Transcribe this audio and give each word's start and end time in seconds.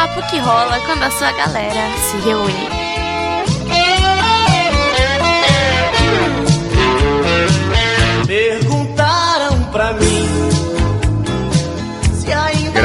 papo 0.00 0.22
que 0.30 0.38
rola 0.38 0.80
quando 0.86 1.02
a 1.04 1.10
sua 1.10 1.30
galera 1.32 1.94
se 1.98 2.16
reúne. 2.26 2.79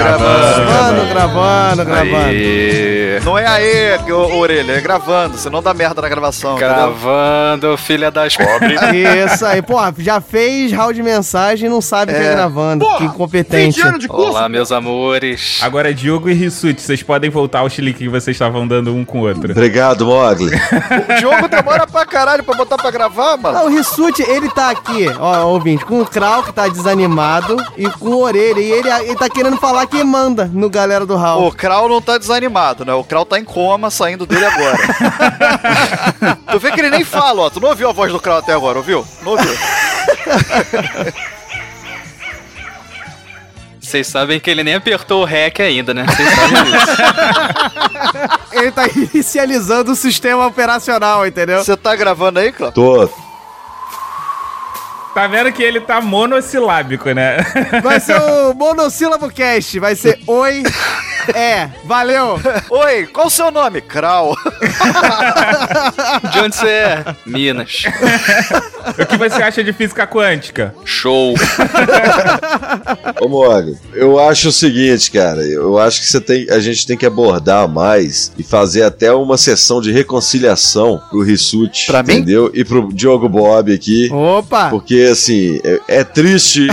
Gravando, 0.05 1.05
gravando, 1.09 1.85
gravando. 1.85 2.15
Aê. 2.27 3.19
Não 3.23 3.37
é 3.37 3.47
aí, 3.47 3.97
orelha, 4.11 4.73
é 4.73 4.81
gravando, 4.81 5.35
senão 5.37 5.63
dá 5.63 5.73
merda 5.73 5.99
na 6.01 6.07
gravação. 6.07 6.57
entendeu? 6.57 6.75
Gravando, 6.75 7.77
filha 7.77 8.11
das 8.11 8.35
pobres. 8.37 8.79
Isso 9.33 9.43
aí, 9.45 9.61
pô, 9.63 9.77
já 9.97 10.21
fez 10.21 10.71
round 10.71 10.93
de 10.93 11.01
mensagem 11.01 11.65
e 11.67 11.69
não 11.69 11.81
sabe 11.81 12.13
que 12.13 12.19
é 12.19 12.25
É. 12.25 12.31
gravando. 12.35 12.85
que 12.97 13.03
incompetente. 13.05 13.79
Olá, 14.09 14.47
meus 14.47 14.71
amores. 14.71 15.59
Agora, 15.63 15.91
Diogo 15.93 16.29
e 16.29 16.33
Rissuti, 16.33 16.81
vocês 16.81 17.01
podem 17.01 17.29
voltar 17.31 17.59
ao 17.59 17.69
chilique 17.69 17.99
que 17.99 18.09
vocês 18.09 18.35
estavam 18.35 18.67
dando 18.67 18.93
um 18.93 19.03
com 19.03 19.21
o 19.21 19.27
outro. 19.27 19.51
Obrigado, 19.51 20.05
Mogli. 20.05 20.51
O 20.53 21.19
Diogo 21.19 21.47
demora 21.47 21.87
pra 21.87 22.05
caralho 22.05 22.43
pra 22.43 22.55
botar 22.55 22.77
pra 22.77 22.91
gravar, 22.91 23.37
mano. 23.37 23.57
Não, 23.57 23.65
o 23.65 23.69
Rissuti, 23.69 24.21
ele 24.21 24.49
tá 24.49 24.69
aqui, 24.69 25.07
ó, 25.19 25.45
ouvinte, 25.45 25.83
com 25.83 25.99
o 26.01 26.05
Krau, 26.05 26.43
que 26.43 26.53
tá 26.53 26.67
desanimado, 26.67 27.57
e 27.77 27.89
com 27.89 28.09
o 28.09 28.21
Orelha. 28.23 28.59
E 28.59 28.71
ele, 28.71 28.89
ele 28.89 29.15
tá 29.15 29.27
querendo 29.29 29.57
falar 29.57 29.87
que 29.87 29.94
manda 30.03 30.45
no 30.45 30.69
galera 30.69 31.05
do 31.05 31.15
Raul. 31.15 31.47
O 31.47 31.51
Krau 31.51 31.87
não 31.87 32.01
tá 32.01 32.17
desanimado, 32.17 32.85
né? 32.85 32.93
O 32.93 33.03
Krau 33.03 33.25
tá 33.25 33.39
em 33.39 33.43
coma, 33.43 33.89
saindo 33.89 34.25
dele 34.25 34.45
agora. 34.45 34.77
tu 36.51 36.59
vê 36.59 36.71
que 36.71 36.81
ele 36.81 36.89
nem 36.89 37.03
fala, 37.03 37.43
ó. 37.43 37.49
Tu 37.49 37.59
não 37.59 37.69
ouviu 37.69 37.89
a 37.89 37.93
voz 37.93 38.11
do 38.11 38.19
Krau 38.19 38.37
até 38.37 38.53
agora, 38.53 38.77
ouviu? 38.77 39.05
Não 39.23 39.33
ouviu? 39.33 39.55
Vocês 43.79 44.07
sabem 44.07 44.39
que 44.39 44.49
ele 44.49 44.63
nem 44.63 44.75
apertou 44.75 45.21
o 45.21 45.25
REC 45.25 45.59
ainda, 45.59 45.93
né? 45.93 46.05
Vocês 46.07 46.29
sabem 46.33 46.63
disso. 46.63 46.87
Ele 48.51 48.71
tá 48.71 48.87
inicializando 49.13 49.91
o 49.91 49.95
sistema 49.95 50.47
operacional, 50.47 51.25
entendeu? 51.25 51.63
Você 51.63 51.77
tá 51.77 51.95
gravando 51.95 52.39
aí, 52.39 52.51
Krau? 52.51 52.71
Tô. 52.71 53.09
Tá 55.15 55.27
vendo 55.27 55.49
que 55.53 55.63
ele 55.63 55.79
tá 55.79 56.01
monossilábico, 56.01 57.09
né? 57.11 57.37
Vai 57.81 58.01
ser 58.01 58.19
o 58.21 58.51
monossílabo 58.59 59.31
cast, 59.31 59.79
vai 59.79 59.95
ser 59.95 60.19
oi, 60.27 60.61
é, 61.33 61.69
valeu. 61.83 62.39
Oi, 62.69 63.07
qual 63.07 63.27
o 63.27 63.29
seu 63.29 63.49
nome? 63.51 63.81
Krau. 63.81 64.35
De 66.31 66.39
onde 66.39 66.55
você 66.55 66.67
é? 66.67 67.15
Minas. 67.25 67.83
o 68.99 69.05
que 69.05 69.17
você 69.17 69.41
acha 69.41 69.63
de 69.63 69.73
física 69.73 70.05
quântica? 70.05 70.73
Show. 70.83 71.35
Ô, 73.21 73.27
Mogli, 73.27 73.77
eu 73.93 74.19
acho 74.19 74.49
o 74.49 74.51
seguinte, 74.51 75.11
cara. 75.11 75.41
Eu 75.41 75.77
acho 75.77 76.01
que 76.01 76.07
você 76.07 76.19
tem, 76.21 76.47
a 76.49 76.59
gente 76.59 76.85
tem 76.85 76.97
que 76.97 77.05
abordar 77.05 77.67
mais 77.67 78.31
e 78.37 78.43
fazer 78.43 78.83
até 78.83 79.11
uma 79.11 79.37
sessão 79.37 79.81
de 79.81 79.91
reconciliação 79.91 81.01
pro 81.09 81.21
Rissuti. 81.21 81.87
Pra 81.87 82.03
mim? 82.03 82.13
Entendeu? 82.13 82.51
E 82.53 82.63
pro 82.63 82.91
Diogo 82.93 83.27
Bob 83.29 83.73
aqui. 83.73 84.09
Opa! 84.11 84.69
Porque, 84.69 85.09
assim, 85.11 85.59
é, 85.63 85.99
é 85.99 86.03
triste. 86.03 86.67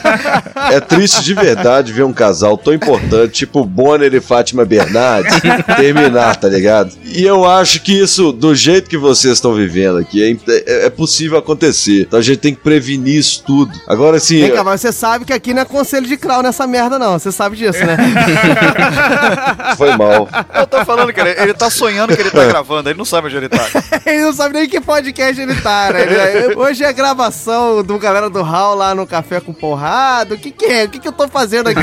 é 0.70 0.80
triste 0.80 1.22
de 1.22 1.34
verdade 1.34 1.92
ver 1.92 2.04
um 2.04 2.12
casal 2.12 2.56
tão 2.56 2.72
importante, 2.72 3.32
tipo 3.32 3.64
Bonner 3.82 4.14
e 4.14 4.20
Fátima 4.20 4.64
Bernardes, 4.64 5.34
terminar, 5.76 6.36
tá 6.36 6.48
ligado? 6.48 6.92
E 7.04 7.24
eu 7.24 7.44
acho 7.44 7.82
que 7.82 7.92
isso, 8.00 8.30
do 8.32 8.54
jeito 8.54 8.88
que 8.88 8.96
vocês 8.96 9.34
estão 9.34 9.52
vivendo 9.54 9.98
aqui, 9.98 10.22
é, 10.22 10.52
é- 10.66 10.86
é 10.86 10.90
possível 10.90 11.36
acontecer. 11.38 12.02
Então 12.02 12.18
a 12.18 12.22
gente 12.22 12.38
tem 12.38 12.54
que 12.54 12.60
prevenir 12.60 13.16
isso 13.18 13.42
tudo. 13.44 13.72
Agora, 13.86 14.18
assim. 14.18 14.40
Vem 14.40 14.52
cá, 14.52 14.62
mas 14.64 14.80
você 14.80 14.92
sabe 14.92 15.24
que 15.24 15.32
aqui 15.32 15.52
não 15.52 15.62
é 15.62 15.64
conselho 15.64 16.06
de 16.06 16.16
Krau 16.16 16.42
nessa 16.42 16.66
merda, 16.66 16.98
não. 16.98 17.18
Você 17.18 17.32
sabe 17.32 17.56
disso, 17.56 17.80
né? 17.84 17.96
Foi 19.76 19.96
mal. 19.96 20.28
Eu 20.54 20.66
tô 20.66 20.84
falando, 20.84 21.12
cara, 21.12 21.42
ele 21.42 21.54
tá 21.54 21.68
sonhando 21.70 22.14
que 22.14 22.20
ele 22.22 22.30
tá 22.30 22.44
gravando, 22.46 22.88
ele 22.88 22.98
não 22.98 23.04
sabe 23.04 23.26
onde 23.26 23.36
ele 23.36 23.48
tá. 23.48 23.64
ele 24.06 24.22
não 24.22 24.32
sabe 24.32 24.54
nem 24.58 24.68
que 24.68 24.80
podcast 24.80 25.40
ele 25.40 25.54
tá, 25.56 25.90
né? 25.92 26.02
Ele- 26.02 26.54
Hoje 26.54 26.84
é 26.84 26.92
gravação 26.92 27.82
do 27.82 27.98
galera 27.98 28.28
do 28.30 28.42
Hall 28.42 28.74
lá 28.76 28.94
no 28.94 29.06
Café 29.06 29.40
com 29.40 29.52
Porrada. 29.52 30.34
O 30.34 30.38
que 30.38 30.50
que 30.50 30.64
é? 30.66 30.84
O 30.84 30.88
que 30.88 30.98
que 30.98 31.08
eu 31.08 31.12
tô 31.12 31.26
fazendo 31.28 31.68
aqui? 31.68 31.80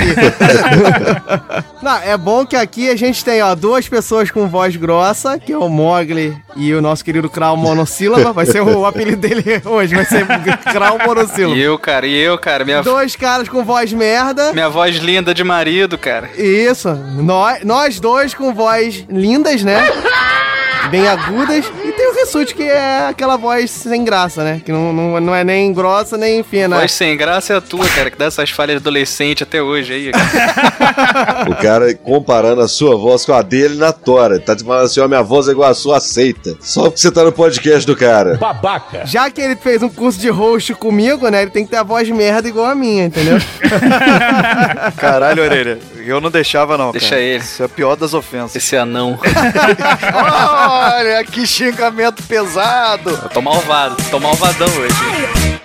Não, 1.89 1.97
é 2.03 2.15
bom 2.17 2.45
que 2.45 2.55
aqui 2.55 2.89
a 2.89 2.95
gente 2.95 3.25
tem, 3.25 3.41
ó, 3.41 3.55
duas 3.55 3.87
pessoas 3.89 4.29
com 4.29 4.47
voz 4.47 4.75
grossa, 4.75 5.39
que 5.39 5.51
é 5.51 5.57
o 5.57 5.67
Mogli 5.67 6.37
e 6.55 6.73
o 6.73 6.81
nosso 6.81 7.03
querido 7.03 7.29
Krau 7.29 7.57
Monossílaba. 7.57 8.31
Vai 8.31 8.45
ser 8.45 8.61
o 8.61 8.85
apelido 8.85 9.17
dele 9.17 9.43
hoje, 9.65 9.95
vai 9.95 10.05
ser 10.05 10.25
Krau 10.71 10.99
E 11.01 11.07
Monossílaba. 11.07 11.57
eu, 11.59 11.79
cara, 11.79 12.05
e 12.05 12.15
eu, 12.15 12.37
cara, 12.37 12.63
minha, 12.63 12.83
Dois 12.83 13.15
caras 13.15 13.49
com 13.49 13.63
voz 13.63 13.91
merda. 13.91 14.53
minha 14.53 14.69
voz 14.69 14.97
linda 14.97 15.33
de 15.33 15.43
marido, 15.43 15.97
cara. 15.97 16.29
Isso, 16.37 16.89
nós, 16.93 17.63
nós 17.63 17.99
dois 17.99 18.33
com 18.33 18.53
voz 18.53 19.03
lindas, 19.09 19.63
né? 19.63 19.79
Bem 20.89 21.07
agudas. 21.07 21.65
E 21.83 21.91
tem 21.91 22.11
o 22.11 22.15
Rissuti, 22.15 22.55
que 22.55 22.63
é 22.63 23.07
aquela 23.07 23.37
voz 23.37 23.69
sem 23.69 24.03
graça, 24.03 24.43
né? 24.43 24.61
Que 24.63 24.71
não, 24.71 24.91
não, 24.91 25.19
não 25.19 25.35
é 25.35 25.43
nem 25.43 25.71
grossa 25.73 26.17
nem 26.17 26.43
fina. 26.43 26.77
Voz 26.77 26.91
sem 26.91 27.15
graça 27.15 27.53
é 27.53 27.57
a 27.57 27.61
tua, 27.61 27.87
cara, 27.89 28.09
que 28.09 28.17
dá 28.17 28.25
essas 28.25 28.49
falhas 28.49 28.77
de 28.77 28.81
adolescente 28.81 29.43
até 29.43 29.61
hoje 29.61 29.93
aí. 29.93 30.11
cara. 30.11 31.51
O 31.51 31.55
cara 31.55 31.93
comparando 31.95 32.61
a 32.61 32.67
sua 32.67 32.95
voz 32.95 33.25
com 33.25 33.33
a 33.33 33.41
dele 33.41 33.75
na 33.75 33.91
tora. 33.91 34.39
Tá 34.39 34.55
te 34.55 34.63
falando 34.63 34.85
assim, 34.85 34.99
ó, 34.99 35.07
minha 35.07 35.21
voz 35.21 35.47
é 35.47 35.51
igual 35.51 35.69
a 35.69 35.73
sua, 35.73 35.97
aceita. 35.97 36.55
Só 36.59 36.83
porque 36.83 36.99
você 36.99 37.11
tá 37.11 37.23
no 37.23 37.31
podcast 37.31 37.85
do 37.85 37.95
cara. 37.95 38.39
Já 39.05 39.29
que 39.29 39.41
ele 39.41 39.55
fez 39.55 39.83
um 39.83 39.89
curso 39.89 40.19
de 40.19 40.29
host 40.29 40.73
comigo, 40.75 41.29
né? 41.29 41.43
Ele 41.43 41.51
tem 41.51 41.65
que 41.65 41.71
ter 41.71 41.77
a 41.77 41.83
voz 41.83 42.09
merda 42.09 42.47
igual 42.47 42.65
a 42.65 42.75
minha, 42.75 43.05
entendeu? 43.05 43.37
Caralho, 44.97 45.43
orelha. 45.43 45.79
Eu 46.09 46.19
não 46.19 46.31
deixava, 46.31 46.77
não. 46.77 46.91
Deixa 46.91 47.09
cara. 47.09 47.21
ele. 47.21 47.43
Isso 47.43 47.61
é 47.61 47.65
a 47.65 47.69
pior 47.69 47.95
das 47.95 48.13
ofensas. 48.13 48.55
Esse 48.55 48.75
anão. 48.75 49.19
Olha, 50.13 51.23
que 51.23 51.45
xingamento 51.45 52.23
pesado. 52.23 53.09
Eu 53.09 53.29
tô 53.29 53.41
malvado, 53.41 53.95
tô 54.09 54.19
malvadão 54.19 54.67
hoje. 54.67 55.58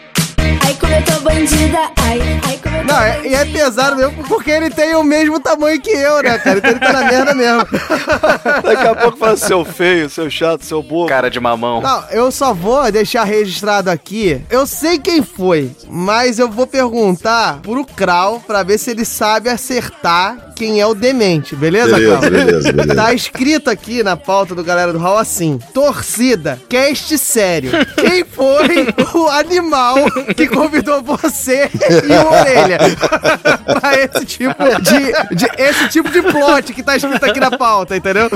Eu 0.94 1.05
tô 1.05 1.21
bandida, 1.21 1.78
ai, 1.99 2.41
ai, 2.47 2.60
como 2.62 2.77
eu 2.77 2.87
tô 2.87 2.93
Não, 2.93 3.00
é, 3.00 3.27
e 3.27 3.34
é 3.34 3.44
pesado 3.44 3.97
mesmo 3.97 4.22
porque 4.28 4.50
ele 4.50 4.71
tem 4.71 4.94
o 4.94 5.03
mesmo 5.03 5.41
tamanho 5.41 5.81
que 5.81 5.91
eu, 5.91 6.22
né, 6.22 6.38
cara? 6.38 6.59
Então 6.59 6.71
ele 6.71 6.78
tá 6.78 6.93
na 6.93 7.05
merda 7.05 7.34
mesmo. 7.34 7.66
Daqui 8.62 8.87
a 8.87 8.94
pouco 8.94 9.19
fala 9.19 9.37
seu 9.37 9.65
feio, 9.65 10.09
seu 10.09 10.31
chato, 10.31 10.65
seu 10.65 10.82
bobo. 10.82 11.09
Cara 11.09 11.28
de 11.28 11.41
mamão. 11.41 11.81
Não, 11.81 12.05
eu 12.10 12.31
só 12.31 12.55
vou 12.55 12.91
deixar 12.93 13.25
registrado 13.25 13.91
aqui. 13.91 14.41
Eu 14.49 14.66
sei 14.66 14.99
quem 14.99 15.21
foi, 15.21 15.72
mas 15.88 16.38
eu 16.38 16.49
vou 16.49 16.66
perguntar 16.66 17.61
pro 17.61 17.84
Krau 17.84 18.41
pra 18.47 18.62
ver 18.62 18.78
se 18.78 18.91
ele 18.91 19.05
sabe 19.05 19.49
acertar 19.49 20.53
quem 20.54 20.81
é 20.81 20.87
o 20.87 20.94
demente, 20.94 21.56
beleza, 21.56 21.97
Beleza, 21.97 22.31
beleza, 22.31 22.72
beleza. 22.72 22.94
Tá 22.94 23.12
escrito 23.12 23.69
aqui 23.69 24.03
na 24.03 24.16
pauta 24.16 24.54
do 24.54 24.62
Galera 24.62 24.92
do 24.92 24.98
Hall 24.98 25.19
assim: 25.19 25.59
Torcida, 25.72 26.60
cast 26.69 27.16
sério. 27.19 27.72
Quem 27.97 28.25
foi 28.25 28.87
o 29.14 29.28
animal 29.28 29.97
que 30.37 30.47
convidou 30.47 31.03
você 31.03 31.69
e 31.75 32.12
o 32.12 32.32
Orelha 32.32 32.78
pra 33.81 33.94
esse 33.98 34.25
tipo 34.25 34.54
de, 34.81 35.34
de- 35.37 35.50
esse 35.62 35.88
tipo 35.88 36.10
de 36.10 36.22
plot 36.22 36.72
que 36.72 36.82
tá 36.82 36.97
escrito 36.97 37.25
aqui 37.25 37.41
na 37.41 37.50
pauta, 37.56 37.97
entendeu? 37.97 38.28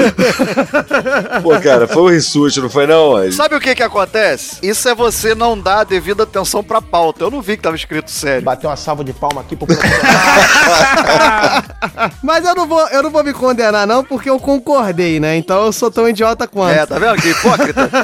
Pô, 1.43 1.59
cara, 1.61 1.87
foi 1.87 2.03
um 2.03 2.09
rissuti, 2.09 2.61
não 2.61 2.71
foi 2.71 2.87
não? 2.87 3.13
Mas- 3.13 3.35
Sabe 3.37 3.55
o 3.55 3.61
que 3.61 3.75
que 3.75 3.83
acontece? 3.83 4.59
Isso 4.63 4.89
é 4.89 4.95
você 4.95 5.35
não 5.35 5.59
dar 5.59 5.81
a 5.81 5.85
devida 5.85 6.23
atenção 6.25 6.63
pra 6.65 6.81
pauta. 6.83 7.25
Eu 7.25 7.31
não 7.31 7.41
vi 7.41 7.57
que 7.57 7.63
tava 7.63 7.77
escrito 7.77 8.11
sério. 8.11 8.43
Bateu 8.43 8.69
uma 8.71 8.77
salva 8.77 9.05
de 9.05 9.13
palma 9.13 9.41
aqui 9.41 9.55
pro 9.57 9.69
Mas 12.23 12.45
eu 12.45 12.55
não 12.55 12.67
vou, 12.67 12.87
eu 12.89 13.03
não 13.03 13.11
vou 13.11 13.25
me 13.25 13.33
condenar 13.33 13.87
não, 13.87 14.05
porque 14.05 14.31
eu 14.31 14.39
concordei, 14.39 15.19
né? 15.21 15.37
Então 15.37 15.65
eu 15.65 15.73
sou 15.73 15.91
tão 15.91 16.09
idiota 16.09 16.47
quanto. 16.47 16.79
É, 16.79 16.87
tá 16.87 16.99
vendo 16.99 17.21
que 17.21 17.29
hipócrita? 17.31 17.89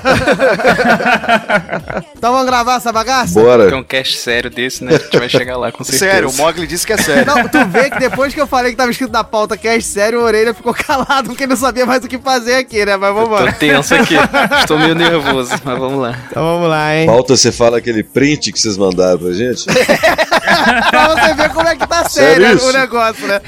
Então 2.16 2.32
vamos 2.32 2.46
gravar 2.46 2.76
essa 2.76 2.90
bagaça? 2.90 3.38
Bora. 3.38 3.70
É 3.70 3.74
um 3.74 3.84
cast 3.84 4.16
sério 4.16 4.48
desse, 4.48 4.82
né? 4.82 4.94
A 4.94 4.98
gente 4.98 5.18
vai 5.18 5.28
chegar 5.28 5.58
lá, 5.58 5.70
com 5.70 5.84
certeza. 5.84 6.10
sério, 6.10 6.30
o 6.30 6.34
Mogli 6.34 6.66
disse 6.66 6.86
que 6.86 6.94
é 6.94 6.96
sério. 6.96 7.26
Não, 7.26 7.46
tu 7.48 7.66
vê 7.66 7.90
que 7.90 7.98
depois 7.98 8.32
que 8.32 8.40
eu 8.40 8.46
falei 8.46 8.70
que 8.70 8.78
tava 8.78 8.90
escrito 8.90 9.12
na 9.12 9.22
pauta 9.22 9.58
é 9.62 9.80
sério, 9.80 10.20
o 10.20 10.24
orelha 10.24 10.54
ficou 10.54 10.72
calado 10.86 11.28
porque 11.28 11.46
não 11.46 11.54
sabia 11.54 11.84
mais 11.84 12.02
o 12.02 12.08
que 12.08 12.18
fazer 12.18 12.54
aqui, 12.54 12.84
né? 12.84 12.96
Mas 12.96 13.14
vamos 13.14 13.38
Tô 13.38 13.44
lá. 13.44 13.52
tenso 13.52 13.94
aqui. 13.94 14.14
Estou 14.58 14.78
meio 14.78 14.94
nervoso, 14.94 15.50
mas 15.62 15.78
vamos 15.78 16.00
lá. 16.00 16.16
Então 16.30 16.42
vamos 16.42 16.70
lá, 16.70 16.96
hein? 16.96 17.06
Pauta, 17.06 17.36
você 17.36 17.52
fala 17.52 17.76
aquele 17.76 18.02
print 18.02 18.52
que 18.52 18.58
vocês 18.58 18.78
mandaram 18.78 19.18
pra 19.18 19.32
gente? 19.32 19.66
pra 19.66 21.08
você 21.08 21.34
ver 21.34 21.50
como 21.50 21.68
é 21.68 21.76
que 21.76 21.86
tá 21.86 22.08
Sério 22.08 22.58
sério 22.58 22.68
o 22.68 22.72
negócio, 22.72 23.26
né? 23.26 23.40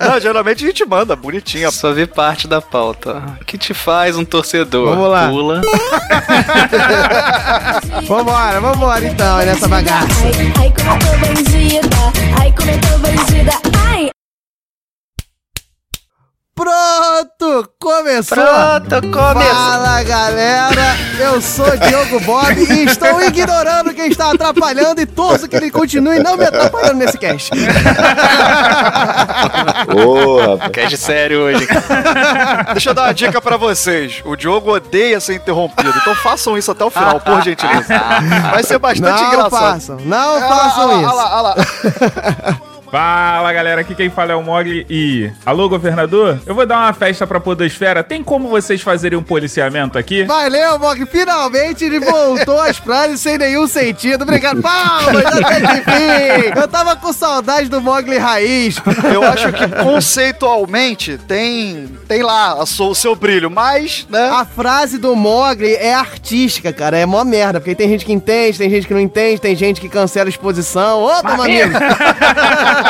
Não, 0.00 0.20
geralmente 0.20 0.64
a 0.64 0.68
gente 0.68 0.84
manda, 0.84 1.14
bonitinha. 1.16 1.70
Só 1.70 1.92
vi 1.92 2.06
parte 2.06 2.46
da 2.48 2.60
pauta. 2.60 3.22
O 3.40 3.44
que 3.44 3.56
te 3.58 3.72
faz 3.74 4.16
um 4.16 4.24
torcedor? 4.24 4.88
Vamos 4.90 5.10
lá. 5.10 5.28
Pula. 5.28 5.60
Vambora, 8.06 8.60
vambora 8.60 9.04
então, 9.04 9.38
nessa 9.38 9.66
bagaça. 9.68 10.06
Ai, 10.58 10.72
como 10.76 10.90
eu 10.92 10.98
tô 10.98 11.26
bandida, 11.26 11.96
ai, 12.40 12.52
como 12.52 12.70
eu 12.70 12.80
tô 12.80 12.98
bandida, 12.98 13.52
ai. 13.78 13.85
Pronto! 16.56 17.68
Começou! 17.78 18.34
Pronto, 18.34 19.10
começou. 19.12 19.54
Fala 19.54 20.02
galera, 20.02 20.96
eu 21.20 21.38
sou 21.42 21.76
Diogo 21.76 22.18
Bob 22.20 22.50
e 22.72 22.84
estou 22.86 23.22
ignorando 23.22 23.92
quem 23.92 24.08
está 24.08 24.30
atrapalhando 24.32 24.98
e 25.02 25.04
torço 25.06 25.46
que 25.46 25.54
ele 25.54 25.70
continue 25.70 26.18
não 26.18 26.34
me 26.34 26.46
atrapalhando 26.46 26.94
nesse 26.94 27.18
cast. 27.18 27.50
Rapaz. 29.44 30.70
Cast 30.72 30.96
sério 30.96 31.40
hoje. 31.42 31.68
Deixa 32.72 32.88
eu 32.90 32.94
dar 32.94 33.02
uma 33.02 33.12
dica 33.14 33.38
pra 33.40 33.58
vocês. 33.58 34.22
O 34.24 34.34
Diogo 34.34 34.72
odeia 34.72 35.20
ser 35.20 35.34
interrompido, 35.34 35.92
então 36.00 36.14
façam 36.14 36.56
isso 36.56 36.70
até 36.70 36.84
o 36.84 36.90
final, 36.90 37.20
por 37.20 37.42
gentileza. 37.42 38.00
Vai 38.50 38.62
ser 38.62 38.78
bastante 38.78 39.20
Não 39.22 39.28
engraçado. 39.28 39.50
façam, 39.50 39.96
não 40.06 40.36
Ah 40.38 40.48
façam 40.48 40.86
lá, 40.86 40.96
isso. 40.96 41.06
ah 41.10 41.12
lá, 41.12 41.28
ah 41.30 41.40
lá. 41.42 41.54
Fala 43.00 43.52
galera, 43.52 43.82
aqui 43.82 43.94
quem 43.94 44.08
fala 44.08 44.32
é 44.32 44.34
o 44.34 44.42
Mogli 44.42 44.86
e. 44.88 45.30
Alô, 45.44 45.68
governador? 45.68 46.40
Eu 46.46 46.54
vou 46.54 46.64
dar 46.64 46.78
uma 46.78 46.94
festa 46.94 47.26
pra 47.26 47.38
Podosfera. 47.38 48.02
Tem 48.02 48.22
como 48.24 48.48
vocês 48.48 48.80
fazerem 48.80 49.18
um 49.18 49.22
policiamento 49.22 49.98
aqui? 49.98 50.24
Valeu, 50.24 50.78
Mog. 50.78 51.04
Finalmente 51.04 51.84
ele 51.84 52.00
voltou 52.00 52.58
às 52.58 52.78
frases 52.78 53.20
sem 53.20 53.36
nenhum 53.36 53.66
sentido. 53.66 54.22
Obrigado. 54.22 54.62
Palmas, 54.62 55.26
até 55.26 55.60
que 55.60 55.82
fim. 55.90 56.58
Eu 56.58 56.66
tava 56.68 56.96
com 56.96 57.12
saudade 57.12 57.68
do 57.68 57.82
Mogli 57.82 58.16
raiz. 58.16 58.76
Eu 59.12 59.22
acho 59.24 59.52
que 59.52 59.68
conceitualmente 59.82 61.18
tem, 61.28 61.88
tem 62.08 62.22
lá 62.22 62.54
a 62.62 62.64
sua- 62.64 62.88
o 62.88 62.94
seu 62.94 63.14
brilho, 63.14 63.50
mas, 63.50 64.06
né? 64.08 64.30
A 64.32 64.46
frase 64.46 64.96
do 64.96 65.14
Mogli 65.14 65.74
é 65.74 65.92
artística, 65.92 66.72
cara. 66.72 66.96
É 66.96 67.04
mó 67.04 67.22
merda. 67.24 67.60
Porque 67.60 67.74
tem 67.74 67.90
gente 67.90 68.06
que 68.06 68.12
entende, 68.14 68.56
tem 68.56 68.70
gente 68.70 68.86
que 68.86 68.94
não 68.94 69.00
entende, 69.00 69.38
tem 69.38 69.54
gente 69.54 69.82
que 69.82 69.88
cancela 69.90 70.28
a 70.28 70.30
exposição. 70.30 71.02
Ô, 71.02 71.22
meu 71.22 71.42
amigo. 71.42 71.72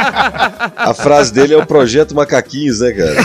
A 0.76 0.94
frase 0.94 1.32
dele 1.32 1.54
é 1.54 1.56
o 1.56 1.66
projeto 1.66 2.14
Macaquinhos, 2.14 2.80
né, 2.80 2.92
cara? 2.92 3.16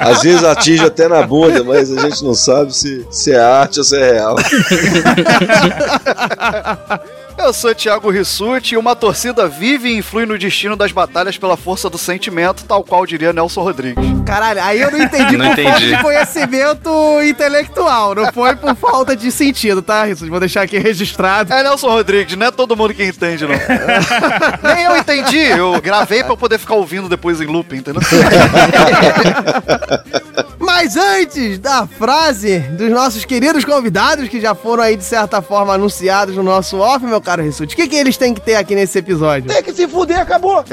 Às 0.00 0.22
vezes 0.22 0.44
atinge 0.44 0.84
até 0.84 1.08
na 1.08 1.22
bunda, 1.26 1.62
mas 1.64 1.96
a 1.96 2.00
gente 2.00 2.24
não 2.24 2.34
sabe 2.34 2.74
se, 2.74 3.06
se 3.10 3.32
é 3.32 3.40
arte 3.40 3.78
ou 3.78 3.84
se 3.84 3.96
é 3.96 4.12
real. 4.12 4.36
Eu 7.42 7.52
sou 7.52 7.74
Thiago 7.74 8.08
Rissuti 8.08 8.74
e 8.74 8.78
uma 8.78 8.94
torcida 8.94 9.48
vive 9.48 9.88
e 9.88 9.96
influi 9.98 10.24
no 10.24 10.38
destino 10.38 10.76
das 10.76 10.92
batalhas 10.92 11.36
pela 11.36 11.56
força 11.56 11.90
do 11.90 11.98
sentimento, 11.98 12.64
tal 12.64 12.84
qual 12.84 13.04
diria 13.04 13.32
Nelson 13.32 13.62
Rodrigues. 13.62 14.04
Caralho, 14.24 14.62
aí 14.62 14.80
eu 14.80 14.92
não 14.92 15.02
entendi 15.02 15.36
Não 15.36 15.48
por 15.48 15.56
falta 15.56 15.70
entendi. 15.80 15.96
de 15.96 16.02
conhecimento 16.02 16.90
intelectual. 17.28 18.14
Não 18.14 18.32
foi 18.32 18.54
por 18.54 18.76
falta 18.76 19.16
de 19.16 19.32
sentido, 19.32 19.82
tá, 19.82 20.04
Rissus? 20.04 20.28
Vou 20.28 20.38
deixar 20.38 20.62
aqui 20.62 20.78
registrado. 20.78 21.52
É 21.52 21.64
Nelson 21.64 21.88
Rodrigues, 21.88 22.36
não 22.36 22.46
é 22.46 22.50
todo 22.52 22.76
mundo 22.76 22.94
que 22.94 23.04
entende, 23.04 23.44
não. 23.44 23.56
Nem 24.62 24.84
eu 24.84 24.96
entendi, 24.96 25.42
eu 25.42 25.80
gravei 25.80 26.22
pra 26.22 26.34
eu 26.34 26.36
poder 26.36 26.58
ficar 26.58 26.74
ouvindo 26.74 27.08
depois 27.08 27.40
em 27.40 27.46
loop, 27.46 27.74
entendeu? 27.74 28.00
Mas 30.82 30.96
antes 30.96 31.60
da 31.60 31.86
frase 31.86 32.58
dos 32.58 32.90
nossos 32.90 33.24
queridos 33.24 33.64
convidados, 33.64 34.28
que 34.28 34.40
já 34.40 34.52
foram 34.52 34.82
aí, 34.82 34.96
de 34.96 35.04
certa 35.04 35.40
forma, 35.40 35.72
anunciados 35.74 36.34
no 36.34 36.42
nosso 36.42 36.76
off, 36.78 37.06
meu 37.06 37.20
caro 37.20 37.40
Rissuti, 37.40 37.74
o 37.74 37.76
que, 37.76 37.86
que 37.86 37.94
eles 37.94 38.16
têm 38.16 38.34
que 38.34 38.40
ter 38.40 38.56
aqui 38.56 38.74
nesse 38.74 38.98
episódio? 38.98 39.46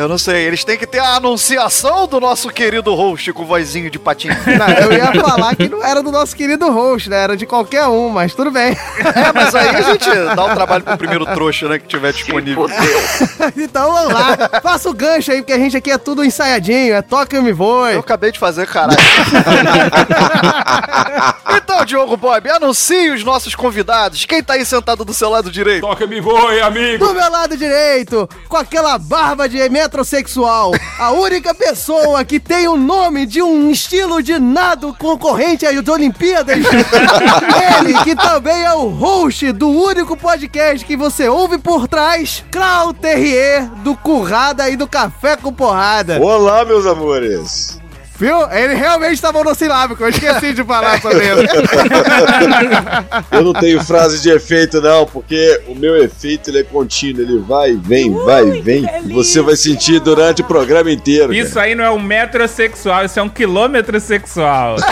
Eu 0.01 0.07
não 0.07 0.17
sei, 0.17 0.47
eles 0.47 0.63
têm 0.63 0.79
que 0.79 0.87
ter 0.87 0.97
a 0.97 1.17
anunciação 1.17 2.07
do 2.07 2.19
nosso 2.19 2.49
querido 2.49 2.95
host 2.95 3.31
com 3.33 3.45
vozinho 3.45 3.91
de 3.91 3.99
patinho. 3.99 4.33
Não, 4.49 4.67
eu 4.67 4.93
ia 4.93 5.13
falar 5.21 5.55
que 5.55 5.69
não 5.69 5.83
era 5.83 6.01
do 6.01 6.11
nosso 6.11 6.35
querido 6.35 6.71
host, 6.71 7.07
né? 7.07 7.23
Era 7.23 7.37
de 7.37 7.45
qualquer 7.45 7.85
um, 7.85 8.09
mas 8.09 8.33
tudo 8.33 8.49
bem. 8.49 8.71
É, 8.71 9.31
mas 9.33 9.53
aí 9.53 9.69
a 9.69 9.81
gente 9.81 10.09
dá 10.35 10.45
o 10.45 10.55
trabalho 10.55 10.83
pro 10.83 10.97
primeiro 10.97 11.25
trouxa, 11.27 11.69
né, 11.69 11.77
que 11.77 11.87
tiver 11.87 12.11
disponível. 12.11 12.67
então 13.55 13.93
vamos 13.93 14.13
lá. 14.13 14.59
Faça 14.61 14.89
o 14.89 14.93
gancho 14.93 15.31
aí, 15.31 15.37
porque 15.37 15.53
a 15.53 15.59
gente 15.59 15.77
aqui 15.77 15.91
é 15.91 15.97
tudo 15.99 16.25
ensaiadinho. 16.25 16.95
É 16.95 17.01
toca 17.01 17.37
e 17.37 17.41
me 17.41 17.51
Eu 17.51 17.55
voe. 17.55 17.95
acabei 17.95 18.31
de 18.31 18.39
fazer, 18.39 18.65
caralho. 18.65 18.97
então, 21.57 21.85
Diogo 21.85 22.17
Bob, 22.17 22.49
anuncie 22.49 23.11
os 23.11 23.23
nossos 23.23 23.55
convidados. 23.55 24.25
Quem 24.25 24.43
tá 24.43 24.53
aí 24.53 24.65
sentado 24.65 25.03
do 25.03 25.13
seu 25.13 25.29
lado 25.29 25.51
direito? 25.51 25.81
Toca-me 25.81 26.19
voe, 26.21 26.61
amigo! 26.61 27.05
Do 27.05 27.13
meu 27.13 27.31
lado 27.31 27.57
direito, 27.57 28.29
com 28.47 28.57
aquela 28.57 28.97
barba 28.97 29.47
de 29.47 29.67
metrosexual, 29.69 30.71
a 30.97 31.11
única 31.11 31.53
pessoa 31.53 32.23
que 32.23 32.39
tem 32.39 32.67
o 32.67 32.77
nome 32.77 33.25
de 33.25 33.41
um 33.41 33.69
estilo 33.69 34.21
de 34.21 34.39
nado 34.39 34.93
concorrente 34.97 35.65
às 35.65 35.87
Olimpíadas. 35.87 36.57
Ele, 37.79 37.93
que 38.03 38.15
também 38.15 38.63
é 38.63 38.73
o 38.73 38.89
host 38.89 39.51
do 39.51 39.69
único 39.69 40.15
podcast 40.15 40.85
que 40.85 40.95
você 40.95 41.27
ouve 41.27 41.57
por 41.57 41.87
trás, 41.87 42.43
Clau 42.51 42.93
Terrier, 42.93 43.65
do 43.83 43.95
Currada 43.95 44.69
e 44.69 44.75
do 44.75 44.87
Café 44.87 45.37
com 45.37 45.53
Porrada. 45.53 46.19
Olá, 46.21 46.63
meus 46.65 46.85
amores. 46.85 47.78
Viu? 48.19 48.51
Ele 48.51 48.73
realmente 48.73 49.21
tá 49.21 49.31
monossilábico, 49.31 50.03
eu 50.03 50.09
esqueci 50.09 50.53
de 50.53 50.61
falar 50.63 51.01
sobre 51.01 51.25
ele. 51.25 51.47
Eu 53.31 53.43
não 53.43 53.53
tenho 53.53 53.81
frase 53.83 54.21
de 54.21 54.29
efeito, 54.29 54.81
não, 54.81 55.05
porque 55.05 55.61
o 55.67 55.75
meu 55.75 55.95
efeito 55.95 56.49
ele 56.49 56.59
é 56.59 56.63
contínuo. 56.63 57.21
Ele 57.21 57.39
vai, 57.39 57.73
vem, 57.75 58.13
vai, 58.13 58.61
vem. 58.61 58.85
Você 59.13 59.41
vai 59.41 59.55
sentir 59.55 59.99
durante 59.99 60.41
o 60.41 60.45
programa 60.45 60.91
inteiro. 60.91 61.33
Isso 61.33 61.57
aí 61.59 61.75
não 61.75 61.83
é 61.83 61.91
um 61.91 61.99
metrosexual, 61.99 63.05
isso 63.05 63.19
é 63.19 63.23
um 63.23 63.29
quilômetro 63.29 63.99
sexual. 63.99 64.75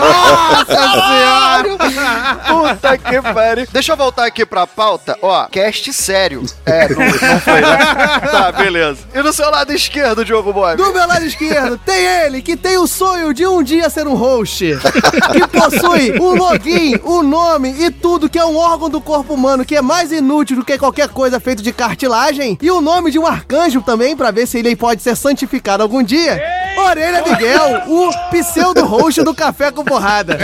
Nossa 0.00 0.90
senhora! 1.06 1.64
Puta 2.48 2.98
que 2.98 3.22
pariu. 3.34 3.66
Deixa 3.70 3.92
eu 3.92 3.96
voltar 3.96 4.24
aqui 4.24 4.46
pra 4.46 4.66
pauta. 4.66 5.18
Ó, 5.20 5.46
cast 5.48 5.92
sério. 5.92 6.44
É, 6.64 6.88
não, 6.88 6.98
não 6.98 7.40
foi, 7.40 7.60
né? 7.60 7.78
Tá, 8.30 8.52
beleza. 8.52 9.00
E 9.14 9.22
do 9.22 9.32
seu 9.32 9.50
lado 9.50 9.72
esquerdo, 9.72 10.24
Diogo 10.24 10.52
Bob? 10.52 10.76
Do 10.76 10.92
meu 10.92 11.06
lado 11.06 11.24
esquerdo 11.24 11.78
tem 11.78 12.04
ele, 12.04 12.42
que 12.42 12.53
tem 12.56 12.78
o 12.78 12.86
sonho 12.86 13.32
de 13.32 13.46
um 13.46 13.62
dia 13.62 13.88
ser 13.90 14.06
um 14.06 14.14
host, 14.14 14.64
que 15.32 15.46
possui 15.48 16.18
o 16.18 16.34
login, 16.34 16.96
o 17.02 17.22
nome 17.22 17.74
e 17.78 17.90
tudo 17.90 18.28
que 18.28 18.38
é 18.38 18.44
um 18.44 18.56
órgão 18.56 18.88
do 18.88 19.00
corpo 19.00 19.34
humano 19.34 19.64
que 19.64 19.76
é 19.76 19.82
mais 19.82 20.12
inútil 20.12 20.56
do 20.56 20.64
que 20.64 20.78
qualquer 20.78 21.08
coisa 21.08 21.40
feito 21.40 21.62
de 21.62 21.72
cartilagem, 21.72 22.58
e 22.60 22.70
o 22.70 22.80
nome 22.80 23.10
de 23.10 23.18
um 23.18 23.26
arcanjo 23.26 23.82
também, 23.82 24.16
pra 24.16 24.30
ver 24.30 24.46
se 24.46 24.58
ele 24.58 24.76
pode 24.76 25.02
ser 25.02 25.16
santificado 25.16 25.82
algum 25.82 26.02
dia. 26.02 26.40
Orelha 26.84 27.22
Miguel, 27.22 27.82
o 27.86 28.10
pseudo-host 28.30 29.22
do 29.22 29.34
Café 29.34 29.72
com 29.72 29.82
Porrada. 29.82 30.38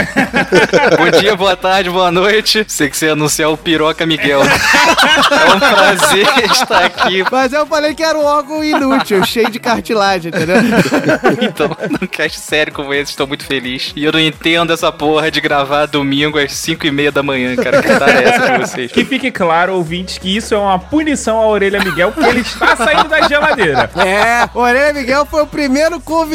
Bom 0.97 1.19
dia, 1.19 1.35
boa 1.35 1.55
tarde, 1.55 1.89
boa 1.89 2.11
noite. 2.11 2.65
Sei 2.67 2.89
que 2.89 2.97
você 2.97 3.05
ia 3.05 3.11
anunciar 3.13 3.51
o 3.51 3.57
Piroca 3.57 4.05
Miguel. 4.07 4.41
É 4.41 5.53
um 5.53 5.59
prazer 5.59 6.27
estar 6.51 6.85
aqui. 6.85 7.23
Mas 7.31 7.53
eu 7.53 7.65
falei 7.67 7.93
que 7.93 8.03
era 8.03 8.17
um 8.17 8.25
órgão 8.25 8.63
inútil, 8.63 9.23
cheio 9.23 9.51
de 9.51 9.59
cartilagem, 9.59 10.29
entendeu? 10.29 10.57
Então, 11.41 11.75
num 11.89 12.07
cast 12.07 12.39
sério 12.39 12.73
como 12.73 12.93
esse, 12.93 13.11
estou 13.11 13.27
muito 13.27 13.45
feliz. 13.45 13.93
E 13.95 14.03
eu 14.03 14.11
não 14.11 14.19
entendo 14.19 14.73
essa 14.73 14.91
porra 14.91 15.29
de 15.29 15.39
gravar 15.39 15.85
domingo 15.85 16.37
às 16.37 16.53
5 16.53 16.85
e 16.87 16.91
meia 16.91 17.11
da 17.11 17.21
manhã, 17.21 17.55
cara. 17.55 17.81
Que 17.81 17.89
é 17.89 18.23
essa 18.23 18.49
de 18.49 18.57
vocês? 18.59 18.91
Que 18.91 19.05
fique 19.05 19.31
claro, 19.31 19.75
ouvintes, 19.75 20.17
que 20.17 20.35
isso 20.35 20.53
é 20.53 20.57
uma 20.57 20.79
punição 20.79 21.37
à 21.37 21.47
orelha 21.47 21.79
Miguel, 21.79 22.11
porque 22.11 22.29
ele 22.29 22.41
está 22.41 22.75
saindo 22.75 23.07
da 23.07 23.27
geladeira. 23.27 23.89
É, 23.95 24.49
Orelha 24.57 24.93
Miguel 24.93 25.25
foi 25.25 25.43
o 25.43 25.47
primeiro 25.47 25.99
convidado 25.99 26.30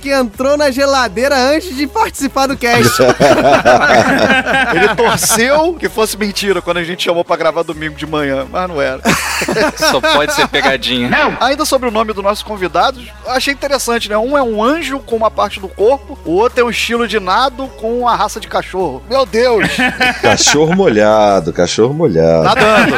que 0.00 0.10
entrou 0.10 0.56
na 0.56 0.70
geladeira 0.70 1.36
antes 1.36 1.74
de 1.76 1.86
participar 1.86 2.46
do 2.46 2.56
cast. 2.56 3.02
Ele 4.74 4.94
torceu 4.94 5.74
que 5.74 5.88
fosse 5.88 6.16
mentira 6.16 6.60
quando 6.60 6.78
a 6.78 6.84
gente 6.84 7.04
chamou 7.04 7.24
pra 7.24 7.36
gravar 7.36 7.62
domingo 7.62 7.94
de 7.96 8.06
manhã, 8.06 8.46
mas 8.50 8.68
não 8.68 8.80
era. 8.80 9.00
Só 9.76 10.00
pode 10.00 10.34
ser 10.34 10.48
pegadinha. 10.48 11.10
Ainda 11.40 11.64
sobre 11.64 11.88
o 11.88 11.90
nome 11.90 12.12
do 12.12 12.22
nosso 12.22 12.44
convidado, 12.44 13.00
eu 13.24 13.32
achei 13.32 13.52
interessante, 13.52 14.08
né? 14.08 14.16
Um 14.16 14.36
é 14.36 14.42
um 14.42 14.62
anjo 14.62 14.98
com 15.00 15.16
uma 15.16 15.30
parte 15.30 15.60
do 15.60 15.68
corpo, 15.68 16.18
o 16.24 16.32
outro 16.32 16.60
é 16.60 16.64
um 16.64 16.70
estilo 16.70 17.08
de 17.08 17.18
nado 17.18 17.66
com 17.78 18.06
a 18.06 18.14
raça 18.14 18.40
de 18.40 18.48
cachorro. 18.48 19.02
Meu 19.08 19.24
Deus! 19.24 19.66
Cachorro 20.20 20.74
molhado, 20.74 21.52
cachorro 21.52 21.94
molhado. 21.94 22.44
Nadando. 22.44 22.94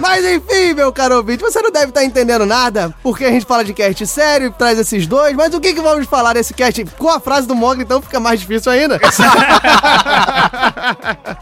Mas 0.00 0.24
enfim, 0.24 0.74
meu 0.74 0.92
caro 0.92 1.16
ouvinte, 1.16 1.42
você 1.42 1.60
não 1.60 1.70
deve 1.70 1.88
estar 1.88 2.04
entendendo 2.04 2.44
nada, 2.44 2.94
porque 3.02 3.24
a 3.24 3.30
gente 3.30 3.46
fala 3.46 3.64
de 3.64 3.72
cast 3.72 4.06
sério 4.06 4.48
e 4.48 4.50
traz 4.50 4.78
esses 4.78 5.06
dois, 5.06 5.34
mas 5.34 5.54
o 5.54 5.59
que, 5.60 5.74
que 5.74 5.80
vamos 5.80 6.06
falar 6.06 6.32
desse 6.32 6.52
cast 6.54 6.84
com 6.98 7.08
a 7.08 7.20
frase 7.20 7.46
do 7.46 7.54
Mogli, 7.54 7.82
então 7.82 8.00
fica 8.02 8.18
mais 8.18 8.40
difícil 8.40 8.72
ainda. 8.72 8.98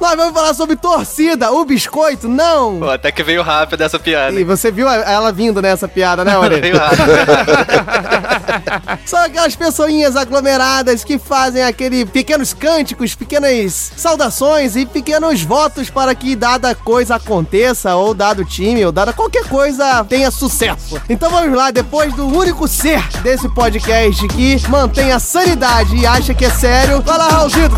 Nós 0.00 0.16
vamos 0.16 0.34
falar 0.34 0.54
sobre 0.54 0.76
torcida, 0.76 1.50
o 1.52 1.64
biscoito, 1.64 2.28
não. 2.28 2.78
Pô, 2.80 2.90
até 2.90 3.10
que 3.12 3.22
veio 3.22 3.42
rápido 3.42 3.82
essa 3.82 3.98
piada. 3.98 4.38
E 4.38 4.44
você 4.44 4.70
viu 4.70 4.88
ela 4.88 5.32
vindo 5.32 5.60
nessa 5.62 5.88
piada, 5.88 6.24
né, 6.24 6.36
Orelha? 6.38 6.60
Veio 6.60 6.76
rápido. 6.78 7.02
São 9.04 9.20
aquelas 9.20 9.54
pessoinhas 9.56 10.16
aglomeradas 10.16 11.04
que 11.04 11.18
fazem 11.18 11.62
aquele 11.62 12.04
pequenos 12.04 12.52
cânticos, 12.52 13.14
pequenas 13.14 13.92
saudações 13.96 14.76
e 14.76 14.84
pequenos 14.86 15.42
votos 15.42 15.90
para 15.90 16.14
que 16.14 16.34
dada 16.34 16.74
coisa 16.74 17.16
aconteça, 17.16 17.94
ou 17.94 18.14
dado 18.14 18.44
time, 18.44 18.84
ou 18.84 18.92
dada 18.92 19.12
qualquer 19.12 19.44
coisa 19.48 20.04
tenha 20.04 20.30
sucesso. 20.30 21.00
Então 21.08 21.30
vamos 21.30 21.56
lá, 21.56 21.70
depois 21.70 22.12
do 22.14 22.26
único 22.26 22.66
ser 22.68 23.02
desse 23.22 23.48
podcast 23.48 24.07
que 24.16 24.68
mantém 24.68 25.12
a 25.12 25.18
sanidade 25.18 25.94
e 25.94 26.06
acha 26.06 26.32
que 26.32 26.46
é 26.46 26.50
sério, 26.50 27.02
vai 27.02 27.18
lá, 27.18 27.28
Raulzito. 27.28 27.76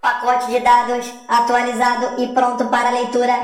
Pacote 0.00 0.46
de 0.46 0.60
dados 0.60 1.06
atualizado 1.28 2.22
e 2.22 2.28
pronto 2.28 2.64
para 2.66 2.90
leitura. 2.90 3.40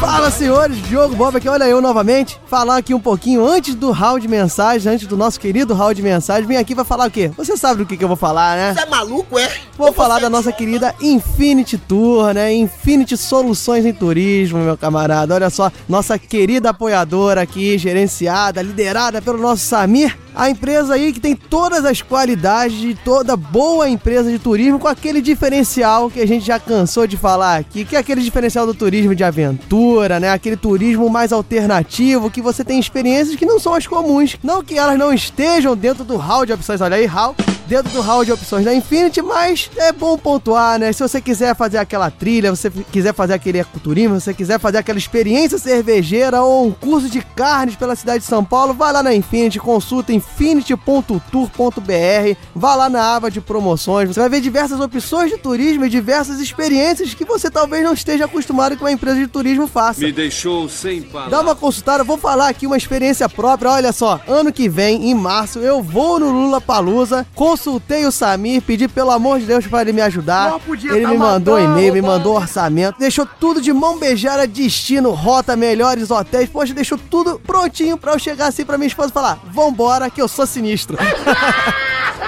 Fala, 0.00 0.30
senhores, 0.30 0.76
Diogo 0.88 1.14
Bob 1.14 1.36
aqui, 1.36 1.48
olha 1.48 1.64
eu 1.64 1.80
novamente, 1.80 2.38
falar 2.46 2.76
aqui 2.76 2.92
um 2.92 3.00
pouquinho 3.00 3.46
antes 3.46 3.74
do 3.74 3.90
round 3.90 4.20
de 4.20 4.28
mensagem, 4.28 4.92
antes 4.92 5.06
do 5.06 5.16
nosso 5.16 5.40
querido 5.40 5.72
round 5.74 5.94
de 5.94 6.02
mensagem, 6.02 6.46
vim 6.46 6.56
aqui 6.56 6.74
pra 6.74 6.84
falar 6.84 7.08
o 7.08 7.10
quê? 7.10 7.30
Você 7.36 7.56
sabe 7.56 7.78
do 7.78 7.86
que, 7.86 7.96
que 7.96 8.04
eu 8.04 8.08
vou 8.08 8.16
falar, 8.16 8.56
né? 8.56 8.74
Você 8.74 8.80
é 8.80 8.86
maluco, 8.86 9.38
é? 9.38 9.50
Vou 9.76 9.92
falar 9.92 10.20
da 10.20 10.28
nossa 10.28 10.52
querida 10.52 10.94
Infinity 11.00 11.78
Tour, 11.78 12.34
né? 12.34 12.52
Infinity 12.52 13.16
Soluções 13.16 13.84
em 13.84 13.92
Turismo, 13.92 14.58
meu 14.58 14.76
camarada. 14.76 15.34
Olha 15.34 15.50
só, 15.50 15.70
nossa 15.88 16.18
querida 16.18 16.70
apoiadora 16.70 17.42
aqui, 17.42 17.76
gerenciada, 17.78 18.62
liderada 18.62 19.22
pelo 19.22 19.38
nosso 19.38 19.62
Samir. 19.62 20.16
A 20.36 20.50
empresa 20.50 20.94
aí 20.94 21.12
que 21.12 21.20
tem 21.20 21.36
todas 21.36 21.84
as 21.84 22.02
qualidades 22.02 22.76
de 22.76 22.94
toda 22.96 23.36
boa 23.36 23.88
empresa 23.88 24.28
de 24.28 24.38
turismo, 24.38 24.80
com 24.80 24.88
aquele 24.88 25.20
diferencial 25.20 26.10
que 26.10 26.20
a 26.20 26.26
gente 26.26 26.44
já 26.44 26.58
cansou 26.58 27.06
de 27.06 27.16
falar 27.16 27.58
aqui, 27.58 27.84
que 27.84 27.94
é 27.94 28.00
aquele 28.00 28.20
diferencial 28.20 28.66
do 28.66 28.74
turismo 28.74 29.14
de 29.14 29.22
aventura, 29.22 29.83
né? 30.20 30.30
Aquele 30.30 30.56
turismo 30.56 31.08
mais 31.08 31.32
alternativo, 31.32 32.30
que 32.30 32.42
você 32.42 32.64
tem 32.64 32.78
experiências 32.78 33.36
que 33.36 33.46
não 33.46 33.58
são 33.58 33.74
as 33.74 33.86
comuns. 33.86 34.36
Não 34.42 34.62
que 34.62 34.78
elas 34.78 34.98
não 34.98 35.12
estejam 35.12 35.76
dentro 35.76 36.04
do 36.04 36.16
hall 36.16 36.46
de 36.46 36.52
opções, 36.52 36.80
olha 36.80 36.96
aí, 36.96 37.06
hall 37.06 37.34
dentro 37.66 37.92
do 37.92 38.00
hall 38.00 38.24
de 38.24 38.32
opções 38.32 38.64
da 38.64 38.74
Infinity, 38.74 39.22
mas 39.22 39.70
é 39.76 39.92
bom 39.92 40.18
pontuar, 40.18 40.78
né? 40.78 40.92
Se 40.92 41.02
você 41.02 41.20
quiser 41.20 41.54
fazer 41.54 41.78
aquela 41.78 42.10
trilha, 42.10 42.54
você 42.54 42.70
quiser 42.70 43.14
fazer 43.14 43.34
aquele 43.34 43.58
ecoturismo, 43.58 44.18
se 44.18 44.26
você 44.26 44.34
quiser 44.34 44.58
fazer 44.58 44.78
aquela 44.78 44.98
experiência 44.98 45.58
cervejeira 45.58 46.42
ou 46.42 46.66
um 46.66 46.70
curso 46.70 47.08
de 47.08 47.20
carnes 47.20 47.76
pela 47.76 47.96
cidade 47.96 48.20
de 48.20 48.26
São 48.26 48.44
Paulo, 48.44 48.74
vai 48.74 48.92
lá 48.92 49.02
na 49.02 49.14
Infinity, 49.14 49.58
consulta 49.58 50.12
infinity.tour.br, 50.12 52.38
vá 52.54 52.74
lá 52.74 52.88
na 52.88 53.16
aba 53.16 53.30
de 53.30 53.40
promoções, 53.40 54.08
você 54.08 54.20
vai 54.20 54.28
ver 54.28 54.40
diversas 54.40 54.80
opções 54.80 55.30
de 55.30 55.38
turismo 55.38 55.84
e 55.84 55.88
diversas 55.88 56.40
experiências 56.40 57.14
que 57.14 57.24
você 57.24 57.50
talvez 57.50 57.82
não 57.82 57.92
esteja 57.92 58.24
acostumado 58.24 58.76
que 58.76 58.82
uma 58.82 58.92
empresa 58.92 59.18
de 59.18 59.26
turismo 59.26 59.66
faça. 59.66 60.00
Me 60.00 60.12
deixou 60.12 60.68
sem 60.68 61.02
palavras. 61.02 61.30
Dá 61.30 61.40
uma 61.40 61.54
consultada, 61.54 62.04
vou 62.04 62.18
falar 62.18 62.48
aqui 62.48 62.66
uma 62.66 62.76
experiência 62.76 63.28
própria. 63.28 63.70
Olha 63.70 63.92
só, 63.92 64.20
ano 64.26 64.52
que 64.52 64.68
vem, 64.68 65.10
em 65.10 65.14
março, 65.14 65.58
eu 65.58 65.82
vou 65.82 66.18
no 66.18 66.30
Lula 66.30 66.60
Palusa. 66.60 67.26
Consultei 67.54 68.04
o 68.04 68.10
Samir, 68.10 68.60
pedi 68.62 68.88
pelo 68.88 69.12
amor 69.12 69.38
de 69.38 69.46
Deus 69.46 69.64
para 69.64 69.82
ele 69.82 69.92
me 69.92 70.00
ajudar. 70.02 70.60
Ele 70.68 71.02
tá 71.02 71.08
me 71.08 71.16
mandou 71.16 71.56
e-mail, 71.56 71.94
me 71.94 72.02
mano. 72.02 72.14
mandou 72.14 72.34
orçamento, 72.34 72.98
deixou 72.98 73.24
tudo 73.24 73.60
de 73.60 73.72
mão 73.72 73.96
beijada, 73.96 74.44
destino, 74.44 75.12
rota, 75.12 75.54
melhores 75.54 76.10
hotéis. 76.10 76.48
Poxa, 76.48 76.74
deixou 76.74 76.98
tudo 76.98 77.38
prontinho 77.38 77.96
para 77.96 78.12
eu 78.12 78.18
chegar 78.18 78.48
assim 78.48 78.64
pra 78.64 78.76
minha 78.76 78.88
esposa 78.88 79.10
e 79.10 79.12
falar: 79.12 79.38
Vambora, 79.52 80.10
que 80.10 80.20
eu 80.20 80.26
sou 80.26 80.46
sinistro. 80.46 80.98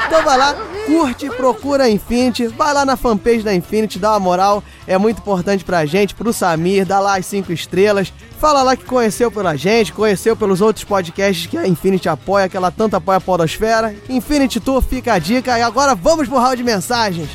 Então 0.06 0.22
vai 0.22 0.38
lá, 0.38 0.54
curte, 0.86 1.28
procura 1.30 1.84
a 1.84 1.90
Infinity, 1.90 2.46
vai 2.46 2.72
lá 2.72 2.84
na 2.84 2.96
fanpage 2.96 3.42
da 3.42 3.52
Infinity, 3.52 3.98
dá 3.98 4.12
uma 4.12 4.20
moral, 4.20 4.62
é 4.86 4.96
muito 4.96 5.18
importante 5.18 5.64
pra 5.64 5.84
gente, 5.84 6.14
pro 6.14 6.32
Samir, 6.32 6.86
dá 6.86 7.00
lá 7.00 7.16
as 7.16 7.26
cinco 7.26 7.52
estrelas, 7.52 8.12
fala 8.38 8.62
lá 8.62 8.76
que 8.76 8.84
conheceu 8.84 9.30
pela 9.30 9.56
gente, 9.56 9.92
conheceu 9.92 10.36
pelos 10.36 10.60
outros 10.60 10.84
podcasts 10.84 11.46
que 11.46 11.56
a 11.56 11.66
Infinity 11.66 12.08
apoia, 12.08 12.48
que 12.48 12.56
ela 12.56 12.70
tanto 12.70 12.96
apoia 12.96 13.18
a 13.18 13.20
Podosfera. 13.20 13.94
Infinity 14.08 14.60
Tour 14.60 14.82
fica 14.82 15.14
a 15.14 15.18
dica, 15.18 15.58
e 15.58 15.62
agora 15.62 15.94
vamos 15.94 16.28
pro 16.28 16.38
round 16.38 16.56
de 16.56 16.64
mensagens. 16.64 17.28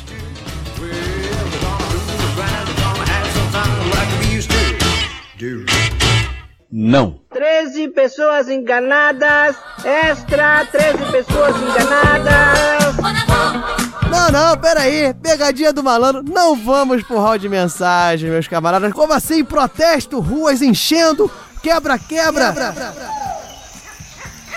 Não. 6.74 7.20
13 7.30 7.88
pessoas 7.88 8.48
enganadas. 8.48 9.56
Extra, 9.84 10.64
13 10.66 11.12
pessoas 11.12 11.54
enganadas. 11.56 13.81
Não, 14.12 14.30
não, 14.30 14.58
peraí, 14.58 15.14
pegadinha 15.14 15.72
do 15.72 15.82
malandro, 15.82 16.22
não 16.22 16.54
vamos 16.54 17.02
pro 17.02 17.18
round 17.18 17.38
de 17.38 17.48
mensagens, 17.48 18.30
meus 18.30 18.46
camaradas. 18.46 18.92
Como 18.92 19.10
assim? 19.10 19.42
Protesto, 19.42 20.20
ruas 20.20 20.60
enchendo, 20.60 21.30
quebra, 21.62 21.98
quebra. 21.98 22.54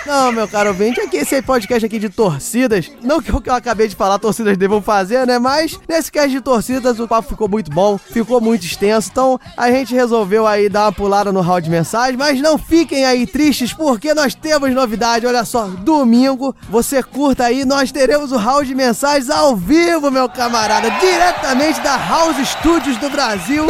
Não, 0.06 0.30
meu 0.30 0.46
caro 0.46 0.68
ouvinte, 0.68 1.00
aqui 1.00 1.16
esse 1.16 1.42
podcast 1.42 1.84
aqui 1.84 1.98
de 1.98 2.08
torcidas, 2.08 2.92
não 3.02 3.20
que 3.20 3.34
o 3.34 3.40
que 3.40 3.50
eu 3.50 3.54
acabei 3.54 3.88
de 3.88 3.96
falar, 3.96 4.20
torcidas 4.20 4.56
devam 4.56 4.80
fazer, 4.80 5.26
né? 5.26 5.36
Mas 5.36 5.80
nesse 5.88 6.12
cast 6.12 6.30
de 6.30 6.40
torcidas 6.40 7.00
o 7.00 7.08
papo 7.08 7.28
ficou 7.28 7.48
muito 7.48 7.72
bom, 7.72 7.98
ficou 7.98 8.40
muito 8.40 8.64
extenso, 8.64 9.08
então 9.10 9.40
a 9.56 9.68
gente 9.68 9.92
resolveu 9.92 10.46
aí 10.46 10.68
dar 10.68 10.84
uma 10.84 10.92
pulada 10.92 11.32
no 11.32 11.40
round 11.40 11.64
de 11.64 11.70
mensagem, 11.70 12.16
mas 12.16 12.40
não 12.40 12.56
fiquem 12.56 13.04
aí 13.04 13.26
tristes 13.26 13.72
porque 13.72 14.14
nós 14.14 14.32
temos 14.32 14.72
novidade, 14.72 15.26
olha 15.26 15.44
só, 15.44 15.64
domingo, 15.64 16.54
você 16.70 17.02
curta 17.02 17.44
aí, 17.44 17.64
nós 17.64 17.90
teremos 17.90 18.30
o 18.30 18.36
round 18.36 18.68
de 18.68 18.76
mensagens 18.76 19.28
ao 19.28 19.56
vivo, 19.56 20.08
meu 20.08 20.28
camarada, 20.28 20.88
diretamente 21.00 21.80
da 21.80 21.96
House 21.96 22.36
Studios 22.48 22.96
do 22.98 23.10
Brasil. 23.10 23.66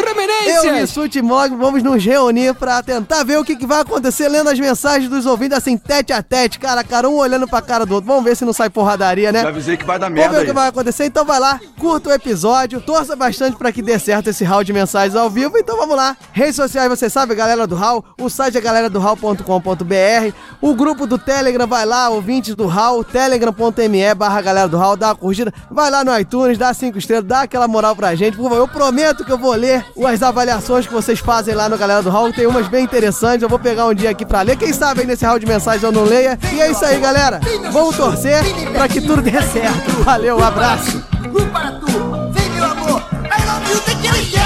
Eu 0.55 0.62
e 0.76 0.87
Sute 0.87 1.23
Mog 1.23 1.57
vamos 1.57 1.83
nos 1.83 2.05
reunir 2.05 2.52
pra 2.55 2.83
tentar 2.83 3.25
ver 3.25 3.38
o 3.38 3.45
que, 3.45 3.57
que 3.57 3.66
vai 3.66 3.81
acontecer 3.81 4.28
lendo 4.28 4.50
as 4.50 4.61
mensagens 4.61 5.09
dos 5.09 5.25
ouvintes 5.25 5.57
assim, 5.57 5.78
tete 5.78 6.12
a 6.12 6.25
tete, 6.28 6.59
cara 6.59 6.83
cara, 6.83 7.09
um 7.09 7.16
olhando 7.16 7.47
pra 7.47 7.61
cara 7.61 7.85
do 7.85 7.95
outro. 7.95 8.09
Vamos 8.09 8.25
ver 8.25 8.37
se 8.37 8.45
não 8.45 8.52
sai 8.52 8.71
porradaria, 8.71 9.33
né? 9.33 9.42
Já 9.42 9.49
avisei 9.49 9.76
que 9.76 9.85
vai 9.85 9.99
dar 9.99 10.06
Vamos 10.06 10.23
ver 10.23 10.28
merda 10.28 10.42
o 10.42 10.47
que 10.47 10.52
vai 10.52 10.68
acontecer. 10.68 11.04
Então 11.04 11.25
vai 11.25 11.38
lá, 11.38 11.61
curta 11.78 12.11
o 12.11 12.12
episódio, 12.12 12.80
torça 12.80 13.14
bastante 13.16 13.56
pra 13.56 13.73
que 13.73 13.83
dê 13.83 13.99
certo 13.99 14.28
esse 14.28 14.45
round 14.45 14.64
de 14.64 14.73
mensagens 14.73 15.16
ao 15.16 15.28
vivo. 15.28 15.59
Então 15.59 15.76
vamos 15.76 15.97
lá. 15.97 16.16
Redes 16.33 16.56
sociais, 16.56 16.88
você 16.88 17.09
sabe, 17.11 17.35
galera 17.35 17.66
do 17.66 17.75
Hall. 17.75 18.04
O 18.21 18.28
site 18.28 18.56
é 18.56 18.61
galera 18.61 18.88
do 18.88 18.99
hall.com.br. 18.99 20.35
O 20.61 20.75
grupo 20.75 21.06
do 21.06 21.18
Telegram, 21.18 21.66
vai 21.66 21.85
lá, 21.85 22.09
ouvintes 22.09 22.54
do 22.54 22.66
Hall, 22.66 23.04
telegram.me 23.04 24.14
barra 24.14 24.40
galera 24.40 24.68
do 24.68 24.76
Hall, 24.76 24.97
dá 24.97 25.09
uma 25.09 25.16
curtida. 25.16 25.52
Vai 25.71 25.90
lá 25.90 26.04
no 26.04 26.16
iTunes, 26.18 26.59
dá 26.59 26.73
cinco 26.73 26.99
estrelas, 26.99 27.25
dá 27.25 27.42
aquela 27.42 27.68
moral 27.68 27.95
pra 27.95 28.14
gente. 28.14 28.37
Por 28.37 28.45
favor, 28.45 28.59
eu 28.59 28.68
prometo 28.68 29.25
que 29.25 29.33
eu 29.33 29.38
vou 29.38 29.52
ler 29.54 29.85
as 30.06 30.23
avaliações 30.23 30.87
que 30.87 30.92
vocês 30.92 31.18
fazem 31.18 31.54
lá 31.54 31.68
no 31.68 31.76
Galera 31.76 32.02
do 32.02 32.11
Hall. 32.11 32.33
Tem 32.33 32.47
umas 32.47 32.68
bem 32.68 32.85
interessantes. 32.85 33.42
Eu 33.42 33.49
vou 33.49 33.59
pegar 33.59 33.87
um 33.87 33.95
dia 33.95 34.11
aqui 34.11 34.25
pra 34.25 34.42
ler. 34.42 34.56
Quem 34.56 34.73
sabe 34.73 35.00
aí 35.00 35.06
nesse 35.06 35.25
round 35.25 35.40
de 35.40 35.47
mensagens 35.47 35.83
eu 35.83 35.92
não 35.92 36.04
E 36.23 36.61
é 36.61 36.70
isso 36.70 36.85
aí, 36.85 36.99
galera. 36.99 37.40
Vamos 37.73 37.96
torcer 37.96 38.42
pra 38.73 38.88
que 38.88 39.00
tudo 39.00 39.20
dê 39.23 39.30
certo. 39.42 40.02
Valeu, 40.02 40.38
um 40.38 40.44
abraço. 40.44 41.04
Lu 41.30 41.46
para 41.49 41.73
tu. 41.73 41.87
Vem, 42.32 42.50
meu 42.50 42.64
amor. 42.64 43.02
I 43.12 43.44
love 43.46 43.70
you, 43.70 43.80
daquele 43.80 44.23
gel. 44.25 44.42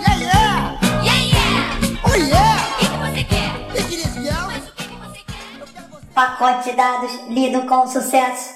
Yeah, 0.00 0.76
yeah. 1.02 2.00
Oh, 2.04 2.14
yeah. 2.14 2.60
Daquele 3.74 4.24
gel. 4.24 4.48
Pacote 6.14 6.70
de 6.70 6.76
dados 6.76 7.12
lido 7.28 7.62
com 7.62 7.86
sucesso. 7.86 8.50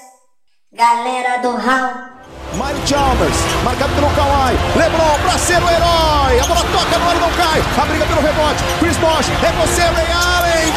Galera 0.73 1.41
do 1.41 1.55
Hall. 1.55 2.19
Mário 2.55 2.81
Chalmers, 2.85 3.37
marcado 3.63 3.93
pelo 3.93 4.09
Kawhi. 4.09 4.57
Lebron 4.75 5.19
pra 5.21 5.37
ser 5.37 5.61
o 5.61 5.69
herói. 5.69 6.39
A 6.39 6.47
bola 6.47 6.61
toca 6.61 6.97
no 6.97 7.09
ar 7.09 7.15
e 7.15 7.19
não 7.19 7.31
cai. 7.31 7.61
A 7.81 7.85
briga 7.85 8.05
pelo 8.05 8.21
rebote. 8.21 8.63
Chris 8.79 8.97
Bosh, 8.97 9.29
é 9.29 9.51
você, 9.53 9.81
Ray 9.81 10.11
Allen. 10.11 10.73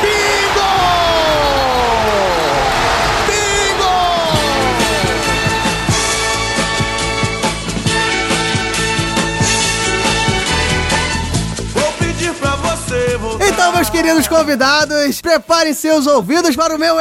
Queridos 13.92 14.26
convidados, 14.26 15.20
preparem 15.20 15.74
seus 15.74 16.06
ouvidos 16.06 16.56
para 16.56 16.74
o 16.74 16.78
meu 16.78 16.96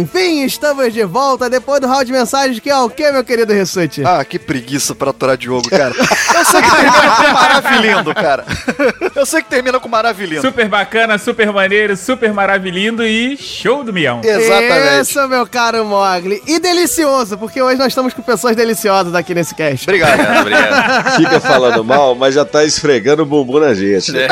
Enfim, 0.00 0.44
estamos 0.44 0.94
de 0.94 1.02
volta 1.02 1.50
depois 1.50 1.80
do 1.80 1.88
round 1.88 2.04
de 2.04 2.12
mensagens, 2.12 2.60
que 2.60 2.70
é 2.70 2.78
o 2.78 2.88
que, 2.88 3.10
meu 3.10 3.24
querido 3.24 3.52
Ressute? 3.52 4.04
Ah, 4.04 4.24
que 4.24 4.38
preguiça 4.38 4.94
pra 4.94 5.10
aturar 5.10 5.36
Diogo, 5.36 5.68
cara. 5.68 5.92
Eu 6.32 6.44
sei 6.44 6.62
que 6.62 6.70
termina 6.70 7.16
com 7.16 7.32
maravilhindo, 7.32 8.14
cara. 8.14 8.44
Eu 9.16 9.26
sei 9.26 9.42
que 9.42 9.48
termina 9.48 9.80
com 9.80 9.88
maravilhindo. 9.88 10.42
Super 10.42 10.68
bacana, 10.68 11.18
super 11.18 11.52
maneiro, 11.52 11.96
super 11.96 12.32
maravilhindo 12.32 13.04
e 13.04 13.36
show 13.36 13.82
do 13.82 13.92
mião. 13.92 14.20
Exatamente. 14.22 15.02
Isso, 15.02 15.28
meu 15.28 15.46
caro 15.46 15.84
Mogli. 15.84 16.40
E 16.46 16.60
delicioso, 16.60 17.36
porque 17.36 17.60
hoje 17.60 17.78
nós 17.78 17.88
estamos 17.88 18.14
com 18.14 18.22
pessoas 18.22 18.54
deliciosas 18.54 19.12
aqui 19.12 19.34
nesse 19.34 19.56
cast. 19.56 19.84
Obrigado. 19.88 20.20
Obrigado, 20.40 20.40
obrigado. 20.40 21.16
Fica 21.16 21.40
falando 21.40 21.84
mal, 21.84 22.14
mas 22.14 22.34
já 22.34 22.44
tá 22.44 22.64
esfregando 22.64 23.22
o 23.24 23.26
bumbum 23.26 23.58
na 23.58 23.74
gente. 23.74 24.16
É, 24.16 24.28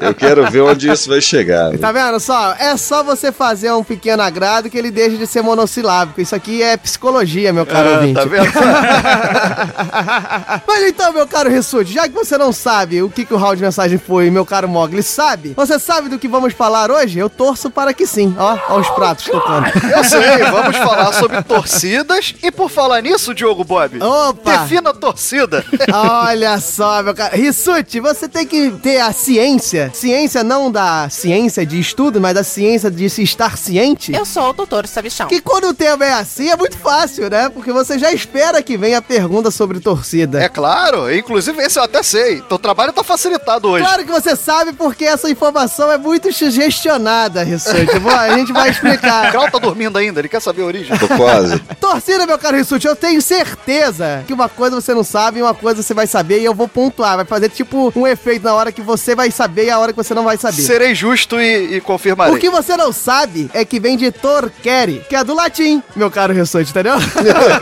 Eu 0.00 0.14
quero 0.14 0.48
ver 0.50 0.60
onde 0.62 0.90
isso 0.90 1.08
vai 1.08 1.20
chegar. 1.20 1.70
né? 1.70 1.78
Tá 1.78 1.92
vendo 1.92 2.18
só? 2.20 2.54
É 2.58 2.76
só 2.76 3.02
você 3.02 3.30
fazer 3.32 3.72
um 3.72 3.84
pequeno 3.84 4.22
agrado 4.22 4.70
que 4.70 4.78
ele 4.78 4.90
deixa 4.90 5.16
de 5.16 5.26
ser 5.26 5.42
monossilábico. 5.42 6.20
Isso 6.20 6.34
aqui 6.34 6.62
é 6.62 6.76
psicologia, 6.76 7.52
meu 7.52 7.66
caro 7.66 7.88
Ah, 7.88 7.92
ouvinte. 7.94 8.14
tá 8.14 8.24
vendo? 8.24 8.52
Mas 10.66 10.82
então, 10.84 11.12
meu 11.12 11.26
caro 11.26 11.50
Rissuti, 11.50 11.92
já 11.92 12.08
que 12.08 12.14
você 12.14 12.36
não 12.38 12.52
sabe 12.52 13.02
o 13.02 13.10
que, 13.10 13.24
que 13.24 13.34
o 13.34 13.36
round 13.36 13.56
de 13.56 13.62
mensagem 13.62 13.98
foi 13.98 14.30
meu 14.30 14.44
caro 14.44 14.68
Mogli 14.68 15.02
sabe, 15.02 15.52
você 15.56 15.78
sabe 15.78 16.08
do 16.08 16.18
que 16.18 16.28
vamos 16.28 16.52
falar 16.54 16.90
hoje? 16.90 17.18
Eu 17.18 17.28
torço 17.30 17.70
para 17.70 17.92
que 17.92 18.06
sim. 18.06 18.34
Ó, 18.38 18.58
ó 18.68 18.78
os 18.78 18.88
pratos 18.90 19.24
tocando. 19.26 19.66
Eu 19.94 20.04
sei, 20.04 20.38
vamos 20.50 20.76
falar 20.76 21.12
sobre 21.14 21.42
torcidas. 21.42 22.34
E 22.42 22.50
por 22.50 22.70
falar 22.70 23.00
nisso, 23.02 23.34
Diogo 23.34 23.64
Bob, 23.64 24.02
Opa! 24.02 24.58
defina 24.58 24.90
a 24.90 24.94
torcida. 24.94 25.64
Olha 25.92 26.58
só, 26.60 27.02
meu. 27.02 27.14
Rissuti, 27.32 27.62
Rissuti, 27.62 28.00
você 28.00 28.28
tem 28.28 28.46
que 28.46 28.70
ter 28.82 29.00
a 29.06 29.12
ciência. 29.12 29.90
Ciência 29.94 30.42
não 30.44 30.70
da 30.70 31.08
ciência 31.10 31.64
de 31.66 31.78
estudo, 31.78 32.20
mas 32.20 32.34
da 32.34 32.44
ciência 32.44 32.90
de 32.90 33.08
se 33.08 33.22
estar 33.22 33.56
ciente. 33.56 34.12
Eu 34.14 34.24
sou 34.24 34.50
o 34.50 34.52
doutor 34.52 34.86
Sabichão. 34.86 35.28
Que 35.28 35.40
quando 35.40 35.68
o 35.68 35.74
tema 35.74 36.04
é 36.04 36.12
assim, 36.12 36.48
é 36.48 36.56
muito 36.56 36.76
fácil, 36.78 37.28
né? 37.30 37.48
Porque 37.48 37.72
você 37.72 37.98
já 37.98 38.12
espera 38.12 38.62
que 38.62 38.76
venha 38.76 38.98
a 38.98 39.02
pergunta 39.02 39.50
sobre 39.50 39.80
torcida. 39.80 40.42
É 40.42 40.48
claro, 40.48 41.12
inclusive 41.12 41.60
esse 41.62 41.78
eu 41.78 41.82
até 41.82 42.02
sei. 42.02 42.40
Teu 42.42 42.58
trabalho 42.58 42.92
tá 42.92 43.02
facilitado 43.02 43.68
hoje. 43.68 43.84
Claro 43.84 44.04
que 44.04 44.12
você 44.12 44.36
sabe 44.36 44.72
porque 44.72 45.04
essa 45.04 45.30
informação 45.30 45.90
é 45.90 45.98
muito 45.98 46.32
sugestionada, 46.32 47.42
Rissuti. 47.42 47.98
Bom, 48.00 48.10
a 48.10 48.36
gente 48.36 48.52
vai 48.52 48.68
O 48.68 48.72
explicar. 48.72 49.30
Krau 49.32 49.50
tá 49.50 49.58
dormindo 49.58 49.98
ainda, 49.98 50.20
ele 50.20 50.28
quer 50.28 50.40
saber 50.40 50.62
a 50.62 50.66
origem. 50.66 50.96
Tô 50.98 51.08
quase. 51.08 51.58
Torcida, 51.80 52.26
meu 52.26 52.38
caro 52.38 52.56
Rissuti, 52.56 52.86
eu 52.86 52.96
tenho 52.96 53.20
certeza 53.20 54.24
que 54.26 54.32
uma 54.32 54.48
coisa 54.48 54.80
você 54.80 54.94
não 54.94 55.04
sabe 55.04 55.38
e 55.40 55.42
uma 55.42 55.54
coisa 55.54 55.82
você 55.82 55.94
vai 55.94 56.06
saber 56.06 56.40
e 56.40 56.44
eu 56.44 56.54
vou 56.54 56.68
pontuar. 56.68 57.16
Vai 57.16 57.24
fazer 57.24 57.48
tipo 57.48 57.92
um 57.96 58.06
efeito 58.06 58.44
na 58.44 58.54
hora 58.54 58.70
que 58.72 58.80
você 58.80 58.91
vai 59.14 59.30
saber 59.30 59.66
e 59.66 59.70
a 59.70 59.78
hora 59.78 59.92
que 59.92 59.96
você 59.96 60.14
não 60.14 60.24
vai 60.24 60.36
saber. 60.36 60.62
Serei 60.62 60.94
justo 60.94 61.40
e, 61.40 61.76
e 61.76 61.80
confirmarei. 61.80 62.34
O 62.34 62.38
que 62.38 62.50
você 62.50 62.76
não 62.76 62.92
sabe 62.92 63.50
é 63.54 63.64
que 63.64 63.78
vem 63.80 63.96
de 63.96 64.10
torquere, 64.10 65.04
que 65.08 65.16
é 65.16 65.22
do 65.24 65.34
latim, 65.34 65.82
meu 65.96 66.10
caro 66.10 66.32
Rissuti, 66.32 66.70
entendeu? 66.70 66.94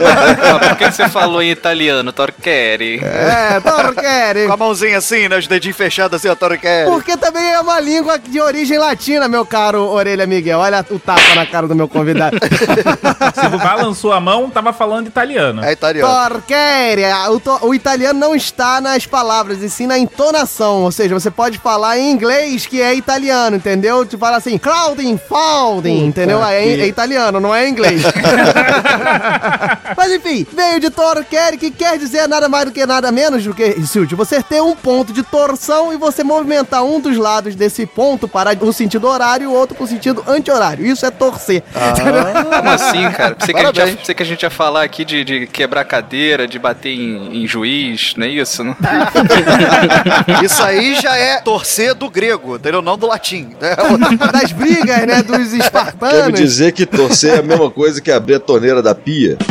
Ah, 0.01 0.59
por 0.59 0.77
que 0.77 0.91
você 0.91 1.07
falou 1.09 1.41
em 1.41 1.51
italiano, 1.51 2.11
Torqueri? 2.11 2.99
é, 3.03 3.59
torquere. 3.59 4.47
Com 4.47 4.53
a 4.53 4.57
mãozinha 4.57 4.97
assim, 4.97 5.27
né? 5.27 5.37
Os 5.37 5.47
dedinhos 5.47 5.77
fechados 5.77 6.17
assim, 6.17 6.27
a 6.29 6.35
Torquere. 6.35 6.89
Porque 6.89 7.15
também 7.17 7.51
é 7.51 7.59
uma 7.59 7.79
língua 7.79 8.17
de 8.19 8.39
origem 8.39 8.77
latina, 8.77 9.27
meu 9.27 9.45
caro 9.45 9.83
Orelha 9.89 10.25
Miguel. 10.27 10.59
Olha 10.59 10.85
o 10.89 10.99
tapa 10.99 11.35
na 11.35 11.45
cara 11.45 11.67
do 11.67 11.75
meu 11.75 11.87
convidado. 11.87 12.37
Se 13.35 13.57
balançou 13.57 14.11
a 14.13 14.19
mão, 14.19 14.49
tava 14.49 14.73
falando 14.73 15.07
italiano. 15.07 15.63
É 15.63 15.71
italiano. 15.71 16.07
Torquere. 16.29 17.03
O, 17.29 17.39
to- 17.39 17.59
o 17.67 17.73
italiano 17.73 18.19
não 18.19 18.35
está 18.35 18.81
nas 18.81 19.05
palavras, 19.05 19.61
e 19.61 19.69
sim 19.69 19.87
na 19.87 19.97
entonação. 19.97 20.83
Ou 20.83 20.91
seja, 20.91 21.10
você 21.13 21.31
pode 21.31 21.57
falar 21.57 21.97
em 21.97 22.11
inglês 22.11 22.65
que 22.65 22.81
é 22.81 22.93
italiano, 22.93 23.57
entendeu? 23.57 24.05
Tu 24.05 24.17
fala 24.17 24.37
assim, 24.37 24.57
Claudin, 24.57 25.17
Faldin, 25.17 26.05
entendeu? 26.05 26.43
É, 26.43 26.63
é 26.63 26.87
italiano, 26.87 27.39
não 27.39 27.53
é 27.53 27.67
inglês. 27.67 28.01
Mas 29.95 30.11
enfim, 30.11 30.45
veio 30.51 30.79
de 30.79 30.89
torquere, 30.89 31.57
que 31.57 31.71
quer 31.71 31.97
dizer 31.97 32.27
nada 32.27 32.47
mais 32.47 32.65
do 32.65 32.71
que 32.71 32.85
nada 32.85 33.11
menos 33.11 33.43
do 33.43 33.53
que, 33.53 33.81
Silvio, 33.85 34.17
você 34.17 34.41
ter 34.41 34.61
um 34.61 34.75
ponto 34.75 35.13
de 35.13 35.23
torção 35.23 35.93
e 35.93 35.97
você 35.97 36.23
movimentar 36.23 36.83
um 36.83 36.99
dos 36.99 37.17
lados 37.17 37.55
desse 37.55 37.85
ponto 37.85 38.27
para 38.27 38.57
o 38.63 38.73
sentido 38.73 39.07
horário 39.07 39.45
e 39.45 39.47
o 39.47 39.53
outro 39.53 39.75
para 39.75 39.83
o 39.83 39.87
sentido 39.87 40.23
anti-horário. 40.27 40.85
Isso 40.85 41.05
é 41.05 41.11
torcer. 41.11 41.63
Entendeu? 41.91 42.23
Como 42.51 42.69
assim, 42.69 43.09
cara? 43.11 43.35
Pensei 43.35 43.53
que, 43.53 43.61
Parabéns. 43.61 43.95
pensei 43.95 44.15
que 44.15 44.23
a 44.23 44.25
gente 44.25 44.43
ia 44.43 44.49
falar 44.49 44.83
aqui 44.83 45.03
de, 45.05 45.23
de 45.23 45.47
quebrar 45.47 45.85
cadeira, 45.85 46.47
de 46.47 46.59
bater 46.59 46.93
em, 46.93 47.43
em 47.43 47.47
juiz, 47.47 48.13
não 48.15 48.25
é 48.25 48.29
isso? 48.29 48.63
Não? 48.63 48.75
Isso 50.43 50.63
aí 50.63 50.95
já 51.01 51.15
é 51.15 51.39
torcer 51.41 51.93
do 51.93 52.09
grego, 52.09 52.55
entendeu? 52.55 52.81
Não 52.81 52.97
do 52.97 53.07
latim. 53.07 53.49
né? 53.59 53.75
Das 54.31 54.51
brigas, 54.51 55.05
né, 55.05 55.21
dos 55.23 55.37
Quer 55.37 55.49
me 55.51 55.57
espartanos. 55.59 56.39
dizer 56.39 56.71
que 56.71 56.85
torcer 56.85 57.35
é 57.35 57.39
a 57.39 57.43
mesma 57.43 57.69
coisa 57.69 57.99
que 58.01 58.11
abrir 58.11 58.35
a 58.35 58.39
torneira 58.39 58.81
da 58.81 58.93
pia? 58.95 59.37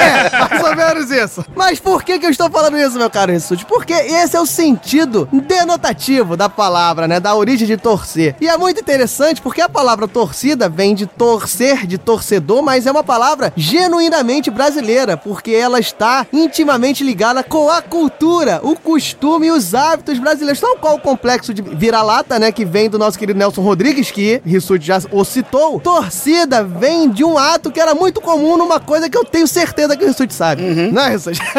É, 0.00 0.30
mais 0.38 0.64
ou 0.64 0.76
menos 0.76 1.10
isso. 1.10 1.44
Mas 1.54 1.78
por 1.78 2.02
que, 2.02 2.18
que 2.18 2.26
eu 2.26 2.30
estou 2.30 2.50
falando 2.50 2.76
isso, 2.78 2.96
meu 2.98 3.08
caro 3.10 3.32
Rissuti? 3.32 3.64
Porque 3.64 3.92
esse 3.92 4.36
é 4.36 4.40
o 4.40 4.46
sentido 4.46 5.28
denotativo 5.32 6.36
da 6.36 6.48
palavra, 6.48 7.06
né? 7.06 7.20
Da 7.20 7.34
origem 7.34 7.66
de 7.66 7.76
torcer. 7.76 8.34
E 8.40 8.48
é 8.48 8.56
muito 8.56 8.80
interessante 8.80 9.40
porque 9.40 9.60
a 9.60 9.68
palavra 9.68 10.08
torcida 10.08 10.68
vem 10.68 10.94
de 10.94 11.06
torcer, 11.06 11.86
de 11.86 11.98
torcedor, 11.98 12.62
mas 12.62 12.86
é 12.86 12.90
uma 12.90 13.04
palavra 13.04 13.52
genuinamente 13.56 14.50
brasileira, 14.50 15.16
porque 15.16 15.52
ela 15.52 15.78
está 15.78 16.26
intimamente 16.32 17.04
ligada 17.04 17.42
com 17.42 17.70
a 17.70 17.80
cultura, 17.82 18.60
o 18.62 18.74
costume 18.76 19.46
e 19.48 19.50
os 19.50 19.74
hábitos 19.74 20.18
brasileiros. 20.18 20.60
Tal 20.60 20.76
qual 20.76 20.89
o 20.94 20.98
complexo 20.98 21.52
de 21.54 21.62
vira-lata, 21.62 22.38
né? 22.38 22.50
Que 22.52 22.64
vem 22.64 22.88
do 22.90 22.98
nosso 22.98 23.18
querido 23.18 23.38
Nelson 23.38 23.62
Rodrigues, 23.62 24.10
que 24.10 24.40
Rissuti 24.44 24.86
já 24.86 24.98
o 25.10 25.24
citou. 25.24 25.80
Torcida 25.80 26.62
vem 26.64 27.08
de 27.10 27.24
um 27.24 27.36
ato 27.38 27.70
que 27.70 27.80
era 27.80 27.94
muito 27.94 28.20
comum 28.20 28.56
numa 28.56 28.78
coisa 28.80 29.08
que 29.08 29.16
eu 29.16 29.24
tenho 29.24 29.46
certeza 29.46 29.96
que 29.96 30.04
o 30.04 30.08
Rissuti 30.08 30.34
sabe. 30.34 30.62
Não 30.62 31.02
é, 31.02 31.10
Rissuti? 31.10 31.40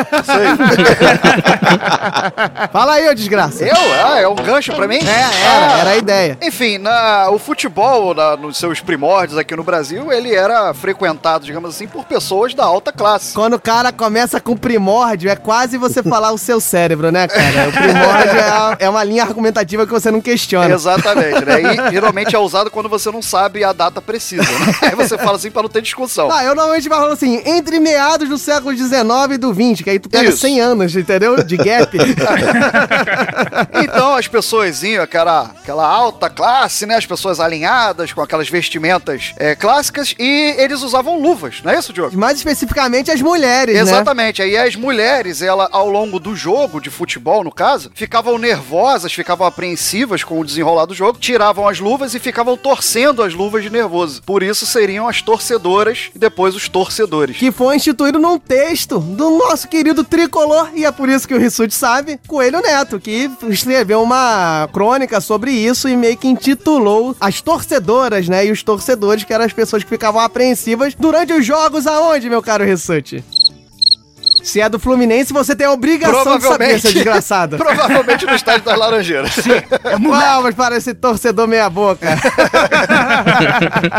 Fala 2.72 2.94
aí, 2.94 3.08
ô 3.10 3.14
desgraça. 3.14 3.64
Eu? 3.64 3.76
Ah, 4.06 4.20
é 4.20 4.28
um 4.28 4.36
gancho 4.36 4.74
pra 4.74 4.88
mim? 4.88 4.98
É, 4.98 5.46
era, 5.46 5.80
era 5.80 5.90
a 5.92 5.98
ideia. 5.98 6.38
Enfim, 6.42 6.78
na, 6.78 7.30
o 7.30 7.38
futebol, 7.40 8.14
na- 8.14 8.36
nos 8.38 8.58
seus 8.58 8.80
primórdios 8.80 9.38
aqui 9.38 9.56
no 9.56 9.64
Brasil, 9.64 10.12
ele 10.12 10.34
era 10.34 10.74
frequentado, 10.74 11.46
digamos 11.46 11.70
assim, 11.76 11.88
por 11.88 12.06
pessoas 12.06 12.54
da 12.54 12.64
alta 12.64 12.92
classe. 12.92 13.34
Quando 13.34 13.56
o 13.56 13.60
cara 13.60 13.92
começa 13.92 14.40
com 14.40 14.56
primórdio, 14.56 15.30
é 15.30 15.36
quase 15.36 15.78
você 15.78 16.02
falar 16.04 16.32
o 16.32 16.38
seu 16.38 16.60
cérebro, 16.60 17.12
né, 17.12 17.28
cara? 17.28 17.70
O 17.70 17.72
primórdio 17.72 18.40
é, 18.40 18.86
é 18.86 18.90
uma 18.90 19.04
linha 19.04 19.21
argumentativa 19.24 19.86
que 19.86 19.92
você 19.92 20.12
não 20.12 20.22
questiona. 20.22 20.74
Exatamente, 20.74 21.46
né? 21.46 21.62
E 21.62 21.92
geralmente 21.92 22.36
é 22.36 22.40
usado 22.40 22.70
quando 22.70 22.90
você 22.90 23.12
não 23.12 23.22
sabe 23.22 23.64
a 23.64 23.74
data 23.74 24.02
precisa, 24.02 24.44
né? 24.44 24.76
Aí 24.90 24.96
você 24.96 25.18
fala 25.18 25.36
assim 25.36 25.52
pra 25.52 25.62
não 25.62 25.70
ter 25.70 25.82
discussão. 25.82 26.32
Ah, 26.32 26.44
eu 26.44 26.56
normalmente 26.56 26.88
falando 26.90 27.14
assim, 27.14 27.42
entre 27.46 27.80
meados 27.80 28.28
do 28.28 28.38
século 28.38 28.76
XIX 28.76 29.02
e 29.34 29.38
do 29.38 29.54
XX, 29.54 29.84
que 29.84 29.90
aí 29.90 30.00
tu 30.00 30.10
pega 30.10 30.30
Isso. 30.30 30.40
100 30.40 30.62
anos, 30.62 30.96
entendeu? 30.96 31.44
De 31.44 31.58
gap. 31.58 31.98
Então 33.84 34.16
as 34.16 34.28
pessoas 34.28 34.82
aquela, 35.02 35.52
aquela 35.62 35.86
alta 35.86 36.30
classe, 36.30 36.86
né? 36.86 36.96
As 36.96 37.06
pessoas 37.06 37.40
alinhadas 37.40 38.14
com 38.14 38.22
aquelas 38.22 38.50
vestimentas 38.50 39.34
é, 39.38 39.56
clássicas 39.56 40.16
e 40.18 40.56
eles 40.58 40.82
usavam 40.82 41.20
luvas, 41.20 41.62
não 41.64 41.72
é 41.72 41.78
isso, 41.78 41.94
Diogo? 41.94 42.18
Mais 42.18 42.38
especificamente 42.38 43.12
as 43.12 43.22
mulheres, 43.22 43.76
né? 43.76 43.82
Exatamente. 43.82 44.42
Aí 44.42 44.58
as 44.58 44.76
mulheres, 44.76 45.42
ela, 45.42 45.70
ao 45.72 45.90
longo 45.90 46.20
do 46.20 46.36
jogo 46.36 46.80
de 46.80 46.90
futebol, 46.90 47.44
no 47.44 47.52
caso, 47.52 47.92
ficavam 47.94 48.38
nervosas, 48.38 49.11
ficavam 49.14 49.46
apreensivas 49.46 50.24
com 50.24 50.40
o 50.40 50.46
desenrolar 50.46 50.86
do 50.86 50.94
jogo, 50.94 51.20
tiravam 51.20 51.68
as 51.68 51.80
luvas 51.80 52.14
e 52.14 52.20
ficavam 52.20 52.58
torcendo 52.58 53.24
as 53.24 53.34
luvas 53.34 53.64
de 53.64 53.70
nervoso. 53.70 54.22
Por 54.24 54.44
isso 54.44 54.66
seriam 54.66 55.08
as 55.08 55.22
torcedoras 55.22 56.10
e 56.16 56.20
depois 56.20 56.56
os 56.56 56.68
torcedores. 56.68 57.38
Que 57.38 57.52
foi 57.52 57.76
instituído 57.76 58.20
num 58.20 58.38
texto 58.38 59.00
do 59.00 59.30
nosso 59.38 59.68
querido 59.68 60.04
tricolor, 60.04 60.70
e 60.74 60.86
é 60.86 60.92
por 60.92 61.10
isso 61.10 61.28
que 61.28 61.34
o 61.34 61.40
Rissuti 61.40 61.74
sabe, 61.74 62.20
Coelho 62.28 62.62
Neto, 62.62 63.00
que 63.00 63.30
escreveu 63.50 64.02
uma 64.02 64.70
crônica 64.72 65.20
sobre 65.22 65.52
isso 65.52 65.88
e 65.88 65.96
meio 65.96 66.18
que 66.18 66.28
intitulou 66.28 67.16
as 67.20 67.42
torcedoras, 67.42 68.28
né? 68.28 68.46
E 68.46 68.52
os 68.52 68.64
torcedores, 68.64 69.24
que 69.24 69.34
eram 69.34 69.46
as 69.46 69.54
pessoas 69.54 69.84
que 69.84 69.90
ficavam 69.90 70.22
apreensivas 70.22 70.94
durante 70.96 71.34
os 71.34 71.46
jogos 71.46 71.88
aonde, 71.88 72.30
meu 72.30 72.42
caro 72.42 72.64
Rissuti? 72.64 73.24
Se 74.44 74.60
é 74.60 74.68
do 74.68 74.80
Fluminense, 74.80 75.32
você 75.32 75.56
tem 75.56 75.68
a 75.68 75.72
obrigação 75.72 76.38
de 76.38 76.44
saber, 76.44 76.80
seu 76.80 76.94
desgraçado. 76.94 77.58
Provavelmente 77.60 78.26
no 78.26 78.36
estádio 78.36 78.66
das 78.66 78.78
Laranjeiras. 78.78 79.32
Palmas 80.10 80.56
para 80.56 80.78
esse 80.78 80.94
torcedor 80.94 81.48
meia 81.48 81.70
boca. 81.70 82.08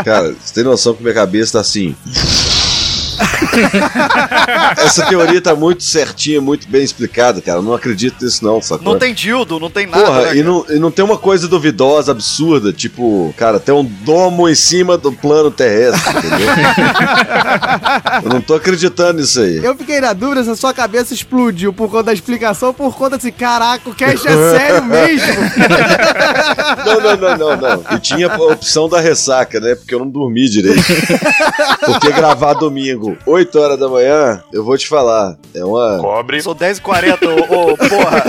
Cara, 0.03 0.33
você 0.33 0.53
tem 0.53 0.63
noção 0.63 0.93
que 0.93 1.01
minha 1.01 1.13
cabeça 1.15 1.53
tá 1.53 1.59
assim. 1.61 1.95
Essa 4.77 5.05
teoria 5.05 5.41
tá 5.41 5.55
muito 5.55 5.83
certinha, 5.83 6.41
muito 6.41 6.67
bem 6.67 6.83
explicada, 6.83 7.41
cara. 7.41 7.59
Eu 7.59 7.63
não 7.63 7.73
acredito 7.73 8.23
nisso, 8.23 8.43
não, 8.43 8.61
sacou? 8.61 8.85
Não 8.85 8.99
tem 8.99 9.13
dildo, 9.13 9.59
não 9.59 9.69
tem 9.69 9.85
nada. 9.85 10.03
Porra, 10.03 10.21
né, 10.21 10.37
e, 10.37 10.43
não, 10.43 10.65
e 10.69 10.79
não 10.79 10.91
tem 10.91 11.03
uma 11.03 11.17
coisa 11.17 11.47
duvidosa, 11.47 12.11
absurda, 12.11 12.71
tipo, 12.71 13.33
cara, 13.37 13.59
tem 13.59 13.73
um 13.73 13.83
domo 13.83 14.49
em 14.49 14.55
cima 14.55 14.97
do 14.97 15.11
plano 15.11 15.51
terrestre, 15.51 16.09
entendeu? 16.17 16.47
Eu 18.23 18.29
não 18.29 18.41
tô 18.41 18.55
acreditando 18.55 19.19
nisso 19.19 19.39
aí. 19.39 19.57
Eu 19.63 19.75
fiquei 19.75 19.99
na 19.99 20.13
dúvida 20.13 20.43
se 20.43 20.49
a 20.49 20.55
sua 20.55 20.73
cabeça 20.73 21.13
explodiu 21.13 21.73
por 21.73 21.89
conta 21.89 22.03
da 22.03 22.13
explicação 22.13 22.69
ou 22.69 22.73
por 22.73 22.95
conta 22.95 23.17
desse 23.17 23.31
caraca, 23.31 23.89
o 23.89 23.95
cast 23.95 24.27
é 24.27 24.57
sério 24.57 24.83
mesmo. 24.83 25.33
Não, 26.85 26.99
não, 27.01 27.17
não, 27.17 27.37
não, 27.37 27.57
não. 27.57 27.95
E 27.95 27.99
tinha 27.99 28.27
a 28.31 28.37
opção 28.37 28.89
da 28.89 28.99
ressaca, 28.99 29.59
né? 29.59 29.75
Porque 29.75 29.93
eu 29.93 29.99
não 29.99 30.09
dormi 30.09 30.47
direito. 30.49 30.83
Porque 31.85 32.11
gravar 32.11 32.53
domingo, 32.53 33.17
8 33.33 33.59
horas 33.59 33.79
da 33.79 33.89
manhã, 33.89 34.43
eu 34.53 34.63
vou 34.63 34.77
te 34.77 34.87
falar, 34.87 35.35
é 35.55 35.65
uma. 35.65 35.97
Cobre. 35.99 36.39
Sou 36.41 36.55
10h40, 36.55 37.49
ô, 37.49 37.71
ô, 37.71 37.77
porra. 37.77 38.23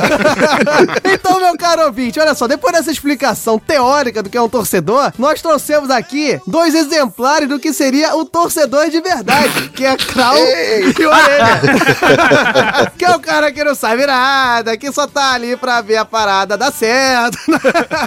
Então, 1.05 1.39
meu 1.39 1.57
caro 1.57 1.85
ouvinte, 1.87 2.19
olha 2.19 2.35
só, 2.35 2.47
depois 2.47 2.73
dessa 2.73 2.91
explicação 2.91 3.59
teórica 3.59 4.23
do 4.23 4.29
que 4.31 4.37
é 4.37 4.41
um 4.41 4.49
torcedor, 4.49 5.13
nós 5.19 5.41
trouxemos 5.41 5.91
aqui 5.91 6.41
dois 6.47 6.75
exemplares 6.75 7.49
do 7.49 7.59
que 7.59 7.73
seria 7.73 8.17
o 8.17 8.25
torcedor 8.25 8.89
de 8.91 9.01
verdade, 9.01 9.69
que 9.71 9.85
é 9.85 9.97
Krau 9.97 10.37
e 10.37 11.07
Orelha. 11.07 12.93
que 12.97 13.05
é 13.05 13.15
o 13.15 13.21
cara 13.21 13.53
que 13.53 13.63
não 13.63 13.75
sabe 13.75 14.07
nada, 14.07 14.77
que 14.77 14.91
só 14.93 15.07
tá 15.07 15.33
ali 15.33 15.57
pra 15.57 15.81
ver 15.81 15.97
a 15.97 16.05
parada 16.05 16.57
dar 16.57 16.73
certo. 16.73 17.39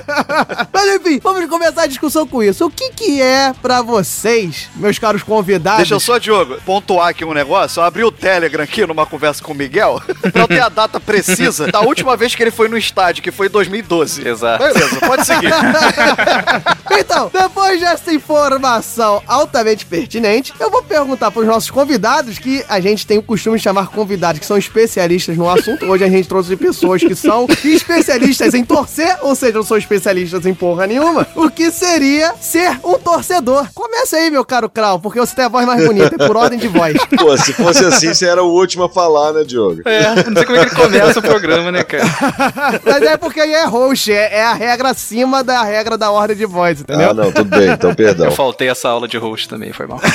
Mas 0.74 0.96
enfim, 0.96 1.20
vamos 1.22 1.48
começar 1.48 1.84
a 1.84 1.88
discussão 1.88 2.28
com 2.28 2.44
isso. 2.44 2.66
O 2.66 2.72
que 2.72 2.90
que 2.90 3.22
é 3.22 3.54
pra 3.62 3.82
vocês, 3.82 4.68
meus 4.76 5.00
caros 5.00 5.24
convidados? 5.24 5.80
Deixa 5.80 5.96
eu 5.96 6.00
só, 6.00 6.18
Diogo, 6.18 6.58
pontuar 6.78 7.08
aqui 7.08 7.26
um 7.26 7.34
negócio. 7.34 7.80
Eu 7.80 7.86
abri 7.86 8.04
o 8.04 8.12
Telegram 8.12 8.64
aqui 8.64 8.86
numa 8.86 9.06
conversa 9.06 9.44
com 9.44 9.52
o 9.52 9.56
Miguel 9.56 10.00
pra 10.32 10.42
eu 10.44 10.48
ter 10.48 10.60
a 10.60 10.70
data 10.70 11.00
precisa 11.00 11.72
da 11.72 11.82
última 11.82 12.16
vez 12.16 12.36
que 12.36 12.44
ele 12.44 12.52
foi 12.52 12.68
no 12.68 12.78
estádio, 12.78 13.24
que 13.24 13.32
foi 13.32 13.48
em 13.48 13.50
2012. 13.50 14.28
Exato. 14.28 14.64
Beleza, 14.64 15.00
pode 15.00 15.26
seguir. 15.26 15.52
Então, 17.00 17.30
depois 17.32 17.80
dessa 17.80 18.12
informação 18.12 19.22
altamente 19.28 19.86
pertinente, 19.86 20.54
eu 20.60 20.72
vou 20.72 20.82
perguntar 20.82 21.30
para 21.30 21.42
os 21.42 21.48
nossos 21.48 21.70
convidados, 21.70 22.40
que 22.40 22.66
a 22.68 22.80
gente 22.80 23.06
tem 23.06 23.20
o 23.20 23.24
costume 23.24 23.58
de 23.58 23.64
chamar 23.64 23.88
convidados 23.88 24.40
que 24.40 24.46
são 24.46 24.58
especialistas 24.58 25.38
no 25.38 25.48
assunto. 25.48 25.86
Hoje 25.86 26.04
a 26.04 26.10
gente 26.10 26.28
trouxe 26.28 26.56
pessoas 26.56 27.04
que 27.04 27.14
são 27.14 27.46
especialistas 27.64 28.54
em 28.56 28.64
torcer, 28.64 29.18
ou 29.22 29.36
seja, 29.36 29.54
não 29.54 29.64
são 29.64 29.78
especialistas 29.78 30.46
em 30.46 30.54
porra 30.56 30.88
nenhuma. 30.88 31.28
O 31.36 31.50
que 31.52 31.70
seria 31.70 32.34
ser 32.42 32.80
um 32.84 32.98
torcedor? 32.98 33.68
Começa 33.76 34.18
aí, 34.18 34.32
meu 34.32 34.44
caro 34.44 34.70
Krau, 34.70 35.00
porque 35.00 35.20
você 35.20 35.36
tem 35.36 35.46
a 35.46 35.50
voz 35.50 35.66
mais 35.66 35.86
bonita, 35.86 36.16
é 36.18 36.28
por 36.28 36.36
ordem 36.36 36.58
de 36.58 36.67
voz. 36.68 36.98
Pô, 37.18 37.38
se 37.38 37.54
fosse 37.54 37.86
assim, 37.86 38.14
você 38.14 38.26
era 38.26 38.44
o 38.44 38.52
último 38.52 38.84
a 38.84 38.90
falar, 38.90 39.34
né, 39.34 39.44
Diogo? 39.44 39.82
É, 39.86 40.16
não 40.16 40.34
sei 40.34 40.46
como 40.46 40.58
é 40.58 40.66
que 40.66 40.76
ele 40.76 40.82
começa 40.82 41.20
o 41.20 41.22
programa, 41.22 41.72
né, 41.72 41.84
cara? 41.84 42.06
Mas 42.86 43.02
é 43.02 43.18
porque 43.18 43.40
aí 43.40 43.54
é 43.54 43.66
host, 43.66 44.12
é, 44.12 44.38
é 44.38 44.44
a 44.44 44.54
regra 44.54 44.90
acima 44.90 45.44
da 45.44 45.64
regra 45.64 45.98
da 45.98 46.12
ordem 46.12 46.36
de 46.36 46.46
voz, 46.46 46.82
entendeu? 46.82 47.10
Ah, 47.10 47.14
não, 47.14 47.32
tudo 47.32 47.50
bem, 47.50 47.70
então 47.70 47.94
perdão. 47.94 48.28
Eu 48.28 48.32
faltei 48.32 48.70
essa 48.70 48.90
aula 48.90 49.08
de 49.08 49.18
host 49.18 49.48
também, 49.50 49.72
foi 49.74 49.88
mal. 49.88 50.00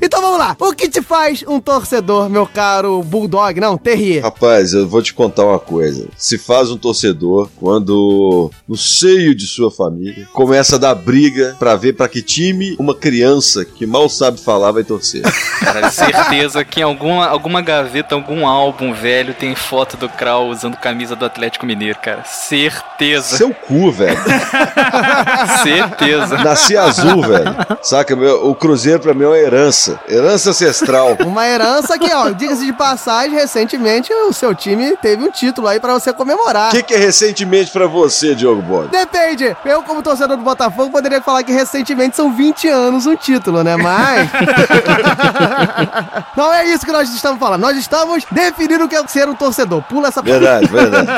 Então 0.00 0.20
vamos 0.20 0.38
lá. 0.38 0.56
O 0.58 0.72
que 0.72 0.88
te 0.88 1.00
faz 1.00 1.44
um 1.46 1.60
torcedor, 1.60 2.28
meu 2.28 2.46
caro 2.46 3.02
Bulldog? 3.02 3.60
Não, 3.60 3.78
Terrier. 3.78 4.22
Rapaz, 4.22 4.72
eu 4.72 4.86
vou 4.88 5.02
te 5.02 5.14
contar 5.14 5.44
uma 5.44 5.58
coisa. 5.58 6.08
Se 6.16 6.36
faz 6.38 6.70
um 6.70 6.76
torcedor 6.76 7.48
quando 7.56 8.50
no 8.68 8.76
seio 8.76 9.34
de 9.34 9.46
sua 9.46 9.70
família 9.70 10.28
começa 10.32 10.76
a 10.76 10.78
dar 10.78 10.94
briga 10.94 11.56
pra 11.58 11.76
ver 11.76 11.94
pra 11.94 12.08
que 12.08 12.22
time 12.22 12.76
uma 12.78 12.94
criança 12.94 13.64
que 13.64 13.86
mal 13.86 14.08
sabe 14.08 14.40
falar 14.40 14.72
vai 14.72 14.81
torcer. 14.84 15.22
Cara, 15.60 15.90
certeza 15.90 16.64
que 16.64 16.80
em 16.80 16.82
alguma, 16.82 17.26
alguma 17.26 17.60
gaveta, 17.60 18.14
algum 18.14 18.46
álbum 18.46 18.92
velho 18.92 19.34
tem 19.34 19.54
foto 19.54 19.96
do 19.96 20.08
Krau 20.08 20.48
usando 20.48 20.76
camisa 20.76 21.14
do 21.14 21.24
Atlético 21.24 21.64
Mineiro, 21.66 21.98
cara. 22.00 22.24
Certeza. 22.24 23.36
Seu 23.36 23.54
cu, 23.54 23.90
velho. 23.92 24.18
Certeza. 25.62 26.38
Nasci 26.38 26.76
azul, 26.76 27.22
velho. 27.22 27.54
Saca? 27.82 28.16
Meu, 28.16 28.48
o 28.48 28.54
Cruzeiro 28.54 29.00
pra 29.00 29.14
mim 29.14 29.24
é 29.24 29.28
uma 29.28 29.38
herança. 29.38 30.00
Herança 30.08 30.50
ancestral. 30.50 31.16
Uma 31.24 31.46
herança 31.46 31.98
que, 31.98 32.12
ó, 32.12 32.30
diga-se 32.30 32.64
de 32.64 32.72
passagem, 32.72 33.32
recentemente 33.32 34.12
o 34.12 34.32
seu 34.32 34.54
time 34.54 34.96
teve 34.96 35.22
um 35.22 35.30
título 35.30 35.68
aí 35.68 35.80
pra 35.80 35.94
você 35.94 36.12
comemorar. 36.12 36.68
O 36.68 36.72
que, 36.72 36.82
que 36.82 36.94
é 36.94 36.98
recentemente 36.98 37.70
pra 37.70 37.86
você, 37.86 38.34
Diogo 38.34 38.62
Bode? 38.62 38.88
Depende. 38.88 39.56
Eu, 39.64 39.82
como 39.82 40.02
torcedor 40.02 40.36
do 40.36 40.42
Botafogo, 40.42 40.90
poderia 40.90 41.20
falar 41.20 41.42
que 41.42 41.52
recentemente 41.52 42.16
são 42.16 42.32
20 42.32 42.68
anos 42.68 43.06
um 43.06 43.16
título, 43.16 43.62
né? 43.62 43.76
Mas. 43.76 44.28
Não 46.36 46.52
é 46.52 46.66
isso 46.66 46.84
que 46.84 46.92
nós 46.92 47.12
estamos 47.12 47.38
falando. 47.38 47.60
Nós 47.60 47.76
estamos 47.76 48.24
definindo 48.30 48.84
o 48.84 48.88
que 48.88 48.96
é 48.96 49.06
ser 49.06 49.28
um 49.28 49.34
torcedor. 49.34 49.82
Pula 49.82 50.08
essa 50.08 50.22
Verdade, 50.22 50.66
verdade. 50.66 51.08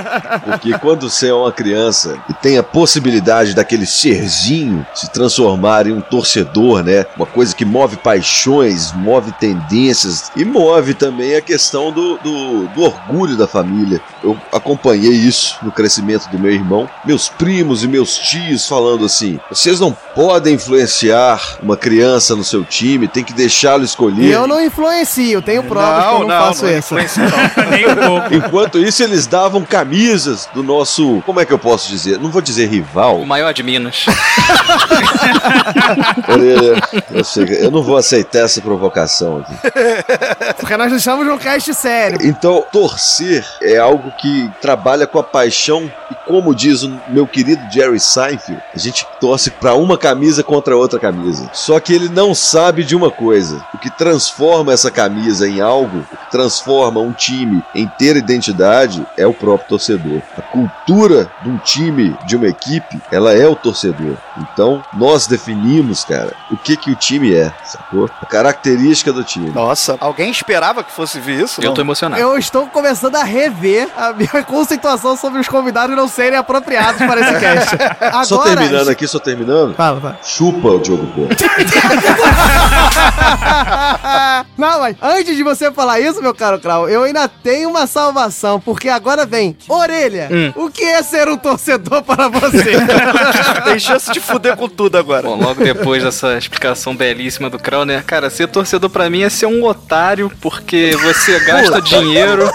Porque 0.45 0.79
quando 0.79 1.09
você 1.09 1.29
é 1.29 1.35
uma 1.35 1.53
criança 1.53 2.19
e 2.29 2.35
tem 2.35 2.59
a 2.59 2.62
possibilidade 2.62 3.55
daquele 3.55 3.87
serzinho 3.87 4.87
se 4.95 5.11
transformar 5.11 5.87
em 5.87 5.93
um 5.93 6.01
torcedor, 6.01 6.83
né? 6.83 7.07
Uma 7.17 7.27
coisa 7.27 7.55
que 7.55 7.64
move 7.64 7.97
paixões, 7.97 8.93
move 8.93 9.33
tendências 9.33 10.31
e 10.37 10.45
move 10.45 10.95
também 10.95 11.37
a 11.37 11.40
questão 11.40 11.93
do, 11.93 12.19
do, 12.19 12.67
do 12.69 12.83
orgulho 12.83 13.37
da 13.37 13.47
família. 13.47 14.01
Eu 14.23 14.37
acompanhei 14.53 15.12
isso 15.12 15.59
no 15.62 15.71
crescimento 15.71 16.29
do 16.29 16.38
meu 16.38 16.53
irmão. 16.53 16.88
Meus 17.05 17.29
primos 17.29 17.85
e 17.85 17.88
meus 17.88 18.17
tios 18.19 18.67
falando 18.67 19.05
assim: 19.05 19.38
vocês 19.49 19.81
não 19.81 19.93
podem 20.14 20.55
influenciar 20.55 21.59
uma 21.62 21.77
criança 21.77 22.35
no 22.35 22.45
seu 22.45 22.64
time, 22.64 23.09
tem 23.09 23.25
que 23.25 23.33
deixá-lo 23.44 23.85
escolher. 23.85 24.24
E 24.24 24.30
eu 24.30 24.46
não 24.46 24.61
influencio, 24.61 25.42
tenho 25.42 25.62
provas 25.64 26.04
que 26.04 26.22
eu 26.22 26.28
não, 26.28 26.46
faço 26.46 26.66
isso. 26.66 26.94
Nem 27.70 27.87
um 27.87 27.94
pouco. 27.94 28.35
Enquanto 28.35 28.78
isso, 28.78 29.02
eles 29.02 29.26
davam 29.26 29.62
camisas 29.62 30.48
do 30.54 30.62
nosso. 30.62 31.22
Como 31.26 31.40
é 31.40 31.44
que 31.44 31.52
eu 31.52 31.59
posso 31.59 31.88
dizer? 31.88 32.18
Não 32.18 32.30
vou 32.30 32.40
dizer 32.40 32.66
rival. 32.66 33.20
O 33.20 33.26
maior 33.26 33.52
de 33.52 33.62
Minas. 33.62 34.07
Eu, 37.11 37.24
sei 37.24 37.44
eu 37.64 37.70
não 37.70 37.83
vou 37.83 37.96
aceitar 37.96 38.40
essa 38.40 38.61
provocação 38.61 39.38
aqui. 39.38 39.54
Porque 40.59 40.76
nós 40.76 40.92
estamos 40.92 41.26
num 41.26 41.38
cast 41.38 41.72
sério. 41.74 42.18
Então, 42.22 42.64
torcer 42.72 43.44
é 43.62 43.78
algo 43.78 44.11
que 44.18 44.50
trabalha 44.61 45.07
com 45.07 45.18
a 45.18 45.22
paixão 45.22 45.90
e, 46.11 46.23
como 46.26 46.54
diz 46.54 46.82
o 46.82 47.00
meu 47.08 47.26
querido 47.26 47.62
Jerry 47.70 48.00
Seinfeld, 48.00 48.62
a 48.74 48.78
gente 48.78 49.06
torce 49.20 49.50
pra 49.50 49.74
uma 49.74 49.96
camisa 49.98 50.42
contra 50.42 50.76
outra 50.76 50.98
camisa. 50.98 51.50
Só 51.52 51.78
que 51.80 51.92
ele 51.92 52.08
não 52.08 52.34
sabe 52.34 52.84
de 52.84 52.96
uma 52.96 53.10
coisa: 53.10 53.64
o 53.74 53.78
que 53.78 53.90
transforma 53.90 54.72
essa 54.72 54.90
camisa 54.90 55.48
em 55.48 55.60
algo, 55.60 55.98
o 56.12 56.16
que 56.16 56.30
transforma 56.30 57.00
um 57.00 57.12
time 57.12 57.62
em 57.74 57.87
ter 57.87 58.16
identidade 58.16 59.06
é 59.16 59.26
o 59.26 59.34
próprio 59.34 59.68
torcedor. 59.68 60.20
A 60.37 60.42
cultura 60.42 61.30
de 61.42 61.48
um 61.48 61.58
time, 61.58 62.16
de 62.26 62.37
uma 62.37 62.46
equipe, 62.46 63.00
ela 63.10 63.32
é 63.32 63.46
o 63.46 63.56
torcedor. 63.56 64.16
Então, 64.37 64.82
nós 64.92 65.26
definimos, 65.26 66.04
cara, 66.04 66.32
o 66.50 66.56
que 66.56 66.76
que 66.76 66.90
o 66.90 66.96
time 66.96 67.34
é, 67.34 67.52
sacou? 67.64 68.10
A 68.20 68.26
característica 68.26 69.12
do 69.12 69.22
time. 69.22 69.50
Nossa, 69.50 69.96
alguém 70.00 70.30
esperava 70.30 70.82
que 70.82 70.90
fosse 70.90 71.20
ver 71.20 71.42
isso? 71.42 71.60
Eu 71.60 71.68
Não. 71.68 71.74
tô 71.74 71.80
emocionado. 71.80 72.20
Eu 72.20 72.37
estou 72.38 72.66
começando 72.66 73.16
a 73.16 73.22
rever 73.22 73.88
a 73.96 74.12
minha 74.12 74.42
conceituação 74.44 75.16
sobre 75.16 75.40
os 75.40 75.48
convidados 75.48 75.96
não 75.96 76.08
serem 76.14 76.38
apropriados 76.38 76.98
para 76.98 77.20
esse 77.20 77.40
cast. 77.40 77.74
Agora, 78.00 78.24
Só 78.24 78.38
terminando 78.38 78.88
aqui, 78.88 79.07
só 79.07 79.18
terminando. 79.18 79.74
Fala, 79.74 80.00
fala. 80.00 80.18
Chupa 80.22 80.68
o 80.68 80.79
Diogo 80.79 81.07
Porto. 81.09 81.44
Não, 84.57 84.81
mas 84.81 84.96
antes 85.03 85.37
de 85.37 85.42
você 85.42 85.70
falar 85.72 86.00
isso, 86.00 86.22
meu 86.22 86.35
caro 86.35 86.59
Krau, 86.59 86.88
eu 86.88 87.03
ainda 87.03 87.29
tenho 87.29 87.68
uma 87.68 87.87
salvação, 87.87 88.61
porque 88.61 88.88
agora 88.88 89.27
vem 89.27 89.57
Orelha. 89.68 90.29
O 90.57 90.70
que 90.70 90.85
é 90.85 91.03
ser 91.03 91.29
um 91.29 91.37
torcedor 91.37 92.03
para 92.03 92.29
você? 92.29 92.74
Tem 93.64 93.79
chance 93.79 94.12
de 94.12 94.20
fuder 94.20 94.57
com 94.57 94.68
tudo 94.68 94.96
agora. 94.96 95.22
Bom, 95.22 95.37
logo 95.37 95.62
depois 95.62 96.03
dessa 96.03 96.37
explicação 96.38 96.94
belíssima 96.94 97.50
do 97.50 97.59
Krau, 97.59 97.85
né? 97.85 98.03
Cara, 98.07 98.31
ser 98.31 98.48
torcedor 98.48 98.90
pra 98.90 99.11
mim 99.11 99.22
é 99.22 99.29
ser 99.29 99.46
um 99.46 99.64
otário, 99.64 100.31
porque 100.40 100.96
você 101.03 101.40
gasta 101.40 101.81
dinheiro 101.81 102.50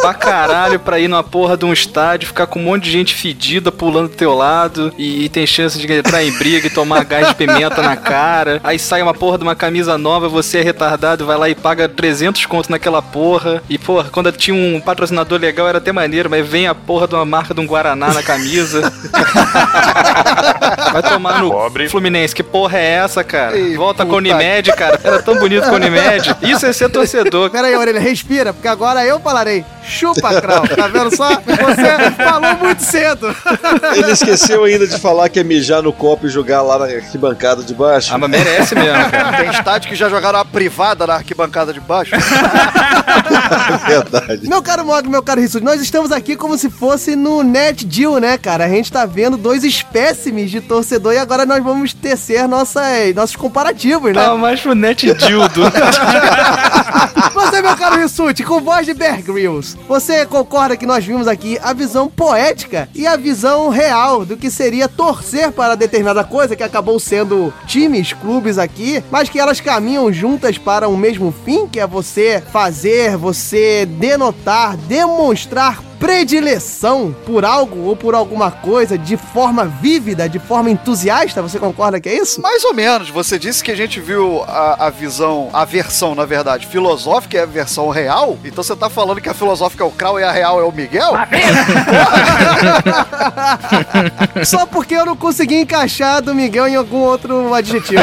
pra 0.00 0.14
caralho 0.14 0.80
pra 0.80 0.98
ir 0.98 1.08
numa 1.08 1.22
porra 1.22 1.56
de 1.56 1.64
um 1.64 1.72
estádio, 1.72 2.28
ficar 2.28 2.46
com 2.46 2.58
um 2.58 2.62
monte 2.62 2.84
de 2.84 2.87
gente 2.88 3.14
fedida 3.14 3.70
pulando 3.70 4.08
do 4.08 4.14
teu 4.14 4.34
lado, 4.34 4.92
e, 4.98 5.28
tem 5.28 5.46
chance 5.46 5.78
de 5.78 5.92
entrar 5.92 6.24
em 6.24 6.32
briga 6.32 6.66
e 6.66 6.70
tomar 6.70 7.04
gás 7.04 7.28
de 7.28 7.34
pimenta 7.34 7.82
na 7.82 7.96
cara. 7.96 8.60
Aí 8.64 8.78
sai 8.78 9.02
uma 9.02 9.14
porra 9.14 9.38
de 9.38 9.44
uma 9.44 9.54
camisa 9.54 9.98
nova, 9.98 10.28
você 10.28 10.58
é 10.58 10.62
retardado, 10.62 11.26
vai 11.26 11.36
lá 11.36 11.48
e 11.48 11.54
paga 11.54 11.88
300 11.88 12.46
conto 12.46 12.70
naquela 12.70 13.02
porra. 13.02 13.62
E, 13.68 13.78
porra, 13.78 14.08
quando 14.10 14.32
tinha 14.32 14.56
um 14.56 14.80
patrocinador 14.80 15.38
legal 15.38 15.68
era 15.68 15.78
até 15.78 15.92
maneiro, 15.92 16.30
mas 16.30 16.46
vem 16.46 16.66
a 16.66 16.74
porra 16.74 17.06
de 17.06 17.14
uma 17.14 17.24
marca 17.24 17.54
de 17.54 17.60
um 17.60 17.66
Guaraná 17.66 18.12
na 18.12 18.22
camisa. 18.22 18.92
Vai 20.92 21.02
tomar 21.02 21.42
no 21.42 21.50
Pobre. 21.50 21.88
Fluminense. 21.88 22.34
Que 22.34 22.42
porra 22.42 22.78
é 22.78 22.84
essa, 22.94 23.24
cara? 23.24 23.56
Ei, 23.56 23.76
Volta 23.76 24.04
com 24.04 24.12
puta 24.12 24.18
Unimed, 24.18 24.72
cara. 24.72 25.00
Era 25.02 25.22
tão 25.22 25.36
bonito 25.38 25.68
com 25.68 25.76
Unimed. 25.76 26.36
Isso 26.42 26.66
é 26.66 26.72
ser 26.72 26.88
torcedor. 26.88 27.50
Pera 27.50 27.68
aí, 27.68 27.76
Orelha, 27.76 28.00
respira, 28.00 28.52
porque 28.52 28.68
agora 28.68 29.04
eu 29.04 29.20
falarei. 29.20 29.64
Chupa, 29.84 30.40
Krau. 30.40 30.66
Tá 30.68 30.86
vendo 30.88 31.14
só? 31.14 31.28
Você 31.34 32.10
falou 32.16 32.56
muito 32.56 32.77
cedo. 32.82 33.34
Ele 33.96 34.12
esqueceu 34.12 34.64
ainda 34.64 34.86
de 34.86 34.98
falar 34.98 35.28
que 35.28 35.38
é 35.38 35.44
mijar 35.44 35.82
no 35.82 35.92
copo 35.92 36.26
e 36.26 36.30
jogar 36.30 36.62
lá 36.62 36.78
na 36.78 36.84
arquibancada 36.86 37.62
de 37.62 37.74
baixo. 37.74 38.14
Ah, 38.14 38.18
mas 38.18 38.30
merece 38.30 38.74
mesmo, 38.74 38.92
cara. 39.10 39.36
Tem 39.38 39.50
estádio 39.50 39.88
que 39.88 39.96
já 39.96 40.08
jogaram 40.08 40.38
a 40.38 40.44
privada 40.44 41.06
na 41.06 41.14
arquibancada 41.14 41.72
de 41.72 41.80
baixo. 41.80 42.12
Verdade. 43.86 44.48
Meu 44.48 44.62
caro 44.62 44.84
Mog, 44.84 45.08
meu 45.08 45.22
caro 45.22 45.40
Rissuti, 45.40 45.64
nós 45.64 45.80
estamos 45.80 46.12
aqui 46.12 46.36
como 46.36 46.56
se 46.58 46.70
fosse 46.70 47.16
no 47.16 47.42
Net 47.42 47.84
Deal, 47.84 48.18
né, 48.18 48.36
cara? 48.38 48.64
A 48.64 48.68
gente 48.68 48.92
tá 48.92 49.06
vendo 49.06 49.36
dois 49.36 49.64
espécimes 49.64 50.50
de 50.50 50.60
torcedor 50.60 51.14
e 51.14 51.18
agora 51.18 51.46
nós 51.46 51.62
vamos 51.62 51.92
tecer 51.92 52.46
nossas, 52.48 53.14
nossos 53.14 53.36
comparativos, 53.36 54.12
né? 54.12 54.22
Tava 54.22 54.36
mais 54.36 54.60
pro 54.60 54.74
Net 54.74 55.12
Dildo. 55.14 55.62
Você, 57.34 57.62
meu 57.62 57.76
caro 57.76 57.96
Rissuti, 57.96 58.42
com 58.42 58.60
voz 58.60 58.86
de 58.86 58.94
Bear 58.94 59.22
Grylls, 59.22 59.76
você 59.88 60.26
concorda 60.26 60.76
que 60.76 60.86
nós 60.86 61.04
vimos 61.04 61.28
aqui 61.28 61.58
a 61.62 61.72
visão 61.72 62.08
poética 62.08 62.67
e 62.94 63.06
a 63.06 63.16
visão 63.16 63.68
real 63.68 64.24
do 64.24 64.36
que 64.36 64.50
seria 64.50 64.88
torcer 64.88 65.52
para 65.52 65.74
determinada 65.74 66.24
coisa, 66.24 66.56
que 66.56 66.62
acabou 66.62 66.98
sendo 66.98 67.52
times, 67.66 68.12
clubes 68.12 68.58
aqui, 68.58 69.02
mas 69.10 69.28
que 69.28 69.38
elas 69.38 69.60
caminham 69.60 70.12
juntas 70.12 70.58
para 70.58 70.88
um 70.88 70.96
mesmo 70.96 71.34
fim, 71.44 71.66
que 71.66 71.80
é 71.80 71.86
você 71.86 72.42
fazer, 72.52 73.16
você 73.16 73.86
denotar, 73.86 74.76
demonstrar 74.76 75.82
predileção 75.98 77.14
por 77.26 77.44
algo 77.44 77.84
ou 77.84 77.96
por 77.96 78.14
alguma 78.14 78.50
coisa 78.50 78.96
de 78.96 79.16
forma 79.16 79.64
vívida, 79.64 80.28
de 80.28 80.38
forma 80.38 80.70
entusiasta? 80.70 81.42
Você 81.42 81.58
concorda 81.58 82.00
que 82.00 82.08
é 82.08 82.16
isso? 82.16 82.40
Mais 82.40 82.64
ou 82.64 82.72
menos. 82.72 83.10
Você 83.10 83.38
disse 83.38 83.62
que 83.62 83.70
a 83.70 83.76
gente 83.76 84.00
viu 84.00 84.42
a, 84.44 84.86
a 84.86 84.90
visão, 84.90 85.50
a 85.52 85.64
versão, 85.64 86.14
na 86.14 86.24
verdade, 86.24 86.66
filosófica 86.66 87.38
é 87.38 87.42
a 87.42 87.46
versão 87.46 87.88
real. 87.88 88.38
Então 88.44 88.62
você 88.62 88.76
tá 88.76 88.88
falando 88.88 89.20
que 89.20 89.28
a 89.28 89.34
filosófica 89.34 89.82
é 89.84 89.86
o 89.86 89.90
Krau 89.90 90.18
e 90.20 90.24
a 90.24 90.30
real 90.30 90.60
é 90.60 90.64
o 90.64 90.72
Miguel? 90.72 91.12
Só 94.44 94.66
porque 94.66 94.94
eu 94.94 95.06
não 95.06 95.16
consegui 95.16 95.56
encaixar 95.56 96.22
do 96.22 96.34
Miguel 96.34 96.68
em 96.68 96.76
algum 96.76 96.98
outro 96.98 97.52
adjetivo. 97.54 98.02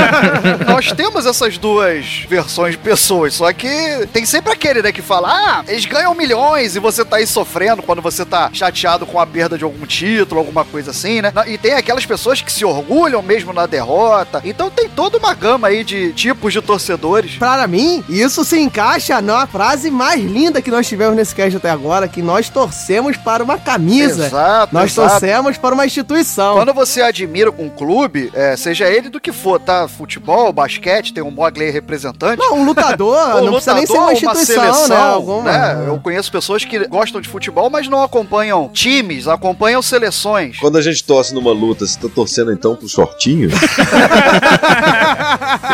Nós 0.66 0.92
temos 0.92 1.26
essas 1.26 1.58
duas 1.58 2.24
versões 2.28 2.72
de 2.72 2.78
pessoas, 2.78 3.34
só 3.34 3.52
que 3.52 3.68
tem 4.12 4.24
sempre 4.24 4.52
aquele, 4.52 4.82
né, 4.82 4.92
que 4.92 5.02
fala, 5.02 5.28
ah, 5.30 5.64
eles 5.68 5.84
ganham 5.84 6.14
milhões 6.14 6.76
e 6.76 6.78
você 6.78 7.04
tá 7.04 7.16
aí 7.16 7.26
sofrendo 7.26 7.82
quando 7.82 8.02
você 8.02 8.24
tá 8.24 8.50
chateado 8.52 9.06
com 9.06 9.18
a 9.18 9.26
perda 9.26 9.56
de 9.56 9.64
algum 9.64 9.86
título, 9.86 10.40
alguma 10.40 10.64
coisa 10.64 10.90
assim, 10.90 11.20
né? 11.20 11.32
E 11.46 11.58
tem 11.58 11.74
aquelas 11.74 12.06
pessoas 12.06 12.40
que 12.40 12.52
se 12.52 12.64
orgulham 12.64 13.22
mesmo 13.22 13.52
na 13.52 13.66
derrota. 13.66 14.40
Então 14.44 14.70
tem 14.70 14.88
toda 14.88 15.18
uma 15.18 15.34
gama 15.34 15.68
aí 15.68 15.84
de 15.84 16.12
tipos 16.12 16.52
de 16.52 16.60
torcedores. 16.60 17.36
Para 17.36 17.66
mim, 17.66 18.04
isso 18.08 18.44
se 18.44 18.58
encaixa 18.58 19.20
na 19.20 19.46
frase 19.46 19.90
mais 19.90 20.22
linda 20.22 20.62
que 20.62 20.70
nós 20.70 20.86
tivemos 20.86 21.16
nesse 21.16 21.34
cast 21.34 21.56
até 21.56 21.70
agora, 21.70 22.08
que 22.08 22.22
nós 22.22 22.48
torcemos 22.48 23.16
para 23.16 23.42
uma 23.42 23.58
camisa. 23.80 24.26
Exato, 24.26 24.74
Nós 24.74 24.92
exato. 24.92 25.10
torcemos 25.10 25.56
para 25.56 25.74
uma 25.74 25.86
instituição. 25.86 26.54
Quando 26.54 26.72
você 26.74 27.02
admira 27.02 27.50
um 27.50 27.68
clube, 27.68 28.30
é, 28.34 28.56
seja 28.56 28.88
ele 28.88 29.08
do 29.08 29.20
que 29.20 29.32
for, 29.32 29.58
tá? 29.58 29.88
Futebol, 29.88 30.52
basquete, 30.52 31.12
tem 31.12 31.22
um 31.22 31.30
Mogli 31.30 31.70
representante. 31.70 32.38
Não, 32.38 32.58
um 32.58 32.64
lutador, 32.64 33.36
Um 33.36 33.44
não 33.46 33.52
precisa 33.52 33.74
nem 33.74 33.86
ser 33.86 33.92
lutador, 33.92 34.04
uma 34.04 34.12
instituição, 34.12 34.88
né? 34.88 34.96
Alguma. 34.96 35.42
né? 35.42 35.84
Eu 35.86 35.98
conheço 35.98 36.30
pessoas 36.30 36.64
que 36.64 36.86
gostam 36.88 37.20
de 37.20 37.28
futebol, 37.28 37.68
mas 37.70 37.88
não 37.88 38.02
acompanham 38.02 38.68
times, 38.72 39.26
acompanham 39.26 39.80
seleções. 39.82 40.58
Quando 40.58 40.78
a 40.78 40.82
gente 40.82 41.02
torce 41.04 41.34
numa 41.34 41.52
luta, 41.52 41.86
você 41.86 41.98
tá 41.98 42.08
torcendo 42.14 42.52
então 42.52 42.76
pro 42.76 42.88
shortinho? 42.88 43.50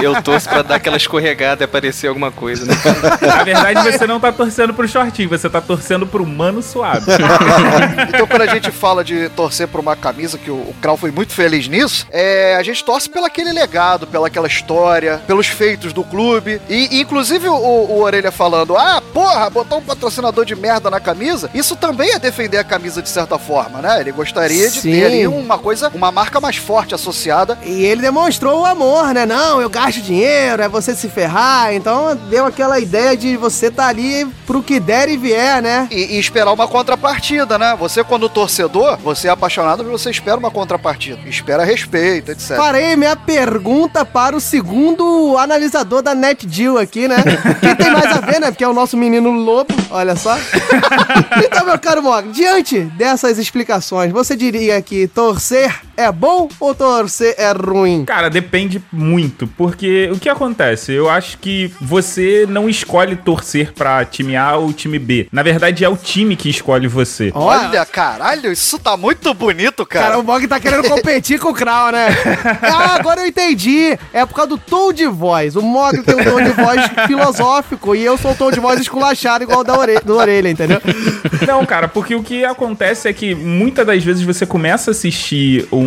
Eu 0.03 0.23
torço 0.23 0.49
pra 0.49 0.62
dar 0.62 0.77
aquela 0.77 0.97
escorregada 0.97 1.62
e 1.62 1.66
aparecer 1.66 2.09
alguma 2.09 2.31
coisa, 2.31 2.64
né? 2.64 2.75
Na 3.21 3.42
verdade, 3.45 3.92
você 3.92 4.07
não 4.07 4.21
tá 4.21 4.31
torcendo 4.33 4.75
pro 4.75 4.87
shortinho, 4.87 5.29
você 5.29 5.49
tá 5.49 5.61
torcendo 5.61 6.07
pro 6.07 6.25
mano 6.27 6.62
suave. 6.62 7.07
Então, 8.09 8.27
quando 8.27 8.43
a 8.43 8.47
gente 8.47 8.71
fala 8.71 9.03
de 9.03 9.29
torcer 9.31 9.69
por 9.69 9.81
uma 9.81 9.97
camisa, 9.97 10.39
que 10.39 10.51
o, 10.51 10.55
o 10.55 10.75
Krau 10.81 10.97
foi 10.97 11.11
muito 11.11 11.33
feliz 11.33 11.69
nisso, 11.69 12.07
é, 12.11 12.57
a 12.57 12.63
gente 12.63 12.85
torce 12.85 13.09
pelo 13.09 13.27
aquele 13.27 13.53
legado, 13.53 14.07
pela 14.07 14.27
aquela 14.27 14.47
história, 14.47 15.21
pelos 15.27 15.47
feitos 15.47 15.93
do 15.93 16.05
clube. 16.05 16.61
E, 16.69 17.01
inclusive, 17.01 17.49
o, 17.49 17.55
o 17.55 18.01
Orelha 18.01 18.31
falando: 18.31 18.77
ah, 18.77 19.03
porra, 19.13 19.49
botar 19.51 19.77
um 19.77 19.83
patrocinador 19.83 20.45
de 20.45 20.55
merda 20.55 20.91
na 20.91 21.01
camisa, 21.01 21.51
isso 21.55 21.77
também 21.77 22.11
é 22.13 22.19
defender 22.19 22.59
a 22.59 22.65
camisa 22.65 23.01
de 23.01 23.09
certa 23.09 23.39
forma, 23.39 23.81
né? 23.81 24.01
Ele 24.01 24.13
gostaria 24.13 24.69
de 24.71 24.81
Sim. 24.81 24.93
ter 24.93 25.07
ali 25.07 25.27
uma 25.27 25.59
coisa, 25.59 25.91
uma 25.95 26.13
marca 26.13 26.41
mais 26.41 26.57
forte 26.57 26.95
associada. 26.95 27.59
E 27.65 27.85
ele 27.85 28.03
demonstrou 28.03 28.61
o 28.61 28.65
amor, 28.65 29.15
né? 29.15 29.25
Não, 29.25 29.61
eu 29.61 29.71
gasto 29.71 30.01
dinheiro, 30.01 30.63
é 30.63 30.69
você 30.69 30.95
se 30.95 31.09
ferrar. 31.09 31.75
Então 31.75 32.17
deu 32.29 32.47
aquela 32.47 32.79
ideia 32.79 33.17
de 33.17 33.37
você 33.37 33.71
tá 33.71 33.87
ali 33.87 34.27
pro 34.47 34.63
que 34.63 34.79
der 34.79 35.09
e 35.09 35.17
vier, 35.17 35.63
né? 35.63 35.89
E, 35.91 36.17
e 36.17 36.19
esperar 36.19 36.53
uma 36.53 36.69
contrapartida, 36.69 37.59
né? 37.59 37.77
Você, 37.79 37.86
quando 38.05 38.29
torcedor, 38.29 38.96
você 38.99 39.29
é 39.29 39.31
apaixonado, 39.31 39.83
mas 39.83 39.92
você 40.01 40.11
espera 40.11 40.37
uma 40.37 40.51
contrapartida. 40.51 41.20
Espera 41.27 41.64
respeito, 41.64 42.33
etc. 42.33 42.57
Farei 42.57 42.96
minha 42.96 43.16
pergunta 43.16 44.05
para 44.05 44.37
o 44.37 44.40
segundo 44.40 45.37
analisador 45.38 46.03
da 46.03 46.14
NetDeal 46.14 46.79
aqui, 46.79 47.09
né? 47.09 47.16
Que 47.61 47.75
tem 47.75 47.90
mais 47.90 48.07
a 48.07 48.20
ver, 48.20 48.40
né? 48.40 48.51
Porque 48.51 48.64
é 48.64 48.68
o 48.68 48.75
nosso 48.75 48.96
menino 48.96 49.31
lobo, 49.31 49.75
olha 49.90 50.16
só. 50.16 50.37
Então, 51.44 51.66
meu 51.66 51.79
caro 51.79 52.03
Mog, 52.03 52.31
diante 52.31 52.81
dessas 52.81 53.38
explicações, 53.38 54.11
você 54.12 54.35
diria 54.37 54.81
que 54.83 55.07
torcer 55.09 55.86
é 55.97 56.11
bom 56.13 56.49
ou 56.61 56.75
torcer 56.75 57.35
é 57.39 57.53
ruim? 57.53 58.05
Cara, 58.05 58.29
depende 58.29 58.83
muito, 58.93 59.47
porque 59.47 60.11
o 60.13 60.19
que 60.19 60.29
acontece? 60.29 60.93
Eu 60.93 61.09
acho 61.09 61.39
que 61.39 61.73
você 61.81 62.47
não 62.49 62.69
escolhe 62.69 63.17
torcer 63.17 63.73
pra 63.73 64.05
time 64.05 64.37
A 64.37 64.57
ou 64.57 64.73
time 64.73 64.99
B. 64.99 65.29
Na 65.33 65.43
verdade, 65.43 65.85
é 65.85 65.89
o 65.89 65.97
time 65.97 66.37
que 66.37 66.49
escolhe 66.51 66.87
você. 66.87 67.33
Olha, 67.35 67.85
caralho, 67.87 68.53
isso 68.53 68.79
tá 68.79 68.97
muito 68.97 69.33
bonito, 69.35 69.87
cara. 69.87 70.07
Cara, 70.07 70.19
o 70.19 70.25
Mog 70.25 70.47
tá 70.47 70.61
querendo 70.61 70.87
competir 70.89 71.39
com 71.39 71.51
o 71.51 71.55
Krau, 71.55 71.91
né? 71.91 72.09
Ah, 72.63 72.97
agora 72.99 73.21
eu 73.21 73.27
entendi. 73.27 73.97
É 74.13 74.25
por 74.27 74.35
causa 74.35 74.51
do 74.51 74.59
tom 74.59 74.93
de 74.93 75.07
voz. 75.07 75.57
O 75.57 75.63
Mog 75.63 76.03
tem 76.03 76.15
um 76.15 76.25
tom 76.25 76.43
de 76.43 76.51
voz 76.51 76.81
filosófico 77.07 77.95
e 77.95 78.05
eu 78.05 78.19
sou 78.19 78.33
o 78.33 78.35
tom 78.35 78.51
de 78.51 78.61
voz 78.61 78.81
esculachado 78.81 79.45
igual 79.45 79.63
da 79.65 79.79
orelha, 79.79 80.01
do 80.01 80.17
orelha, 80.17 80.49
entendeu? 80.49 80.81
Não, 81.47 81.65
cara, 81.65 81.89
porque 81.89 82.15
o 82.15 82.23
que 82.23 82.45
acontece 82.45 83.09
é 83.09 83.13
que 83.13 83.35
muitas 83.35 83.87
das 83.87 84.03
vezes 84.03 84.23
você 84.23 84.45
começa 84.45 84.91
a 84.91 84.93
assistir 84.93 85.67
um 85.73 85.86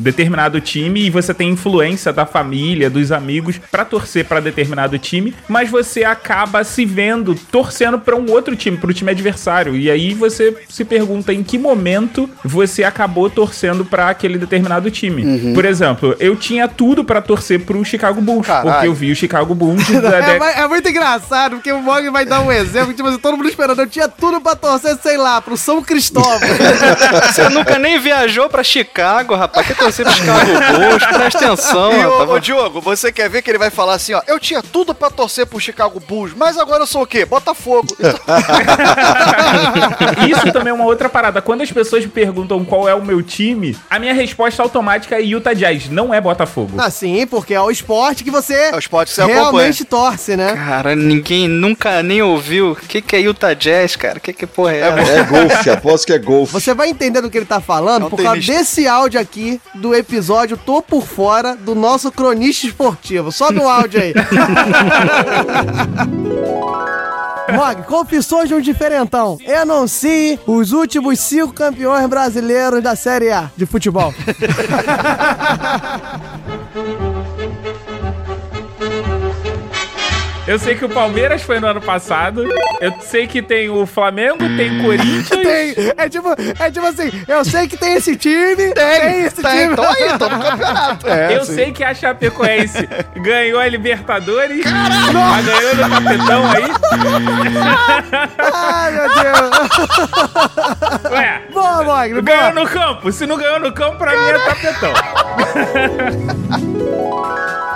determinado 0.00 0.60
time 0.60 1.06
e 1.06 1.10
você 1.10 1.32
tem 1.34 1.50
influência 1.50 2.12
da 2.12 2.26
família, 2.26 2.90
dos 2.90 3.12
amigos 3.12 3.60
pra 3.70 3.84
torcer 3.84 4.24
pra 4.24 4.40
determinado 4.40 4.98
time, 4.98 5.34
mas 5.48 5.70
você 5.70 6.04
acaba 6.04 6.64
se 6.64 6.84
vendo 6.84 7.34
torcendo 7.50 7.98
pra 7.98 8.16
um 8.16 8.30
outro 8.30 8.56
time, 8.56 8.76
pro 8.76 8.92
time 8.94 9.10
adversário. 9.10 9.76
E 9.76 9.90
aí 9.90 10.14
você 10.14 10.56
se 10.68 10.84
pergunta 10.84 11.32
em 11.32 11.42
que 11.42 11.58
momento 11.58 12.28
você 12.44 12.84
acabou 12.84 13.28
torcendo 13.28 13.84
pra 13.84 14.10
aquele 14.10 14.38
determinado 14.38 14.90
time. 14.90 15.54
Por 15.54 15.64
exemplo, 15.64 16.16
eu 16.18 16.36
tinha 16.36 16.68
tudo 16.68 17.04
pra 17.04 17.20
torcer 17.20 17.60
pro 17.60 17.84
Chicago 17.84 18.20
Bulls, 18.20 18.46
Caralho. 18.46 18.70
porque 18.70 18.86
eu 18.86 18.94
vi 18.94 19.12
o 19.12 19.16
Chicago 19.16 19.54
Bulls 19.54 19.88
da 20.00 20.18
É, 20.18 20.60
é 20.60 20.68
muito 20.68 20.88
engraçado, 20.88 21.56
porque 21.56 21.72
o 21.72 21.80
Mog 21.80 22.08
vai 22.10 22.24
dar 22.24 22.40
um 22.40 22.50
exemplo, 22.50 22.92
tipo 22.94 23.08
assim, 23.08 23.18
todo 23.18 23.36
mundo 23.36 23.48
esperando. 23.48 23.80
Eu 23.80 23.86
tinha 23.86 24.08
tudo 24.08 24.40
pra 24.40 24.54
torcer, 24.56 24.96
sei 25.02 25.16
lá, 25.16 25.40
pro 25.40 25.56
São 25.56 25.82
Cristóvão. 25.82 26.38
Você 27.32 27.48
nunca 27.48 27.78
nem 27.78 27.98
viajou 27.98 28.48
pra 28.48 28.62
Chicago, 28.62 29.34
rapaz. 29.36 29.66
Quer 29.66 29.76
torcer 29.76 30.04
pro 30.06 30.14
Chicago 30.14 30.46
Bulls? 30.46 31.06
Presta 31.06 31.38
atenção, 31.46 31.92
E 31.92 31.96
rapaz. 32.00 32.30
ô, 32.30 32.32
ô, 32.32 32.38
Diogo, 32.38 32.80
você 32.80 33.12
quer 33.12 33.28
ver 33.28 33.42
que 33.42 33.50
ele 33.50 33.58
vai 33.58 33.70
falar 33.70 33.94
assim, 33.94 34.14
ó, 34.14 34.22
eu 34.26 34.38
tinha 34.40 34.62
tudo 34.62 34.94
pra 34.94 35.10
torcer 35.10 35.46
pro 35.46 35.58
Chicago 35.60 36.00
Bulls, 36.00 36.32
mas 36.36 36.58
agora 36.58 36.82
eu 36.82 36.86
sou 36.86 37.02
o 37.02 37.06
quê? 37.06 37.24
Botafogo. 37.24 37.96
Isso 40.28 40.52
também 40.52 40.70
é 40.70 40.74
uma 40.74 40.84
outra 40.84 41.08
parada. 41.08 41.40
Quando 41.42 41.62
as 41.62 41.70
pessoas 41.70 42.04
me 42.04 42.10
perguntam 42.10 42.64
qual 42.64 42.88
é 42.88 42.94
o 42.94 43.04
meu 43.04 43.22
time, 43.22 43.76
a 43.88 43.98
minha 43.98 44.14
resposta 44.14 44.62
automática 44.62 45.16
é 45.16 45.22
Utah 45.22 45.52
Jazz, 45.54 45.88
não 45.88 46.12
é 46.12 46.20
Botafogo. 46.20 46.72
Ah, 46.78 46.90
sim, 46.90 47.26
porque 47.26 47.54
é 47.54 47.60
o 47.60 47.70
esporte 47.70 48.24
que 48.24 48.30
você 48.30 48.54
É 48.54 48.74
o 48.74 48.78
esporte 48.78 49.10
que 49.10 49.14
você 49.14 49.24
realmente 49.26 49.84
torce, 49.84 50.36
né? 50.36 50.54
Cara, 50.54 50.94
ninguém 50.96 51.48
nunca 51.48 52.02
nem 52.02 52.22
ouviu. 52.22 52.72
O 52.72 52.76
que, 52.76 53.00
que 53.00 53.16
é 53.16 53.20
Utah 53.20 53.54
Jazz, 53.54 53.96
cara? 53.96 54.18
O 54.18 54.20
que, 54.20 54.32
que 54.32 54.46
porra 54.46 54.72
é 54.72 54.80
essa? 54.80 55.12
É 55.12 55.22
golfe, 55.24 55.70
aposto 55.70 56.06
que 56.06 56.12
é 56.12 56.18
golfe. 56.18 56.52
Você 56.52 56.74
vai 56.74 56.88
entender 56.88 57.20
do 57.20 57.30
que 57.30 57.38
ele 57.38 57.46
tá 57.46 57.60
falando 57.60 58.02
Não 58.02 58.10
por 58.10 58.22
causa 58.22 58.40
desse 58.40 58.86
áudio 58.86 59.20
aqui 59.20 59.25
do 59.74 59.94
episódio 59.94 60.56
Tô 60.56 60.80
Por 60.82 61.06
Fora 61.06 61.56
do 61.56 61.74
nosso 61.74 62.12
cronista 62.12 62.66
esportivo. 62.66 63.32
Sobe 63.32 63.58
o 63.58 63.68
áudio 63.68 64.00
aí. 64.00 64.14
Mog, 67.54 67.84
confissões 67.84 68.48
de 68.48 68.54
um 68.54 68.60
diferentão. 68.60 69.38
Enuncie 69.40 70.38
os 70.46 70.72
últimos 70.72 71.20
cinco 71.20 71.52
campeões 71.52 72.06
brasileiros 72.06 72.82
da 72.82 72.96
Série 72.96 73.30
A 73.30 73.50
de 73.56 73.66
futebol. 73.66 74.12
Eu 80.46 80.58
sei 80.58 80.74
que 80.76 80.84
o 80.84 80.88
Palmeiras 80.88 81.42
foi 81.42 81.58
no 81.58 81.66
ano 81.66 81.80
passado. 81.80 82.44
Eu 82.80 82.92
sei 83.00 83.26
que 83.26 83.42
tem 83.42 83.68
o 83.68 83.84
Flamengo, 83.84 84.38
tem 84.56 84.78
o 84.78 84.82
Corinthians. 84.84 85.28
Tem, 85.28 85.74
é 85.96 86.08
tipo, 86.08 86.28
é 86.58 86.70
tipo 86.70 86.86
assim, 86.86 87.10
eu 87.26 87.44
sei 87.44 87.66
que 87.66 87.76
tem 87.76 87.94
esse 87.94 88.14
time, 88.16 88.72
tem, 88.72 89.24
esse 89.24 89.42
tem, 89.42 89.50
time. 89.50 89.72
então 89.72 89.84
aí, 89.84 90.18
tô 90.18 90.28
no 90.28 90.38
campeonato. 90.42 91.06
É, 91.16 91.36
eu 91.36 91.44
sim. 91.44 91.54
sei 91.54 91.72
que 91.72 91.82
a 91.84 91.94
Chapecoense 91.94 92.88
ganhou 93.16 93.58
a 93.60 93.68
Libertadores. 93.68 94.64
Tá 94.64 95.40
ganhando 95.42 95.84
o 95.84 95.90
tapetão 95.90 96.50
aí. 96.50 96.64
Ai, 98.52 98.92
meu 98.92 99.08
Deus. 99.14 99.50
Ué, 101.12 101.42
Boa, 101.52 101.82
Mog, 101.84 102.22
ganhou 102.22 102.52
boa. 102.52 102.64
no 102.64 102.68
campo. 102.68 103.12
Se 103.12 103.26
não 103.26 103.36
ganhou 103.36 103.60
no 103.60 103.72
campo, 103.72 103.96
pra 103.98 104.12
mim 104.12 104.28
é 104.28 104.38
tapetão. 104.38 104.92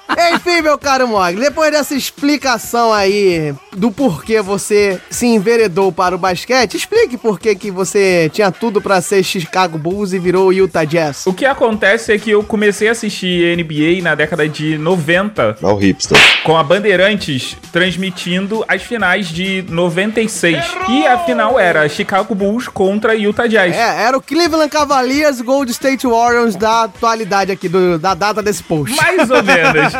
Enfim, 0.51 0.61
meu 0.63 0.77
caro 0.77 1.07
Mog, 1.07 1.33
depois 1.39 1.71
dessa 1.71 1.95
explicação 1.95 2.91
aí 2.91 3.53
do 3.73 3.89
porquê 3.89 4.41
você 4.41 4.99
se 5.09 5.25
enveredou 5.25 5.93
para 5.93 6.13
o 6.13 6.17
basquete, 6.17 6.75
explique 6.75 7.17
por 7.17 7.39
que 7.39 7.55
que 7.55 7.71
você 7.71 8.29
tinha 8.33 8.51
tudo 8.51 8.81
pra 8.81 8.99
ser 8.99 9.23
Chicago 9.23 9.77
Bulls 9.77 10.11
e 10.11 10.19
virou 10.19 10.51
Utah 10.51 10.83
Jazz. 10.83 11.25
O 11.25 11.33
que 11.33 11.45
acontece 11.45 12.11
é 12.11 12.17
que 12.19 12.29
eu 12.31 12.43
comecei 12.43 12.89
a 12.89 12.91
assistir 12.91 13.55
NBA 13.57 14.03
na 14.03 14.13
década 14.13 14.47
de 14.49 14.77
90 14.77 15.57
Olha 15.63 15.73
o 15.73 15.77
hipster. 15.77 16.17
com 16.43 16.57
a 16.57 16.63
Bandeirantes 16.63 17.55
transmitindo 17.71 18.65
as 18.67 18.81
finais 18.81 19.27
de 19.29 19.63
96. 19.69 20.65
E 20.89 21.07
a 21.07 21.17
final 21.19 21.57
era 21.57 21.87
Chicago 21.87 22.35
Bulls 22.35 22.67
contra 22.67 23.15
Utah 23.15 23.47
Jazz. 23.47 23.73
É, 23.73 24.03
era 24.03 24.17
o 24.17 24.21
Cleveland 24.21 24.69
Cavaliers 24.69 25.39
Gold 25.39 25.71
State 25.71 26.05
Warriors 26.05 26.57
da 26.57 26.83
atualidade 26.83 27.53
aqui, 27.53 27.69
do- 27.69 27.97
da 27.97 28.13
data 28.13 28.43
desse 28.43 28.61
post. 28.63 28.95
Mais 28.97 29.29
ou 29.29 29.41
menos. 29.43 29.93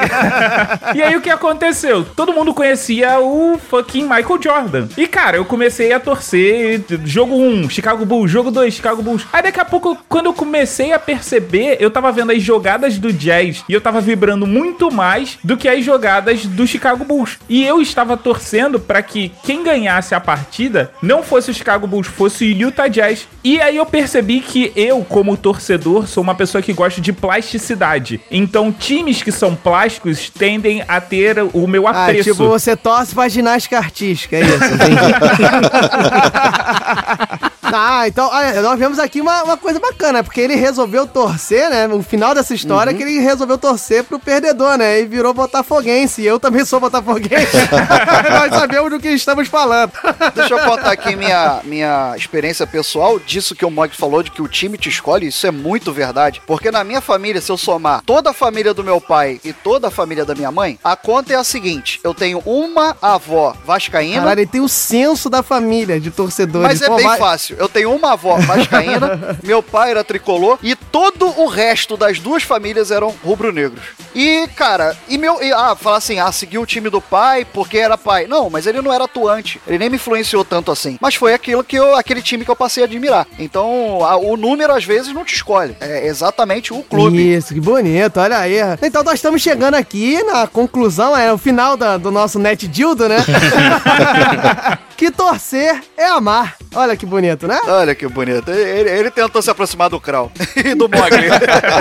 e 0.95 1.01
aí 1.01 1.15
o 1.15 1.21
que 1.21 1.30
aconteceu? 1.30 2.04
Todo 2.04 2.34
mundo 2.34 2.54
conhecia 2.54 3.19
o 3.19 3.58
fucking 3.58 4.04
Michael 4.04 4.41
Jordan. 4.41 4.88
E 4.97 5.08
cara, 5.08 5.38
eu 5.38 5.45
comecei 5.45 5.93
a 5.93 5.99
torcer 5.99 6.84
jogo 7.06 7.36
1, 7.36 7.69
Chicago 7.69 8.06
Bulls, 8.06 8.32
jogo 8.32 8.51
2, 8.51 8.73
Chicago 8.73 9.01
Bulls. 9.01 9.25
Aí 9.32 9.43
daqui 9.43 9.60
a 9.60 9.65
pouco, 9.65 9.97
quando 10.08 10.27
eu 10.27 10.34
comecei 10.34 10.93
a 10.93 10.99
perceber, 10.99 11.77
eu 11.80 11.91
tava 11.91 12.12
vendo 12.12 12.32
as 12.32 12.41
jogadas 12.41 12.97
do 12.97 13.12
Jazz 13.12 13.63
e 13.67 13.73
eu 13.73 13.82
tava 13.82 14.01
vibrando 14.01 14.47
muito 14.47 14.91
mais 14.91 15.38
do 15.43 15.58
que 15.58 15.67
as 15.67 15.84
jogadas 15.84 16.45
do 16.45 16.65
Chicago 16.65 17.04
Bulls. 17.04 17.38
E 17.47 17.63
eu 17.63 17.82
estava 17.82 18.17
torcendo 18.17 18.80
para 18.80 19.01
que 19.01 19.32
quem 19.43 19.63
ganhasse 19.63 20.15
a 20.15 20.19
partida 20.19 20.91
não 21.01 21.23
fosse 21.23 21.51
o 21.51 21.54
Chicago 21.54 21.88
Bulls, 21.88 22.08
fosse 22.08 22.45
o 22.45 22.47
Utah 22.47 22.88
Jazz. 22.88 23.27
E 23.43 23.60
aí 23.62 23.77
eu 23.77 23.86
percebi 23.86 24.39
que 24.39 24.71
eu, 24.75 25.04
como 25.04 25.38
torcedor, 25.38 26.08
sou 26.08 26.23
uma 26.23 26.36
pessoa 26.36 26.62
que 26.62 26.73
gosta 26.73 27.01
de 27.01 27.13
plasticidade. 27.13 28.21
Então, 28.30 28.71
times 28.71 29.21
que 29.21 29.32
são 29.32 29.56
plásticos 29.56 30.31
tendem 30.38 30.84
a 30.88 31.00
ter 31.02 31.38
o 31.54 31.67
meu 31.67 31.88
Ah, 31.88 32.06
apreço. 32.06 32.32
tipo, 32.32 32.48
você 32.48 32.76
torce 32.76 33.13
pra 33.13 33.28
ginástica 33.30 33.78
artística, 33.78 34.38
é 34.38 34.41
isso. 34.41 34.52
ah, 37.73 38.07
então, 38.07 38.29
olha, 38.31 38.62
nós 38.62 38.77
vemos 38.79 38.99
aqui 38.99 39.21
uma, 39.21 39.43
uma 39.43 39.57
coisa 39.57 39.79
bacana, 39.79 40.23
porque 40.23 40.41
ele 40.41 40.55
resolveu 40.55 41.07
torcer, 41.07 41.69
né? 41.69 41.88
O 41.88 42.01
final 42.01 42.34
dessa 42.34 42.53
história 42.53 42.91
é 42.91 42.93
que 42.93 43.03
ele 43.03 43.19
resolveu 43.19 43.57
torcer 43.57 44.03
pro 44.03 44.19
perdedor, 44.19 44.77
né? 44.77 44.99
E 45.01 45.05
virou 45.05 45.34
botafoguense. 45.34 46.21
E 46.21 46.25
eu 46.25 46.39
também 46.39 46.65
sou 46.65 46.79
botafoguense. 46.79 47.57
nós 48.29 48.49
sabemos 48.53 48.91
do 48.91 48.99
que 48.99 49.10
estamos 49.10 49.47
falando. 49.47 49.91
Deixa 50.36 50.53
eu 50.53 50.60
contar 50.60 50.91
aqui 50.91 51.15
minha, 51.15 51.62
minha 51.63 52.13
experiência 52.15 52.65
pessoal 52.67 53.19
disso 53.19 53.55
que 53.55 53.65
o 53.65 53.71
Mog 53.71 53.95
falou, 53.95 54.23
de 54.23 54.31
que 54.31 54.41
o 54.41 54.47
time 54.47 54.77
te 54.77 54.89
escolhe, 54.89 55.27
isso 55.27 55.45
é 55.45 55.51
muito 55.51 55.91
verdade. 55.91 56.41
Porque 56.45 56.71
na 56.71 56.84
minha 56.84 57.01
família, 57.01 57.41
se 57.41 57.51
eu 57.51 57.57
somar 57.57 58.01
toda 58.05 58.31
a 58.31 58.34
família 58.34 58.73
do 58.73 58.84
meu 58.84 58.99
pai 58.99 59.39
e 59.43 59.53
toda 59.53 59.88
a 59.88 59.91
família 59.91 60.25
da 60.25 60.36
minha 60.36 60.51
mãe, 60.51 60.79
a 60.84 60.95
conta 60.95 61.34
é 61.34 61.36
a 61.36 61.43
seguinte: 61.43 61.99
eu 62.03 62.13
tenho 62.13 62.41
uma 62.45 62.95
avó 63.01 63.55
vascaína. 63.65 64.21
Caralho, 64.21 64.39
ele 64.41 64.47
tem 64.49 64.62
o 64.62 64.69
senso 64.69 65.29
da 65.29 65.43
família 65.43 65.99
de 65.99 66.12
torcedores. 66.12 66.67
Mas 66.67 66.81
é 66.81 66.88
Pô, 66.88 66.95
bem 66.95 67.05
vai- 67.05 67.17
fácil. 67.19 67.57
Eu 67.62 67.69
tenho 67.69 67.93
uma 67.93 68.13
avó 68.13 68.38
vascaína, 68.38 69.38
meu 69.43 69.62
pai 69.62 69.91
era 69.91 70.04
tricolor 70.04 70.58
e 70.63 70.76
todo 70.76 71.28
o 71.39 71.45
resto 71.47 71.95
das 71.95 72.19
duas 72.19 72.43
famílias 72.43 72.91
eram 72.91 73.13
rubro-negros. 73.24 73.82
E, 74.15 74.47
cara, 74.56 74.97
e 75.08 75.17
meu. 75.17 75.41
E, 75.41 75.52
ah, 75.54 75.76
falar 75.76 75.97
assim, 75.97 76.19
ah, 76.19 76.32
seguiu 76.32 76.62
o 76.62 76.65
time 76.65 76.89
do 76.89 77.00
pai 77.00 77.45
porque 77.45 77.78
era 77.78 77.97
pai. 77.97 78.28
Não, 78.28 78.50
mas 78.50 78.65
ele 78.67 78.82
não 78.82 78.91
era 78.91 79.06
atuante. 79.06 79.62
Ele 79.67 79.78
nem 79.78 79.89
me 79.89 79.95
influenciou 79.95 80.43
tanto 80.43 80.71
assim. 80.71 80.97
Mas 81.00 81.15
foi 81.15 81.34
aquilo 81.34 81.63
que 81.63 81.76
eu, 81.78 81.95
aquele 81.95 82.21
time 82.21 82.43
que 82.43 82.52
eu 82.52 82.56
passei 82.56 82.84
a 82.84 82.86
admirar. 82.88 83.26
Então, 83.39 84.04
a- 84.04 84.17
o 84.17 84.36
número 84.36 84.74
às 84.74 84.84
vezes 84.84 85.13
não 85.13 85.24
te 85.24 85.36
escolhe. 85.36 85.78
É 85.80 86.08
exatamente 86.08 86.74
o 86.74 86.84
clube. 86.84 87.36
Isso, 87.36 87.54
que 87.54 87.60
bonito, 87.62 88.19
olha 88.19 88.38
aí. 88.39 88.58
Então 88.82 89.04
nós 89.04 89.15
estamos 89.15 89.41
chegando 89.41 89.76
aqui 89.76 90.21
na 90.24 90.45
conclusão, 90.47 91.15
é 91.15 91.32
o 91.32 91.38
final 91.38 91.78
da- 91.78 91.97
do 91.97 92.12
nosso 92.12 92.38
Net 92.39 92.67
Dildo, 92.67 93.08
né? 93.08 93.17
que 94.97 95.12
torcer 95.12 95.82
é 95.97 96.06
amar. 96.08 96.56
Olha 96.76 96.95
que 96.95 97.06
bonito, 97.06 97.47
né? 97.47 97.50
Olha 97.67 97.95
que 97.95 98.07
bonito. 98.07 98.49
Ele, 98.49 98.89
ele 98.89 99.11
tentou 99.11 99.41
se 99.41 99.49
aproximar 99.49 99.89
do 99.89 99.99
Krau 99.99 100.31
e 100.55 100.73
do 100.73 100.87
Mogli. 100.89 101.29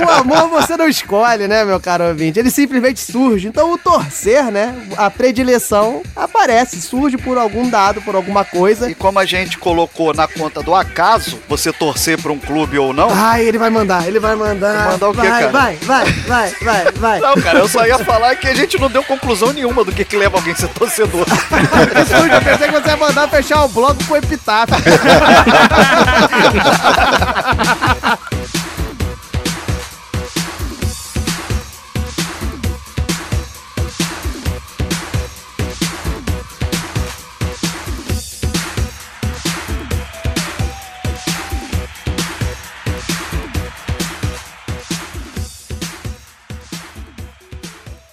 O 0.06 0.11
amor 0.11 0.48
você 0.48 0.76
não 0.76 0.88
escolhe, 0.88 1.46
né, 1.46 1.64
meu 1.64 1.80
caro 1.80 2.04
ouvinte? 2.04 2.38
Ele 2.38 2.50
simplesmente 2.50 3.00
surge. 3.00 3.48
Então 3.48 3.72
o 3.72 3.78
torcer, 3.78 4.44
né? 4.50 4.74
A 4.96 5.11
predileção 5.11 6.02
aparece, 6.14 6.80
surge 6.80 7.16
por 7.16 7.38
algum 7.38 7.68
dado, 7.68 8.00
por 8.02 8.14
alguma 8.14 8.44
coisa. 8.44 8.90
E 8.90 8.94
como 8.94 9.18
a 9.18 9.24
gente 9.24 9.59
colocou 9.59 10.14
na 10.14 10.26
conta 10.26 10.62
do 10.62 10.74
acaso, 10.74 11.38
você 11.48 11.72
torcer 11.72 12.20
pra 12.20 12.33
um 12.33 12.38
clube 12.38 12.78
ou 12.78 12.92
não. 12.92 13.09
Ai, 13.11 13.44
ele 13.44 13.59
vai 13.59 13.70
mandar, 13.70 14.06
ele 14.06 14.18
vai 14.18 14.35
mandar. 14.35 14.92
Mandar 14.92 15.09
o 15.09 15.14
quê, 15.14 15.28
vai, 15.28 15.30
cara? 15.40 15.52
Vai, 15.52 15.76
vai, 15.76 16.04
vai, 16.26 16.50
vai, 16.62 16.92
vai. 16.92 17.20
Não, 17.20 17.35
cara, 17.35 17.59
eu 17.59 17.68
só 17.68 17.87
ia 17.87 17.98
falar 17.98 18.37
que 18.37 18.46
a 18.46 18.54
gente 18.54 18.78
não 18.78 18.88
deu 18.88 19.02
conclusão 19.02 19.52
nenhuma 19.52 19.85
do 19.85 19.92
que, 19.92 20.04
que 20.04 20.16
leva 20.16 20.37
alguém 20.37 20.52
a 20.52 20.56
ser 20.56 20.68
torcedor. 20.68 21.26
Eu 22.33 22.40
pensei 22.42 22.68
que 22.68 22.80
você 22.80 22.90
ia 22.90 22.96
mandar 22.96 23.28
fechar 23.28 23.64
o 23.64 23.68
bloco 23.68 24.04
com 24.04 24.16
epitáfio. 24.16 24.76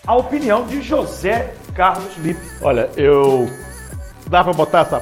A 0.07 0.15
opinião 0.15 0.65
de 0.65 0.81
José 0.81 1.53
Carlos 1.75 2.15
Lippe. 2.19 2.39
Olha, 2.61 2.89
eu. 2.95 3.51
Dá 4.27 4.41
pra 4.41 4.53
botar 4.53 4.79
essa 4.79 5.01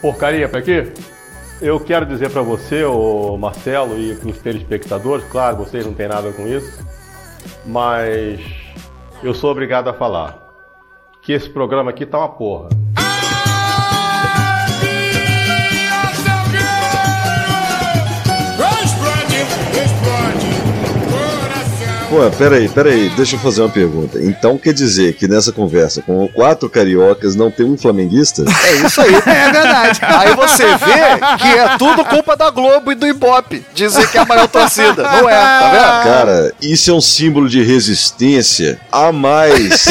porcaria 0.00 0.48
pra 0.48 0.60
aqui? 0.60 0.90
Eu 1.62 1.78
quero 1.78 2.04
dizer 2.04 2.28
pra 2.28 2.42
você, 2.42 2.82
o 2.82 3.36
Marcelo, 3.36 3.96
e 3.96 4.16
pros 4.16 4.36
telespectadores, 4.38 5.24
claro, 5.26 5.58
vocês 5.58 5.86
não 5.86 5.94
têm 5.94 6.08
nada 6.08 6.32
com 6.32 6.44
isso, 6.44 6.84
mas 7.64 8.40
eu 9.22 9.32
sou 9.32 9.52
obrigado 9.52 9.86
a 9.86 9.94
falar 9.94 10.42
que 11.22 11.32
esse 11.32 11.48
programa 11.48 11.90
aqui 11.90 12.04
tá 12.04 12.18
uma 12.18 12.30
porra. 12.30 12.68
Pô, 22.12 22.30
peraí, 22.36 22.68
peraí, 22.68 23.08
deixa 23.16 23.36
eu 23.36 23.40
fazer 23.40 23.62
uma 23.62 23.70
pergunta. 23.70 24.20
Então 24.20 24.58
quer 24.58 24.74
dizer 24.74 25.14
que 25.14 25.26
nessa 25.26 25.50
conversa 25.50 26.02
com 26.02 26.28
quatro 26.28 26.68
cariocas 26.68 27.34
não 27.34 27.50
tem 27.50 27.64
um 27.64 27.78
flamenguista? 27.78 28.44
É 28.66 28.86
isso 28.86 29.00
aí. 29.00 29.12
É 29.32 29.50
verdade. 29.50 30.00
Aí 30.02 30.36
você 30.36 30.64
vê 30.76 31.38
que 31.38 31.48
é 31.48 31.78
tudo 31.78 32.04
culpa 32.04 32.36
da 32.36 32.50
Globo 32.50 32.92
e 32.92 32.94
do 32.94 33.06
Ibope. 33.06 33.64
Dizer 33.74 34.10
que 34.10 34.18
é 34.18 34.20
a 34.20 34.24
maior 34.26 34.46
torcida. 34.46 35.02
Não 35.02 35.28
é, 35.28 35.34
tá 35.34 35.70
vendo? 35.70 36.14
Cara, 36.14 36.52
isso 36.60 36.90
é 36.90 36.94
um 36.94 37.00
símbolo 37.00 37.48
de 37.48 37.62
resistência 37.62 38.78
a 38.90 39.10
mais. 39.10 39.86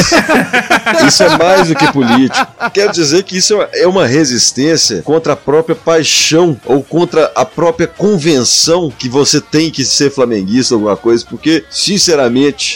isso 1.07 1.23
é 1.23 1.37
mais 1.37 1.69
do 1.69 1.75
que 1.75 1.91
político. 1.91 2.47
Quero 2.71 2.91
dizer 2.91 3.23
que 3.23 3.37
isso 3.37 3.55
é 3.73 3.87
uma 3.87 4.05
resistência 4.05 5.01
contra 5.01 5.33
a 5.33 5.35
própria 5.35 5.75
paixão 5.75 6.59
ou 6.65 6.83
contra 6.83 7.31
a 7.35 7.45
própria 7.45 7.87
convenção 7.87 8.91
que 8.91 9.09
você 9.09 9.41
tem 9.41 9.71
que 9.71 9.83
ser 9.83 10.11
flamenguista 10.11 10.75
alguma 10.75 10.97
coisa, 10.97 11.25
porque, 11.27 11.63
sinceramente, 11.69 12.10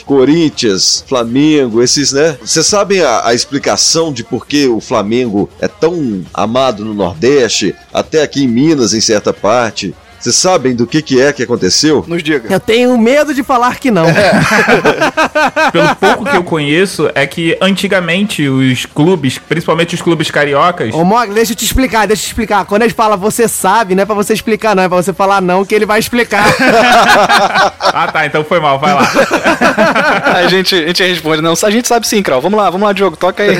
Corinthians, 0.05 1.03
Flamengo, 1.07 1.81
esses, 1.81 2.11
né? 2.11 2.37
Vocês 2.41 2.65
sabem 2.65 3.01
a, 3.01 3.27
a 3.27 3.33
explicação 3.33 4.11
de 4.11 4.23
por 4.23 4.45
que 4.45 4.67
o 4.67 4.79
Flamengo 4.79 5.49
é 5.59 5.67
tão 5.67 6.23
amado 6.33 6.83
no 6.83 6.93
Nordeste, 6.93 7.75
até 7.93 8.21
aqui 8.21 8.43
em 8.43 8.47
Minas, 8.47 8.93
em 8.93 9.01
certa 9.01 9.33
parte. 9.33 9.93
Vocês 10.25 10.37
sabem 10.37 10.75
do 10.75 10.87
que, 10.87 11.03
que 11.03 11.21
é 11.21 11.31
que 11.31 11.43
aconteceu? 11.43 12.03
Nos 12.07 12.23
diga. 12.23 12.51
Eu 12.51 12.59
tenho 12.59 12.97
medo 12.97 13.31
de 13.31 13.43
falar 13.43 13.77
que 13.77 13.91
não. 13.91 14.07
Pelo 15.71 15.95
pouco 15.97 16.25
que 16.25 16.35
eu 16.35 16.43
conheço, 16.43 17.11
é 17.13 17.27
que 17.27 17.55
antigamente 17.61 18.49
os 18.49 18.87
clubes, 18.87 19.37
principalmente 19.37 19.93
os 19.93 20.01
clubes 20.01 20.31
cariocas, 20.31 20.95
Ô, 20.95 21.03
Mog, 21.03 21.31
deixa 21.31 21.51
eu 21.51 21.55
te 21.55 21.63
explicar, 21.63 22.07
deixa 22.07 22.23
eu 22.23 22.25
te 22.25 22.29
explicar. 22.29 22.65
Quando 22.65 22.81
ele 22.81 22.93
fala 22.93 23.15
você 23.15 23.47
sabe, 23.47 23.93
não 23.93 24.01
é 24.01 24.05
pra 24.07 24.15
você 24.15 24.33
explicar, 24.33 24.75
não. 24.75 24.81
É 24.81 24.89
pra 24.89 24.97
você 24.97 25.13
falar 25.13 25.41
não, 25.43 25.63
que 25.63 25.75
ele 25.75 25.85
vai 25.85 25.99
explicar. 25.99 26.43
Ah, 27.97 28.11
tá, 28.11 28.25
então 28.25 28.43
foi 28.43 28.59
mal, 28.59 28.77
vai 28.77 28.93
lá. 28.93 29.07
a, 30.35 30.47
gente, 30.47 30.75
a 30.75 30.87
gente 30.87 31.03
responde, 31.03 31.41
não, 31.41 31.53
a 31.53 31.69
gente 31.69 31.87
sabe 31.87 32.05
sim, 32.05 32.21
Krau. 32.21 32.41
Vamos 32.41 32.59
lá, 32.59 32.69
vamos 32.69 32.85
lá, 32.85 32.91
Diogo, 32.91 33.15
toca 33.15 33.41
aí. 33.43 33.57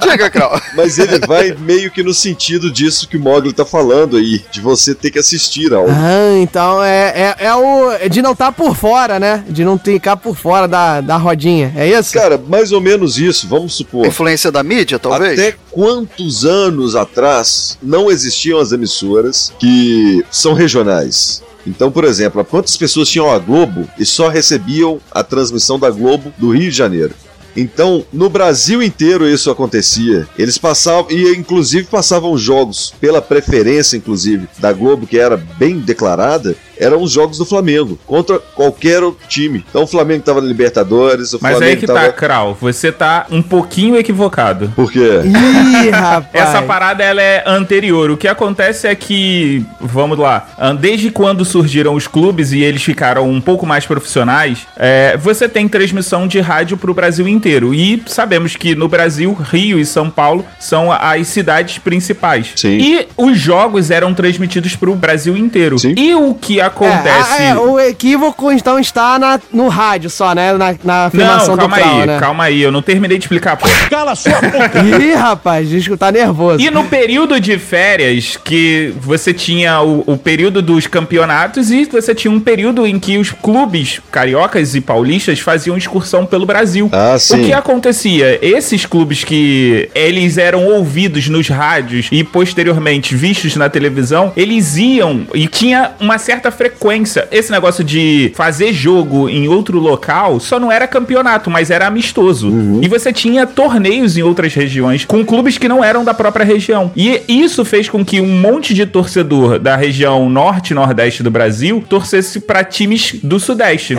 Diga, 0.00 0.30
Krau. 0.30 0.60
Mas 0.76 0.98
ele 0.98 1.18
vai 1.26 1.56
meio 1.58 1.90
que 1.90 2.04
no 2.04 2.14
sentido 2.14 2.70
disso 2.70 3.08
que 3.08 3.16
o 3.16 3.20
Mogli 3.20 3.52
tá 3.52 3.64
falando 3.64 3.85
aí, 3.92 4.44
de 4.50 4.60
você 4.60 4.94
ter 4.94 5.10
que 5.10 5.18
assistir 5.18 5.72
ao. 5.72 5.86
ah, 5.88 6.38
então 6.38 6.82
é, 6.82 7.34
é, 7.38 7.46
é 7.46 7.54
o. 7.54 7.92
é 7.92 8.08
De 8.08 8.22
não 8.22 8.32
estar 8.32 8.52
por 8.52 8.76
fora, 8.76 9.18
né? 9.18 9.44
De 9.48 9.64
não 9.64 9.78
ficar 9.78 10.16
por 10.16 10.36
fora 10.36 10.66
da, 10.66 11.00
da 11.00 11.16
rodinha. 11.16 11.72
É 11.76 11.88
isso? 11.88 12.12
Cara, 12.12 12.40
mais 12.48 12.72
ou 12.72 12.80
menos 12.80 13.18
isso, 13.18 13.46
vamos 13.48 13.74
supor. 13.74 14.06
Influência 14.06 14.50
da 14.50 14.62
mídia, 14.62 14.98
talvez? 14.98 15.38
Até 15.38 15.56
quantos 15.70 16.44
anos 16.44 16.94
atrás 16.96 17.78
não 17.82 18.10
existiam 18.10 18.58
as 18.58 18.72
emissoras 18.72 19.52
que 19.58 20.24
são 20.30 20.54
regionais? 20.54 21.42
Então, 21.66 21.90
por 21.90 22.04
exemplo, 22.04 22.44
quantas 22.44 22.76
pessoas 22.76 23.08
tinham 23.08 23.30
a 23.30 23.38
Globo 23.38 23.88
e 23.98 24.06
só 24.06 24.28
recebiam 24.28 25.00
a 25.10 25.24
transmissão 25.24 25.78
da 25.78 25.90
Globo 25.90 26.32
do 26.38 26.50
Rio 26.50 26.70
de 26.70 26.76
Janeiro? 26.76 27.12
Então, 27.56 28.04
no 28.12 28.28
Brasil 28.28 28.82
inteiro 28.82 29.28
isso 29.28 29.50
acontecia. 29.50 30.28
Eles 30.38 30.58
passavam, 30.58 31.10
e 31.10 31.34
inclusive 31.34 31.86
passavam 31.86 32.36
jogos 32.36 32.92
pela 33.00 33.22
preferência, 33.22 33.96
inclusive, 33.96 34.46
da 34.58 34.72
Globo, 34.72 35.06
que 35.06 35.18
era 35.18 35.36
bem 35.36 35.78
declarada, 35.78 36.54
eram 36.78 37.02
os 37.02 37.12
jogos 37.12 37.38
do 37.38 37.44
Flamengo, 37.44 37.98
contra 38.06 38.38
qualquer 38.38 39.02
outro 39.02 39.26
time. 39.28 39.64
Então 39.68 39.82
o 39.82 39.86
Flamengo 39.86 40.22
tava 40.22 40.40
na 40.40 40.46
Libertadores, 40.48 41.32
o 41.32 41.38
Mas 41.40 41.52
Flamengo 41.52 41.72
aí 41.72 41.76
que 41.76 41.86
tava... 41.86 42.00
tá, 42.00 42.12
Krau. 42.12 42.56
Você 42.60 42.92
tá 42.92 43.26
um 43.30 43.42
pouquinho 43.42 43.96
equivocado. 43.96 44.72
Por 44.74 44.90
quê? 44.90 45.20
Ih, 45.24 45.90
rapaz. 45.90 46.28
Essa 46.32 46.62
parada 46.62 47.02
ela 47.02 47.22
é 47.22 47.42
anterior. 47.46 48.10
O 48.10 48.16
que 48.16 48.28
acontece 48.28 48.86
é 48.86 48.94
que, 48.94 49.64
vamos 49.80 50.18
lá, 50.18 50.48
ah, 50.58 50.72
desde 50.72 51.10
quando 51.10 51.44
surgiram 51.44 51.94
os 51.94 52.06
clubes 52.06 52.52
e 52.52 52.60
eles 52.60 52.82
ficaram 52.82 53.28
um 53.28 53.40
pouco 53.40 53.66
mais 53.66 53.86
profissionais, 53.86 54.66
é, 54.76 55.16
você 55.16 55.48
tem 55.48 55.68
transmissão 55.68 56.26
de 56.26 56.40
rádio 56.40 56.76
pro 56.76 56.94
Brasil 56.94 57.28
inteiro. 57.28 57.74
E 57.74 58.02
sabemos 58.06 58.56
que 58.56 58.74
no 58.74 58.88
Brasil, 58.88 59.32
Rio 59.32 59.78
e 59.78 59.86
São 59.86 60.10
Paulo 60.10 60.44
são 60.58 60.90
as 60.92 61.26
cidades 61.28 61.78
principais. 61.78 62.52
Sim. 62.56 62.78
E 62.78 63.08
os 63.16 63.38
jogos 63.38 63.90
eram 63.90 64.14
transmitidos 64.14 64.76
pro 64.76 64.94
Brasil 64.94 65.36
inteiro. 65.36 65.78
Sim. 65.78 65.94
E 65.96 66.14
o 66.14 66.34
que 66.34 66.60
É, 66.66 66.88
acontece. 66.92 67.32
ah, 67.32 67.42
é, 67.42 67.56
o 67.56 67.78
equívoco 67.78 68.52
então 68.52 68.78
está 68.78 69.18
na, 69.18 69.40
no 69.52 69.68
rádio 69.68 70.10
só, 70.10 70.34
né? 70.34 70.52
Na, 70.52 70.74
na 70.84 71.04
afirmação 71.06 71.56
Não, 71.56 71.68
calma 71.68 71.76
do 71.76 71.82
Krau, 71.82 72.00
aí, 72.00 72.06
né? 72.06 72.18
calma 72.20 72.44
aí, 72.44 72.62
eu 72.62 72.72
não 72.72 72.82
terminei 72.82 73.18
de 73.18 73.24
explicar, 73.24 73.56
pô. 73.56 73.66
Ih, 75.00 75.14
rapaz, 75.14 75.68
diz 75.68 75.86
que 75.86 75.96
tá 75.96 76.10
nervoso. 76.10 76.60
E 76.60 76.70
no 76.70 76.84
período 76.84 77.40
de 77.40 77.58
férias, 77.58 78.36
que 78.42 78.94
você 79.00 79.32
tinha 79.32 79.80
o, 79.80 80.02
o 80.06 80.16
período 80.16 80.60
dos 80.62 80.86
campeonatos 80.86 81.70
e 81.70 81.84
você 81.84 82.14
tinha 82.14 82.30
um 82.30 82.40
período 82.40 82.86
em 82.86 82.98
que 82.98 83.18
os 83.18 83.30
clubes 83.30 84.00
cariocas 84.10 84.74
e 84.74 84.80
paulistas 84.80 85.40
faziam 85.40 85.76
excursão 85.76 86.26
pelo 86.26 86.46
Brasil. 86.46 86.88
Ah, 86.92 87.16
sim. 87.18 87.42
O 87.42 87.46
que 87.46 87.52
acontecia? 87.52 88.38
Esses 88.42 88.86
clubes 88.86 89.24
que 89.24 89.88
eles 89.94 90.38
eram 90.38 90.66
ouvidos 90.66 91.28
nos 91.28 91.48
rádios 91.48 92.08
e 92.10 92.22
posteriormente 92.24 93.14
vistos 93.14 93.56
na 93.56 93.68
televisão, 93.68 94.32
eles 94.36 94.76
iam 94.76 95.26
e 95.34 95.46
tinha 95.46 95.92
uma 96.00 96.18
certa 96.18 96.50
frequência. 96.56 97.28
Esse 97.30 97.52
negócio 97.52 97.84
de 97.84 98.32
fazer 98.34 98.72
jogo 98.72 99.28
em 99.28 99.46
outro 99.48 99.78
local 99.78 100.40
só 100.40 100.58
não 100.58 100.72
era 100.72 100.88
campeonato, 100.88 101.50
mas 101.50 101.70
era 101.70 101.86
amistoso. 101.86 102.50
E 102.82 102.88
você 102.88 103.12
tinha 103.12 103.46
torneios 103.46 104.16
em 104.16 104.22
outras 104.22 104.54
regiões 104.54 105.04
com 105.04 105.24
clubes 105.24 105.58
que 105.58 105.68
não 105.68 105.84
eram 105.84 106.04
da 106.04 106.14
própria 106.14 106.44
região. 106.44 106.90
E 106.96 107.22
isso 107.28 107.64
fez 107.64 107.88
com 107.88 108.04
que 108.04 108.20
um 108.20 108.40
monte 108.40 108.74
de 108.74 108.86
torcedor 108.86 109.58
da 109.58 109.76
região 109.76 110.28
norte 110.28 110.70
e 110.70 110.74
nordeste 110.74 111.22
do 111.22 111.30
Brasil 111.30 111.84
torcesse 111.88 112.40
para 112.40 112.64
times 112.64 113.16
do 113.22 113.38
sudeste. 113.38 113.94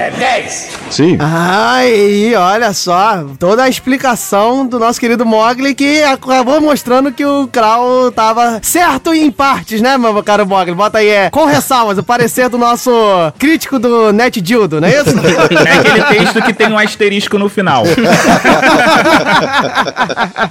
Sim. 0.89 1.17
Ai, 1.19 2.33
olha 2.35 2.73
só, 2.73 3.25
toda 3.39 3.63
a 3.63 3.69
explicação 3.69 4.65
do 4.65 4.79
nosso 4.79 4.99
querido 4.99 5.25
Mogli 5.25 5.75
que 5.75 6.01
acabou 6.03 6.59
mostrando 6.61 7.11
que 7.11 7.25
o 7.25 7.47
Krau 7.47 8.11
tava 8.11 8.59
certo 8.63 9.13
em 9.13 9.29
partes, 9.31 9.81
né, 9.81 9.97
meu 9.97 10.23
caro 10.23 10.45
Mogli? 10.45 10.73
Bota 10.73 10.99
aí, 10.99 11.07
é, 11.07 11.29
com 11.29 11.45
ressalvas, 11.45 11.97
o 11.97 12.03
parecer 12.03 12.46
do 12.49 12.57
nosso 12.57 12.91
crítico 13.37 13.79
do 13.79 14.11
Net 14.11 14.41
Dildo, 14.41 14.81
não 14.81 14.87
é 14.87 15.01
isso? 15.01 15.15
É 15.67 15.79
aquele 15.79 16.19
texto 16.19 16.41
que 16.43 16.53
tem 16.53 16.71
um 16.71 16.77
asterisco 16.77 17.37
no 17.37 17.49
final. 17.49 17.83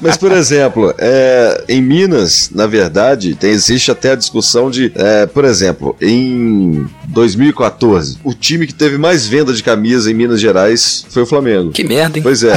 Mas, 0.00 0.16
por 0.16 0.32
exemplo, 0.32 0.94
é, 0.98 1.64
em 1.68 1.80
Minas, 1.80 2.50
na 2.54 2.66
verdade, 2.66 3.34
tem, 3.34 3.50
existe 3.50 3.90
até 3.90 4.12
a 4.12 4.16
discussão 4.16 4.70
de, 4.70 4.92
é, 4.94 5.26
por 5.26 5.44
exemplo, 5.44 5.96
em 6.00 6.86
2014, 7.08 8.18
o 8.24 8.34
time 8.34 8.66
que 8.66 8.74
teve 8.74 8.98
mais 8.98 9.26
venda 9.26 9.52
de 9.52 9.62
camisa 9.62 10.10
em 10.10 10.14
Minas 10.14 10.40
Gerais 10.40 11.06
foi 11.08 11.22
o 11.22 11.26
Flamengo. 11.26 11.70
Que 11.70 11.84
merda, 11.84 12.18
hein? 12.18 12.22
Pois 12.22 12.42
é. 12.42 12.52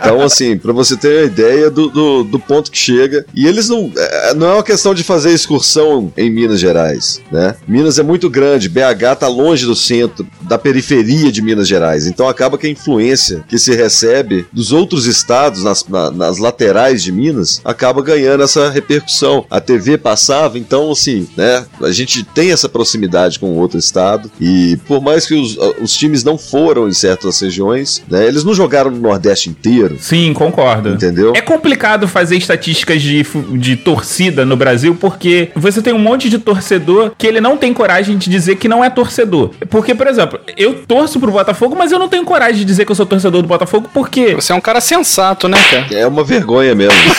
então, 0.00 0.22
assim, 0.22 0.56
pra 0.56 0.72
você 0.72 0.96
ter 0.96 1.18
uma 1.18 1.26
ideia 1.26 1.70
do, 1.70 1.88
do, 1.88 2.24
do 2.24 2.38
ponto 2.38 2.70
que 2.70 2.78
chega. 2.78 3.24
E 3.34 3.46
eles 3.46 3.68
não. 3.68 3.90
é, 3.96 4.34
Não 4.34 4.48
é 4.48 4.54
uma 4.54 4.62
questão 4.62 4.94
de 4.94 5.02
fazer 5.02 5.32
excursão 5.32 6.12
em 6.16 6.30
Minas 6.30 6.60
Gerais, 6.60 7.20
né? 7.30 7.54
Minas 7.66 7.81
é 7.98 8.02
muito 8.02 8.28
grande, 8.30 8.68
BH 8.68 9.16
tá 9.20 9.28
longe 9.28 9.64
do 9.66 9.74
centro, 9.74 10.26
da 10.42 10.58
periferia 10.58 11.30
de 11.32 11.42
Minas 11.42 11.68
Gerais. 11.68 12.06
Então 12.06 12.28
acaba 12.28 12.56
que 12.58 12.66
a 12.66 12.70
influência 12.70 13.44
que 13.48 13.58
se 13.58 13.74
recebe 13.74 14.46
dos 14.52 14.72
outros 14.72 15.06
estados, 15.06 15.62
nas, 15.64 15.86
na- 15.88 16.10
nas 16.10 16.38
laterais 16.38 17.02
de 17.02 17.12
Minas, 17.12 17.60
acaba 17.64 18.02
ganhando 18.02 18.42
essa 18.42 18.70
repercussão. 18.70 19.44
A 19.50 19.60
TV 19.60 19.96
passava, 19.98 20.58
então, 20.58 20.90
assim, 20.90 21.26
né? 21.36 21.64
A 21.82 21.90
gente 21.90 22.24
tem 22.24 22.50
essa 22.52 22.68
proximidade 22.68 23.38
com 23.38 23.50
o 23.50 23.56
outro 23.58 23.78
estado. 23.78 24.30
E 24.40 24.78
por 24.86 25.00
mais 25.00 25.26
que 25.26 25.34
os, 25.34 25.56
os 25.80 25.92
times 25.96 26.24
não 26.24 26.36
foram 26.38 26.88
em 26.88 26.92
certas 26.92 27.40
regiões, 27.40 28.02
né? 28.08 28.26
Eles 28.26 28.44
não 28.44 28.54
jogaram 28.54 28.90
no 28.90 28.98
Nordeste 29.00 29.48
inteiro. 29.50 29.96
Sim, 30.00 30.32
concordo. 30.32 30.90
Entendeu? 30.90 31.32
É 31.34 31.40
complicado 31.40 32.06
fazer 32.08 32.36
estatísticas 32.36 33.00
de, 33.02 33.24
de 33.58 33.76
torcida 33.76 34.44
no 34.44 34.56
Brasil 34.56 34.94
porque 35.00 35.50
você 35.54 35.80
tem 35.82 35.92
um 35.92 35.98
monte 35.98 36.28
de 36.28 36.38
torcedor 36.38 37.12
que 37.16 37.26
ele 37.26 37.40
não 37.40 37.56
tem 37.56 37.71
coragem 37.74 38.16
de 38.16 38.28
dizer 38.30 38.56
que 38.56 38.68
não 38.68 38.84
é 38.84 38.90
torcedor. 38.90 39.50
Porque, 39.68 39.94
por 39.94 40.06
exemplo, 40.06 40.40
eu 40.56 40.82
torço 40.86 41.18
pro 41.20 41.30
Botafogo, 41.30 41.76
mas 41.78 41.92
eu 41.92 41.98
não 41.98 42.08
tenho 42.08 42.24
coragem 42.24 42.56
de 42.56 42.64
dizer 42.64 42.84
que 42.84 42.92
eu 42.92 42.96
sou 42.96 43.06
torcedor 43.06 43.42
do 43.42 43.48
Botafogo 43.48 43.88
porque. 43.92 44.34
Você 44.34 44.52
é 44.52 44.54
um 44.54 44.60
cara 44.60 44.80
sensato, 44.80 45.48
né, 45.48 45.58
cara? 45.70 45.86
É 45.94 46.06
uma 46.06 46.24
vergonha 46.24 46.74
mesmo. 46.74 46.92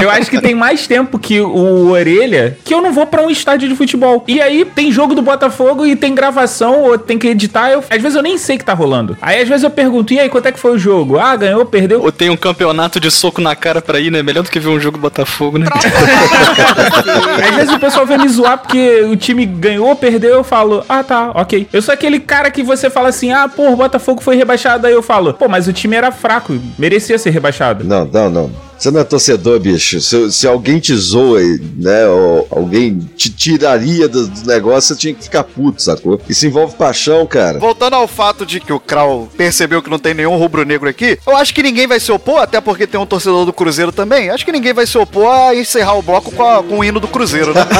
Eu 0.00 0.10
acho 0.10 0.30
que 0.30 0.40
tem 0.40 0.54
mais 0.54 0.86
tempo 0.86 1.18
que 1.18 1.40
o 1.40 1.90
Orelha 1.90 2.56
que 2.64 2.72
eu 2.72 2.80
não 2.80 2.92
vou 2.92 3.06
pra 3.06 3.22
um 3.22 3.30
estádio 3.30 3.68
de 3.68 3.74
futebol. 3.74 4.24
E 4.26 4.40
aí 4.40 4.64
tem 4.64 4.92
jogo 4.92 5.14
do 5.14 5.22
Botafogo 5.22 5.86
e 5.86 5.96
tem 5.96 6.14
gravação 6.14 6.82
ou 6.82 6.98
tem 6.98 7.18
que 7.18 7.28
editar. 7.28 7.70
Eu, 7.70 7.82
às 7.88 8.00
vezes 8.00 8.16
eu 8.16 8.22
nem 8.22 8.38
sei 8.38 8.56
o 8.56 8.58
que 8.58 8.64
tá 8.64 8.74
rolando. 8.74 9.16
Aí 9.20 9.40
às 9.40 9.48
vezes 9.48 9.64
eu 9.64 9.70
pergunto, 9.70 10.12
e 10.12 10.20
aí, 10.20 10.28
quanto 10.28 10.46
é 10.46 10.52
que 10.52 10.58
foi 10.58 10.72
o 10.72 10.78
jogo? 10.78 11.18
Ah, 11.18 11.34
ganhou, 11.36 11.64
perdeu? 11.64 12.02
Ou 12.02 12.12
tem 12.12 12.30
um 12.30 12.36
campeonato 12.36 13.00
de 13.00 13.10
soco 13.10 13.40
na 13.40 13.54
cara 13.56 13.80
pra 13.80 13.98
ir, 13.98 14.10
né? 14.10 14.22
Melhor 14.22 14.42
do 14.42 14.50
que 14.50 14.60
ver 14.60 14.68
um 14.68 14.80
jogo 14.80 14.98
do 14.98 15.00
Botafogo, 15.00 15.58
né? 15.58 15.66
Às 17.48 17.54
vezes 17.54 17.74
o 17.74 17.78
pessoal 17.78 18.06
vem 18.08 18.18
me 18.18 18.28
zoar 18.28 18.58
porque 18.58 19.02
o 19.02 19.16
time 19.16 19.46
ganhou, 19.46 19.94
perdeu, 19.94 20.34
eu 20.34 20.44
falo, 20.44 20.84
ah 20.88 21.04
tá, 21.04 21.30
ok. 21.34 21.68
Eu 21.72 21.82
sou 21.82 21.92
aquele 21.94 22.18
cara 22.18 22.50
que 22.50 22.62
você 22.62 22.90
fala 22.90 23.10
assim, 23.10 23.30
ah, 23.30 23.48
pô, 23.48 23.70
o 23.70 23.76
Botafogo 23.76 24.22
foi 24.22 24.36
rebaixado, 24.36 24.86
aí 24.86 24.92
eu 24.92 25.02
falo, 25.02 25.34
pô, 25.34 25.48
mas 25.48 25.68
o 25.68 25.72
time 25.72 25.94
era 25.94 26.10
fraco, 26.10 26.58
merecia 26.78 27.18
ser 27.18 27.30
rebaixado. 27.30 27.84
Não, 27.84 28.04
não, 28.04 28.30
não. 28.30 28.67
Você 28.78 28.92
não 28.92 29.00
é 29.00 29.04
torcedor, 29.04 29.58
bicho. 29.58 30.00
Se, 30.00 30.30
se 30.30 30.46
alguém 30.46 30.78
te 30.78 30.94
zoa, 30.96 31.40
né? 31.76 32.06
Ou 32.06 32.46
alguém 32.50 32.96
te 33.16 33.28
tiraria 33.28 34.08
do, 34.08 34.28
do 34.28 34.46
negócio, 34.46 34.94
você 34.94 35.00
tinha 35.00 35.14
que 35.14 35.24
ficar 35.24 35.42
puto, 35.42 35.82
sacou? 35.82 36.20
Isso 36.28 36.46
envolve 36.46 36.76
paixão, 36.76 37.26
cara. 37.26 37.58
Voltando 37.58 37.94
ao 37.94 38.06
fato 38.06 38.46
de 38.46 38.60
que 38.60 38.72
o 38.72 38.78
Krau 38.78 39.28
percebeu 39.36 39.82
que 39.82 39.90
não 39.90 39.98
tem 39.98 40.14
nenhum 40.14 40.36
rubro-negro 40.36 40.88
aqui, 40.88 41.18
eu 41.26 41.36
acho 41.36 41.52
que 41.52 41.62
ninguém 41.62 41.88
vai 41.88 41.98
se 41.98 42.12
opor, 42.12 42.38
até 42.40 42.60
porque 42.60 42.86
tem 42.86 43.00
um 43.00 43.06
torcedor 43.06 43.44
do 43.44 43.52
Cruzeiro 43.52 43.90
também. 43.90 44.30
Acho 44.30 44.44
que 44.44 44.52
ninguém 44.52 44.72
vai 44.72 44.86
se 44.86 44.96
opor 44.96 45.28
a 45.28 45.56
encerrar 45.56 45.94
o 45.94 46.02
bloco 46.02 46.30
com, 46.30 46.48
a- 46.48 46.62
com 46.62 46.78
o 46.78 46.84
hino 46.84 47.00
do 47.00 47.08
Cruzeiro, 47.08 47.52
né? 47.52 47.66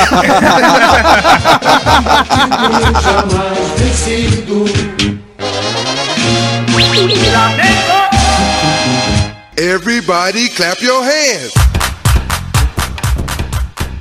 Everybody 9.61 10.48
clap 10.50 10.80
your 10.80 11.02
hands. 11.02 11.67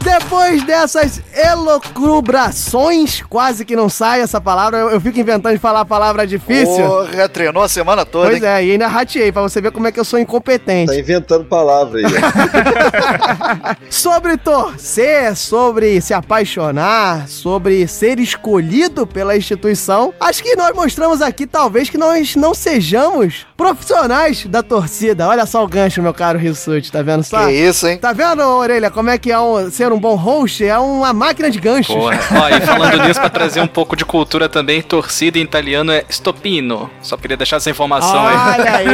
Depois 0.08 0.64
dessas 0.64 1.22
elocubrações, 1.36 3.22
quase 3.30 3.66
que 3.66 3.76
não 3.76 3.90
sai 3.90 4.22
essa 4.22 4.40
palavra, 4.40 4.78
eu, 4.78 4.90
eu 4.92 5.02
fico 5.02 5.20
inventando 5.20 5.52
de 5.54 5.60
falar 5.60 5.82
a 5.82 5.86
palavra 5.86 6.26
difícil. 6.26 6.86
Porra, 6.88 7.28
treinou 7.28 7.62
a 7.62 7.68
semana 7.68 8.06
toda, 8.06 8.30
Pois 8.30 8.42
hein? 8.42 8.48
é, 8.50 8.64
e 8.66 8.72
ainda 8.72 8.88
rateei, 8.88 9.34
pra 9.34 9.42
você 9.42 9.60
ver 9.60 9.72
como 9.72 9.86
é 9.86 9.92
que 9.92 10.00
eu 10.00 10.06
sou 10.06 10.18
incompetente. 10.18 10.94
Tá 10.94 10.98
inventando 10.98 11.44
palavra 11.44 12.00
aí. 12.00 12.06
Sobre 13.90 14.38
torcer, 14.38 15.36
sobre 15.36 16.00
se 16.02 16.14
apaixonar, 16.14 17.28
sobre 17.28 17.88
ser 17.88 18.20
escolhido 18.20 19.06
pela 19.08 19.36
instituição, 19.36 20.14
acho 20.20 20.42
que 20.44 20.56
nós 20.56 20.74
mostramos 20.76 21.22
aqui, 21.22 21.46
talvez, 21.48 21.90
que 21.90 21.98
nós 21.98 22.36
não 22.36 22.54
sejamos 22.54 23.46
profissionais 23.58 24.46
da 24.46 24.62
torcida. 24.64 25.28
Olha 25.28 25.46
só 25.46 25.64
o 25.64 25.68
gancho, 25.68 26.02
meu 26.02 26.14
caro 26.14 26.38
Rissuti, 26.40 26.92
tá 26.92 27.02
vendo 27.02 27.24
só? 27.24 27.46
Que 27.46 27.52
isso, 27.52 27.88
hein? 27.88 27.98
Tá 27.98 28.14
vendo, 28.14 28.42
Orelha, 28.42 28.90
como 28.92 29.10
é 29.10 29.18
que 29.18 29.32
é 29.32 29.40
um- 29.40 29.70
ser 29.72 29.92
um 29.98 30.00
bom 30.00 30.16
host? 30.16 30.64
É 30.64 30.78
uma 30.78 31.12
máquina 31.14 31.50
de 31.50 31.60
ganchos. 31.60 31.96
Porra. 31.96 32.18
Ó, 32.44 32.50
e 32.50 32.62
falando 32.62 33.02
nisso, 33.06 33.20
pra 33.20 33.30
trazer 33.30 33.60
um 33.62 33.68
pouco 33.68 33.96
de 33.96 34.06
cultura 34.06 34.48
também, 34.48 34.82
torcida 34.82 35.38
em 35.40 35.42
italiano 35.42 35.92
é 35.92 36.04
stopino. 36.10 36.90
Só 37.02 37.18
queria 37.18 37.36
deixar 37.38 37.58
essa 37.58 37.70
informação 37.70 38.26
aí. 38.28 38.36
Olha 38.60 38.76
aí! 38.76 38.88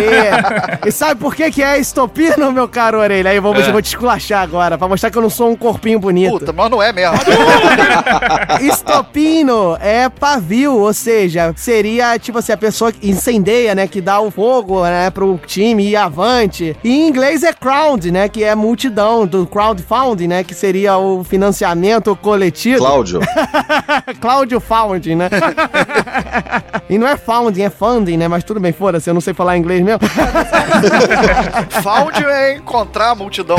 E 0.85 0.91
sabe 0.91 1.19
por 1.19 1.33
que, 1.35 1.49
que 1.51 1.63
é 1.63 1.77
estopino, 1.79 2.51
meu 2.51 2.67
caro 2.67 2.99
Orelha? 2.99 3.29
Aí 3.29 3.39
vou, 3.39 3.55
É. 3.55 3.67
eu 3.67 3.71
vou 3.71 3.81
te 3.81 3.85
esculachar 3.87 4.41
agora, 4.41 4.77
pra 4.77 4.87
mostrar 4.87 5.09
que 5.09 5.17
eu 5.17 5.21
não 5.21 5.29
sou 5.29 5.49
um 5.49 5.55
corpinho 5.55 5.97
bonito. 5.99 6.39
Puta, 6.39 6.51
mas 6.53 6.69
não 6.69 6.81
é 6.81 6.91
mesmo. 6.91 7.17
Estopino 8.61 9.77
é 9.79 10.09
pavio, 10.09 10.77
ou 10.77 10.93
seja, 10.93 11.53
seria 11.55 12.17
tipo 12.19 12.37
assim, 12.39 12.51
a 12.51 12.57
pessoa 12.57 12.91
que 12.91 13.09
incendeia, 13.09 13.73
né? 13.75 13.87
Que 13.87 14.01
dá 14.01 14.19
o 14.19 14.29
fogo, 14.31 14.83
né? 14.83 15.09
Pro 15.09 15.39
time 15.45 15.87
ir 15.89 15.95
avante. 15.95 16.75
E 16.83 16.89
em 16.91 17.07
inglês 17.07 17.43
é 17.43 17.53
crowd, 17.53 18.11
né? 18.11 18.27
Que 18.29 18.43
é 18.43 18.53
multidão, 18.55 19.25
do 19.25 19.45
crowdfunding, 19.45 20.27
né? 20.27 20.43
Que 20.43 20.53
seria 20.53 20.92
o 20.97 21.23
financiamento 21.23 22.15
coletivo. 22.15 22.79
Cláudio. 22.79 23.19
Cláudio 24.21 24.59
Founding, 24.59 25.15
né? 25.15 25.29
e 26.89 26.97
não 26.97 27.07
é 27.07 27.15
founding, 27.17 27.63
é 27.63 27.69
funding, 27.69 28.17
né? 28.17 28.27
Mas 28.27 28.43
tudo 28.43 28.59
bem, 28.59 28.71
foda-se, 28.73 29.09
eu 29.09 29.13
não 29.13 29.21
sei 29.21 29.33
falar 29.33 29.57
inglês 29.57 29.81
mesmo. 29.83 29.99
Found 31.81 32.23
é 32.25 32.57
encontrar 32.57 33.11
a 33.11 33.15
multidão. 33.15 33.57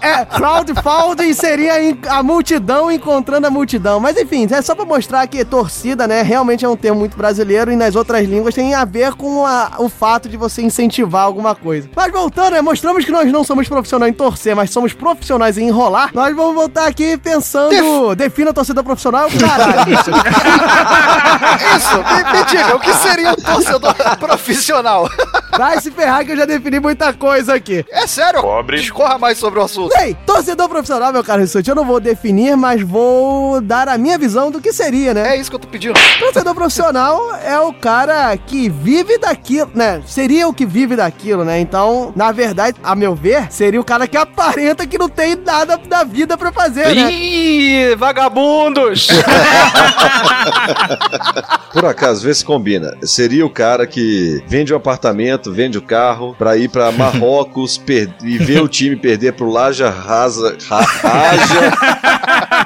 É, 0.00 0.24
crowdfunding 0.24 1.32
seria 1.34 1.74
a 2.08 2.22
multidão 2.22 2.90
encontrando 2.90 3.46
a 3.46 3.50
multidão. 3.50 4.00
Mas 4.00 4.16
enfim, 4.16 4.46
é 4.50 4.62
só 4.62 4.74
pra 4.74 4.84
mostrar 4.84 5.26
que 5.26 5.44
torcida, 5.44 6.06
né, 6.06 6.22
realmente 6.22 6.64
é 6.64 6.68
um 6.68 6.76
termo 6.76 6.98
muito 7.00 7.16
brasileiro 7.16 7.70
e 7.70 7.76
nas 7.76 7.94
outras 7.94 8.26
línguas 8.26 8.54
tem 8.54 8.74
a 8.74 8.84
ver 8.84 9.14
com 9.14 9.44
a- 9.44 9.72
o 9.78 9.88
fato 9.88 10.28
de 10.28 10.36
você 10.36 10.62
incentivar 10.62 11.22
alguma 11.24 11.54
coisa. 11.54 11.88
Mas 11.94 12.10
voltando, 12.12 12.52
né, 12.54 12.60
mostramos 12.62 13.04
que 13.04 13.10
nós 13.12 13.30
não 13.30 13.44
somos 13.44 13.68
profissionais 13.68 14.12
em 14.12 14.16
torcer, 14.16 14.54
mas 14.56 14.70
somos 14.70 14.92
profissionais 14.92 15.19
em 15.58 15.68
enrolar. 15.68 16.10
Nós 16.14 16.34
vamos 16.34 16.54
voltar 16.54 16.86
aqui 16.86 17.16
pensando. 17.16 18.14
Defina 18.14 18.52
torcedor 18.52 18.84
profissional, 18.84 19.28
caralho. 19.38 19.92
Isso, 21.76 21.96
me, 21.98 22.38
me 22.38 22.44
diga, 22.44 22.76
o 22.76 22.80
que 22.80 22.92
seria 22.94 23.32
um 23.32 23.36
torcedor 23.36 23.94
profissional? 24.18 25.08
Vai 25.56 25.80
se 25.80 25.90
ferrar 25.90 26.24
que 26.24 26.32
eu 26.32 26.36
já 26.36 26.44
defini 26.44 26.80
muita 26.80 27.12
coisa 27.12 27.54
aqui. 27.54 27.84
É 27.90 28.06
sério? 28.06 28.40
Pobre. 28.40 28.78
Discorra 28.78 29.18
mais 29.18 29.38
sobre 29.38 29.58
o 29.60 29.62
assunto. 29.62 29.94
Bem, 29.96 30.16
torcedor 30.26 30.68
profissional, 30.68 31.12
meu 31.12 31.24
caro 31.24 31.40
Rissuti, 31.40 31.68
eu 31.68 31.74
não 31.74 31.84
vou 31.84 32.00
definir, 32.00 32.56
mas 32.56 32.82
vou 32.82 33.60
dar 33.60 33.88
a 33.88 33.98
minha 33.98 34.18
visão 34.18 34.50
do 34.50 34.60
que 34.60 34.72
seria, 34.72 35.14
né? 35.14 35.34
É 35.34 35.36
isso 35.40 35.50
que 35.50 35.56
eu 35.56 35.60
tô 35.60 35.68
pedindo. 35.68 35.94
Torcedor 36.18 36.54
profissional 36.54 37.34
é 37.44 37.58
o 37.58 37.72
cara 37.72 38.36
que 38.36 38.68
vive 38.68 39.18
daquilo, 39.18 39.70
né? 39.74 40.02
Seria 40.06 40.48
o 40.48 40.54
que 40.54 40.66
vive 40.66 40.96
daquilo, 40.96 41.44
né? 41.44 41.60
Então, 41.60 42.12
na 42.14 42.32
verdade, 42.32 42.76
a 42.82 42.94
meu 42.94 43.14
ver, 43.14 43.50
seria 43.50 43.80
o 43.80 43.84
cara 43.84 44.06
que 44.06 44.16
aparenta 44.16 44.86
que 44.86 44.98
não 44.98 45.08
tem 45.08 45.36
nada 45.36 45.76
da 45.76 46.04
vida 46.04 46.36
pra 46.36 46.52
fazer, 46.52 46.94
né? 46.94 47.10
Ih, 47.12 47.94
vagabundos! 47.96 49.08
Por 51.72 51.84
acaso, 51.84 52.22
vê 52.24 52.34
se 52.34 52.44
combina. 52.44 52.96
Seria 53.02 53.46
o 53.46 53.50
cara 53.50 53.86
que 53.86 54.42
vende 54.46 54.72
o 54.72 54.76
apartamento, 54.76 55.39
vende 55.48 55.78
o 55.78 55.82
carro, 55.82 56.34
pra 56.38 56.56
ir 56.56 56.68
pra 56.68 56.90
Marrocos 56.92 57.78
per- 57.78 58.10
e 58.22 58.36
ver 58.38 58.60
o 58.62 58.68
time 58.68 58.96
perder 58.96 59.32
pro 59.32 59.48
Laja 59.48 59.88
Rasa. 59.90 60.56
Ra, 60.68 60.80
Raja. 60.80 61.72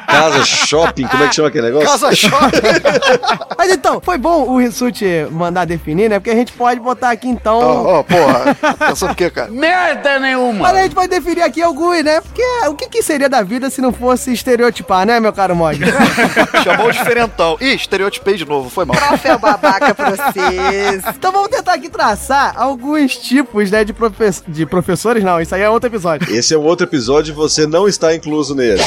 Casa 0.06 0.44
Shopping, 0.44 1.06
como 1.06 1.24
é 1.24 1.28
que 1.28 1.34
chama 1.34 1.48
aquele 1.48 1.66
negócio? 1.66 1.88
Casa 1.88 2.14
Shopping. 2.14 2.58
Mas 3.58 3.72
então, 3.72 4.00
foi 4.00 4.16
bom 4.18 4.44
o 4.48 4.58
Rissuti 4.58 5.04
mandar 5.30 5.64
definir, 5.64 6.08
né? 6.08 6.18
Porque 6.18 6.30
a 6.30 6.34
gente 6.34 6.52
pode 6.52 6.80
botar 6.80 7.10
aqui 7.10 7.28
então. 7.28 7.58
Ó, 7.58 7.98
ó, 7.98 8.02
porra. 8.02 8.56
Pensando 8.88 9.12
o 9.12 9.14
quê, 9.14 9.30
cara? 9.30 9.50
Merda 9.50 10.18
nenhuma! 10.18 10.60
Mas 10.60 10.76
a 10.76 10.82
gente 10.82 10.94
pode 10.94 11.08
definir 11.08 11.42
aqui 11.42 11.62
alguns, 11.62 12.02
né? 12.04 12.20
Porque 12.20 12.42
o 12.68 12.74
que, 12.74 12.88
que 12.88 13.02
seria 13.02 13.28
da 13.28 13.42
vida 13.42 13.68
se 13.70 13.80
não 13.80 13.92
fosse 13.92 14.32
estereotipar, 14.32 15.06
né, 15.06 15.18
meu 15.20 15.32
caro 15.32 15.54
Mod? 15.56 15.78
Chamou 16.62 16.86
o 16.88 16.92
diferentão. 16.92 17.56
Ih, 17.60 17.74
estereotipei 17.74 18.36
de 18.36 18.44
novo, 18.44 18.70
foi 18.70 18.84
mal. 18.84 18.96
Troféu 18.96 19.38
babaca 19.38 19.94
pra 19.94 20.10
vocês. 20.10 21.02
então 21.16 21.32
vamos 21.32 21.48
tentar 21.48 21.74
aqui 21.74 21.88
traçar 21.88 22.54
alguns 22.64 23.16
tipos, 23.16 23.70
né, 23.70 23.84
de, 23.84 23.92
profe- 23.92 24.42
de 24.48 24.66
professores. 24.66 25.22
Não, 25.22 25.40
isso 25.40 25.54
aí 25.54 25.62
é 25.62 25.70
outro 25.70 25.88
episódio. 25.88 26.32
Esse 26.34 26.54
é 26.54 26.58
um 26.58 26.64
outro 26.64 26.86
episódio 26.86 27.32
e 27.32 27.34
você 27.34 27.66
não 27.66 27.86
está 27.88 28.14
incluso 28.14 28.54
nele. 28.54 28.82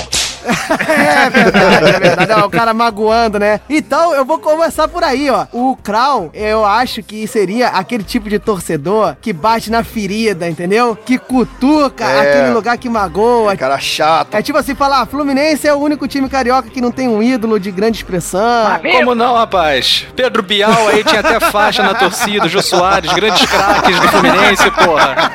É 0.45 1.29
verdade, 1.29 1.85
é 1.95 1.99
verdade. 1.99 2.31
Ó, 2.41 2.45
o 2.45 2.49
cara 2.49 2.73
magoando, 2.73 3.39
né? 3.39 3.59
Então, 3.69 4.13
eu 4.13 4.25
vou 4.25 4.39
começar 4.39 4.87
por 4.87 5.03
aí, 5.03 5.29
ó. 5.29 5.45
O 5.51 5.75
Crown, 5.75 6.29
eu 6.33 6.65
acho 6.65 7.01
que 7.03 7.27
seria 7.27 7.69
aquele 7.69 8.03
tipo 8.03 8.29
de 8.29 8.39
torcedor 8.39 9.15
que 9.21 9.33
bate 9.33 9.71
na 9.71 9.83
ferida, 9.83 10.47
entendeu? 10.47 10.95
Que 11.05 11.17
cutuca 11.17 12.05
É. 12.05 12.19
aquele 12.19 12.53
lugar 12.53 12.77
que 12.77 12.89
magoa. 12.89 13.55
Cara 13.55 13.79
chato. 13.79 14.33
É 14.35 14.41
tipo 14.41 14.57
assim, 14.57 14.75
falar, 14.75 15.01
ah, 15.01 15.05
Fluminense 15.05 15.67
é 15.67 15.73
o 15.73 15.77
único 15.77 16.07
time 16.07 16.29
carioca 16.29 16.69
que 16.69 16.81
não 16.81 16.91
tem 16.91 17.07
um 17.07 17.21
ídolo 17.21 17.59
de 17.59 17.71
grande 17.71 17.97
expressão. 17.97 18.79
Como 18.81 19.15
não, 19.15 19.35
rapaz? 19.35 20.05
Pedro 20.15 20.41
Bial 20.43 20.87
aí 20.89 21.03
tinha 21.03 21.19
até 21.21 21.39
faixa 21.39 21.83
na 21.83 21.93
torcida, 21.93 22.47
Jô 22.47 22.61
Soares, 22.61 23.11
grandes 23.13 23.45
craques 23.45 23.99
do 23.99 24.07
Fluminense, 24.09 24.71
porra. 24.71 25.31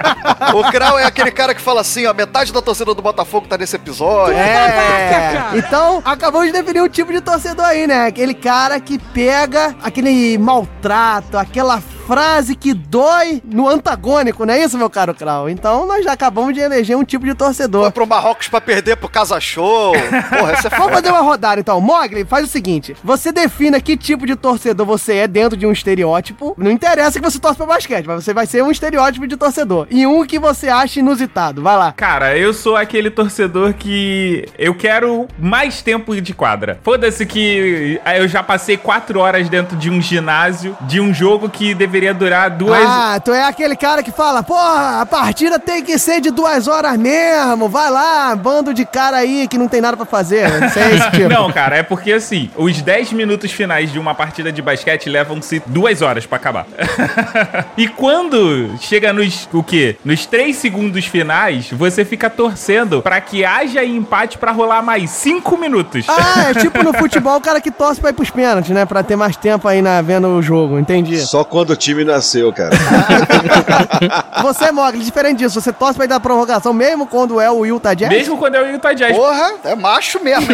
O 0.55 0.71
Krau 0.71 0.99
é 0.99 1.05
aquele 1.05 1.31
cara 1.31 1.55
que 1.55 1.61
fala 1.61 1.81
assim, 1.81 2.07
ó, 2.07 2.13
metade 2.15 2.53
da 2.53 2.61
torcida 2.61 2.95
do 2.95 3.03
Botafogo 3.03 3.47
tá 3.49 3.57
nesse 3.57 3.77
episódio. 3.77 4.35
É. 4.37 4.92
Então, 5.55 6.03
acabou 6.05 6.45
de 6.45 6.53
definir 6.53 6.83
um 6.83 6.89
tipo 6.89 7.13
de 7.13 7.21
torcedor 7.21 7.65
aí, 7.67 7.87
né? 7.87 8.07
Aquele 8.07 8.35
cara 8.35 8.81
que 8.81 8.99
pega 8.99 9.75
aquele 9.83 10.39
maltrato, 10.39 11.37
aquela 11.37 11.81
frase 12.07 12.55
que 12.55 12.75
dói 12.75 13.43
no 13.45 13.69
antagônico, 13.69 14.45
não 14.45 14.55
é 14.55 14.63
isso, 14.63 14.77
meu 14.77 14.91
caro 14.91 15.15
Krau? 15.15 15.49
Então, 15.49 15.87
nós 15.87 16.05
já 16.05 16.13
acabamos 16.13 16.53
de 16.53 16.61
eleger 16.61 16.97
um 16.97 17.05
tipo 17.05 17.25
de 17.25 17.35
torcedor. 17.35 17.83
Foi 17.83 17.91
pro 17.91 18.07
Marrocos 18.07 18.49
pra 18.49 18.61
perder 18.61 18.97
pro 18.97 19.09
Casa 19.09 19.41
Show. 19.41 19.93
Porra, 19.93 20.53
essa 20.53 20.69
é 20.69 20.71
Vamos 20.77 20.93
fazer 20.93 21.11
uma 21.11 21.21
rodada 21.21 21.61
então. 21.61 21.81
Mogli, 21.81 22.25
faz 22.25 22.45
o 22.45 22.51
seguinte: 22.51 22.97
você 23.03 23.33
defina 23.33 23.81
que 23.81 23.97
tipo 23.97 24.27
de 24.27 24.37
torcedor 24.37 24.85
você 24.85 25.17
é 25.17 25.29
dentro 25.29 25.57
de 25.57 25.67
um 25.67 25.73
estereótipo. 25.73 26.55
Não 26.59 26.71
interessa 26.71 27.21
que 27.21 27.25
você 27.25 27.39
torce 27.39 27.57
pra 27.57 27.67
basquete, 27.67 28.07
mas 28.07 28.25
você 28.25 28.35
vai 28.35 28.47
ser 28.47 28.63
um 28.63 28.71
estereótipo 28.71 29.27
de 29.27 29.37
torcedor. 29.37 29.87
E 29.91 30.07
um 30.07 30.27
que 30.27 30.39
você 30.39 30.69
acha 30.69 31.01
inusitado. 31.01 31.63
Vai 31.63 31.77
lá. 31.77 31.93
Cara, 31.93 32.37
eu 32.37 32.53
sou 32.53 32.77
aquele 32.77 33.11
torcedor 33.11 33.75
que 33.75 34.47
eu 34.59 34.75
quero 34.75 35.29
mais 35.39 35.83
tempo 35.83 36.21
de 36.21 36.35
quadra. 36.35 36.81
Foda-se 36.83 37.25
que 37.25 38.01
ah, 38.05 38.19
eu 38.19 38.27
já 38.27 38.43
passei 38.43 38.77
quatro 38.77 39.21
horas 39.21 39.49
dentro 39.49 39.77
de 39.77 39.89
um 39.89 40.01
ginásio, 40.01 40.77
de 40.83 41.01
um 41.01 41.15
jogo 41.15 41.49
que 41.49 41.75
deveria 41.75 41.92
durar 42.15 42.51
duas. 42.51 42.81
Ah, 42.85 43.21
tu 43.23 43.33
é 43.33 43.45
aquele 43.45 43.77
cara 43.77 44.03
que 44.03 44.11
fala, 44.11 44.43
porra, 44.43 45.01
a 45.03 45.07
partida 45.07 45.59
tem 45.59 45.83
que 45.83 45.99
ser 45.99 46.21
de 46.21 46.31
duas 46.31 46.67
horas 46.67 46.97
mesmo. 46.97 47.69
Vai 47.69 47.91
lá, 47.91 48.35
bando 48.35 48.73
de 48.73 48.85
cara 48.85 49.19
aí 49.19 49.47
que 49.49 49.59
não 49.59 49.69
tem 49.69 49.81
nada 49.81 49.97
pra 49.97 50.07
fazer. 50.07 50.49
Você 50.69 50.81
é 50.81 50.95
esse 50.95 51.11
tipo. 51.13 51.29
Não, 51.29 51.51
cara, 51.53 51.77
é 51.77 51.83
porque 51.83 52.13
assim, 52.13 52.51
os 52.57 52.81
10 52.81 53.13
minutos 53.13 53.53
finais 53.53 53.93
de 53.93 53.99
uma 53.99 54.15
partida 54.15 54.51
de 54.51 54.63
basquete 54.63 55.09
levam-se 55.09 55.63
duas 55.67 56.03
horas 56.03 56.27
pra 56.27 56.37
acabar. 56.37 56.67
e 57.77 57.89
quando 57.89 58.77
chega 58.81 59.13
nos 59.13 59.49
o 59.53 59.63
quê? 59.63 59.97
Nos 60.05 60.27
3 60.27 60.57
segundos 60.57 61.07
finais, 61.07 61.71
você 61.71 62.05
fica 62.05 62.29
torcendo 62.31 63.03
pra 63.03 63.21
que 63.21 63.45
haja 63.45 63.85
empate 63.85 64.39
pra 64.39 64.53
rolar 64.53 64.83
mais 64.83 65.11
5 65.11 65.57
minutos. 65.57 66.07
Ah, 66.09 66.51
é 66.51 66.55
tipo 66.61 66.83
no 66.83 66.93
futebol 66.93 67.37
o 67.37 67.41
cara 67.41 67.61
que 67.61 67.71
torce 67.71 68.01
pra 68.01 68.11
ir 68.11 68.15
pros 68.15 68.31
pênaltis, 68.31 68.71
né? 68.71 68.85
Pra 68.85 69.03
ter 69.03 69.17
mais 69.17 69.37
tempo 69.37 69.69
aí 69.69 69.83
na, 69.83 70.01
vendo 70.03 70.29
o 70.29 70.43
jogo, 70.43 70.79
entendi. 70.79 71.19
Só 71.19 71.45
quando 71.45 71.71
o 71.71 71.77
time 71.83 72.05
nasceu, 72.05 72.53
cara. 72.53 72.71
Você, 74.43 74.71
Mogli, 74.73 75.05
diferente 75.05 75.39
disso, 75.39 75.61
você 75.61 75.73
torce 75.73 75.95
pra 75.95 76.05
ir 76.05 76.09
dar 76.09 76.21
prorrogação 76.21 76.73
mesmo 76.73 77.07
quando 77.07 77.41
é 77.41 77.51
o 77.51 77.65
Utah 77.65 77.95
Jazz? 77.95 78.11
Mesmo 78.11 78.37
quando 78.37 78.55
é 78.57 78.63
o 78.63 78.67
Utah 78.73 78.93
Jazz. 78.93 79.17
Porra, 79.17 79.55
é 79.65 79.75
macho 79.75 80.23
mesmo. 80.23 80.47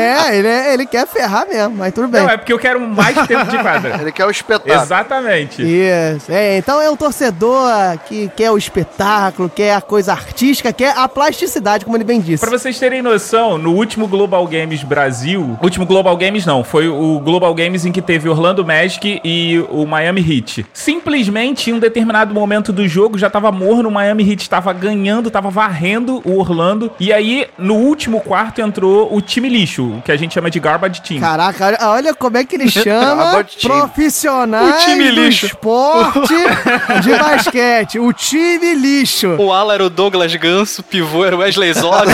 É, 0.00 0.36
ele, 0.36 0.48
é- 0.48 0.74
ele 0.74 0.86
quer 0.86 1.06
ferrar 1.06 1.46
mesmo, 1.48 1.76
mas 1.76 1.92
tudo 1.92 2.08
bem. 2.08 2.22
Não, 2.22 2.30
é 2.30 2.36
porque 2.36 2.52
eu 2.52 2.58
quero 2.58 2.80
mais 2.80 3.14
tempo 3.26 3.44
de 3.50 3.58
quadra. 3.58 3.96
Ele 4.00 4.12
quer 4.12 4.24
o 4.26 4.30
espetáculo. 4.30 4.82
Exatamente. 4.82 5.62
Isso. 5.62 6.30
É, 6.30 6.58
então 6.58 6.80
é 6.80 6.90
um 6.90 6.96
torcedor 6.96 7.70
que 8.06 8.28
quer 8.36 8.50
o 8.50 8.58
espetáculo, 8.58 9.48
quer 9.48 9.74
a 9.74 9.80
coisa 9.80 10.12
artística, 10.12 10.72
quer 10.72 10.92
a 10.96 11.08
plasticidade, 11.08 11.84
como 11.84 11.96
ele 11.96 12.04
bem 12.04 12.20
disse. 12.20 12.40
Pra 12.46 12.56
vocês 12.56 12.78
terem 12.78 13.02
noção, 13.02 13.58
no 13.58 13.72
último 13.72 14.06
Global 14.06 14.46
Games 14.46 14.82
Brasil, 14.82 15.58
último 15.62 15.86
Global 15.86 16.16
Games 16.16 16.44
não, 16.46 16.62
foi 16.64 16.88
o 16.88 17.20
Global 17.20 17.54
Games 17.54 17.84
em 17.84 17.92
que 17.92 18.02
teve 18.02 18.28
Orlando 18.28 18.64
Magic 18.64 19.20
e 19.24 19.64
o 19.70 19.85
Miami 19.86 20.20
Heat. 20.20 20.66
Simplesmente 20.72 21.70
em 21.70 21.74
um 21.74 21.78
determinado 21.78 22.34
momento 22.34 22.72
do 22.72 22.86
jogo 22.88 23.18
já 23.18 23.28
tava 23.30 23.50
morno, 23.52 23.88
o 23.88 23.92
Miami 23.92 24.28
Heat 24.30 24.48
tava 24.48 24.72
ganhando, 24.72 25.30
tava 25.30 25.50
varrendo 25.50 26.20
o 26.24 26.38
Orlando, 26.38 26.90
e 26.98 27.12
aí 27.12 27.46
no 27.58 27.74
último 27.74 28.20
quarto 28.20 28.60
entrou 28.60 29.14
o 29.14 29.20
time 29.20 29.48
lixo, 29.48 29.84
o 29.98 30.02
que 30.02 30.12
a 30.12 30.16
gente 30.16 30.34
chama 30.34 30.50
de 30.50 30.58
garbage 30.60 31.00
team. 31.02 31.20
Caraca, 31.20 31.76
olha, 31.88 32.14
como 32.14 32.36
é 32.36 32.44
que 32.44 32.56
ele 32.56 32.68
chama 32.70 33.44
profissionais 33.62 34.84
O 34.84 34.86
time 34.86 35.10
do 35.10 35.22
lixo. 35.22 35.46
esporte 35.46 36.34
de 37.02 37.10
basquete. 37.18 37.98
O 37.98 38.12
time 38.12 38.74
lixo. 38.74 39.36
O 39.38 39.52
ala 39.52 39.74
era 39.74 39.84
o 39.84 39.90
Douglas 39.90 40.34
Ganso, 40.36 40.80
o 40.80 40.84
pivô 40.84 41.24
era 41.24 41.36
o 41.36 41.40
Wesley 41.40 41.72
Zod? 41.72 42.06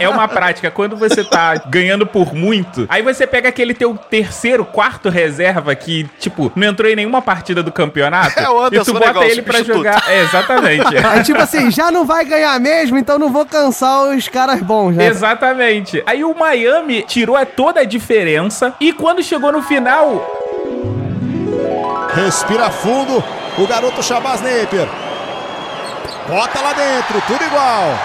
É 0.00 0.08
uma 0.08 0.28
prática. 0.28 0.70
Quando 0.70 0.96
você 0.96 1.24
tá 1.24 1.54
ganhando 1.68 2.06
por 2.06 2.34
muito, 2.34 2.86
aí 2.88 3.02
você 3.02 3.26
pega 3.26 3.48
aquele 3.48 3.74
teu 3.74 3.96
terceiro, 3.96 4.64
quarto 4.64 5.08
reserva 5.08 5.71
que, 5.74 6.08
tipo, 6.18 6.50
não 6.54 6.68
entrou 6.68 6.90
em 6.90 6.96
nenhuma 6.96 7.20
partida 7.22 7.62
do 7.62 7.70
campeonato. 7.72 8.38
É 8.42 8.48
o 8.48 8.60
Anderson 8.60 8.90
e 8.90 8.94
tu 8.94 8.98
bota 8.98 9.06
Negócio, 9.06 9.30
ele 9.30 9.42
pra 9.42 9.52
substituto. 9.58 9.76
jogar. 9.78 10.04
É, 10.08 10.20
exatamente. 10.22 10.96
Aí, 11.06 11.22
tipo 11.22 11.40
assim, 11.40 11.70
já 11.70 11.90
não 11.90 12.04
vai 12.04 12.24
ganhar 12.24 12.58
mesmo, 12.60 12.98
então 12.98 13.18
não 13.18 13.30
vou 13.32 13.44
cansar 13.46 14.04
os 14.08 14.28
caras 14.28 14.60
bons, 14.60 14.96
né? 14.96 15.06
Exatamente. 15.06 16.02
Aí 16.06 16.24
o 16.24 16.34
Miami 16.34 17.02
tirou 17.02 17.36
a- 17.36 17.46
toda 17.46 17.80
a 17.80 17.84
diferença 17.84 18.74
e 18.80 18.92
quando 18.92 19.22
chegou 19.22 19.52
no 19.52 19.62
final, 19.62 20.38
Respira 22.14 22.68
fundo 22.70 23.22
o 23.58 23.66
garoto 23.66 24.02
Shabazz 24.02 24.40
Napier. 24.42 24.88
Bota 26.28 26.60
lá 26.60 26.72
dentro, 26.72 27.22
tudo 27.26 27.42
igual. 27.44 27.98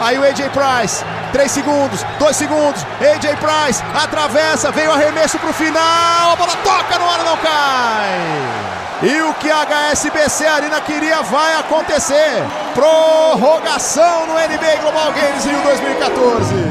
Aí 0.00 0.16
o 0.18 0.22
AJ 0.22 0.48
Price, 0.50 1.04
3 1.32 1.50
segundos, 1.50 2.04
2 2.18 2.36
segundos. 2.36 2.86
AJ 3.00 3.36
Price 3.36 3.82
atravessa, 3.94 4.70
veio 4.70 4.90
o 4.90 4.92
arremesso 4.92 5.38
pro 5.38 5.52
final. 5.52 6.32
A 6.32 6.36
bola 6.36 6.56
toca 6.64 6.98
no 6.98 7.08
ar, 7.08 7.24
não 7.24 7.36
cai. 7.38 8.70
E 9.02 9.22
o 9.22 9.32
que 9.34 9.50
a 9.50 9.64
HSBC 9.64 10.46
Arena 10.46 10.80
queria 10.80 11.22
vai 11.22 11.54
acontecer. 11.54 12.44
Prorrogação 12.74 14.26
no 14.26 14.34
NBA 14.34 14.76
Global 14.82 15.12
Games 15.12 15.44
Rio 15.44 15.60
2014. 15.62 16.69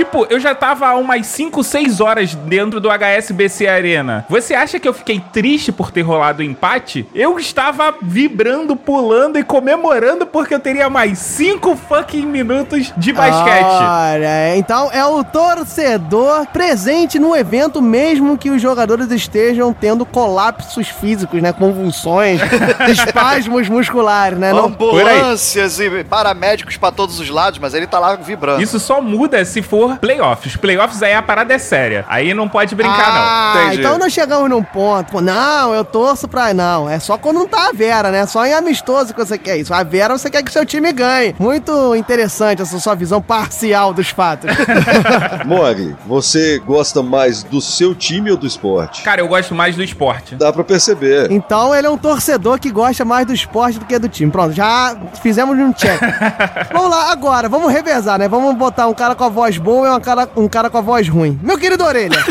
Tipo, 0.00 0.26
eu 0.30 0.40
já 0.40 0.54
tava 0.54 0.86
há 0.86 0.94
umas 0.94 1.26
5, 1.26 1.62
6 1.62 2.00
horas 2.00 2.34
dentro 2.34 2.80
do 2.80 2.88
HSBC 2.88 3.68
Arena. 3.68 4.24
Você 4.30 4.54
acha 4.54 4.80
que 4.80 4.88
eu 4.88 4.94
fiquei 4.94 5.20
triste 5.30 5.70
por 5.70 5.90
ter 5.90 6.00
rolado 6.00 6.40
o 6.40 6.42
empate? 6.42 7.06
Eu 7.14 7.38
estava 7.38 7.94
vibrando, 8.00 8.74
pulando 8.76 9.38
e 9.38 9.44
comemorando 9.44 10.24
porque 10.24 10.54
eu 10.54 10.58
teria 10.58 10.88
mais 10.88 11.18
5 11.18 11.76
fucking 11.76 12.24
minutos 12.24 12.90
de 12.96 13.12
basquete. 13.12 13.62
Olha, 13.62 14.56
então 14.56 14.90
é 14.90 15.04
o 15.04 15.22
torcedor 15.22 16.46
presente 16.46 17.18
no 17.18 17.36
evento, 17.36 17.82
mesmo 17.82 18.38
que 18.38 18.48
os 18.48 18.62
jogadores 18.62 19.10
estejam 19.10 19.70
tendo 19.70 20.06
colapsos 20.06 20.88
físicos, 20.88 21.42
né? 21.42 21.52
Convulsões, 21.52 22.40
espasmos 22.88 23.68
musculares, 23.68 24.38
né? 24.38 24.50
Não, 24.50 24.64
Ambulâncias 24.64 25.78
e 25.78 26.02
paramédicos 26.04 26.78
pra 26.78 26.90
todos 26.90 27.20
os 27.20 27.28
lados, 27.28 27.58
mas 27.58 27.74
ele 27.74 27.86
tá 27.86 27.98
lá 27.98 28.16
vibrando. 28.16 28.62
Isso 28.62 28.80
só 28.80 29.02
muda 29.02 29.44
se 29.44 29.60
for 29.60 29.89
playoffs. 29.96 30.56
Playoffs 30.56 31.02
aí 31.02 31.14
a 31.14 31.22
parada 31.22 31.54
é 31.54 31.58
séria. 31.58 32.04
Aí 32.08 32.34
não 32.34 32.48
pode 32.48 32.74
brincar, 32.74 33.08
ah, 33.08 33.54
não. 33.54 33.62
Entendi. 33.62 33.80
então 33.80 33.98
nós 33.98 34.12
chegamos 34.12 34.48
num 34.48 34.62
ponto. 34.62 35.12
Pô, 35.12 35.20
não, 35.20 35.74
eu 35.74 35.84
torço 35.84 36.28
pra. 36.28 36.52
Não, 36.54 36.88
é 36.88 36.98
só 36.98 37.16
quando 37.16 37.36
não 37.36 37.48
tá 37.48 37.68
a 37.68 37.72
Vera, 37.72 38.10
né? 38.10 38.26
Só 38.26 38.44
em 38.44 38.52
amistoso 38.52 39.14
que 39.14 39.24
você 39.24 39.38
quer 39.38 39.58
isso. 39.58 39.72
A 39.72 39.82
Vera 39.82 40.16
você 40.16 40.30
quer 40.30 40.42
que 40.42 40.52
seu 40.52 40.66
time 40.66 40.92
ganhe. 40.92 41.34
Muito 41.38 41.94
interessante 41.94 42.62
essa 42.62 42.78
sua 42.78 42.94
visão 42.94 43.22
parcial 43.22 43.92
dos 43.92 44.10
fatos. 44.10 44.50
Mori, 45.46 45.96
você 46.06 46.58
gosta 46.58 47.02
mais 47.02 47.42
do 47.42 47.60
seu 47.60 47.94
time 47.94 48.30
ou 48.30 48.36
do 48.36 48.46
esporte? 48.46 49.02
Cara, 49.02 49.20
eu 49.20 49.28
gosto 49.28 49.54
mais 49.54 49.76
do 49.76 49.82
esporte. 49.82 50.34
Dá 50.34 50.52
pra 50.52 50.64
perceber. 50.64 51.30
Então 51.30 51.74
ele 51.74 51.86
é 51.86 51.90
um 51.90 51.98
torcedor 51.98 52.58
que 52.58 52.70
gosta 52.70 53.04
mais 53.04 53.26
do 53.26 53.32
esporte 53.32 53.78
do 53.78 53.84
que 53.84 53.98
do 53.98 54.08
time. 54.08 54.30
Pronto, 54.30 54.52
já 54.52 54.96
fizemos 55.22 55.58
um 55.58 55.72
check. 55.72 56.00
vamos 56.72 56.90
lá, 56.90 57.12
agora, 57.12 57.48
vamos 57.48 57.72
revezar, 57.72 58.18
né? 58.18 58.28
Vamos 58.28 58.54
botar 58.56 58.86
um 58.86 58.94
cara 58.94 59.14
com 59.14 59.24
a 59.24 59.28
voz 59.28 59.56
boa 59.58 59.69
e 59.84 59.88
uma 59.88 60.00
cara, 60.00 60.28
um 60.36 60.48
cara 60.48 60.70
com 60.70 60.78
a 60.78 60.80
voz 60.80 61.08
ruim. 61.08 61.38
Meu 61.42 61.58
querido 61.58 61.84
Orelha. 61.84 62.18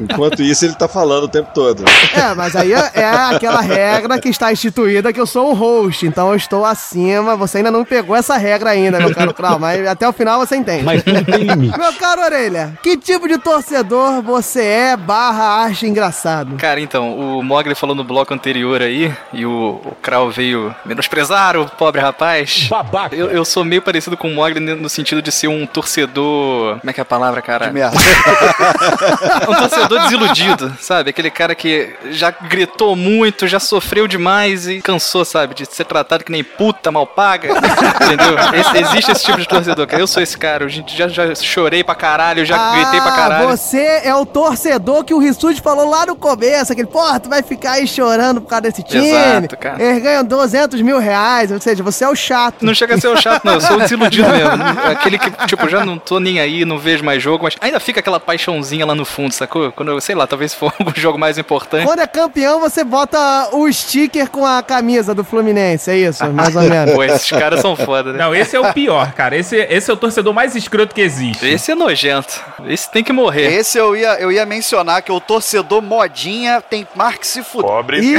Enquanto 0.00 0.42
isso, 0.42 0.64
ele 0.64 0.74
tá 0.74 0.88
falando 0.88 1.24
o 1.24 1.28
tempo 1.28 1.50
todo. 1.54 1.84
É, 2.14 2.34
mas 2.34 2.54
aí 2.54 2.72
é, 2.72 2.90
é 2.94 3.06
aquela 3.06 3.60
regra 3.60 4.20
que 4.20 4.28
está 4.28 4.52
instituída 4.52 5.12
que 5.12 5.20
eu 5.20 5.26
sou 5.26 5.50
o 5.50 5.54
host, 5.54 6.06
então 6.06 6.30
eu 6.30 6.36
estou 6.36 6.64
acima. 6.64 7.36
Você 7.36 7.58
ainda 7.58 7.70
não 7.70 7.84
pegou 7.84 8.16
essa 8.16 8.36
regra 8.36 8.70
ainda, 8.70 8.98
meu 8.98 9.14
caro 9.14 9.34
Krau, 9.34 9.58
mas 9.58 9.86
até 9.86 10.08
o 10.08 10.12
final 10.12 10.38
você 10.38 10.56
entende. 10.56 10.84
Mas 10.84 11.02
tudo 11.02 11.24
tem 11.24 11.44
limite. 11.44 11.78
Meu 11.78 11.92
caro 11.94 12.22
Orelha, 12.22 12.78
que 12.82 12.96
tipo 12.96 13.28
de 13.28 13.38
torcedor 13.38 14.22
você 14.22 14.62
é 14.62 14.96
barra 14.96 15.64
acha 15.64 15.86
engraçado? 15.86 16.56
Cara, 16.56 16.80
então, 16.80 17.18
o 17.18 17.42
Mogli 17.42 17.74
falou 17.74 17.94
no 17.94 18.04
bloco 18.04 18.34
anterior 18.34 18.82
aí, 18.82 19.14
e 19.32 19.46
o, 19.46 19.80
o 19.84 19.94
Krau 20.02 20.30
veio 20.30 20.74
menosprezar 20.84 21.56
o 21.56 21.66
pobre 21.66 22.00
rapaz. 22.00 22.66
Babaca. 22.68 23.14
Eu, 23.14 23.30
eu 23.30 23.44
sou 23.44 23.64
meio 23.64 23.82
parecido 23.82 24.16
com 24.16 24.28
o 24.28 24.34
Mogli 24.34 24.60
no 24.60 24.88
sentido 24.98 25.22
de 25.22 25.30
ser 25.32 25.48
um 25.48 25.66
torcedor. 25.66 26.78
Como 26.80 26.90
é 26.90 26.92
que 26.92 27.00
é 27.00 27.02
a 27.02 27.04
palavra, 27.04 27.40
cara? 27.42 27.66
De 27.66 27.72
merda. 27.72 27.96
um 29.48 29.54
torcedor 29.54 30.00
desiludido, 30.02 30.76
sabe? 30.80 31.10
Aquele 31.10 31.30
cara 31.30 31.54
que 31.54 31.94
já 32.10 32.30
gritou 32.30 32.94
muito, 32.96 33.46
já 33.46 33.60
sofreu 33.60 34.06
demais 34.06 34.66
e 34.68 34.80
cansou, 34.80 35.24
sabe? 35.24 35.54
De 35.54 35.66
ser 35.66 35.84
tratado 35.84 36.24
que 36.24 36.32
nem 36.32 36.42
puta 36.44 36.90
mal 36.90 37.06
paga. 37.06 37.48
Entendeu? 38.04 38.36
Esse- 38.54 38.78
existe 38.78 39.12
esse 39.12 39.24
tipo 39.24 39.38
de 39.38 39.48
torcedor, 39.48 39.86
cara. 39.86 40.02
Eu 40.02 40.06
sou 40.06 40.22
esse 40.22 40.36
cara. 40.36 40.64
Eu 40.64 40.68
já, 40.68 41.08
já 41.08 41.34
chorei 41.34 41.82
pra 41.84 41.94
caralho, 41.94 42.44
já 42.44 42.72
gritei 42.72 43.00
pra 43.00 43.12
caralho. 43.12 43.48
Ah, 43.48 43.56
você 43.56 44.00
é 44.04 44.14
o 44.14 44.26
torcedor 44.26 45.04
que 45.04 45.14
o 45.14 45.18
Rissuti 45.18 45.60
falou 45.60 45.88
lá 45.88 46.06
no 46.06 46.16
começo, 46.16 46.72
aquele, 46.72 46.88
porra, 46.88 47.20
tu 47.20 47.28
vai 47.28 47.42
ficar 47.42 47.72
aí 47.72 47.86
chorando 47.86 48.40
por 48.40 48.48
causa 48.48 48.62
desse 48.62 48.82
time. 48.82 49.08
Exato, 49.08 49.56
cara. 49.56 49.82
Eles 49.82 50.02
ganham 50.02 50.24
200 50.24 50.80
mil 50.82 50.98
reais, 50.98 51.50
ou 51.50 51.60
seja, 51.60 51.82
você 51.82 52.04
é 52.04 52.08
o 52.08 52.14
chato. 52.16 52.64
Não 52.64 52.74
chega 52.74 52.94
a 52.94 53.00
ser 53.00 53.08
o 53.08 53.16
chato, 53.16 53.44
não. 53.44 53.54
Eu 53.54 53.60
sou 53.60 53.76
o 53.76 53.80
desiludido 53.80 54.28
mesmo. 54.30 54.50
Aquele 54.92 55.18
que, 55.18 55.30
tipo, 55.46 55.68
já 55.68 55.84
não 55.84 55.98
tô 55.98 56.18
nem 56.18 56.40
aí, 56.40 56.64
não 56.64 56.78
vejo 56.78 57.04
mais 57.04 57.22
jogo, 57.22 57.44
mas 57.44 57.56
ainda 57.60 57.78
fica 57.80 58.00
aquela 58.00 58.18
paixãozinha 58.20 58.84
lá 58.86 58.94
no 58.94 59.04
fundo, 59.04 59.32
sacou? 59.32 59.70
Quando 59.72 59.90
eu, 59.90 60.00
sei 60.00 60.14
lá, 60.14 60.26
talvez 60.26 60.54
for 60.54 60.72
algum 60.78 60.92
jogo 60.94 61.18
mais 61.18 61.38
importante. 61.38 61.86
Quando 61.86 62.00
é 62.00 62.06
campeão, 62.06 62.60
você 62.60 62.84
bota 62.84 63.50
o 63.52 63.70
sticker 63.72 64.30
com 64.30 64.44
a 64.46 64.62
camisa 64.62 65.14
do 65.14 65.24
Fluminense, 65.24 65.90
é 65.90 65.96
isso, 65.96 66.24
mais 66.32 66.54
ou 66.56 66.62
menos. 66.68 66.94
Pô, 66.94 67.02
esses 67.02 67.28
caras 67.30 67.60
são 67.60 67.76
foda, 67.76 68.12
né? 68.12 68.18
Não, 68.18 68.34
esse 68.34 68.56
é 68.56 68.60
o 68.60 68.72
pior, 68.72 69.12
cara. 69.12 69.36
Esse, 69.36 69.56
esse 69.56 69.90
é 69.90 69.94
o 69.94 69.96
torcedor 69.96 70.32
mais 70.32 70.54
escroto 70.54 70.94
que 70.94 71.00
existe. 71.00 71.46
Esse 71.46 71.72
é 71.72 71.74
nojento. 71.74 72.40
Esse 72.66 72.90
tem 72.90 73.04
que 73.04 73.12
morrer. 73.12 73.52
Esse 73.52 73.78
eu 73.78 73.96
ia, 73.96 74.14
eu 74.20 74.30
ia 74.32 74.44
mencionar 74.46 75.02
que 75.02 75.12
o 75.12 75.20
torcedor 75.20 75.82
modinha 75.82 76.60
tem 76.60 76.86
mais 76.94 77.16
que 77.16 77.26
se 77.26 77.42
fuder. 77.42 77.68
Ih, 78.02 78.16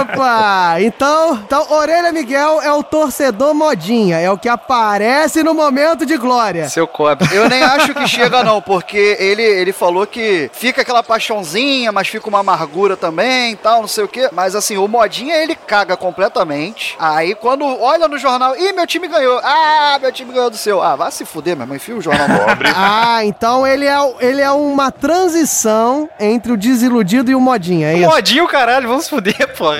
opa! 0.00 0.76
Então, 0.80 1.34
então, 1.46 1.66
Orelha 1.70 2.12
Miguel 2.12 2.60
é 2.60 2.72
o 2.72 2.82
torcedor 2.82 3.54
modinha, 3.54 4.18
é 4.18 4.30
o 4.30 4.38
que 4.38 4.48
aparece 4.48 5.42
no 5.42 5.54
momento 5.54 5.85
de 5.94 6.16
glória. 6.16 6.68
Seu 6.68 6.86
cobre. 6.86 7.28
Eu 7.32 7.48
nem 7.48 7.62
acho 7.62 7.94
que 7.94 8.06
chega, 8.08 8.42
não, 8.42 8.60
porque 8.60 9.16
ele, 9.20 9.42
ele 9.42 9.72
falou 9.72 10.06
que 10.06 10.50
fica 10.52 10.82
aquela 10.82 11.02
paixãozinha, 11.02 11.92
mas 11.92 12.08
fica 12.08 12.28
uma 12.28 12.40
amargura 12.40 12.96
também 12.96 13.52
e 13.52 13.56
tal, 13.56 13.80
não 13.82 13.88
sei 13.88 14.04
o 14.04 14.08
quê. 14.08 14.28
Mas 14.32 14.54
assim, 14.54 14.76
o 14.76 14.88
modinha 14.88 15.36
ele 15.36 15.54
caga 15.54 15.96
completamente. 15.96 16.96
Aí 16.98 17.34
quando 17.34 17.64
olha 17.64 18.08
no 18.08 18.18
jornal, 18.18 18.56
ih, 18.56 18.72
meu 18.72 18.86
time 18.86 19.06
ganhou. 19.08 19.38
Ah, 19.44 19.98
meu 20.00 20.10
time 20.12 20.32
ganhou 20.32 20.50
do 20.50 20.56
seu. 20.56 20.82
Ah, 20.82 20.96
vai 20.96 21.10
se 21.12 21.24
fuder, 21.24 21.54
meu 21.56 21.64
irmão, 21.64 21.76
enfia 21.76 21.94
o 21.96 22.00
jornal 22.00 22.26
ombro. 22.50 22.68
Ah, 22.74 23.24
então 23.24 23.66
ele 23.66 23.84
é, 23.86 24.00
o- 24.00 24.16
ele 24.20 24.40
é 24.40 24.50
uma 24.50 24.90
transição 24.90 26.08
entre 26.18 26.52
o 26.52 26.56
desiludido 26.56 27.30
e 27.30 27.34
o 27.34 27.40
modinha, 27.40 27.88
é 27.92 27.98
isso? 27.98 28.08
Modinho, 28.08 28.46
caralho, 28.48 28.88
vamos 28.88 29.04
se 29.04 29.10
fuder, 29.10 29.54
porra. 29.56 29.78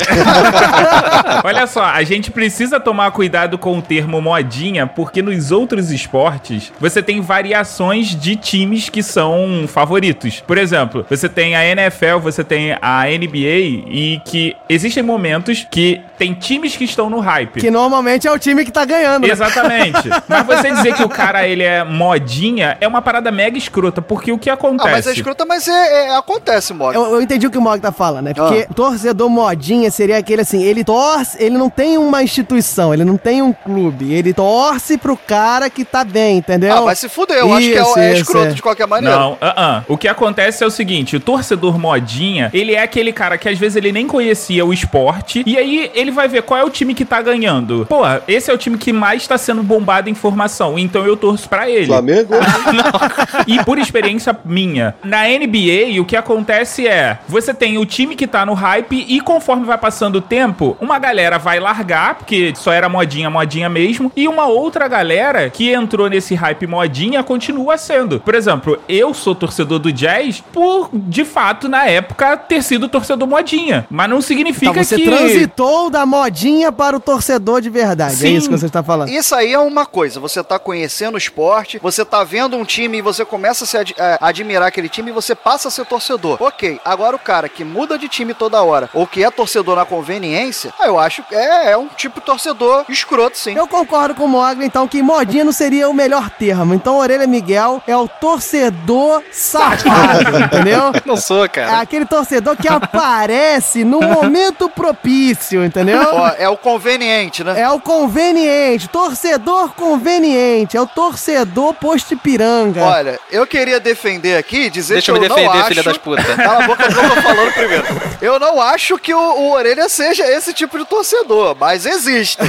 Olha 1.45 1.67
só, 1.67 1.83
a 1.85 2.03
gente 2.03 2.31
precisa 2.31 2.79
tomar 2.81 3.11
cuidado 3.11 3.59
com 3.59 3.79
o 3.79 3.83
termo 3.83 4.21
modinha, 4.21 4.87
porque 4.87 5.23
nos 5.23 5.51
outros 5.51 5.91
esportes 6.01 6.73
você 6.81 7.03
tem 7.03 7.21
variações 7.21 8.09
de 8.09 8.37
times 8.37 8.89
que 8.89 9.03
são 9.03 9.65
favoritos. 9.69 10.41
Por 10.47 10.59
exemplo, 10.59 11.05
você 11.09 11.29
tem 11.29 11.55
a 11.57 11.65
NFL, 11.65 12.19
você 12.23 12.45
tem 12.45 12.73
a 12.81 13.05
NBA 13.07 13.85
e 13.89 14.21
que 14.25 14.57
existem 14.69 15.03
momentos 15.03 15.67
que 15.71 16.01
tem 16.19 16.33
times 16.35 16.77
que 16.77 16.85
estão 16.85 17.09
no 17.11 17.19
hype. 17.21 17.61
Que 17.61 17.71
normalmente 17.71 18.27
é 18.27 18.33
o 18.33 18.39
time 18.39 18.65
que 18.65 18.71
tá 18.71 18.85
ganhando. 18.85 19.27
né? 19.27 19.33
Exatamente. 19.33 20.09
Mas 20.29 20.47
você 20.47 20.71
dizer 20.71 20.95
que 20.95 21.03
o 21.03 21.09
cara 21.09 21.47
ele 21.47 21.63
é 21.63 21.85
modinha 21.85 22.77
é 22.81 22.87
uma 22.89 23.03
parada 23.03 23.31
mega 23.31 23.57
escrota, 23.59 24.01
porque 24.03 24.33
o 24.33 24.39
que 24.39 24.51
Ah, 24.51 24.55
acontece? 24.55 24.91
mas 24.91 25.07
é 25.07 25.13
escrota, 25.13 25.45
mas 25.45 25.69
é, 25.69 26.07
é- 26.07 26.17
acontece, 26.17 26.73
Mog. 26.73 26.95
Eu, 26.95 27.05
eu 27.15 27.21
entendi 27.23 27.47
o 27.47 27.51
que 27.51 27.59
o 27.59 27.61
Mog 27.61 27.81
tá 27.81 27.93
falando, 27.93 28.25
né? 28.27 28.35
Porque 28.35 28.67
Ah. 28.71 28.75
torcedor 28.75 29.29
modinha 29.29 29.91
seria 29.91 30.19
aquele 30.19 30.43
assim, 30.43 30.63
ele 30.63 30.85
torce, 30.85 31.37
ele 31.43 31.57
não 31.59 31.69
tem 31.71 31.99
uma 31.99 32.23
instituição, 32.23 32.93
ele 32.95 33.05
não 33.05 33.17
tem 33.17 33.43
um 33.43 33.53
clube, 33.53 34.13
ele 34.13 34.33
torce 34.33 34.97
pro 34.99 35.17
cara 35.17 35.69
que 35.71 35.85
tá 35.91 36.05
bem, 36.05 36.39
entendeu? 36.39 36.77
Ah, 36.77 36.81
vai 36.81 36.97
se 36.97 37.09
fuder, 37.09 37.39
eu 37.39 37.53
acho 37.53 37.67
que 37.67 37.75
é, 37.75 37.81
Isso, 37.81 37.99
é 37.99 38.13
isso, 38.13 38.23
escroto 38.23 38.49
é. 38.49 38.53
de 38.53 38.63
qualquer 38.63 38.87
maneira. 38.87 39.17
Não, 39.17 39.39
ah, 39.41 39.55
ah. 39.57 39.83
o 39.89 39.97
que 39.97 40.09
acontece 40.09 40.63
é 40.63 40.67
o 40.67 40.71
seguinte: 40.71 41.17
o 41.17 41.21
torcedor 41.21 41.79
modinha, 41.79 42.51
ele 42.53 42.75
é 42.75 42.83
aquele 42.83 43.13
cara 43.13 43.39
que 43.39 43.49
às 43.49 43.59
vezes 43.59 43.77
ele 43.77 43.93
nem 43.93 44.07
conhecia 44.07 44.65
o 44.65 44.73
esporte, 44.73 45.43
e 45.47 45.57
aí 45.57 45.91
ele 45.95 46.11
vai 46.11 46.29
ver 46.29 46.43
qual 46.43 46.61
é 46.61 46.65
o 46.65 46.71
time 46.71 46.95
que 46.95 47.05
tá 47.05 47.21
ganhando. 47.23 47.87
Pô, 47.89 48.03
esse 48.27 48.51
é 48.51 48.55
o 48.55 48.59
time 48.59 48.79
que 48.79 48.93
mais 48.93 49.27
tá 49.27 49.39
sendo 49.39 49.63
bombado 49.63 50.09
em 50.09 50.13
informação, 50.13 50.79
então 50.79 51.05
eu 51.05 51.17
torço 51.17 51.49
pra 51.49 51.69
ele. 51.69 51.87
Flamengo? 51.87 52.35
E 53.47 53.63
por 53.65 53.79
experiência 53.79 54.37
minha, 54.45 54.95
na 55.05 55.25
NBA, 55.25 56.01
o 56.01 56.05
que 56.05 56.17
acontece 56.17 56.87
é: 56.87 57.19
você 57.29 57.55
tem 57.55 57.79
o 57.79 57.87
time 57.87 58.17
que 58.17 58.27
tá 58.27 58.45
no 58.45 58.55
hype, 58.55 59.05
e 59.09 59.21
conforme 59.21 59.65
vai 59.65 59.79
passando 59.79 60.17
o 60.17 60.21
tempo, 60.21 60.77
uma 60.81 60.99
galera 60.99 61.39
vai 61.39 61.61
largar, 61.61 62.17
porque 62.17 62.53
só 62.57 62.73
era 62.73 62.89
modinha, 62.89 63.31
modinha 63.31 63.69
mesmo, 63.69 64.11
e 64.17 64.27
uma 64.27 64.47
outra 64.47 64.89
galera 64.89 65.49
que 65.51 65.73
entrou 65.77 66.09
nesse 66.09 66.35
hype 66.35 66.67
modinha 66.67 67.23
continua 67.23 67.79
sendo. 67.79 68.21
Por 68.21 68.35
exemplo, 68.35 68.79
eu 68.89 69.15
sou 69.15 69.35
torcedor 69.35 69.79
do 69.79 69.93
Jazz 69.93 70.43
por, 70.53 70.89
de 70.93 71.25
fato, 71.25 71.69
na 71.69 71.87
época, 71.87 72.37
ter 72.37 72.63
sido 72.63 72.89
torcedor 72.89 73.29
modinha. 73.29 73.87
Mas 73.91 74.09
não 74.11 74.21
significa 74.21 74.71
Então 74.73 74.83
você 74.85 74.97
que. 74.97 75.05
transitou 75.05 75.91
da 75.91 76.05
modinha 76.07 76.73
para 76.73 76.97
o 76.97 77.01
torcedor 77.01 77.61
de 77.61 77.71
verdade, 77.71 78.15
é 78.15 78.17
Sim. 78.17 78.37
isso 78.37 78.49
que 78.49 78.57
você 78.59 78.67
está 78.67 78.83
falando. 78.83 79.09
Isso 79.11 79.35
aí 79.35 79.53
é 79.53 79.59
uma 79.59 79.85
coisa, 79.87 80.19
você 80.19 80.43
tá 80.43 80.59
conhecendo 80.59 81.15
o 81.15 81.19
esporte, 81.19 81.79
você 81.83 82.05
tá 82.05 82.25
vendo 82.25 82.57
um 82.57 82.65
time 82.65 82.99
e 82.99 83.03
você 83.03 83.25
começa 83.25 83.65
a 83.65 83.67
se 83.67 83.77
ad- 83.77 83.95
eh, 83.97 84.19
admirar 84.21 84.69
aquele 84.69 84.89
time 84.89 85.11
e 85.11 85.15
você 85.15 85.35
passa 85.35 85.69
a 85.69 85.71
ser 85.71 85.85
torcedor. 85.87 86.37
Ok, 86.41 86.81
agora 86.85 87.15
o 87.17 87.19
cara 87.19 87.49
que 87.49 87.65
muda 87.65 87.99
de 87.99 88.09
time 88.09 88.33
toda 88.35 88.63
hora, 88.63 88.89
ou 88.95 89.07
que 89.07 89.23
é 89.23 89.31
torcedor 89.31 89.77
na 89.77 89.85
conveniência, 89.85 90.73
eu 90.85 90.99
acho 90.99 91.23
que 91.25 91.35
é, 91.35 91.71
é 91.73 91.77
um 91.77 91.89
tipo 91.89 92.21
de 92.21 92.27
torcedor 92.27 92.85
escroto, 92.89 93.37
sim. 93.37 93.55
Eu 93.55 93.67
concordo 93.67 94.15
com 94.15 94.25
o 94.25 94.29
Mogli, 94.29 94.65
então, 94.65 94.87
que 94.89 95.03
modinha 95.03 95.45
não 95.45 95.53
seria 95.53 95.66
seria 95.67 95.89
o 95.89 95.93
melhor 95.95 96.31
termo. 96.31 96.75
Então, 96.75 96.97
Orelha 96.97 97.27
Miguel 97.27 97.83
é 97.89 97.97
o 97.97 98.07
torcedor 98.07 99.21
safado, 99.33 100.39
entendeu? 100.39 100.93
Não 101.05 101.17
sou, 101.17 101.45
É 101.45 101.49
cara. 101.49 101.81
aquele 101.81 102.05
torcedor 102.05 102.57
que 102.57 102.69
aparece 102.69 103.83
no 103.83 104.01
momento 104.01 104.69
propício, 104.69 105.65
entendeu? 105.65 106.01
Ó, 106.13 106.31
é 106.39 106.49
o 106.49 106.57
conveniente, 106.57 107.43
né? 107.43 107.61
É 107.61 107.69
o 107.69 107.81
conveniente, 107.81 108.89
torcedor 108.89 109.71
conveniente, 109.75 110.77
é 110.77 110.81
o 110.81 110.87
torcedor 110.87 111.75
posto 111.75 112.15
Ipiranga. 112.15 112.85
Olha, 112.85 113.19
eu 113.29 113.45
queria 113.45 113.81
defender 113.81 114.37
aqui, 114.37 114.71
dizer 114.71 114.95
Deixa 114.95 115.13
que 115.13 115.19
eu 115.19 115.23
eu 115.25 115.29
não 115.29 115.35
defender, 115.37 115.59
acho... 115.59 115.69
filha 115.69 115.83
das 115.83 115.99
putas. 115.99 116.25
Cala 116.37 116.63
a 116.65 116.67
boca, 116.69 116.85
eu 116.85 116.95
tô 116.95 117.23
falando 117.23 117.53
primeiro. 117.53 117.85
Eu 118.23 118.39
não 118.39 118.61
acho 118.61 118.97
que 118.99 119.13
o, 119.13 119.19
o 119.19 119.51
Orelha 119.53 119.89
seja 119.89 120.25
esse 120.31 120.53
tipo 120.55 120.79
de 120.79 120.85
torcedor, 120.85 121.57
mas 121.59 121.85
existe. 121.87 122.37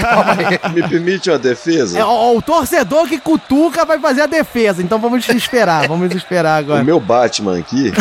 Calma 0.00 0.36
aí. 0.38 0.72
Me 0.72 0.88
permite 0.88 1.28
uma 1.30 1.38
defesa? 1.38 1.98
É 1.98 2.04
o, 2.04 2.36
o 2.36 2.42
torcedor 2.44 3.06
que 3.08 3.18
cutuca 3.18 3.84
vai 3.84 3.98
fazer 3.98 4.22
a 4.22 4.26
defesa, 4.26 4.82
então 4.82 4.98
vamos 4.98 5.28
esperar, 5.28 5.86
vamos 5.88 6.14
esperar 6.14 6.56
O 6.62 6.64
agora. 6.64 6.84
meu 6.84 7.00
Batman 7.00 7.58
aqui, 7.58 7.92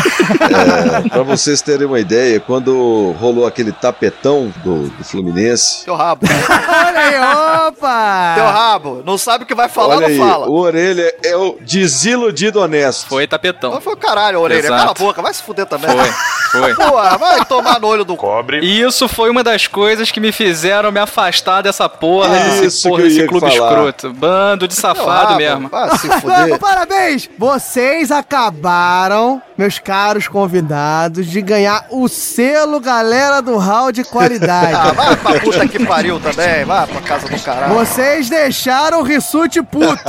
é, 1.05 1.09
pra 1.09 1.23
vocês 1.23 1.61
terem 1.61 1.87
uma 1.87 1.99
ideia, 1.99 2.39
quando 2.39 3.13
rolou 3.19 3.45
aquele 3.47 3.71
tapetão 3.71 4.53
do, 4.63 4.87
do 4.89 5.03
Fluminense, 5.03 5.85
Teu 5.85 5.95
rabo. 5.95 6.25
Olha 6.27 6.99
aí, 6.99 7.67
opa! 7.67 8.33
Teu 8.35 8.45
rabo. 8.45 9.01
Não 9.05 9.17
sabe 9.17 9.43
o 9.43 9.47
que 9.47 9.55
vai 9.55 9.69
falar, 9.69 9.97
olha 9.97 10.07
não 10.07 10.13
aí, 10.13 10.17
fala. 10.17 10.47
o 10.49 10.53
Orelha 10.53 11.13
é 11.23 11.35
o 11.35 11.57
desiludido 11.61 12.59
honesto. 12.59 13.07
Foi 13.07 13.27
tapetão. 13.27 13.79
Foi 13.81 13.93
o 13.93 13.97
caralho, 13.97 14.39
Orelha. 14.39 14.59
Exato. 14.59 14.77
Cala 14.77 14.91
a 14.91 14.93
boca, 14.93 15.21
vai 15.21 15.33
se 15.33 15.43
fuder 15.43 15.65
também. 15.65 15.89
Foi, 15.89 16.09
foi. 16.59 16.75
Porra, 16.75 17.17
vai 17.17 17.45
tomar 17.45 17.79
no 17.79 17.87
olho 17.87 18.05
do 18.05 18.15
Cobre. 18.15 18.59
E 18.61 18.81
isso 18.81 19.07
foi 19.07 19.29
uma 19.29 19.43
das 19.43 19.67
coisas 19.67 20.11
que 20.11 20.19
me 20.19 20.31
fizeram 20.31 20.91
me 20.91 20.99
afastar 20.99 21.61
dessa 21.61 21.87
porra, 21.89 22.37
Isso 22.47 22.61
desse 22.61 22.87
porra, 22.89 23.03
desse 23.03 23.27
clube 23.27 23.49
falar. 23.51 23.71
escroto. 23.71 24.13
Bando 24.13 24.67
de 24.67 24.75
safado 24.75 25.27
rabo. 25.33 25.35
mesmo. 25.37 25.69
Vai 25.69 25.97
se 25.97 26.07
fuder. 26.21 26.59
Parabéns! 26.59 27.29
Vocês 27.37 28.11
acabaram, 28.57 29.41
meus 29.57 29.79
caros 29.79 30.27
convidados, 30.27 31.25
de 31.27 31.41
ganhar 31.41 31.85
o 31.89 32.07
selo 32.07 32.79
Galera 32.79 33.41
do 33.41 33.57
Hall 33.57 33.91
de 33.91 34.01
Ah, 34.03 34.05
qualidade. 34.05 34.95
vai 34.95 35.15
pra 35.15 35.39
puta 35.39 35.67
que 35.67 35.85
pariu 35.85 36.19
também. 36.19 36.63
Vai 36.65 36.85
pra 36.87 37.01
casa 37.01 37.27
do 37.27 37.39
caralho. 37.41 37.73
Vocês 37.73 38.29
deixaram 38.29 38.99
o 38.99 39.03
Rissuti 39.03 39.61
puto. 39.63 40.03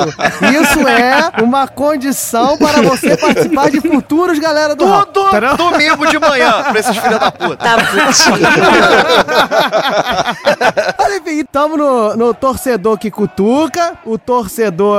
Isso 0.61 0.87
é 0.87 1.43
uma 1.43 1.67
condição 1.67 2.57
para 2.59 2.83
você 2.83 3.17
participar 3.17 3.71
de 3.71 3.81
futuros 3.81 4.39
Galera 4.39 4.75
do 4.75 4.85
Hall. 4.85 5.07
Tudo 5.07 5.29
Entendeu? 5.29 5.57
domingo 5.57 6.07
de 6.07 6.19
manhã 6.19 6.34
pra 6.39 6.81
esses 6.81 6.97
filhos 6.97 7.19
da 7.19 7.31
puta. 7.31 7.57
Tá 7.57 7.77
putinho. 7.77 8.49
Mas 10.99 11.15
enfim, 11.21 11.41
estamos 11.41 11.79
no, 11.79 12.17
no 12.17 12.35
torcedor 12.35 12.99
que 12.99 13.11
cutuca, 13.11 13.95
o 14.05 14.19
torcedor, 14.19 14.99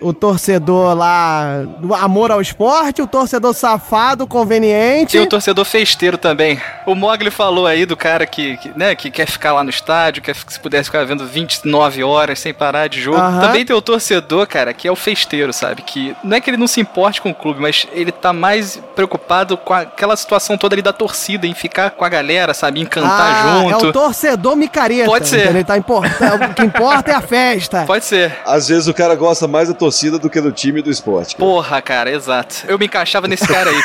o 0.00 0.12
torcedor 0.12 0.94
lá 0.94 1.62
do 1.78 1.94
amor 1.94 2.30
ao 2.30 2.40
esporte, 2.40 3.02
o 3.02 3.06
torcedor 3.06 3.54
safado, 3.54 4.26
conveniente. 4.26 5.12
Tem 5.12 5.20
o 5.20 5.28
torcedor 5.28 5.64
festeiro 5.64 6.18
também. 6.18 6.60
O 6.86 6.94
Mogli 6.94 7.30
falou 7.30 7.66
aí 7.66 7.86
do 7.86 7.96
cara 7.96 8.26
que, 8.26 8.56
que, 8.58 8.72
né, 8.76 8.94
que 8.94 9.10
quer 9.10 9.26
ficar 9.26 9.52
lá 9.52 9.64
no 9.64 9.70
estádio, 9.70 10.22
quer 10.22 10.34
que 10.34 10.52
se 10.52 10.60
pudesse 10.60 10.84
ficar 10.84 11.04
vendo 11.04 11.26
29 11.26 12.02
horas 12.02 12.38
sem 12.38 12.52
parar 12.52 12.88
de 12.88 13.00
jogo. 13.00 13.18
Aham. 13.18 13.40
Também 13.40 13.64
tem 13.64 13.74
o 13.74 13.82
torcedor, 13.82 14.46
cara, 14.46 14.72
que 14.72 14.88
é 14.88 14.92
o 14.92 14.96
festeiro, 14.96 15.52
sabe? 15.52 15.82
Que 15.82 16.14
não 16.22 16.36
é 16.36 16.40
que 16.40 16.50
ele 16.50 16.56
não 16.56 16.66
se 16.66 16.80
importe 16.80 17.20
com 17.20 17.30
o 17.30 17.34
clube, 17.34 17.60
mas 17.60 17.86
ele 17.92 18.12
tá 18.12 18.32
mais 18.32 18.80
preocupado 18.94 19.56
com 19.56 19.74
aquela 19.74 20.16
situação 20.16 20.56
toda 20.60 20.74
ali 20.74 20.82
da 20.82 20.92
torcida, 20.92 21.46
em 21.46 21.54
ficar 21.54 21.90
com 21.90 22.04
a 22.04 22.08
galera, 22.08 22.52
sabe? 22.54 22.80
Em 22.80 22.86
cantar 22.86 23.10
Ah, 23.10 23.60
junto. 23.62 23.86
É 23.86 23.88
o 23.88 23.92
torcedor 23.92 24.54
micareta. 24.56 25.06
Pode 25.06 25.26
ser. 25.28 25.48
Ele 25.48 25.64
tá 25.64 25.76
importando. 25.76 26.44
o 26.50 26.54
que 26.54 26.62
importa 26.62 27.10
é 27.10 27.14
a 27.14 27.20
festa. 27.20 27.84
Pode 27.86 28.04
ser. 28.04 28.36
Às 28.44 28.68
vezes 28.68 28.86
o 28.86 28.94
cara 28.94 29.14
gosta 29.16 29.48
mais 29.48 29.68
da 29.68 29.74
torcida 29.74 30.18
do 30.18 30.28
que 30.30 30.40
do 30.40 30.52
time 30.52 30.80
e 30.80 30.82
do 30.82 30.90
esporte. 30.90 31.34
cara. 31.34 31.48
Porra, 31.50 31.82
cara, 31.82 32.10
exato. 32.10 32.56
Eu 32.68 32.78
me 32.78 32.84
encaixava 32.86 33.26
nesse 33.26 33.48
cara 33.48 33.70
aí. 33.70 33.80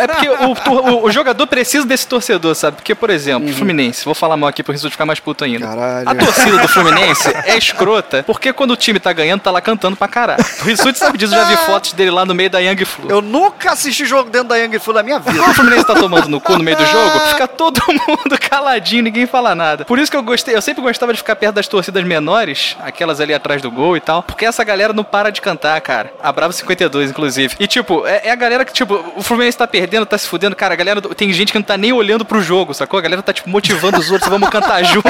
é 0.00 0.06
porque 0.08 0.28
o, 0.28 0.72
o- 0.72 1.04
o 1.06 1.10
jogador 1.12 1.46
precisa 1.46 1.86
desse 1.86 2.06
torcedor, 2.06 2.54
sabe? 2.54 2.76
Porque, 2.76 2.94
por 2.94 3.08
exemplo, 3.10 3.52
Fluminense, 3.54 4.04
vou 4.04 4.14
falar 4.14 4.36
mal 4.36 4.48
aqui 4.48 4.62
pro 4.62 4.72
Rissuti 4.72 4.90
ficar 4.92 5.06
mais 5.06 5.20
puto 5.20 5.44
ainda. 5.44 5.66
Caralho. 5.66 6.08
A 6.08 6.14
torcida 6.14 6.58
do 6.58 6.68
Fluminense 6.68 7.28
é 7.44 7.56
escrota, 7.56 8.22
porque 8.26 8.52
quando 8.52 8.72
o 8.72 8.76
time 8.76 8.98
tá 8.98 9.12
ganhando, 9.12 9.40
tá 9.40 9.50
lá 9.50 9.60
cantando 9.60 9.96
pra 9.96 10.08
caralho. 10.08 10.44
O 10.62 10.64
Rissuti 10.64 10.98
sabe 10.98 11.16
disso, 11.18 11.32
já 11.34 11.44
vi 11.44 11.56
fotos 11.58 11.92
dele 11.92 12.10
lá 12.10 12.24
no 12.24 12.34
meio 12.34 12.50
da 12.50 12.58
Young 12.58 12.84
Flu. 12.84 13.08
Eu 13.10 13.20
nunca 13.22 13.72
assisti 13.72 14.04
jogo 14.04 14.30
dentro 14.30 14.48
da 14.48 14.56
Young 14.56 14.78
Flu 14.78 14.94
na 14.94 15.02
minha 15.02 15.18
vida. 15.18 15.38
Quando 15.38 15.50
o 15.50 15.54
Fluminense 15.54 15.86
tá 15.86 15.91
tomando 15.94 16.28
no 16.28 16.40
cu 16.40 16.52
no 16.58 16.64
meio 16.64 16.76
do 16.76 16.84
jogo, 16.84 17.20
fica 17.30 17.48
todo 17.48 17.80
mundo 17.88 18.38
caladinho, 18.38 19.02
ninguém 19.02 19.26
fala 19.26 19.54
nada. 19.54 19.84
Por 19.84 19.98
isso 19.98 20.10
que 20.10 20.16
eu 20.16 20.22
gostei, 20.22 20.54
eu 20.54 20.62
sempre 20.62 20.82
gostava 20.82 21.12
de 21.12 21.18
ficar 21.18 21.36
perto 21.36 21.54
das 21.54 21.68
torcidas 21.68 22.04
menores, 22.04 22.76
aquelas 22.80 23.20
ali 23.20 23.34
atrás 23.34 23.62
do 23.62 23.70
gol 23.70 23.96
e 23.96 24.00
tal, 24.00 24.22
porque 24.22 24.44
essa 24.44 24.62
galera 24.64 24.92
não 24.92 25.04
para 25.04 25.30
de 25.30 25.40
cantar, 25.40 25.80
cara. 25.80 26.12
A 26.22 26.32
Bravo 26.32 26.52
52, 26.52 27.10
inclusive. 27.10 27.56
E 27.58 27.66
tipo, 27.66 28.06
é, 28.06 28.28
é 28.28 28.30
a 28.30 28.36
galera 28.36 28.64
que, 28.64 28.72
tipo, 28.72 29.02
o 29.16 29.22
Fluminense 29.22 29.56
tá 29.56 29.66
perdendo, 29.66 30.06
tá 30.06 30.18
se 30.18 30.26
fudendo, 30.26 30.54
cara. 30.54 30.74
A 30.74 30.76
galera, 30.76 31.00
tem 31.00 31.32
gente 31.32 31.52
que 31.52 31.58
não 31.58 31.64
tá 31.64 31.76
nem 31.76 31.92
olhando 31.92 32.24
pro 32.24 32.40
jogo, 32.42 32.74
sacou? 32.74 32.98
A 32.98 33.02
galera 33.02 33.22
tá, 33.22 33.32
tipo, 33.32 33.48
motivando 33.48 33.98
os 33.98 34.10
outros, 34.10 34.30
vamos 34.30 34.48
cantar 34.48 34.82
junto 34.84 35.08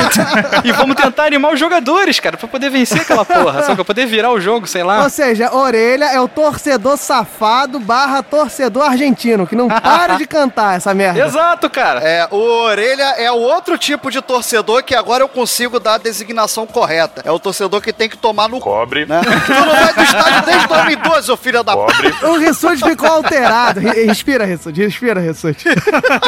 e 0.65 0.73
vamos 0.73 0.97
tentar 0.97 1.25
animar 1.25 1.53
os 1.53 1.61
jogadores, 1.61 2.21
cara, 2.21 2.37
pra 2.37 2.49
poder 2.49 2.71
vencer 2.71 3.01
aquela 3.01 3.25
porra, 3.25 3.63
só 3.63 3.75
pra 3.75 3.85
poder 3.85 4.07
virar 4.07 4.31
o 4.31 4.41
jogo, 4.41 4.67
sei 4.67 4.83
lá. 4.83 5.03
Ou 5.03 5.11
seja, 5.11 5.55
orelha 5.55 6.07
é 6.07 6.21
o 6.21 6.29
torcedor 6.29 6.97
safado 6.97 7.79
barra 7.81 8.23
torcedor 8.23 8.85
argentino, 8.85 9.47
que 9.47 9.57
não 9.57 9.69
para 9.69 10.17
de 10.17 10.27
cantar 10.27 10.62
essa 10.75 10.95
merda. 10.95 11.25
Exato, 11.25 11.69
cara. 11.69 12.01
É, 12.01 12.27
o 12.31 12.37
Orelha 12.37 13.15
é 13.19 13.31
o 13.31 13.37
outro 13.37 13.77
tipo 13.79 14.11
de 14.11 14.21
torcedor 14.23 14.83
que 14.83 14.95
agora 14.95 15.23
eu 15.25 15.29
consigo 15.29 15.79
dar 15.81 15.95
a 15.95 15.99
designação 15.99 16.67
correta. 16.67 17.23
É 17.25 17.31
o 17.31 17.39
torcedor 17.39 17.81
que 17.81 17.93
tem 17.93 18.09
que 18.09 18.17
tomar 18.17 18.49
no. 18.49 18.61
Cobre. 18.61 19.07
né? 19.07 19.21
Tu 19.47 19.53
não 19.53 19.71
vai 19.71 19.95
do 19.95 20.03
estádio 20.03 20.43
desde 20.47 20.67
2012, 20.69 21.31
ô 21.33 21.37
filho 21.37 21.63
da 21.65 21.77
p... 21.77 21.83
Cobre. 21.83 22.15
O 22.23 22.39
Rissuti 22.39 22.85
ficou 22.85 23.09
alterado. 23.09 23.81
Re- 23.81 24.05
Respira, 24.07 24.45
Rissuti, 24.45 24.81
respira, 24.83 25.21
Rissuti. 25.21 25.65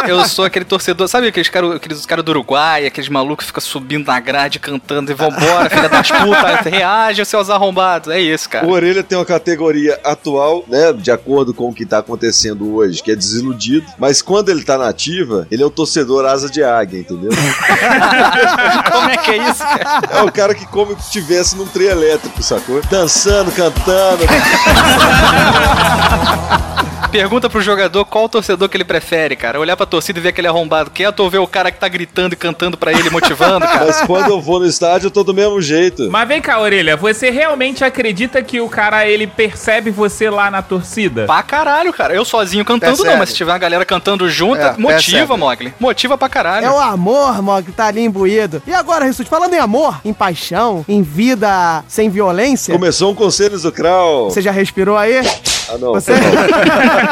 Eu 0.08 0.24
sou 0.26 0.44
aquele 0.44 0.64
torcedor, 0.64 1.08
sabe 1.08 1.28
aqueles 1.28 1.48
caras 1.48 1.72
aqueles 1.76 2.04
cara 2.06 2.22
do 2.22 2.30
Uruguai, 2.30 2.86
aqueles 2.86 3.08
malucos 3.08 3.44
que 3.44 3.48
ficam 3.48 3.60
subindo 3.60 4.06
na 4.06 4.18
grade, 4.20 4.58
cantando 4.58 5.10
e 5.10 5.14
vambora, 5.14 5.68
filha 5.70 5.88
das 5.88 6.10
putas, 6.10 6.60
reage, 6.66 7.24
seus 7.24 7.50
arrombados. 7.50 8.08
É 8.12 8.20
isso, 8.20 8.48
cara. 8.48 8.66
O 8.66 8.70
Orelha 8.70 9.02
tem 9.02 9.16
uma 9.16 9.24
categoria 9.24 9.98
atual, 10.04 10.64
né, 10.68 10.92
de 10.92 11.10
acordo 11.10 11.52
com 11.54 11.68
o 11.68 11.74
que 11.74 11.84
tá 11.86 11.98
acontecendo 11.98 12.74
hoje, 12.74 13.02
que 13.02 13.10
é 13.12 13.16
desiludido, 13.16 13.86
mas 13.98 14.22
quando 14.24 14.48
ele 14.48 14.64
tá 14.64 14.78
na 14.78 14.88
ativa, 14.88 15.46
ele 15.50 15.62
é 15.62 15.66
o 15.66 15.70
torcedor 15.70 16.24
asa 16.24 16.50
de 16.50 16.62
águia, 16.62 17.00
entendeu? 17.00 17.30
Como 18.90 19.10
é 19.10 19.16
que 19.16 19.30
é 19.30 19.50
isso, 19.50 19.62
cara? 19.62 20.08
É 20.10 20.22
o 20.22 20.32
cara 20.32 20.54
que 20.54 20.66
como 20.66 20.92
se 21.00 21.06
estivesse 21.06 21.56
num 21.56 21.66
trio 21.66 21.90
elétrico, 21.90 22.42
sacou? 22.42 22.80
Dançando, 22.90 23.52
cantando. 23.52 24.24
Pergunta 27.14 27.48
pro 27.48 27.60
jogador 27.62 28.04
qual 28.04 28.28
torcedor 28.28 28.68
que 28.68 28.76
ele 28.76 28.82
prefere, 28.82 29.36
cara. 29.36 29.60
Olhar 29.60 29.76
pra 29.76 29.86
torcida 29.86 30.18
e 30.18 30.22
ver 30.22 30.30
aquele 30.30 30.48
arrombado 30.48 30.90
quieto 30.90 31.20
ou 31.20 31.30
ver 31.30 31.38
o 31.38 31.46
cara 31.46 31.70
que 31.70 31.78
tá 31.78 31.86
gritando 31.86 32.32
e 32.32 32.36
cantando 32.36 32.76
pra 32.76 32.90
ele, 32.90 33.08
motivando, 33.08 33.64
cara. 33.64 33.84
Mas 33.86 34.00
quando 34.02 34.30
eu 34.30 34.40
vou 34.40 34.58
no 34.58 34.66
estádio, 34.66 35.06
eu 35.06 35.10
tô 35.12 35.22
do 35.22 35.32
mesmo 35.32 35.62
jeito. 35.62 36.10
Mas 36.10 36.26
vem 36.26 36.42
cá, 36.42 36.58
Orelha, 36.58 36.96
você 36.96 37.30
realmente 37.30 37.84
acredita 37.84 38.42
que 38.42 38.60
o 38.60 38.68
cara, 38.68 39.06
ele 39.06 39.28
percebe 39.28 39.92
você 39.92 40.28
lá 40.28 40.50
na 40.50 40.60
torcida? 40.60 41.24
Pra 41.24 41.40
caralho, 41.44 41.92
cara. 41.92 42.12
Eu 42.16 42.24
sozinho 42.24 42.64
cantando 42.64 42.96
Percebe. 42.96 43.10
não, 43.10 43.16
mas 43.16 43.28
se 43.28 43.36
tiver 43.36 43.52
uma 43.52 43.58
galera 43.58 43.84
cantando 43.84 44.28
junto, 44.28 44.60
É, 44.60 44.70
motiva, 44.76 44.88
percebe. 44.88 45.36
Mogli. 45.36 45.74
Motiva 45.78 46.18
pra 46.18 46.28
caralho. 46.28 46.66
É 46.66 46.70
o 46.72 46.80
amor, 46.80 47.40
Mog, 47.40 47.64
que 47.64 47.70
tá 47.70 47.86
ali 47.86 48.02
imbuído. 48.02 48.60
E 48.66 48.74
agora, 48.74 49.04
Rissuti, 49.04 49.30
falando 49.30 49.54
em 49.54 49.58
amor, 49.60 50.00
em 50.04 50.12
paixão, 50.12 50.84
em 50.88 51.00
vida 51.00 51.84
sem 51.86 52.10
violência, 52.10 52.74
Começou 52.74 53.12
um 53.12 53.14
conselho 53.14 53.56
do 53.56 53.70
Krau. 53.70 54.30
você 54.30 54.42
já 54.42 54.50
respirou 54.50 54.96
aí? 54.98 55.20
Ah, 55.68 55.78
não. 55.78 55.92
Você... 55.92 56.12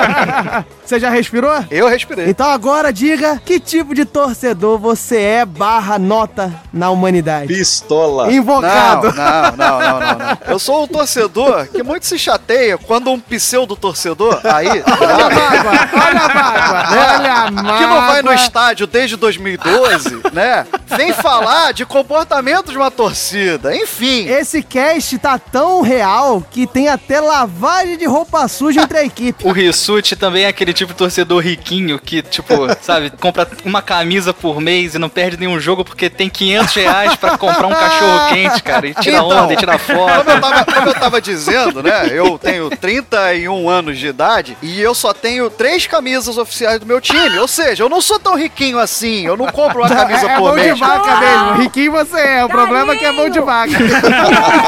você 0.85 0.99
já 1.01 1.11
respirou? 1.11 1.65
Eu 1.71 1.89
respirei. 1.89 2.29
Então 2.29 2.49
agora 2.51 2.93
diga 2.93 3.41
que 3.45 3.59
tipo 3.59 3.95
de 3.95 4.05
torcedor 4.05 4.79
você 4.79 5.21
é 5.21 5.45
barra 5.45 5.99
nota 5.99 6.53
na 6.73 6.91
humanidade. 6.91 7.49
Pistola. 7.49 8.33
Invocado. 8.33 9.13
Não, 9.13 9.43
não, 9.43 9.57
não, 9.57 9.81
não, 9.81 10.01
não, 10.01 10.19
não. 10.19 10.39
Eu 10.49 10.59
sou 10.59 10.85
o 10.85 10.89
torcedor 10.89 11.67
que 11.69 11.83
muito 11.83 12.07
se 12.07 12.19
chateia 12.19 12.77
quando 12.79 13.11
um 13.11 13.21
pseudo-torcedor 13.21 14.41
aí, 14.45 14.69
Olha 15.01 15.25
a 15.25 15.31
mágoa, 15.31 15.73
olha 15.95 16.21
a 16.21 16.35
mágoa, 16.35 16.91
olha 16.91 17.33
a 17.33 17.51
mágoa. 17.51 17.79
que 17.79 17.87
não 17.87 18.01
vai 18.07 18.23
no 18.23 18.33
estádio 18.33 18.87
desde 18.87 19.17
2012, 19.17 20.23
né? 20.33 20.67
Vem 20.97 21.13
falar 21.13 21.73
de 21.73 21.85
comportamento 21.87 22.71
de 22.71 22.77
uma 22.77 22.91
torcida. 22.91 23.75
Enfim. 23.75 24.27
Esse 24.27 24.63
cast 24.63 25.19
tá 25.19 25.39
tão 25.39 25.81
real 25.81 26.43
que 26.51 26.67
tem 26.67 26.89
até 26.89 27.21
lavagem 27.21 27.97
de 27.97 28.05
roupa 28.05 28.47
suja 28.49 28.83
entre 28.83 28.99
a 28.99 29.05
equipe. 29.05 29.47
O 29.47 29.53
Rissuti 29.83 30.15
também 30.15 30.45
é 30.45 30.47
aquele 30.47 30.73
tipo 30.73 30.93
de 30.93 30.99
torcedor 30.99 31.43
riquinho 31.43 31.99
que, 31.99 32.23
tipo, 32.23 32.55
sabe, 32.81 33.11
compra 33.11 33.49
uma 33.65 33.83
camisa 33.83 34.33
por 34.33 34.61
mês 34.61 34.95
e 34.95 34.99
não 34.99 35.09
perde 35.09 35.37
nenhum 35.37 35.59
jogo 35.59 35.85
porque 35.85 36.09
tem 36.09 36.31
500 36.31 36.75
reais 36.75 37.17
pra 37.17 37.37
comprar 37.37 37.67
um 37.67 37.75
cachorro 37.75 38.29
quente, 38.29 38.63
cara, 38.63 38.87
e 38.87 38.95
tira 38.95 39.17
Então, 39.17 39.29
onda, 39.29 39.53
e 39.53 39.57
tira 39.57 39.77
foto. 39.79 40.25
Como 40.25 40.31
eu, 40.31 40.41
tava, 40.41 40.65
como 40.65 40.89
eu 40.89 40.95
tava 40.95 41.21
dizendo, 41.21 41.83
né? 41.83 42.07
Eu 42.13 42.39
tenho 42.39 42.71
31 42.71 43.69
anos 43.69 43.99
de 43.99 44.07
idade 44.07 44.57
e 44.63 44.81
eu 44.81 44.95
só 44.95 45.13
tenho 45.13 45.51
três 45.51 45.85
camisas 45.89 46.39
oficiais 46.39 46.79
do 46.79 46.87
meu 46.87 47.01
time. 47.01 47.37
Ou 47.41 47.49
seja, 47.49 47.83
eu 47.83 47.89
não 47.89 48.01
sou 48.01 48.21
tão 48.21 48.37
riquinho 48.37 48.79
assim, 48.79 49.27
eu 49.27 49.37
não 49.37 49.47
compro 49.47 49.81
uma 49.81 49.89
camisa 49.89 50.29
é, 50.29 50.33
é 50.33 50.37
por 50.37 50.45
mão 50.45 50.55
de 50.55 50.63
mês. 50.63 50.79
vaca 50.79 51.17
mesmo. 51.17 51.53
Riquinho 51.55 51.91
você 51.91 52.21
é. 52.21 52.45
O 52.45 52.49
problema 52.49 52.93
é 52.93 52.97
que 52.97 53.05
é 53.05 53.11
mão 53.11 53.29
de 53.29 53.41
vaca. 53.41 53.73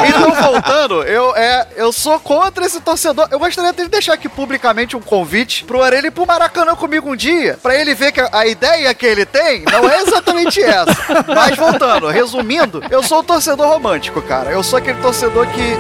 Então, 0.07 0.33
voltando, 0.33 1.03
eu, 1.03 1.35
é, 1.37 1.67
eu 1.77 1.93
sou 1.93 2.19
contra 2.19 2.65
esse 2.65 2.81
torcedor. 2.81 3.29
Eu 3.31 3.39
gostaria 3.39 3.71
até 3.71 3.85
de 3.85 3.89
deixar 3.89 4.15
aqui 4.15 4.29
publicamente 4.29 4.97
um 4.97 5.01
convite 5.05 5.65
pro 5.65 5.83
Arelha 5.83 6.09
ir 6.09 6.11
pro 6.11 6.27
Maracanã 6.27 6.75
comigo 6.75 7.11
um 7.11 7.17
dia, 7.17 7.59
pra 7.63 7.75
ele 7.75 7.95
ver 7.95 8.13
que 8.13 8.21
a, 8.21 8.47
ideia 8.47 8.93
que 8.95 9.07
ele 9.07 9.25
tem 9.25 9.65
não 9.71 9.89
é 9.89 10.01
exatamente 10.03 10.63
essa. 10.63 10.97
Mas 11.35 11.57
voltando, 11.57 12.09
resumindo, 12.09 12.83
eu 12.91 13.03
sou 13.03 13.21
um 13.21 13.25
torcedor 13.25 13.69
romântico, 13.69 14.21
cara. 14.23 14.51
Eu 14.51 14.63
sou 14.63 14.79
aquele 14.79 15.01
torcedor 15.01 15.47
que 15.49 15.77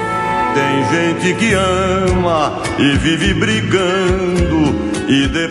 Tem 0.54 0.84
gente 0.90 1.34
que 1.38 1.54
ama 1.54 2.62
e 2.78 2.96
vive 2.96 3.34
brigando 3.34 4.93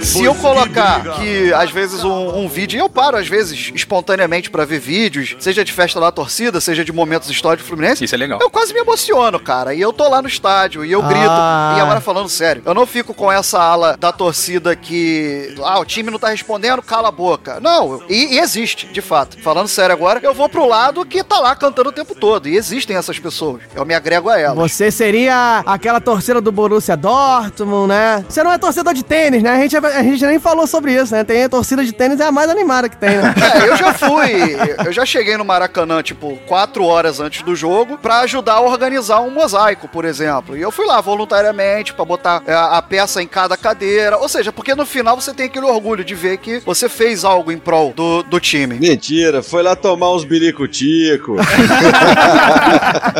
Se 0.01 0.24
eu 0.24 0.34
que 0.34 0.41
colocar 0.41 0.99
briga- 0.99 1.16
que, 1.16 1.54
às 1.54 1.72
vezes, 1.72 2.04
um, 2.04 2.39
um 2.39 2.47
vídeo, 2.47 2.78
e 2.78 2.80
eu 2.80 2.89
paro, 2.89 3.18
às 3.18 3.28
vezes, 3.28 3.72
espontaneamente 3.74 4.49
pra 4.49 4.66
ver 4.66 4.80
vídeos, 4.80 5.36
seja 5.39 5.64
de 5.64 5.72
festa 5.72 5.99
da 5.99 6.12
torcida, 6.12 6.60
seja 6.60 6.84
de 6.84 6.91
momentos 6.91 7.30
históricos 7.30 7.66
do 7.66 7.68
Fluminense. 7.70 8.04
Isso 8.04 8.16
é 8.16 8.18
legal. 8.18 8.39
Eu 8.41 8.49
quase 8.49 8.74
me 8.74 8.80
emociono, 8.80 9.39
cara. 9.39 9.74
E 9.74 9.82
eu 9.82 9.93
tô 9.93 10.08
lá 10.10 10.22
no 10.22 10.28
estádio 10.28 10.84
e 10.84 10.91
eu 10.91 11.01
grito. 11.04 11.26
Ah. 11.30 11.76
E 11.78 11.82
agora 11.82 12.01
falando 12.01 12.30
sério, 12.30 12.62
eu 12.66 12.74
não 12.74 12.86
fico 12.86 13.14
com 13.14 13.32
essa 13.32 13.60
ala 13.60 13.95
da 13.97 14.12
torcida 14.12 14.76
que. 14.76 15.54
Ah, 15.64 15.80
o 15.80 15.86
time 15.86 16.10
não 16.10 16.20
tá 16.20 16.30
respondendo, 16.30 16.82
cala 16.82 17.10
a 17.10 17.12
boca. 17.12 17.60
Não, 17.62 18.01
e, 18.10 18.36
e 18.36 18.39
existe, 18.39 18.88
de 18.88 19.01
fato. 19.01 19.38
Falando 19.41 19.68
sério 19.68 19.93
agora, 19.93 20.20
eu 20.24 20.34
vou 20.34 20.49
pro 20.49 20.66
lado 20.68 21.06
que 21.06 21.24
tá 21.24 21.39
lá 21.39 21.56
cantando 21.56 21.89
o 21.89 21.93
tempo 21.93 22.16
todo. 22.16 22.47
E 22.47 22.56
existem 22.56 22.95
essas 22.95 23.20
pessoas. 23.20 23.62
Eu 23.76 23.86
me 23.86 23.93
agrego 23.93 24.30
a 24.30 24.39
elas. 24.39 24.58
Você 24.58 24.89
seria 24.91 25.64
aquela 25.66 25.99
torcida 26.01 26.41
do 26.41 26.51
Borussia 26.51 26.95
Dortmund, 26.97 27.88
né? 27.89 28.26
Você 28.28 28.43
não 28.43 28.51
é 28.51 28.58
torcedor 28.58 28.93
de 28.93 29.04
tênis, 29.04 29.43
né? 29.44 29.52
A 29.52 29.60
gente, 29.60 29.78
a 29.78 30.04
gente 30.04 30.26
nem 30.26 30.39
falou 30.39 30.66
sobre 30.66 30.94
isso, 30.94 31.14
né? 31.14 31.24
Tem 31.24 31.44
a 31.44 31.50
torcida 31.50 31.84
de 31.84 31.91
tênis, 31.91 32.20
é 32.20 32.26
a 32.26 32.32
mais 32.32 32.50
animada 32.50 32.89
que 32.89 32.98
tem, 32.98 33.18
né? 33.18 33.34
É, 33.44 33.68
eu 33.70 33.76
já 33.76 33.94
fui. 33.94 34.56
Eu 34.86 34.91
já 34.91 35.06
cheguei 35.06 35.36
no 35.38 35.44
Maracanã, 35.44 36.02
tipo, 36.02 36.38
quatro 36.48 36.86
horas 36.86 37.20
antes 37.20 37.44
do 37.44 37.56
jogo, 37.56 37.98
pra 37.98 38.20
ajudar 38.22 38.54
a 38.54 38.62
organizar 38.62 39.20
um 39.20 39.30
mosaico, 39.30 39.88
por 39.88 40.06
exemplo. 40.06 40.58
E 40.58 40.62
eu 40.62 40.72
fui 40.72 40.86
lá 40.86 41.02
voluntariamente 41.02 41.94
pra 41.94 42.06
botar 42.06 42.41
é, 42.48 42.54
a 42.54 42.82
peça 42.82 43.22
em 43.22 43.28
cada 43.28 43.58
cadeira. 43.58 44.18
Ou 44.18 44.30
seja, 44.30 44.52
porque 44.52 44.74
no 44.74 44.86
final 44.86 45.20
você 45.20 45.34
tem 45.34 45.48
aquele 45.48 45.66
orgulho 45.66 46.04
de 46.04 46.16
ver 46.16 46.38
que 46.38 46.60
você 46.60 46.88
fez 46.88 47.26
algo 47.26 47.52
em 47.52 47.58
prol 47.58 47.94
do, 47.94 48.24
do 48.24 48.39
time. 48.39 48.80
Mentira, 48.80 49.44
foi 49.44 49.62
lá 49.62 49.76
tomar 49.76 50.14
uns 50.14 50.24
biricutico. 50.24 51.36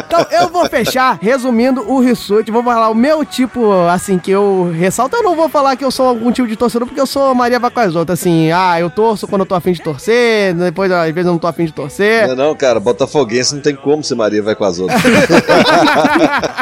Então 0.08 0.26
eu 0.32 0.48
vou 0.50 0.68
fechar 0.70 1.18
resumindo 1.22 1.82
o 1.90 2.00
Rissuti. 2.00 2.52
Vou 2.52 2.64
falar 2.64 2.90
o 2.90 2.96
meu 2.96 3.26
tipo, 3.26 3.72
assim, 3.90 4.18
que 4.18 4.32
eu 4.32 4.72
ressalto. 4.72 5.16
Eu 5.16 5.24
não 5.24 5.36
vou 5.36 5.50
falar 5.50 5.76
que 5.76 5.84
eu 5.84 5.92
sou 5.92 6.13
algum 6.14 6.32
tipo 6.32 6.48
de 6.48 6.56
torcedor, 6.56 6.88
porque 6.88 7.00
eu 7.02 7.06
sou 7.06 7.34
Maria 7.36 7.60
vai 7.60 7.70
com 7.72 7.80
as 7.80 7.96
outras. 7.96 8.20
Assim, 8.20 8.52
ah, 8.52 8.80
eu 8.80 8.90
torço 8.90 9.28
quando 9.28 9.42
eu 9.42 9.46
tô 9.46 9.56
afim 9.56 9.72
de 9.72 9.82
torcer, 9.82 10.54
depois 10.54 10.92
às 10.92 11.06
vezes 11.12 11.26
eu 11.26 11.32
não 11.34 11.40
tô 11.40 11.48
afim 11.48 11.66
de 11.66 11.74
torcer. 11.74 12.28
Não, 12.30 12.36
não, 12.36 12.56
cara, 12.56 12.80
botafoguense 12.80 13.56
não 13.56 13.62
tem 13.62 13.76
como 13.76 14.04
ser 14.04 14.16
Maria 14.16 14.42
vai 14.42 14.56
com 14.56 14.64
as 14.64 14.80
outras. 14.80 15.02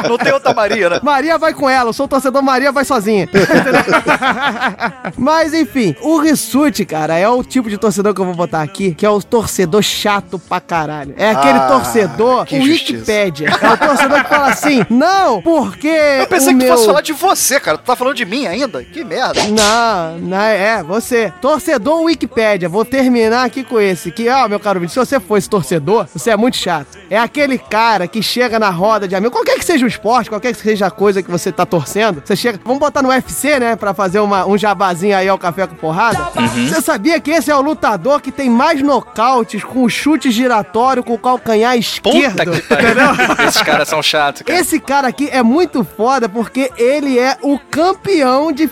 Não 0.08 0.18
tem 0.18 0.32
outra 0.32 0.52
Maria, 0.54 0.90
né? 0.90 1.00
Maria 1.02 1.38
vai 1.38 1.52
com 1.54 1.68
ela, 1.68 1.90
eu 1.90 1.92
sou 1.92 2.08
torcedor, 2.08 2.42
Maria 2.42 2.72
vai 2.72 2.84
sozinha. 2.84 3.24
Entendeu? 3.24 3.42
Mas 5.16 5.52
enfim, 5.54 5.94
o 6.00 6.18
Rissuti, 6.18 6.84
cara, 6.84 7.16
é 7.16 7.28
o 7.28 7.42
tipo 7.42 7.68
de 7.68 7.78
torcedor 7.78 8.14
que 8.14 8.20
eu 8.20 8.24
vou 8.24 8.34
botar 8.34 8.62
aqui, 8.62 8.94
que 8.94 9.04
é 9.06 9.10
o 9.10 9.22
torcedor 9.22 9.82
chato 9.82 10.38
pra 10.38 10.60
caralho. 10.60 11.14
É 11.16 11.30
aquele 11.30 11.58
Ah, 11.58 11.68
torcedor 11.68 12.46
que 12.46 12.58
Wikipédia. 12.58 13.48
É 13.60 13.68
o 13.70 13.76
torcedor 13.76 14.22
que 14.22 14.28
fala 14.28 14.48
assim, 14.48 14.84
não, 14.90 15.40
porque 15.42 15.88
Eu 15.88 16.26
pensei 16.26 16.54
o 16.54 16.58
que 16.58 16.64
tu 16.64 16.66
meu... 16.66 16.74
fosse 16.76 16.86
falar 16.86 17.00
de 17.02 17.12
você, 17.12 17.60
cara. 17.60 17.78
Tu 17.78 17.84
tá 17.84 17.96
falando 17.96 18.14
de 18.16 18.24
mim 18.24 18.46
ainda? 18.46 18.82
Que 18.84 19.04
merda. 19.04 19.40
Não, 19.50 20.18
não, 20.18 20.40
é, 20.40 20.82
você. 20.82 21.32
Torcedor 21.40 22.02
Wikipédia, 22.02 22.68
vou 22.68 22.84
terminar 22.84 23.44
aqui 23.44 23.64
com 23.64 23.80
esse. 23.80 24.10
Que, 24.10 24.28
ó, 24.28 24.48
meu 24.48 24.60
caro 24.60 24.82
se 24.88 24.96
você 24.96 25.18
fosse 25.20 25.48
torcedor, 25.48 26.06
você 26.12 26.30
é 26.30 26.36
muito 26.36 26.56
chato. 26.56 26.98
É 27.08 27.18
aquele 27.18 27.58
cara 27.58 28.06
que 28.06 28.22
chega 28.22 28.58
na 28.58 28.70
roda 28.70 29.06
de 29.06 29.14
amigo, 29.14 29.32
qualquer 29.32 29.58
que 29.58 29.64
seja 29.64 29.84
o 29.84 29.88
esporte, 29.88 30.28
qualquer 30.28 30.54
que 30.54 30.60
seja 30.60 30.86
a 30.86 30.90
coisa 30.90 31.22
que 31.22 31.30
você 31.30 31.52
tá 31.52 31.64
torcendo, 31.64 32.22
você 32.24 32.36
chega. 32.36 32.58
Vamos 32.64 32.80
botar 32.80 33.02
no 33.02 33.08
UFC, 33.08 33.58
né? 33.58 33.76
Pra 33.76 33.94
fazer 33.94 34.20
uma, 34.20 34.46
um 34.46 34.56
jabazinho 34.56 35.16
aí 35.16 35.28
ao 35.28 35.38
café 35.38 35.66
com 35.66 35.74
porrada. 35.74 36.30
Você 36.68 36.80
sabia 36.80 37.20
que 37.20 37.30
esse 37.30 37.50
é 37.50 37.56
o 37.56 37.60
lutador 37.60 38.20
que 38.20 38.32
tem 38.32 38.50
mais 38.50 38.82
nocautes 38.82 39.62
com 39.64 39.88
chute 39.88 40.30
giratório 40.30 41.02
com 41.02 41.14
o 41.14 41.18
calcanhar 41.18 41.76
esquerdo? 41.76 42.32
Puta 42.32 42.46
que 42.46 42.62
pariu. 42.62 42.92
Esses 43.46 43.62
caras 43.62 43.88
são 43.88 44.02
chatos, 44.02 44.42
cara. 44.42 44.58
Esse 44.58 44.80
cara 44.80 45.08
aqui 45.08 45.28
é 45.30 45.42
muito 45.42 45.84
foda 45.84 46.28
porque 46.28 46.70
ele 46.76 47.18
é 47.18 47.36
o 47.42 47.58
campeão 47.58 48.52
de 48.52 48.66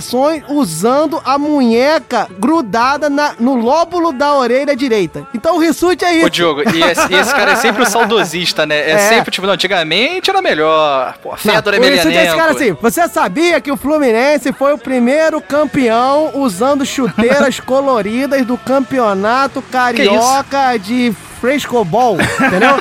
finalizações 0.00 0.42
usando 0.48 1.20
a 1.24 1.36
munheca 1.38 2.28
grudada 2.38 3.10
na- 3.10 3.34
no 3.38 3.54
lóbulo 3.56 4.12
da 4.12 4.34
orelha 4.34 4.76
direita. 4.76 5.26
Então 5.34 5.56
o 5.56 5.58
Rissuti 5.58 6.04
é 6.04 6.14
isso. 6.16 6.26
Ô, 6.26 6.28
Diogo, 6.30 6.62
e 6.62 6.82
esse, 6.82 7.12
e 7.12 7.14
esse 7.16 7.34
cara 7.34 7.52
é 7.52 7.56
sempre 7.56 7.82
o 7.82 7.86
saudosista, 7.90 8.64
né? 8.66 8.76
É, 8.78 8.90
É. 8.92 8.98
sempre, 9.08 9.30
tipo, 9.30 9.46
não, 9.46 9.54
antigamente 9.54 10.30
era 10.30 10.40
melhor. 10.40 11.14
Pô, 11.22 11.36
Fedor 11.36 11.72
Não, 11.74 11.80
o 11.80 11.82
Rissuti 11.84 12.16
é 12.16 12.24
esse 12.26 12.36
cara 12.36 12.50
Emelianenko. 12.52 12.56
assim. 12.56 12.72
Você 12.80 13.08
sabia 13.08 13.60
que 13.60 13.72
o 13.72 13.76
Fluminense 13.76 14.52
foi 14.52 14.72
o 14.72 14.78
primeiro 14.78 15.40
campeão 15.40 16.30
usando 16.34 16.84
chuteiras 16.86 17.58
coloridas 17.60 18.44
do 18.46 18.56
campeonato 18.56 19.62
carioca 19.62 20.76
de 20.78 21.12
frescobol, 21.40 22.18
entendeu? 22.20 22.76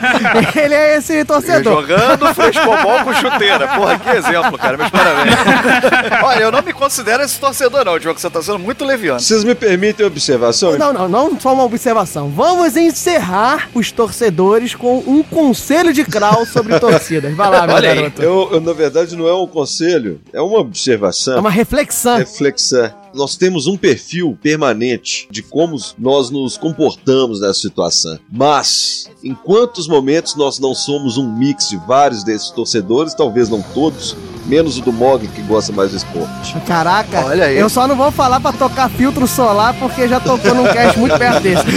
ele 0.62 0.74
é 0.74 0.98
esse 0.98 1.24
torcedor. 1.24 1.82
Jogando 1.82 2.34
frescobol 2.34 3.04
com 3.04 3.14
chuteira. 3.14 3.68
Porra, 3.70 3.98
que 3.98 4.10
exemplo, 4.10 4.58
cara. 4.58 4.78
Meus 4.78 4.90
parabéns. 4.90 5.36
Olha, 6.24 6.44
eu 6.44 6.52
não 6.52 6.62
me 6.62 6.74
considero 6.74 7.24
esse 7.24 7.40
torcedor, 7.40 7.86
não, 7.86 7.98
Diogo. 7.98 8.20
Você 8.20 8.30
tá 8.30 8.42
sendo 8.42 8.60
muito 8.60 8.84
leviano. 8.84 9.20
Vocês 9.20 9.44
me 9.44 9.56
permitem 9.56 10.06
observação? 10.06 10.78
Não, 10.78 10.92
não, 10.92 11.08
não 11.08 11.40
só 11.40 11.54
uma 11.54 11.64
observação. 11.64 12.30
Vamos 12.30 12.76
encerrar 12.76 13.70
os 13.74 13.92
torcedores 13.92 14.76
com 14.76 14.98
um 15.08 15.24
conselho 15.24 15.94
de 15.94 16.04
Krau 16.04 16.46
sobre 16.46 16.78
torcidas. 16.80 17.34
Vai 17.36 17.50
lá, 17.50 17.66
meu 17.66 17.76
Olha 17.76 17.90
aí. 17.92 17.96
garoto. 17.96 18.22
Eu, 18.22 18.50
eu, 18.54 18.62
na 18.62 18.74
verdade, 18.74 19.16
não 19.16 19.28
é 19.28 19.34
um 19.34 19.48
conselho, 19.48 20.20
é 20.34 20.42
uma 20.42 20.60
observação. 20.60 21.38
É 21.38 21.40
uma 21.40 21.50
reflexão. 21.50 22.18
Reflexão. 22.18 22.92
Nós 23.14 23.36
temos 23.36 23.68
um 23.68 23.76
perfil 23.76 24.38
permanente 24.42 25.28
de 25.32 25.42
como 25.42 25.78
nós 25.98 26.30
nos 26.30 26.58
comportamos 26.58 27.42
nessa 27.42 27.62
situação. 27.62 28.20
Mas, 28.32 29.10
em 29.24 29.34
quantos 29.34 29.88
momentos 29.88 30.36
nós 30.36 30.60
não 30.60 30.76
somos 30.76 31.18
um 31.18 31.32
mix 31.32 31.70
de 31.70 31.78
vários 31.78 32.24
desses 32.24 32.50
torcedores, 32.52 33.14
talvez 33.14 33.50
não 33.50 33.62
todos, 33.62 34.16
menos 34.50 34.78
o 34.78 34.82
do 34.82 34.92
Mog 34.92 35.28
que 35.28 35.42
gosta 35.44 35.72
mais 35.72 35.92
do 35.92 35.98
esporte. 35.98 36.56
Caraca, 36.66 37.24
Olha 37.26 37.46
aí. 37.46 37.58
eu 37.58 37.70
só 37.70 37.88
não 37.88 37.96
vou 37.96 38.12
falar 38.12 38.40
pra 38.40 38.52
tocar 38.52 38.90
filtro 38.90 39.28
solar 39.28 39.74
porque 39.76 40.08
já 40.08 40.20
tocou 40.20 40.56
num 40.56 40.64
cast 40.66 40.98
muito 40.98 41.18
perto 41.18 41.40
desse. 41.42 41.64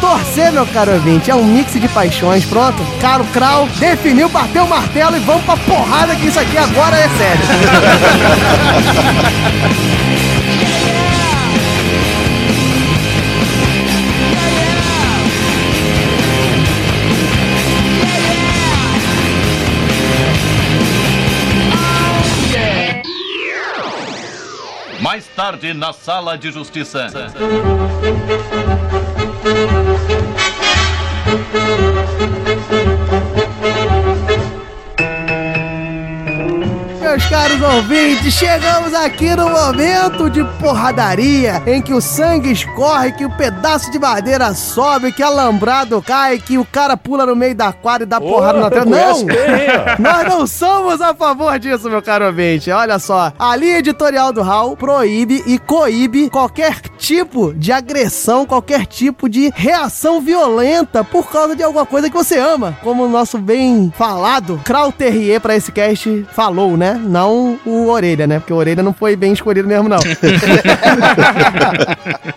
Torcer, 0.00 0.52
meu 0.52 0.66
caro 0.66 0.92
ouvinte, 0.92 1.30
é 1.30 1.34
um 1.34 1.42
mix 1.44 1.72
de 1.72 1.88
paixões, 1.88 2.44
pronto. 2.44 2.76
Caro 3.00 3.24
Krau, 3.32 3.66
definiu, 3.78 4.28
bateu 4.28 4.64
o 4.64 4.68
martelo 4.68 5.16
e 5.16 5.20
vamos 5.20 5.42
pra 5.44 5.56
porrada 5.56 6.14
que 6.14 6.26
isso 6.26 6.38
aqui 6.38 6.58
agora 6.58 6.96
é 6.96 7.08
sério. 7.08 7.42
Mais 25.00 25.26
tarde 25.34 25.74
na 25.74 25.92
Sala 25.92 26.36
de 26.36 26.50
Justiça. 26.50 27.08
Ouvintes, 37.74 38.34
chegamos 38.34 38.94
aqui 38.94 39.34
no 39.34 39.50
momento 39.50 40.30
de 40.30 40.44
porradaria, 40.60 41.62
em 41.66 41.82
que 41.82 41.92
o 41.92 42.00
sangue 42.00 42.52
escorre, 42.52 43.12
que 43.12 43.24
o 43.24 43.30
pedaço 43.36 43.90
de 43.90 43.98
madeira 43.98 44.54
sobe, 44.54 45.12
que 45.12 45.22
alambrado 45.22 46.00
cai, 46.02 46.38
que 46.38 46.58
o 46.58 46.64
cara 46.64 46.96
pula 46.96 47.26
no 47.26 47.34
meio 47.34 47.54
da 47.54 47.72
quadra 47.72 48.04
e 48.04 48.06
dá 48.06 48.20
porrada 48.20 48.60
na 48.60 48.70
tela. 48.70 48.84
Não! 48.84 49.16
Nós 49.98 50.28
não 50.28 50.46
somos 50.46 51.00
a 51.00 51.14
favor 51.14 51.58
disso, 51.58 51.90
meu 51.90 52.02
caro 52.02 52.26
ouvinte. 52.26 52.70
Olha 52.70 52.98
só, 52.98 53.32
a 53.38 53.56
linha 53.56 53.78
editorial 53.78 54.32
do 54.32 54.42
HAL 54.42 54.76
proíbe 54.76 55.42
e 55.46 55.58
coíbe 55.58 56.30
qualquer 56.30 56.80
tipo 56.96 57.52
de 57.54 57.72
agressão, 57.72 58.46
qualquer 58.46 58.86
tipo 58.86 59.28
de 59.28 59.52
reação 59.54 60.20
violenta 60.20 61.04
por 61.04 61.30
causa 61.30 61.54
de 61.54 61.62
alguma 61.62 61.86
coisa 61.86 62.08
que 62.08 62.16
você 62.16 62.38
ama. 62.38 62.76
Como 62.82 63.04
o 63.04 63.08
nosso 63.08 63.38
bem 63.38 63.92
falado 63.96 64.60
Krau 64.64 64.90
Terrier 64.90 65.40
pra 65.40 65.54
esse 65.56 65.70
cast 65.70 66.26
falou, 66.32 66.76
né? 66.76 67.00
Não 67.02 67.58
o 67.64 67.88
Orelha, 67.88 68.26
né? 68.26 68.38
Porque 68.38 68.52
o 68.52 68.56
Orelha 68.56 68.82
não 68.82 68.92
foi 68.92 69.14
bem 69.16 69.32
escolhido 69.32 69.68
mesmo, 69.68 69.88
não. 69.88 69.98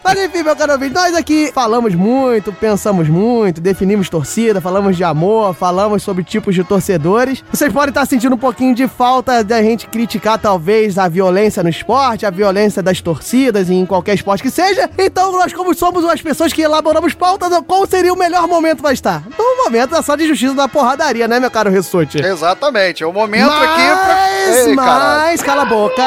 Mas 0.03 0.24
enfim, 0.24 0.43
meu 0.43 0.55
caro 0.55 0.74
ouvinte, 0.74 0.93
nós 0.93 1.16
aqui 1.16 1.51
falamos 1.53 1.95
muito, 1.95 2.51
pensamos 2.51 3.07
muito, 3.07 3.62
definimos 3.62 4.10
torcida, 4.10 4.60
falamos 4.62 4.97
de 4.97 5.03
amor, 5.03 5.53
falamos 5.53 6.03
sobre 6.03 6.24
tipos 6.24 6.55
de 6.55 6.64
torcedores. 6.64 7.43
Vocês 7.51 7.72
podem 7.72 7.89
estar 7.89 8.05
sentindo 8.05 8.36
um 8.36 8.39
pouquinho 8.39 8.74
de 8.76 8.88
falta 8.88 9.43
da 9.43 9.62
gente 9.62 9.88
criticar, 9.88 10.38
talvez, 10.39 10.97
a 10.97 11.07
violência 11.07 11.64
no 11.64 11.70
esporte, 11.70 12.26
a 12.26 12.30
violência 12.30 12.82
das 12.82 13.01
torcidas 13.01 13.70
em 13.70 13.86
qualquer 13.86 14.16
esporte 14.16 14.43
que 14.43 14.49
seja. 14.49 14.59
Então, 14.97 15.32
nós, 15.32 15.53
como 15.53 15.74
somos 15.74 16.03
as 16.05 16.22
pessoas 16.22 16.51
que 16.51 16.62
elaboramos 16.62 17.14
pautas, 17.14 17.49
qual 17.66 17.86
seria 17.88 18.14
o 18.14 18.18
melhor 18.18 18.47
momento 18.47 18.82
vai 18.82 18.93
estar? 18.93 19.24
No 19.38 19.64
momento 19.64 19.91
da 19.91 20.01
sala 20.01 20.18
de 20.18 20.28
justiça 20.28 20.53
da 20.53 20.68
porradaria, 20.68 21.28
né, 21.28 21.39
meu 21.39 21.49
caro 21.49 21.70
Rissuti? 21.70 22.20
Exatamente, 22.22 23.03
é 23.03 23.07
o 23.07 23.14
momento 23.14 23.51
aqui 23.51 23.82
pra. 23.82 24.30
Mas, 24.49 24.57
Ei, 24.68 24.76
caralho. 24.76 25.22
mas, 25.26 25.41
cala 25.43 25.62
a 25.62 25.66
boca. 25.66 26.03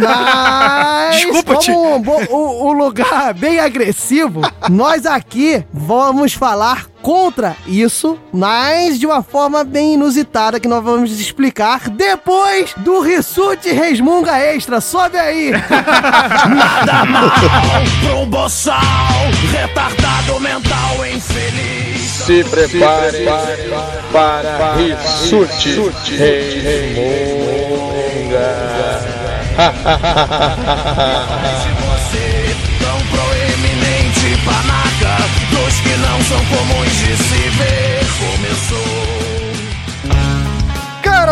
Mas, 0.00 1.16
Desculpa, 1.16 1.54
como 1.54 1.96
um, 1.96 2.26
o, 2.30 2.66
o 2.66 2.72
lugar 2.72 3.32
bem 3.34 3.58
agressivo, 3.60 4.40
nós 4.68 5.06
aqui 5.06 5.64
vamos 5.72 6.34
falar 6.34 6.86
contra 7.02 7.56
isso, 7.66 8.18
mas 8.32 8.98
de 8.98 9.06
uma 9.06 9.22
forma 9.22 9.64
bem 9.64 9.94
inusitada 9.94 10.60
que 10.60 10.68
nós 10.68 10.82
vamos 10.82 11.18
explicar 11.18 11.88
depois 11.88 12.74
do 12.78 13.00
Rissuti 13.00 13.70
Resmunga 13.70 14.38
Extra. 14.38 14.80
Sobe 14.80 15.18
aí! 15.18 15.52
Nada 16.48 17.04
mal 17.04 17.30
pra 18.00 18.16
um 18.16 18.28
boçal, 18.28 18.80
retardado 19.50 20.40
mental 20.40 21.06
infeliz. 21.06 22.00
Se 22.00 22.44
prepare 22.44 23.24
para 24.12 24.74
Rissuti 24.74 25.78
Se 29.58 31.87
são 36.28 36.44
comuns 36.44 36.92
de 36.98 37.16
se 37.16 37.48
ver, 37.56 37.97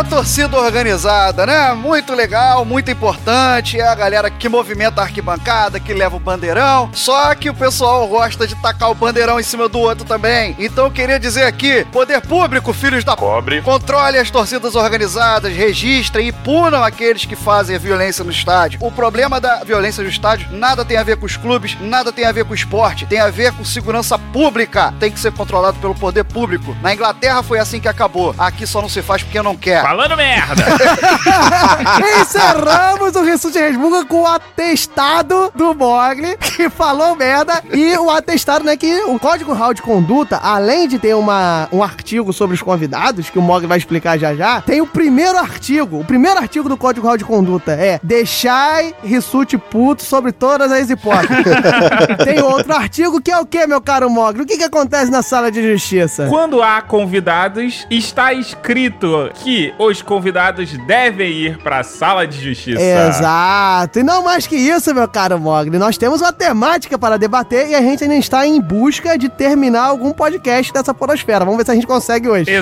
torcida 0.07 0.57
organizada, 0.57 1.45
né? 1.45 1.73
Muito 1.75 2.15
legal, 2.15 2.65
muito 2.65 2.91
importante. 2.91 3.79
É 3.79 3.87
a 3.87 3.95
galera 3.95 4.31
que 4.31 4.49
movimenta 4.49 5.01
a 5.01 5.05
arquibancada, 5.05 5.81
que 5.81 5.93
leva 5.93 6.17
o 6.17 6.21
bandeirão. 6.21 6.91
Só 6.93 7.35
que 7.35 7.51
o 7.51 7.55
pessoal 7.55 8.07
gosta 8.07 8.47
de 8.47 8.55
tacar 8.57 8.91
o 8.91 8.95
bandeirão 8.95 9.39
em 9.41 9.43
cima 9.43 9.69
do 9.69 9.79
outro 9.79 10.05
também. 10.05 10.55
Então 10.59 10.87
eu 10.87 10.91
queria 10.91 11.19
dizer 11.19 11.45
aqui: 11.45 11.85
poder 11.93 12.21
público, 12.21 12.73
filhos 12.73 13.05
da 13.05 13.17
pobre, 13.17 13.61
controle 13.63 14.19
as 14.19 14.31
torcidas 14.31 14.75
organizadas, 14.77 15.53
registrem 15.53 16.29
e 16.29 16.33
punam 16.33 16.83
aqueles 16.83 17.25
que 17.25 17.37
fazem 17.37 17.75
a 17.75 17.79
violência 17.79 18.25
no 18.25 18.31
estádio. 18.31 18.79
O 18.83 18.93
problema 18.93 19.41
da 19.41 19.65
violência 19.65 20.03
no 20.03 20.09
estádio 20.09 20.49
nada 20.53 20.85
tem 20.85 20.97
a 20.97 21.03
ver 21.03 21.17
com 21.17 21.27
os 21.27 21.37
clubes, 21.37 21.77
nada 21.81 22.13
tem 22.13 22.27
a 22.27 22.33
ver 22.33 22.45
com 22.45 22.53
o 22.53 22.57
esporte, 22.57 23.07
tem 23.07 23.21
a 23.21 23.31
ver 23.31 23.53
com 23.53 23.65
segurança 23.65 24.19
pública. 24.19 24.95
Tem 25.01 25.11
que 25.11 25.19
ser 25.19 25.33
controlado 25.33 25.79
pelo 25.79 25.95
poder 25.95 26.25
público. 26.25 26.77
Na 26.81 26.95
Inglaterra 26.95 27.43
foi 27.43 27.59
assim 27.59 27.81
que 27.81 27.89
acabou. 27.89 28.35
Aqui 28.39 28.67
só 28.67 28.81
não 28.81 28.89
se 28.89 29.03
faz 29.03 29.23
porque 29.23 29.43
não 29.43 29.57
quer. 29.57 29.83
Falando 29.97 30.15
merda! 30.15 30.63
Encerramos 32.21 33.17
o 33.17 33.23
Rissuti 33.23 33.59
Resmunga 33.59 34.05
com 34.05 34.25
o 34.25 34.27
atestado 34.27 35.51
do 35.55 35.75
Mogli, 35.75 36.37
que 36.37 36.69
falou 36.69 37.17
merda, 37.17 37.63
e 37.73 37.97
o 37.97 38.11
atestado, 38.11 38.63
né, 38.63 38.77
que 38.77 38.95
o 39.05 39.19
Código 39.19 39.55
Real 39.55 39.73
de 39.73 39.81
Conduta, 39.81 40.37
além 40.37 40.87
de 40.87 40.99
ter 40.99 41.15
uma, 41.15 41.67
um 41.73 41.83
artigo 41.83 42.31
sobre 42.31 42.55
os 42.55 42.61
convidados, 42.61 43.31
que 43.31 43.39
o 43.39 43.43
Mogli 43.43 43.67
vai 43.67 43.79
explicar 43.79 44.19
já 44.19 44.35
já, 44.35 44.61
tem 44.61 44.83
o 44.83 44.87
primeiro 44.87 45.39
artigo, 45.39 46.01
o 46.01 46.05
primeiro 46.05 46.39
artigo 46.39 46.69
do 46.69 46.77
Código 46.77 47.07
Real 47.07 47.17
de 47.17 47.25
Conduta 47.25 47.73
é 47.73 47.99
Deixai 48.03 48.95
Rissuti 49.03 49.57
puto 49.57 50.03
sobre 50.03 50.31
todas 50.31 50.71
as 50.71 50.91
hipóteses. 50.91 51.43
tem 52.23 52.43
outro 52.43 52.75
artigo 52.75 53.19
que 53.19 53.31
é 53.31 53.39
o 53.39 53.47
que, 53.47 53.67
meu 53.67 53.81
caro 53.81 54.11
Mogli? 54.11 54.43
O 54.43 54.47
que 54.47 54.59
que 54.59 54.65
acontece 54.65 55.11
na 55.11 55.23
sala 55.23 55.51
de 55.51 55.63
justiça? 55.73 56.27
Quando 56.29 56.63
há 56.63 56.83
convidados, 56.83 57.87
está 57.91 58.35
escrito 58.35 59.31
que 59.37 59.73
os 59.87 60.03
convidados 60.03 60.73
devem 60.87 61.31
ir 61.31 61.59
pra 61.59 61.83
sala 61.83 62.27
de 62.27 62.43
justiça. 62.43 62.81
Exato. 62.81 63.99
E 64.01 64.03
não 64.03 64.23
mais 64.23 64.47
que 64.47 64.57
isso, 64.57 64.95
meu 64.95 65.09
caro 65.09 65.39
Mogli. 65.39 65.79
Nós 65.79 65.99
temos 65.99 66.21
uma 66.21 66.33
temática 66.33 66.99
para 66.99 67.17
debater 67.19 67.69
e 67.69 67.75
a 67.75 67.81
gente 67.81 68.05
ainda 68.05 68.17
está 68.17 68.47
em 68.47 68.61
busca 68.61 69.19
de 69.19 69.29
terminar 69.29 69.85
algum 69.85 70.13
podcast 70.13 70.73
dessa 70.73 70.95
porosfera. 70.95 71.45
Vamos 71.45 71.59
ver 71.59 71.65
se 71.65 71.71
a 71.73 71.75
gente 71.75 71.87
consegue 71.87 72.29
hoje. 72.29 72.47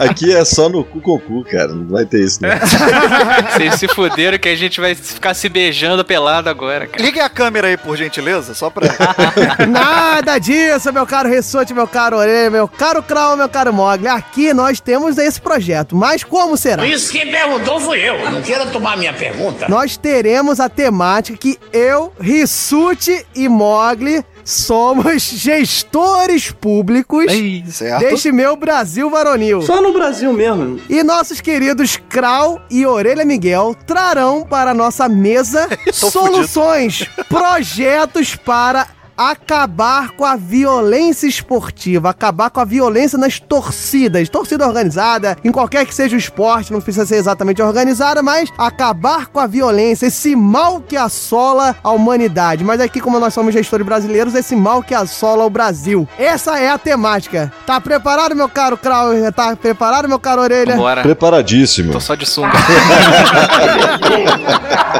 Aqui 0.00 0.34
é 0.34 0.44
só 0.44 0.68
no 0.68 0.84
cu 0.84 1.00
com 1.00 1.18
cu, 1.18 1.44
cara. 1.44 1.68
Não 1.68 1.86
vai 1.86 2.04
ter 2.04 2.20
isso, 2.20 2.40
não. 2.42 2.50
Vocês 3.52 3.74
se 3.74 3.88
fuderam 3.88 4.38
que 4.38 4.48
a 4.48 4.56
gente 4.56 4.80
vai 4.80 4.94
ficar 4.94 5.34
se 5.34 5.48
beijando 5.48 6.04
pelado 6.04 6.48
agora, 6.48 6.86
cara. 6.86 7.02
Liguem 7.02 7.22
a 7.22 7.28
câmera 7.28 7.68
aí, 7.68 7.76
por 7.76 7.96
gentileza, 7.96 8.54
só 8.54 8.70
pra. 8.70 8.86
Nada 9.68 10.38
disso, 10.38 10.92
meu 10.92 11.06
caro 11.06 11.28
Rissuti, 11.28 11.72
meu 11.72 11.86
caro 11.86 12.16
Orelha, 12.16 12.50
meu 12.50 12.68
caro 12.68 13.02
Krau, 13.02 13.36
meu 13.36 13.48
caro 13.48 13.72
Mogli. 13.72 14.08
Aqui 14.08 14.52
nós 14.52 14.80
temos 14.80 14.91
esse 15.18 15.40
projeto. 15.40 15.94
Mas 15.96 16.24
como 16.24 16.56
será? 16.56 16.86
Isso 16.86 17.12
quem 17.12 17.30
perguntou 17.30 17.80
fui 17.80 17.98
eu. 17.98 18.30
Não 18.30 18.42
queira 18.42 18.66
tomar 18.66 18.96
minha 18.96 19.12
pergunta. 19.12 19.66
Nós 19.68 19.96
teremos 19.96 20.60
a 20.60 20.68
temática 20.68 21.38
que 21.38 21.58
eu, 21.72 22.12
Rissuti 22.20 23.24
e 23.34 23.48
Mogli 23.48 24.24
somos 24.44 25.22
gestores 25.30 26.50
públicos 26.50 27.26
certo. 27.70 28.00
deste 28.00 28.32
meu 28.32 28.56
Brasil 28.56 29.08
varonil. 29.08 29.62
Só 29.62 29.80
no 29.80 29.92
Brasil 29.92 30.32
mesmo. 30.32 30.80
E 30.88 31.02
nossos 31.02 31.40
queridos 31.40 31.96
Krau 32.08 32.60
e 32.70 32.84
Orelha 32.86 33.24
Miguel 33.24 33.76
trarão 33.86 34.42
para 34.42 34.72
a 34.72 34.74
nossa 34.74 35.08
mesa 35.08 35.68
soluções, 35.92 37.06
projetos 37.28 38.36
para 38.36 38.86
acabar 39.30 40.10
com 40.10 40.24
a 40.24 40.36
violência 40.36 41.26
esportiva, 41.26 42.10
acabar 42.10 42.50
com 42.50 42.60
a 42.60 42.64
violência 42.64 43.18
nas 43.18 43.38
torcidas, 43.38 44.28
torcida 44.28 44.66
organizada, 44.66 45.36
em 45.44 45.52
qualquer 45.52 45.86
que 45.86 45.94
seja 45.94 46.16
o 46.16 46.18
esporte, 46.18 46.72
não 46.72 46.80
precisa 46.80 47.06
ser 47.06 47.16
exatamente 47.16 47.62
organizada, 47.62 48.22
mas 48.22 48.50
acabar 48.58 49.26
com 49.26 49.38
a 49.38 49.46
violência, 49.46 50.06
esse 50.06 50.34
mal 50.34 50.80
que 50.80 50.96
assola 50.96 51.76
a 51.82 51.90
humanidade. 51.90 52.64
Mas 52.64 52.80
aqui, 52.80 53.00
como 53.00 53.20
nós 53.20 53.34
somos 53.34 53.52
gestores 53.52 53.86
brasileiros, 53.86 54.34
esse 54.34 54.56
mal 54.56 54.82
que 54.82 54.94
assola 54.94 55.44
o 55.44 55.50
Brasil. 55.50 56.08
Essa 56.18 56.58
é 56.58 56.70
a 56.70 56.78
temática. 56.78 57.52
Tá 57.66 57.80
preparado, 57.80 58.34
meu 58.34 58.48
caro 58.48 58.76
Krau? 58.76 59.10
Tá 59.34 59.54
preparado, 59.56 60.08
meu 60.08 60.18
caro 60.18 60.42
Orelha? 60.42 60.76
Bora. 60.76 61.02
Preparadíssimo. 61.02 61.92
Tô 61.92 62.00
só 62.00 62.14
de 62.14 62.26
sunga. 62.26 62.52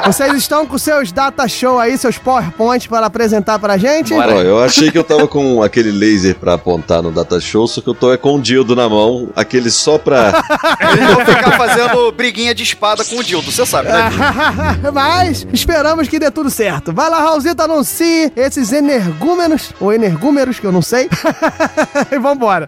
Vocês 0.06 0.32
estão 0.34 0.66
com 0.66 0.78
seus 0.78 1.12
data 1.12 1.46
show 1.46 1.78
aí, 1.78 1.96
seus 1.96 2.18
PowerPoint 2.18 2.88
para 2.88 3.06
apresentar 3.06 3.58
pra 3.58 3.76
gente? 3.76 4.11
Ó, 4.16 4.42
eu 4.42 4.62
achei 4.62 4.90
que 4.90 4.98
eu 4.98 5.04
tava 5.04 5.26
com 5.26 5.62
aquele 5.62 5.90
laser 5.90 6.34
pra 6.34 6.54
apontar 6.54 7.02
no 7.02 7.10
data 7.10 7.40
show, 7.40 7.66
só 7.66 7.80
que 7.80 7.88
eu 7.88 7.94
tô 7.94 8.12
é 8.12 8.16
com 8.16 8.36
o 8.36 8.40
dildo 8.40 8.74
na 8.76 8.88
mão, 8.88 9.28
aquele 9.34 9.70
só 9.70 9.98
pra. 9.98 10.42
Eles 10.92 11.14
vão 11.14 11.24
ficar 11.24 11.56
fazendo 11.56 12.12
briguinha 12.12 12.54
de 12.54 12.62
espada 12.62 13.04
com 13.04 13.16
o 13.16 13.24
Dildo, 13.24 13.50
você 13.50 13.64
sabe, 13.64 13.88
né? 13.88 14.10
Mas 14.92 15.46
esperamos 15.52 16.08
que 16.08 16.18
dê 16.18 16.30
tudo 16.30 16.50
certo. 16.50 16.92
Vai 16.92 17.08
lá, 17.08 17.20
Raulzito, 17.20 17.62
anuncie 17.62 18.32
esses 18.36 18.72
energúmenos, 18.72 19.72
ou 19.80 19.92
energúmeros, 19.92 20.58
que 20.58 20.66
eu 20.66 20.72
não 20.72 20.82
sei. 20.82 21.08
e 22.10 22.18
vambora. 22.18 22.66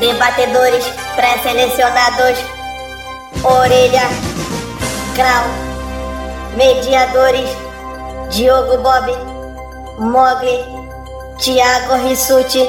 Debatedores 0.00 0.84
pré-selecionados. 1.14 2.61
Orelha. 3.44 4.08
Grau. 5.14 5.44
Mediadores. 6.56 7.50
Diogo 8.30 8.78
Bob. 8.78 9.06
Mogli. 9.98 10.58
Thiago 11.38 11.96
Rissuti. 12.06 12.68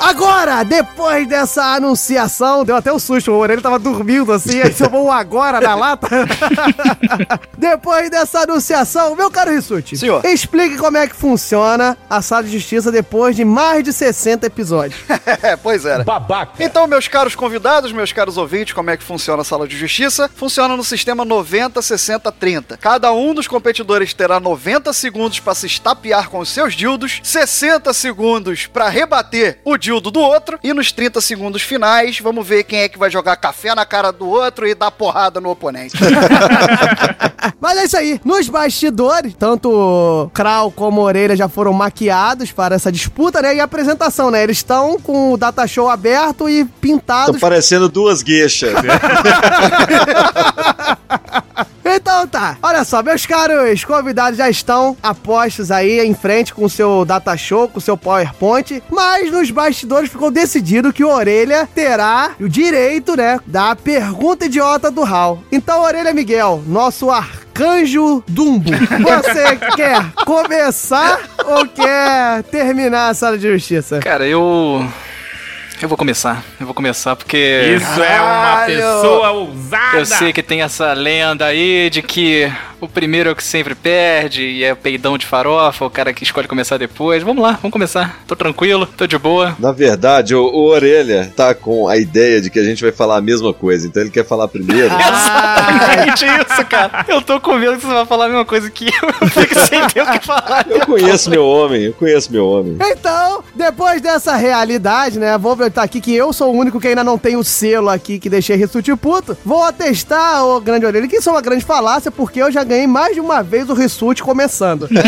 Agora, 0.00 0.62
depois 0.62 1.26
dessa 1.26 1.74
anunciação, 1.74 2.64
deu 2.64 2.76
até 2.76 2.92
um 2.92 3.00
susto, 3.00 3.32
o 3.32 3.36
Orelha 3.36 3.60
tava 3.60 3.78
dormindo 3.80 4.32
assim, 4.32 4.60
aí 4.62 4.72
tomou 4.72 5.06
um 5.06 5.12
agora 5.12 5.60
na 5.60 5.74
lata. 5.74 6.08
depois 7.58 8.08
dessa 8.08 8.40
anunciação, 8.40 9.16
meu 9.16 9.28
caro 9.30 9.50
Rissuti, 9.50 9.96
Senhor. 9.96 10.24
explique 10.24 10.76
como 10.76 10.96
é 10.96 11.08
que 11.08 11.16
funciona 11.16 11.98
a 12.08 12.22
sala 12.22 12.44
de 12.44 12.52
justiça 12.52 12.92
depois 12.92 13.34
de 13.34 13.44
mais 13.44 13.82
de 13.82 13.92
60 13.92 14.46
episódios. 14.46 15.00
Pois 15.62 15.84
era. 15.84 16.04
Babaca. 16.04 16.52
Então, 16.62 16.86
meus 16.86 17.08
caros 17.08 17.34
convidados, 17.34 17.90
meus 17.90 18.12
caros 18.12 18.36
ouvintes, 18.36 18.74
como 18.74 18.90
é 18.90 18.96
que 18.96 19.02
funciona 19.02 19.42
a 19.42 19.44
sala 19.44 19.66
de 19.66 19.76
justiça? 19.76 20.30
Funciona 20.34 20.76
no 20.76 20.84
sistema 20.84 21.24
90, 21.24 21.80
60, 21.80 22.30
30. 22.30 22.76
Cada 22.76 23.12
um 23.12 23.34
dos 23.34 23.48
competidores 23.48 24.12
terá 24.14 24.38
90 24.38 24.92
segundos 24.92 25.40
para 25.40 25.54
se 25.54 25.66
estapear 25.66 26.28
com 26.28 26.38
os 26.38 26.48
seus 26.48 26.74
dildos, 26.74 27.20
60 27.22 27.92
segundos 27.92 28.66
para 28.66 28.88
rebater 28.88 29.60
o 29.64 29.76
dildo 29.76 29.87
dildo 29.88 30.10
do 30.10 30.20
outro. 30.20 30.58
E 30.62 30.74
nos 30.74 30.92
30 30.92 31.18
segundos 31.22 31.62
finais, 31.62 32.20
vamos 32.20 32.46
ver 32.46 32.64
quem 32.64 32.80
é 32.80 32.88
que 32.88 32.98
vai 32.98 33.10
jogar 33.10 33.36
café 33.36 33.74
na 33.74 33.86
cara 33.86 34.10
do 34.10 34.28
outro 34.28 34.68
e 34.68 34.74
dar 34.74 34.90
porrada 34.90 35.40
no 35.40 35.48
oponente. 35.48 35.96
Mas 37.58 37.78
é 37.78 37.84
isso 37.84 37.96
aí. 37.96 38.20
Nos 38.22 38.50
bastidores, 38.50 39.32
tanto 39.38 40.30
Krau 40.34 40.70
como 40.70 41.00
Orelha 41.00 41.34
já 41.34 41.48
foram 41.48 41.72
maquiados 41.72 42.52
para 42.52 42.74
essa 42.74 42.92
disputa, 42.92 43.40
né? 43.40 43.56
E 43.56 43.60
a 43.60 43.64
apresentação, 43.64 44.30
né? 44.30 44.42
Eles 44.42 44.58
estão 44.58 45.00
com 45.00 45.32
o 45.32 45.38
data 45.38 45.66
show 45.66 45.88
aberto 45.88 46.50
e 46.50 46.66
pintados. 46.66 47.36
Tô 47.36 47.40
parecendo 47.40 47.88
duas 47.88 48.22
gueixas. 48.22 48.74
Então 51.98 52.28
tá, 52.28 52.56
olha 52.62 52.84
só, 52.84 53.02
meus 53.02 53.26
caros 53.26 53.84
convidados 53.84 54.38
já 54.38 54.48
estão 54.48 54.96
apostos 55.02 55.72
aí 55.72 55.98
em 55.98 56.14
frente 56.14 56.54
com 56.54 56.64
o 56.64 56.70
seu 56.70 57.04
data 57.04 57.36
show, 57.36 57.68
com 57.68 57.78
o 57.78 57.82
seu 57.82 57.96
PowerPoint, 57.96 58.80
mas 58.88 59.32
nos 59.32 59.50
bastidores 59.50 60.08
ficou 60.08 60.30
decidido 60.30 60.92
que 60.92 61.02
o 61.02 61.08
Orelha 61.08 61.68
terá 61.74 62.36
o 62.40 62.48
direito, 62.48 63.16
né, 63.16 63.40
da 63.44 63.74
pergunta 63.74 64.46
idiota 64.46 64.92
do 64.92 65.02
Hal. 65.04 65.42
Então, 65.50 65.82
Orelha 65.82 66.14
Miguel, 66.14 66.62
nosso 66.68 67.10
arcanjo 67.10 68.22
Dumbo, 68.28 68.70
você 68.70 69.56
quer 69.74 70.12
começar 70.24 71.18
ou 71.46 71.66
quer 71.66 72.44
terminar 72.44 73.08
a 73.08 73.14
sala 73.14 73.36
de 73.36 73.50
justiça? 73.50 73.98
Cara, 73.98 74.24
eu. 74.24 74.86
Eu 75.80 75.88
vou 75.88 75.96
começar. 75.96 76.44
Eu 76.58 76.66
vou 76.66 76.74
começar 76.74 77.14
porque. 77.14 77.76
Isso 77.76 78.02
é 78.02 78.20
uma 78.20 78.66
pessoa 78.66 79.30
ousada. 79.30 79.98
Eu 79.98 80.04
sei 80.04 80.32
que 80.32 80.42
tem 80.42 80.62
essa 80.62 80.92
lenda 80.92 81.46
aí 81.46 81.88
de 81.88 82.02
que 82.02 82.50
o 82.80 82.88
primeiro 82.88 83.28
é 83.28 83.32
o 83.32 83.36
que 83.36 83.42
sempre 83.42 83.74
perde 83.74 84.42
e 84.42 84.64
é 84.64 84.74
peidão 84.74 85.18
de 85.18 85.26
farofa, 85.26 85.84
o 85.84 85.90
cara 85.90 86.12
que 86.12 86.22
escolhe 86.22 86.48
começar 86.48 86.78
depois. 86.78 87.22
Vamos 87.22 87.42
lá, 87.42 87.52
vamos 87.52 87.72
começar. 87.72 88.20
Tô 88.26 88.36
tranquilo, 88.36 88.86
tô 88.86 89.06
de 89.06 89.18
boa. 89.18 89.56
Na 89.58 89.72
verdade, 89.72 90.34
o, 90.34 90.44
o 90.44 90.66
Orelha 90.66 91.32
tá 91.36 91.54
com 91.54 91.88
a 91.88 91.96
ideia 91.96 92.40
de 92.40 92.50
que 92.50 92.58
a 92.58 92.64
gente 92.64 92.82
vai 92.82 92.92
falar 92.92 93.16
a 93.18 93.20
mesma 93.20 93.52
coisa, 93.52 93.86
então 93.86 94.02
ele 94.02 94.10
quer 94.10 94.24
falar 94.24 94.48
primeiro. 94.48 94.90
Exatamente 94.94 96.24
isso, 96.24 96.64
cara. 96.66 97.04
Eu 97.08 97.22
tô 97.22 97.40
com 97.40 97.54
medo 97.54 97.76
que 97.76 97.86
você 97.86 97.92
vai 97.92 98.06
falar 98.06 98.26
a 98.26 98.28
mesma 98.28 98.44
coisa 98.44 98.70
que 98.70 98.86
eu. 98.86 99.08
Eu 99.20 99.28
fico 99.28 99.58
sem 99.60 99.86
ter 99.88 100.02
o 100.02 100.12
que 100.12 100.26
falar. 100.26 100.66
Eu 100.68 100.86
conheço 100.86 101.30
meu 101.30 101.46
homem, 101.46 101.84
eu 101.84 101.92
conheço 101.92 102.32
meu 102.32 102.46
homem. 102.46 102.78
Então, 102.80 103.42
depois 103.54 104.00
dessa 104.00 104.36
realidade, 104.36 105.18
né? 105.18 105.36
Vou 105.36 105.56
aproveitar 105.68 105.82
aqui 105.82 106.00
que 106.00 106.14
eu 106.14 106.32
sou 106.32 106.52
o 106.52 106.56
único 106.58 106.80
que 106.80 106.88
ainda 106.88 107.04
não 107.04 107.18
tem 107.18 107.36
o 107.36 107.44
selo 107.44 107.88
aqui 107.88 108.18
que 108.18 108.28
deixei 108.28 108.56
Rissuti 108.56 108.94
puto. 108.96 109.36
Vou 109.44 109.62
atestar, 109.62 110.44
ô 110.44 110.60
grande 110.60 110.86
orelha, 110.86 111.06
que 111.06 111.16
isso 111.16 111.28
é 111.28 111.32
uma 111.32 111.40
grande 111.40 111.64
falácia, 111.64 112.10
porque 112.10 112.40
eu 112.42 112.50
já 112.50 112.64
ganhei 112.64 112.86
mais 112.86 113.14
de 113.14 113.20
uma 113.20 113.42
vez 113.42 113.68
o 113.68 113.74
Rissuti 113.74 114.22
começando. 114.22 114.88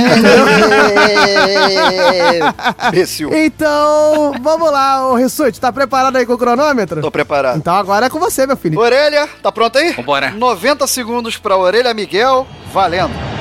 Então, 3.35 4.35
vamos 4.41 4.71
lá, 4.71 5.09
ô 5.09 5.15
Rissuti, 5.15 5.61
tá 5.61 5.73
preparado 5.73 6.17
aí 6.17 6.27
com 6.27 6.35
o 6.35 6.39
cronômetro? 6.39 7.01
Tô 7.01 7.11
preparado. 7.11 7.57
Então 7.57 7.75
agora 7.75 8.07
é 8.07 8.11
com 8.11 8.19
você, 8.19 8.47
meu 8.47 8.57
filho. 8.57 8.79
Orelha, 8.79 9.29
tá 9.43 9.51
pronto 9.51 9.79
aí? 9.79 9.93
Vambora. 9.93 10.31
90 10.31 10.87
segundos 10.87 11.37
pra 11.37 11.57
Orelha 11.57 11.93
Miguel, 11.95 12.47
valendo. 12.73 13.40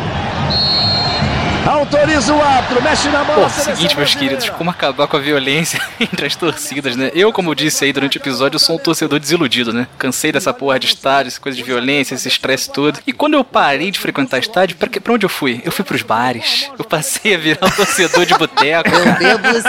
Autoriza 1.69 2.33
o 2.33 2.41
árbitro, 2.41 2.81
mexe 2.81 3.09
na 3.09 3.23
bola. 3.23 3.43
Pô, 3.43 3.49
seguinte, 3.49 3.95
meus 3.95 4.15
queridos, 4.15 4.49
como 4.49 4.71
acabar 4.71 5.05
com 5.05 5.17
a 5.17 5.19
violência 5.19 5.79
entre 6.01 6.25
as 6.25 6.35
torcidas, 6.35 6.95
né? 6.95 7.11
Eu, 7.13 7.31
como 7.31 7.51
eu 7.51 7.55
disse 7.55 7.85
aí 7.85 7.93
durante 7.93 8.17
o 8.17 8.19
episódio, 8.19 8.55
eu 8.55 8.59
sou 8.59 8.75
um 8.75 8.79
torcedor 8.79 9.19
desiludido, 9.19 9.71
né? 9.71 9.85
Cansei 9.95 10.31
dessa 10.31 10.51
porra 10.51 10.79
de 10.79 10.87
estádio, 10.87 11.27
essa 11.27 11.39
coisa 11.39 11.55
de 11.55 11.63
violência, 11.63 12.15
esse 12.15 12.27
estresse 12.27 12.71
todo. 12.71 12.99
E 13.05 13.13
quando 13.13 13.35
eu 13.35 13.43
parei 13.43 13.91
de 13.91 13.99
frequentar 13.99 14.39
estádio, 14.39 14.77
pra, 14.77 14.89
que, 14.89 14.99
pra 14.99 15.13
onde 15.13 15.27
eu 15.27 15.29
fui? 15.29 15.61
Eu 15.63 15.71
fui 15.71 15.85
pros 15.85 16.01
bares. 16.01 16.71
Eu 16.75 16.83
passei 16.83 17.35
a 17.35 17.37
virar 17.37 17.67
um 17.67 17.69
torcedor 17.69 18.25
de 18.25 18.33
boteco. 18.33 18.89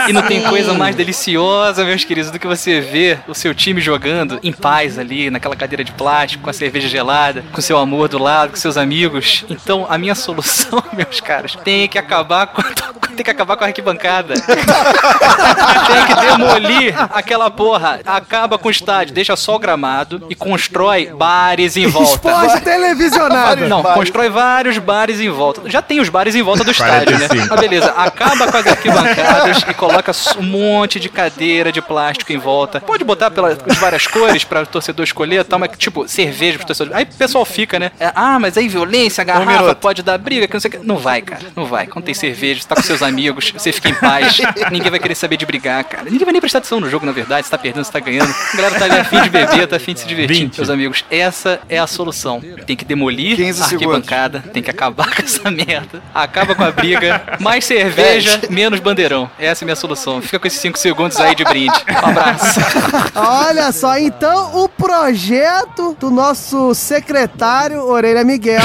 E 0.09 0.11
não 0.11 0.23
tem 0.23 0.41
coisa 0.41 0.73
mais 0.73 0.95
deliciosa, 0.95 1.85
meus 1.85 2.03
queridos, 2.03 2.31
do 2.31 2.39
que 2.39 2.47
você 2.47 2.81
ver 2.81 3.19
o 3.27 3.35
seu 3.35 3.53
time 3.53 3.79
jogando 3.79 4.39
em 4.41 4.51
paz 4.51 4.97
ali, 4.97 5.29
naquela 5.29 5.55
cadeira 5.55 5.83
de 5.83 5.91
plástico, 5.91 6.45
com 6.45 6.49
a 6.49 6.53
cerveja 6.53 6.89
gelada, 6.89 7.45
com 7.51 7.61
seu 7.61 7.77
amor 7.77 8.09
do 8.09 8.17
lado, 8.17 8.49
com 8.49 8.55
seus 8.55 8.75
amigos. 8.75 9.45
Então, 9.47 9.85
a 9.87 9.99
minha 9.99 10.15
solução, 10.15 10.83
meus 10.97 11.21
caras, 11.21 11.55
tem 11.63 11.90
que 11.91 11.99
acabar 11.99 12.47
com. 12.47 12.61
Tem 13.11 13.25
que 13.25 13.31
acabar 13.31 13.57
com 13.57 13.65
a 13.65 13.67
arquibancada. 13.67 14.33
tem 14.39 16.05
que 16.07 16.25
demolir 16.25 16.95
aquela 17.11 17.51
porra. 17.51 17.99
Acaba 18.05 18.57
com 18.57 18.69
o 18.69 18.71
estádio, 18.71 19.13
deixa 19.13 19.35
só 19.35 19.57
o 19.57 19.59
gramado 19.59 20.25
e 20.29 20.33
constrói 20.33 21.07
bares 21.07 21.75
em 21.75 21.87
volta. 21.87 22.29
Esporte 22.29 22.61
televisionado. 22.61 23.67
Não, 23.67 23.83
constrói 23.83 24.29
vários 24.29 24.77
bares 24.77 25.19
em 25.19 25.29
volta. 25.29 25.69
Já 25.69 25.81
tem 25.81 25.99
os 25.99 26.07
bares 26.09 26.35
em 26.35 26.41
volta 26.41 26.63
do 26.63 26.71
estádio, 26.71 27.19
né? 27.19 27.27
45. 27.27 27.47
Mas 27.49 27.59
beleza, 27.59 27.93
acaba 27.97 28.49
com 28.49 28.57
as 28.57 28.67
arquibancadas 28.67 29.57
e 29.67 29.73
coloca 29.73 30.11
um 30.39 30.43
monte 30.43 30.99
de 30.99 31.09
cadeira 31.09 31.71
de 31.71 31.81
plástico 31.81 32.31
em 32.31 32.37
volta. 32.37 32.79
Pode 32.79 33.03
botar 33.03 33.29
pelas 33.29 33.57
várias 33.77 34.07
cores 34.07 34.43
para 34.43 34.61
o 34.61 34.65
torcedor 34.67 35.03
escolher, 35.03 35.43
tal, 35.43 35.59
mas 35.59 35.71
tipo, 35.77 36.07
cerveja 36.07 36.57
pro 36.57 36.67
torcedor. 36.67 36.95
Aí 36.95 37.03
o 37.03 37.07
pessoal 37.07 37.45
fica, 37.45 37.77
né? 37.77 37.91
É, 37.99 38.11
ah, 38.15 38.39
mas 38.39 38.57
aí 38.57 38.67
violência, 38.67 39.23
garrafa, 39.23 39.51
minuto. 39.51 39.77
pode 39.77 40.01
dar 40.01 40.17
briga, 40.17 40.47
que 40.47 40.53
não 40.53 40.59
sei 40.59 40.69
o 40.69 40.71
que. 40.71 40.85
Não 40.85 40.97
vai, 40.97 41.21
cara. 41.21 41.43
Não 41.55 41.65
vai. 41.65 41.80
Quando 41.87 42.05
tem 42.05 42.13
cerveja, 42.13 42.61
você 42.61 42.67
tá 42.67 42.75
com 42.75 42.81
seus 42.81 43.01
amigos, 43.01 43.51
você 43.51 43.71
fica 43.71 43.89
em 43.89 43.95
paz. 43.95 44.37
Ninguém 44.71 44.89
vai 44.89 44.99
querer 44.99 45.15
saber 45.15 45.37
de 45.37 45.45
brigar, 45.45 45.83
cara. 45.83 46.03
Ninguém 46.05 46.25
vai 46.25 46.31
nem 46.31 46.41
prestar 46.41 46.59
atenção 46.59 46.79
no 46.79 46.89
jogo, 46.89 47.05
na 47.05 47.11
verdade. 47.11 47.45
Você 47.45 47.51
tá 47.51 47.57
perdendo, 47.57 47.83
você 47.83 47.91
tá 47.91 47.99
ganhando. 47.99 48.33
A 48.53 48.57
galera 48.57 48.79
tá 48.79 48.85
ali 48.85 48.97
afim 48.97 49.21
de 49.21 49.29
beber, 49.29 49.67
tá 49.67 49.75
afim 49.75 49.93
de 49.93 50.01
se 50.01 50.07
divertir, 50.07 50.45
20. 50.45 50.57
meus 50.57 50.69
amigos. 50.69 51.05
Essa 51.09 51.59
é 51.69 51.79
a 51.79 51.87
solução. 51.87 52.41
Tem 52.65 52.75
que 52.75 52.85
demolir 52.85 53.35
15 53.35 53.61
a 53.61 53.65
segundos. 53.65 53.95
arquibancada, 53.95 54.43
tem 54.53 54.61
que 54.63 54.69
acabar 54.69 55.09
com 55.15 55.21
essa 55.21 55.49
merda. 55.51 56.01
Acaba 56.13 56.55
com 56.55 56.63
a 56.63 56.71
briga. 56.71 57.37
Mais 57.39 57.65
cerveja, 57.65 58.39
menos 58.49 58.79
bandeirão. 58.79 59.29
Essa 59.39 59.63
é 59.63 59.65
a 59.65 59.67
minha 59.67 59.75
solução. 59.75 60.21
Fica 60.21 60.39
com 60.39 60.47
esses 60.47 60.59
5 60.59 60.77
segundos 60.77 61.19
aí 61.19 61.35
de 61.35 61.43
brinde. 61.43 61.73
Um 61.89 62.07
abraço. 62.09 62.59
Olha 63.15 63.71
só, 63.71 63.97
então 63.97 64.63
o 64.63 64.69
projeto 64.69 65.95
do 65.99 66.09
nosso 66.09 66.73
secretário 66.73 67.83
Orelha 67.83 68.23
Miguel 68.23 68.61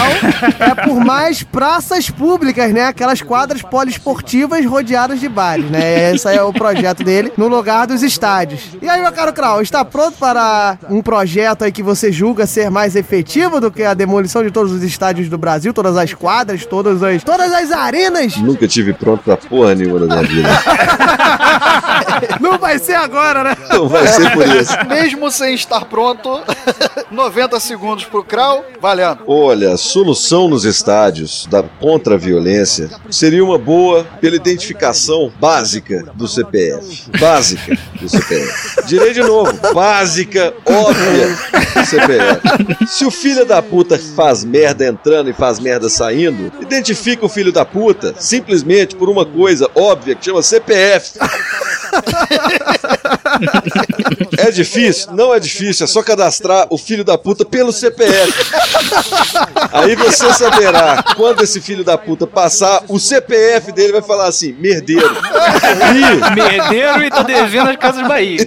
é 0.59 0.75
por 0.87 1.05
mais 1.05 1.43
praças 1.43 2.11
públicas, 2.11 2.73
né? 2.73 2.93
Aquelas 2.97 3.21
quadras 3.21 3.61
poliesportivas 3.61 4.65
rodeadas 4.65 5.21
de 5.21 5.29
bares, 5.29 5.71
né? 5.71 6.15
Esse 6.15 6.29
é 6.29 6.43
o 6.43 6.51
projeto 6.51 7.05
dele 7.05 7.31
no 7.37 7.47
lugar 7.47 7.87
dos 7.87 8.03
estádios. 8.03 8.71
E 8.81 8.89
aí, 8.89 9.03
meu 9.03 9.13
caro 9.13 9.35
Krau, 9.35 9.61
está 9.61 9.85
pronto 9.85 10.17
para 10.17 10.79
um 10.89 11.03
projeto 11.03 11.65
aí 11.65 11.71
que 11.71 11.83
você 11.83 12.11
julga 12.11 12.47
ser 12.47 12.71
mais 12.71 12.97
efetivo 12.97 13.61
do 13.61 13.71
que 13.71 13.83
a 13.83 13.93
demolição 13.93 14.43
de 14.43 14.51
todos 14.51 14.73
os 14.73 14.83
estádios 14.83 15.29
do 15.29 15.37
Brasil, 15.37 15.75
todas 15.75 15.95
as 15.95 16.15
quadras, 16.15 16.65
todas 16.65 17.03
as, 17.03 17.23
todas 17.23 17.53
as 17.53 17.71
arenas? 17.71 18.39
Nunca 18.39 18.67
tive 18.67 18.95
pronto 18.95 19.23
pra 19.23 19.37
porra 19.37 19.75
nenhuma 19.75 20.01
na 20.01 20.07
minha 20.07 20.23
vida. 20.23 20.49
Não 22.41 22.57
vai 22.59 22.79
ser 22.79 22.95
agora, 22.95 23.45
né? 23.45 23.57
Não 23.71 23.89
vai 23.89 24.07
ser 24.07 24.33
por 24.33 24.47
isso. 24.47 24.73
Mesmo 24.89 25.31
sem 25.31 25.55
estar 25.55 25.85
pronto, 25.85 26.41
90 27.13 27.61
segundos 27.61 28.05
pro 28.05 28.25
Krau, 28.25 28.65
valendo. 28.81 29.19
Olha, 29.27 29.77
solução 29.77 30.49
nos 30.49 30.65
estádios 30.65 31.47
da 31.51 31.63
contra 31.63 32.17
a 32.87 32.99
violência 32.99 33.13
seria 33.13 33.45
uma 33.45 33.59
boa 33.59 34.05
pela 34.21 34.37
identificação 34.37 35.33
básica 35.41 36.05
do 36.15 36.27
CPF. 36.29 37.11
Básica 37.19 37.79
do 38.01 38.09
CPF. 38.09 38.87
Direi 38.87 39.13
de 39.13 39.21
novo, 39.21 39.53
básica, 39.75 40.55
óbvia 40.65 41.29
do 41.75 41.87
CPF. 41.87 42.87
Se 42.87 43.05
o 43.05 43.11
filho 43.11 43.45
da 43.45 43.63
puta 43.63 43.99
faz 44.15 44.45
merda 44.45 44.87
entrando 44.87 45.31
e 45.31 45.33
faz 45.33 45.59
merda 45.59 45.89
saindo, 45.89 46.53
identifica 46.61 47.25
o 47.25 47.29
filho 47.29 47.53
da 47.53 47.65
puta 47.65 48.15
simplesmente 48.19 48.97
por 48.97 49.09
uma 49.09 49.25
coisa 49.25 49.69
óbvia 49.75 50.15
que 50.15 50.25
chama 50.25 50.43
CPF. 50.43 51.19
É 54.39 54.51
difícil? 54.51 55.13
Não 55.13 55.35
é 55.35 55.41
difícil, 55.41 55.85
é 55.85 55.87
só 55.87 56.03
cadastrar 56.03 56.67
o 56.71 56.79
filho 56.79 57.05
da 57.05 57.19
puta 57.19 57.45
pelo 57.45 57.73
CPF. 57.73 58.33
Aí 59.73 59.95
você 59.97 60.33
saberá 60.33 61.03
quando 61.17 61.43
esse 61.43 61.61
filho 61.61 61.85
da 61.85 61.99
puta 61.99 62.27
passar, 62.27 62.76
o 62.89 62.99
CPF 62.99 63.73
dele 63.73 63.93
vai 63.93 64.03
falar 64.03 64.29
assim: 64.29 64.53
merdeiro. 64.53 65.07
E, 65.07 66.35
Merdeiro 66.35 67.05
e 67.05 67.11
tá 67.11 67.23
devendo 67.23 67.71
as 67.71 67.77
casas 67.77 68.07
Bahia. 68.07 68.45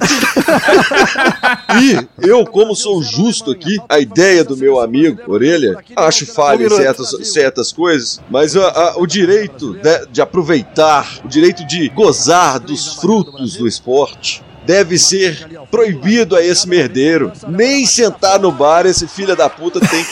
e 1.81 2.27
eu, 2.27 2.45
como 2.45 2.75
sou 2.75 3.01
justo 3.03 3.51
aqui, 3.51 3.77
a 3.87 3.99
ideia 3.99 4.43
do 4.43 4.57
meu 4.57 4.79
amigo 4.79 5.21
Orelha, 5.31 5.77
acho 5.95 6.25
falha 6.25 6.65
em 6.65 6.69
certas, 6.69 7.09
certas 7.31 7.71
coisas, 7.71 8.19
mas 8.29 8.55
a- 8.55 8.67
a- 8.69 8.93
o 8.97 9.05
direito 9.05 9.73
de, 9.75 10.05
de 10.11 10.21
aproveitar, 10.21 11.19
o 11.23 11.27
direito 11.27 11.65
de 11.65 11.89
gozar 11.89 12.59
dos 12.59 12.95
frutos 12.95 13.55
do 13.57 13.67
esporte 13.67 14.43
deve 14.69 14.99
ser 14.99 15.47
proibido 15.71 16.35
a 16.35 16.43
esse 16.45 16.69
merdeiro. 16.69 17.31
Nem 17.47 17.87
sentar 17.87 18.37
no 18.39 18.51
bar 18.51 18.85
esse 18.85 19.07
filho 19.07 19.35
da 19.35 19.49
puta 19.49 19.79
tem, 19.79 20.05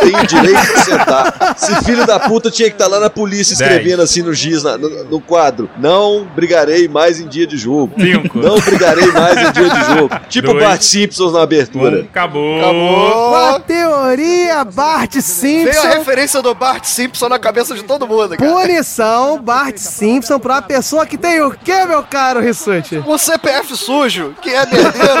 tem 0.00 0.16
o 0.16 0.26
direito 0.26 0.74
de 0.74 0.80
sentar. 0.86 1.54
Esse 1.54 1.84
filho 1.84 2.06
da 2.06 2.18
puta 2.18 2.50
tinha 2.50 2.70
que 2.70 2.76
estar 2.76 2.86
lá 2.86 2.98
na 2.98 3.10
polícia 3.10 3.52
escrevendo 3.52 4.00
assim 4.00 4.22
no 4.22 4.32
giz, 4.32 4.62
na- 4.62 4.78
no, 4.78 5.04
no 5.04 5.20
quadro. 5.20 5.68
Não 5.78 6.26
brigarei 6.34 6.88
mais 6.88 7.20
em 7.20 7.28
dia 7.28 7.46
de 7.46 7.58
jogo. 7.58 7.92
Cinco. 8.00 8.38
Não 8.38 8.58
brigarei 8.58 9.06
mais 9.12 9.36
em 9.48 9.52
dia 9.52 9.68
de 9.68 9.84
jogo. 9.94 10.20
Tipo 10.30 10.52
Dois. 10.54 10.64
Bart 10.64 10.80
Simpsons 10.80 11.32
na 11.34 11.42
abertura. 11.42 12.00
Acabou. 12.00 12.58
Com 12.62 13.34
a 13.34 13.60
teoria 13.60 14.64
Bart 14.64 15.12
Veio 15.12 15.68
a 15.68 15.72
Simpson. 15.74 15.88
referência 15.88 16.40
do 16.40 16.54
Bart 16.54 16.84
Simpson 16.84 17.28
na 17.28 17.38
cabeça 17.38 17.74
de 17.74 17.82
todo 17.82 18.06
mundo, 18.08 18.34
cara. 18.36 18.50
Punição 18.50 19.42
Bart 19.42 19.76
Simpson 19.76 20.38
pra 20.38 20.62
pessoa 20.62 21.04
que 21.04 21.18
tem 21.18 21.42
o 21.42 21.50
quê, 21.50 21.84
meu 21.84 22.02
caro 22.02 22.40
Rissuti? 22.40 23.02
O 23.06 23.18
CPF 23.18 23.76
sujo, 23.90 24.34
que 24.40 24.50
é 24.50 24.66
merdeiro. 24.66 25.20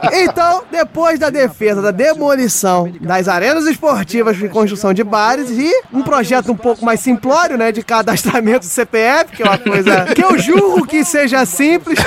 Então, 0.12 0.62
depois 0.70 1.18
da 1.18 1.30
defesa 1.30 1.82
da 1.82 1.90
demolição 1.90 2.90
das 3.00 3.28
arenas 3.28 3.66
esportivas 3.66 4.36
de 4.36 4.48
construção 4.48 4.92
de 4.92 5.04
bares 5.04 5.50
e 5.50 5.70
um 5.92 6.02
projeto 6.02 6.50
um 6.50 6.56
pouco 6.56 6.84
mais 6.84 7.00
simplório, 7.00 7.56
né, 7.56 7.70
de 7.70 7.82
cadastramento 7.82 8.60
do 8.60 8.70
CPF, 8.70 9.36
que 9.36 9.42
é 9.42 9.46
uma 9.46 9.58
coisa 9.58 10.06
que 10.14 10.24
eu 10.24 10.38
julgo 10.38 10.86
que 10.86 11.04
seja 11.04 11.44
simples, 11.44 11.98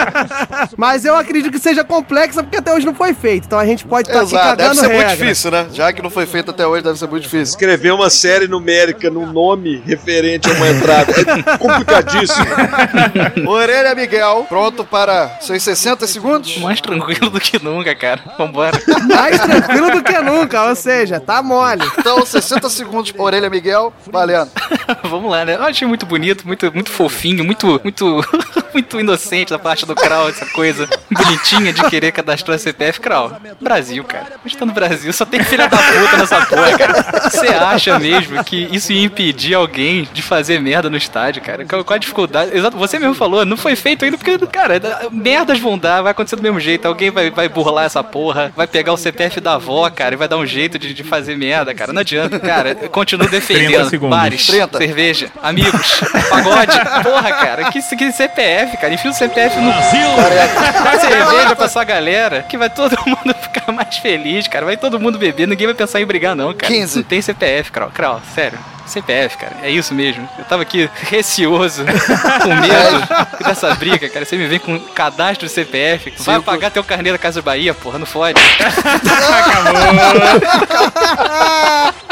mas 0.76 1.04
eu 1.04 1.16
acredito 1.16 1.50
que 1.50 1.58
seja 1.58 1.82
complexa 1.82 2.42
porque 2.42 2.58
até 2.58 2.72
hoje 2.72 2.86
não 2.86 2.94
foi 2.94 3.14
feito. 3.14 3.46
Então 3.46 3.58
a 3.58 3.66
gente 3.66 3.84
pode 3.84 4.08
estar 4.08 4.20
aqui 4.20 4.34
Exato, 4.34 4.56
deve 4.56 4.68
cagando 4.68 4.80
ser 4.80 4.86
regra. 4.88 5.06
muito 5.06 5.18
difícil, 5.18 5.50
né? 5.50 5.66
Já 5.72 5.92
que 5.92 6.02
não 6.02 6.10
foi 6.10 6.26
feito 6.26 6.50
até 6.50 6.66
hoje, 6.66 6.82
deve 6.84 6.98
ser 6.98 7.08
muito 7.08 7.22
difícil. 7.22 7.42
Escrever 7.54 7.92
uma 7.92 8.10
série 8.10 8.46
numérica 8.46 9.10
num 9.10 9.32
nome 9.32 9.82
referente 9.84 10.48
a 10.48 10.52
uma 10.52 10.68
entrada 10.68 11.12
é 11.12 11.58
complicadíssimo. 11.58 12.46
Orelha 13.48 13.94
Miguel, 13.94 14.23
pronto 14.48 14.84
para 14.84 15.38
seus 15.40 15.62
60 15.62 16.06
segundos? 16.06 16.58
Mais 16.58 16.80
tranquilo 16.80 17.30
do 17.30 17.40
que 17.40 17.62
nunca, 17.62 17.94
cara. 17.94 18.22
Vambora. 18.38 18.80
Mais 19.08 19.40
tranquilo 19.40 19.90
do 19.90 20.02
que 20.02 20.18
nunca, 20.20 20.64
ou 20.64 20.74
seja, 20.74 21.20
tá 21.20 21.42
mole. 21.42 21.82
Então, 21.98 22.24
60 22.24 22.68
segundos 22.70 23.12
para 23.12 23.22
Orelha 23.22 23.50
Miguel, 23.50 23.92
valendo. 24.10 24.50
Vamos 25.04 25.30
lá, 25.30 25.44
né? 25.44 25.54
Eu 25.54 25.62
achei 25.62 25.86
muito 25.86 26.06
bonito, 26.06 26.46
muito, 26.46 26.72
muito 26.72 26.90
fofinho, 26.90 27.44
muito, 27.44 27.80
muito, 27.82 28.24
muito 28.72 29.00
inocente 29.00 29.50
da 29.50 29.58
parte 29.58 29.86
do 29.86 29.94
Krau, 29.94 30.28
essa 30.28 30.46
coisa 30.46 30.88
bonitinha 31.10 31.72
de 31.72 31.82
querer 31.88 32.12
cadastrar 32.12 32.58
CPF. 32.58 33.00
Krau, 33.00 33.36
Brasil, 33.60 34.04
cara. 34.04 34.34
A 34.44 34.48
gente 34.48 34.58
tá 34.58 34.66
no 34.66 34.72
Brasil, 34.72 35.12
só 35.12 35.24
tem 35.24 35.42
filha 35.42 35.68
da 35.68 35.76
puta 35.76 36.16
nessa 36.16 36.46
porra, 36.46 36.78
cara. 36.78 37.30
Você 37.30 37.48
acha 37.48 37.98
mesmo 37.98 38.42
que 38.44 38.68
isso 38.70 38.92
ia 38.92 39.02
impedir 39.02 39.54
alguém 39.54 40.08
de 40.12 40.22
fazer 40.22 40.60
merda 40.60 40.90
no 40.90 40.96
estádio, 40.96 41.42
cara? 41.42 41.64
Qual, 41.64 41.84
qual 41.84 41.94
a 41.94 41.98
dificuldade? 41.98 42.56
Exato, 42.56 42.76
você 42.76 42.98
mesmo 42.98 43.14
falou, 43.14 43.44
não 43.44 43.56
foi 43.56 43.76
feito 43.76 44.04
ainda 44.04 44.16
porque, 44.16 44.38
cara, 44.46 44.80
merdas 45.10 45.58
vão 45.58 45.78
dar, 45.78 46.02
vai 46.02 46.12
acontecer 46.12 46.36
do 46.36 46.42
mesmo 46.42 46.60
jeito. 46.60 46.86
Alguém 46.86 47.10
vai, 47.10 47.30
vai 47.30 47.48
burlar 47.48 47.84
essa 47.84 48.02
porra, 48.02 48.52
vai 48.56 48.66
pegar 48.66 48.92
o 48.92 48.96
CPF 48.96 49.40
da 49.40 49.54
avó, 49.54 49.88
cara, 49.90 50.14
e 50.14 50.18
vai 50.18 50.28
dar 50.28 50.36
um 50.36 50.46
jeito 50.46 50.78
de, 50.78 50.92
de 50.92 51.04
fazer 51.04 51.36
merda, 51.36 51.74
cara. 51.74 51.92
Não 51.92 52.00
adianta, 52.00 52.38
cara. 52.38 52.76
Eu 52.80 52.90
continuo 52.90 53.26
30 53.28 53.40
defendendo. 53.40 53.90
segundos. 53.90 54.16
Bares, 54.16 54.46
30. 54.46 54.73
Cerveja, 54.78 55.30
amigos, 55.42 56.00
pagode. 56.28 56.78
Porra, 57.02 57.32
cara, 57.32 57.70
que, 57.70 57.80
que 57.82 58.12
CPF, 58.12 58.76
cara. 58.76 58.94
Enfia 58.94 59.10
o 59.10 59.14
CPF 59.14 59.56
no 59.58 59.70
Dá 59.70 60.98
cerveja 60.98 61.56
pra 61.56 61.64
essa 61.64 61.84
galera, 61.84 62.42
que 62.42 62.56
vai 62.56 62.70
todo 62.70 62.96
mundo 63.06 63.34
ficar 63.40 63.72
mais 63.72 63.96
feliz, 63.98 64.46
cara. 64.48 64.64
Vai 64.66 64.76
todo 64.76 64.98
mundo 65.00 65.18
beber, 65.18 65.46
ninguém 65.46 65.66
vai 65.66 65.74
pensar 65.74 66.00
em 66.00 66.06
brigar, 66.06 66.34
não, 66.34 66.52
cara. 66.52 66.72
15. 66.72 66.96
Não 66.96 67.04
tem 67.04 67.22
CPF, 67.22 67.70
Krau. 67.70 67.90
Krau, 67.92 68.20
sério. 68.34 68.58
CPF, 68.86 69.38
cara. 69.38 69.56
É 69.62 69.70
isso 69.70 69.94
mesmo. 69.94 70.28
Eu 70.38 70.44
tava 70.44 70.62
aqui 70.62 70.88
receoso, 70.94 71.84
com 72.42 72.48
medo 72.54 73.06
dessa 73.44 73.74
briga, 73.74 74.08
cara. 74.08 74.24
Você 74.24 74.36
me 74.36 74.46
vem 74.46 74.58
com 74.58 74.78
cadastro 74.78 75.48
CPF. 75.48 76.12
Vai 76.18 76.40
pagar 76.40 76.70
teu 76.70 76.84
carnê 76.84 77.10
da 77.12 77.18
Casa 77.18 77.40
Bahia, 77.42 77.74
porra. 77.74 77.98
Não 77.98 78.06
fode. 78.06 78.40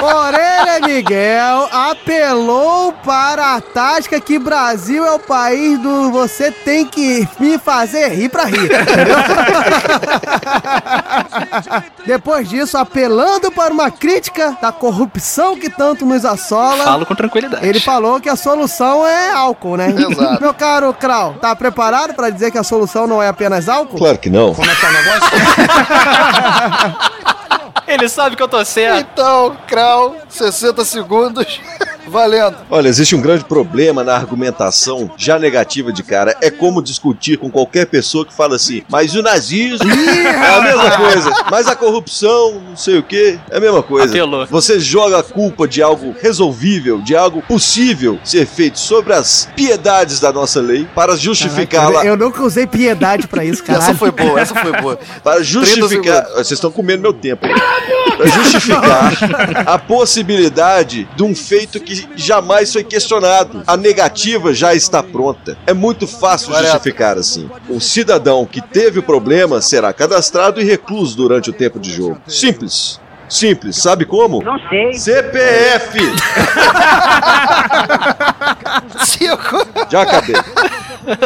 Orelha 0.02 0.80
Miguel 0.84 1.68
apelou 1.70 2.92
para 3.04 3.54
a 3.54 3.60
tática 3.60 4.20
que 4.20 4.38
Brasil 4.38 5.04
é 5.04 5.12
o 5.12 5.18
país 5.18 5.78
do 5.78 6.10
você 6.10 6.50
tem 6.50 6.84
que 6.84 7.28
me 7.38 7.58
fazer 7.58 8.08
rir 8.08 8.28
pra 8.28 8.44
rir. 8.44 8.68
Depois 12.04 12.48
disso, 12.48 12.76
apelando 12.76 13.52
para 13.52 13.72
uma 13.72 13.90
crítica 13.90 14.56
da 14.60 14.72
corrupção 14.72 15.56
que 15.56 15.70
tanto 15.70 16.04
nos 16.04 16.24
assola. 16.24 16.61
Falo 16.84 17.06
com 17.06 17.14
tranquilidade. 17.14 17.66
Ele 17.66 17.80
falou 17.80 18.20
que 18.20 18.28
a 18.28 18.36
solução 18.36 19.06
é 19.06 19.32
álcool, 19.32 19.76
né? 19.76 19.88
Exato. 19.90 20.40
Meu 20.40 20.54
caro 20.54 20.92
Krau, 20.94 21.34
tá 21.40 21.54
preparado 21.54 22.14
para 22.14 22.30
dizer 22.30 22.50
que 22.50 22.58
a 22.58 22.62
solução 22.62 23.06
não 23.06 23.22
é 23.22 23.28
apenas 23.28 23.68
álcool? 23.68 23.98
Claro 23.98 24.18
que 24.18 24.30
não. 24.30 24.54
Ele 27.86 28.08
sabe 28.08 28.36
que 28.36 28.42
eu 28.42 28.48
tô 28.48 28.64
certo. 28.64 29.06
Então, 29.12 29.56
Krau, 29.66 30.16
60 30.28 30.84
segundos, 30.84 31.60
valendo. 32.06 32.56
Olha, 32.70 32.88
existe 32.88 33.14
um 33.14 33.20
grande 33.20 33.44
problema 33.44 34.02
na 34.04 34.14
argumentação 34.14 35.10
já 35.16 35.38
negativa 35.38 35.92
de 35.92 36.02
cara. 36.02 36.36
É 36.40 36.50
como 36.50 36.82
discutir 36.82 37.36
com 37.38 37.50
qualquer 37.50 37.86
pessoa 37.86 38.24
que 38.24 38.32
fala 38.32 38.56
assim, 38.56 38.82
mas 38.88 39.14
o 39.14 39.22
nazismo 39.22 39.90
é 39.90 40.48
a 40.48 40.62
mesma 40.62 40.90
coisa, 40.96 41.30
mas 41.50 41.66
a 41.66 41.76
corrupção, 41.76 42.60
não 42.68 42.76
sei 42.76 42.98
o 42.98 43.02
que, 43.02 43.38
é 43.50 43.56
a 43.56 43.60
mesma 43.60 43.82
coisa. 43.82 44.08
Apelou. 44.08 44.46
Você 44.46 44.78
joga 44.80 45.18
a 45.18 45.22
culpa 45.22 45.66
de 45.66 45.82
algo 45.82 46.14
resolvível, 46.20 47.00
de 47.00 47.16
algo 47.16 47.42
possível 47.42 48.18
ser 48.24 48.46
feito 48.46 48.78
sobre 48.78 49.12
as 49.12 49.48
piedades 49.56 50.20
da 50.20 50.32
nossa 50.32 50.60
lei 50.60 50.86
para 50.94 51.16
justificá-la. 51.16 52.04
Eu 52.04 52.16
nunca 52.16 52.42
usei 52.42 52.66
piedade 52.66 53.26
pra 53.26 53.44
isso, 53.44 53.62
cara. 53.62 53.78
Essa 53.82 53.94
foi 53.94 54.10
boa, 54.10 54.40
essa 54.40 54.54
foi 54.54 54.80
boa. 54.80 54.98
Para 55.24 55.42
justificar. 55.42 56.24
Vocês 56.34 56.52
estão 56.52 56.70
comendo 56.70 57.02
meu 57.02 57.12
tempo. 57.12 57.46
Para 58.16 58.26
justificar 58.26 59.12
a 59.66 59.78
possibilidade 59.78 61.08
de 61.16 61.22
um 61.22 61.34
feito 61.34 61.80
que 61.80 61.91
jamais 62.16 62.72
foi 62.72 62.84
questionado. 62.84 63.62
A 63.66 63.76
negativa 63.76 64.52
já 64.52 64.74
está 64.74 65.02
pronta. 65.02 65.56
É 65.66 65.72
muito 65.72 66.06
fácil 66.06 66.48
Correto. 66.48 66.72
justificar 66.72 67.18
assim. 67.18 67.48
O 67.68 67.80
cidadão 67.80 68.46
que 68.46 68.60
teve 68.60 68.98
o 68.98 69.02
problema 69.02 69.60
será 69.60 69.92
cadastrado 69.92 70.60
e 70.60 70.64
recluso 70.64 71.16
durante 71.16 71.50
o 71.50 71.52
tempo 71.52 71.78
de 71.78 71.92
jogo. 71.92 72.20
Simples. 72.26 73.00
Simples. 73.28 73.76
Sabe 73.76 74.04
como? 74.04 74.42
Não 74.42 74.58
sei. 74.68 74.92
CPF! 74.92 75.98
Cinco. 79.00 79.66
Já 79.88 80.02
acabei. 80.02 80.36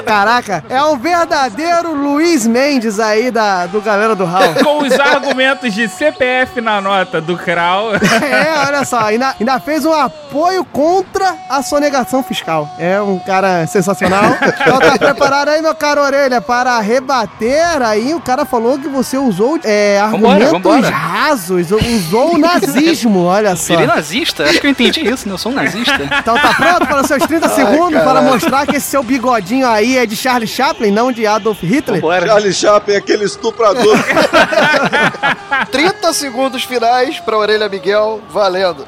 Caraca, 0.05 0.65
é 0.71 0.83
um 0.83 0.97
verdadeiro 0.97 1.95
Luiz 1.95 2.47
Mendes 2.47 2.99
aí 2.99 3.31
da, 3.31 3.67
do 3.67 3.81
galera 3.81 4.15
do 4.15 4.25
Raul. 4.25 4.55
Com 4.65 4.79
os 4.83 4.99
argumentos 4.99 5.75
de 5.75 5.87
CPF 5.89 6.61
na 6.61 6.81
nota 6.81 7.21
do 7.21 7.37
Krau. 7.37 7.91
É, 8.27 8.67
olha 8.67 8.85
só, 8.85 9.01
ainda, 9.01 9.35
ainda 9.39 9.61
fez 9.61 9.85
um 9.85 9.93
apoio 9.93 10.65
contra 10.65 11.37
a 11.49 11.63
sonegação 11.63 12.23
fiscal. 12.23 12.69
É 12.79 13.01
um 13.01 13.19
cara 13.19 13.67
sensacional. 13.67 14.37
Então 14.67 14.79
tá 14.79 14.99
preparado 14.99 15.49
aí, 15.49 15.63
meu 15.63 15.75
caro 15.75 16.01
Orelha, 16.01 16.41
para 16.41 16.81
rebater 16.81 17.83
aí. 17.83 18.15
O 18.15 18.21
cara 18.21 18.45
falou 18.45 18.79
que 18.79 18.89
você 18.89 19.17
usou 19.17 19.61
é, 19.63 20.01
argumentos 20.01 20.51
vambora. 20.51 20.89
rasos, 20.89 21.71
usou 21.71 22.35
o 22.35 22.39
nazismo, 22.39 23.25
olha 23.25 23.55
só. 23.55 23.75
Virei 23.75 23.87
nazista? 23.87 24.45
Acho 24.45 24.61
que 24.61 24.67
eu 24.67 24.71
entendi 24.71 25.07
isso, 25.07 25.29
né? 25.29 25.35
Eu 25.35 25.39
sou 25.39 25.53
um 25.53 25.55
nazista. 25.55 25.99
Então 26.19 26.37
tá 26.39 26.55
pronto 26.55 26.87
para 26.87 27.01
os 27.03 27.07
seus 27.07 27.23
30 27.25 27.49
segundos 27.57 28.03
para 28.03 28.23
mostrar 28.23 28.67
que 28.67 28.77
esse 28.77 28.87
seu 28.87 29.03
bigodinho 29.03 29.67
aí 29.67 29.97
é 29.97 30.07
de 30.07 30.17
Charlie 30.17 30.47
Chaplin, 30.47 30.91
não 30.91 31.11
de 31.11 31.27
Adolf 31.27 31.63
Hitler? 31.63 32.01
Bora. 32.01 32.27
Charlie 32.27 32.53
Chaplin 32.53 32.95
é 32.95 32.99
aquele 32.99 33.25
estuprador. 33.25 33.97
30 35.73 36.13
segundos 36.13 36.63
finais 36.65 37.19
para 37.19 37.37
Orelha 37.37 37.69
Miguel, 37.69 38.21
valendo. 38.31 38.87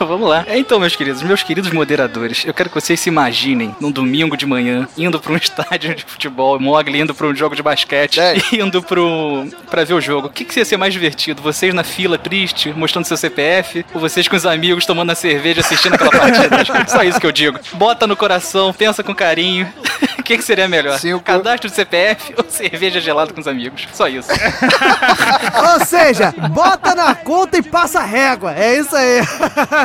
Vamos 0.06 0.28
lá. 0.28 0.44
É, 0.46 0.58
Então, 0.58 0.78
meus 0.80 0.96
queridos, 0.96 1.22
meus 1.22 1.42
queridos 1.42 1.70
moderadores, 1.70 2.44
eu 2.46 2.54
quero 2.54 2.68
que 2.68 2.74
vocês 2.74 2.98
se 2.98 3.08
imaginem 3.08 3.74
num 3.80 3.90
domingo 3.90 4.36
de 4.36 4.46
manhã, 4.46 4.88
indo 4.96 5.20
pra 5.20 5.32
um 5.32 5.36
estádio 5.38 5.94
de 5.94 6.04
futebol, 6.04 6.58
Mogli 6.58 7.00
indo 7.00 7.14
pra 7.14 7.26
um 7.26 7.34
jogo 7.34 7.54
de 7.54 7.62
basquete, 7.62 8.16
Dez. 8.16 8.42
indo 8.52 8.82
pro, 8.82 9.46
pra 9.70 9.84
ver 9.84 9.94
o 9.94 10.00
jogo. 10.00 10.28
O 10.28 10.30
que, 10.30 10.44
que 10.44 10.58
ia 10.58 10.64
ser 10.64 10.76
mais 10.76 10.92
divertido? 10.92 11.42
Vocês 11.42 11.74
na 11.74 11.84
fila, 11.84 12.16
triste, 12.18 12.72
mostrando 12.72 13.04
seu 13.04 13.16
CPF, 13.16 13.84
ou 13.94 14.00
vocês 14.00 14.26
com 14.26 14.36
os 14.36 14.46
amigos 14.46 14.86
tomando 14.86 15.10
a 15.10 15.14
cerveja, 15.14 15.60
assistindo 15.60 15.94
aquela 15.94 16.10
partida? 16.10 16.56
É 16.56 16.86
Só 16.86 17.02
isso 17.02 17.20
que 17.20 17.26
eu 17.26 17.32
digo. 17.32 17.58
Bota 17.74 18.06
no 18.06 18.16
coração, 18.16 18.72
pensa 18.72 19.02
com 19.02 19.14
carinho. 19.14 19.70
O 20.18 20.22
que, 20.22 20.36
que 20.38 20.44
seria 20.44 20.68
melhor? 20.68 20.98
Cinco. 20.98 21.20
Cadastro 21.20 21.68
de 21.68 21.74
CPF 21.74 22.34
ou 22.36 22.44
cerveja 22.48 23.00
gelada 23.00 23.32
com 23.32 23.40
os 23.40 23.48
amigos? 23.48 23.86
Só 23.92 24.06
isso. 24.06 24.28
Ou 24.30 25.84
seja, 25.84 26.32
bota 26.50 26.94
na 26.94 27.14
conta 27.16 27.58
e 27.58 27.62
passa 27.62 28.00
a 28.00 28.04
régua. 28.04 28.54
É 28.54 28.78
isso 28.78 28.94
aí. 28.94 29.20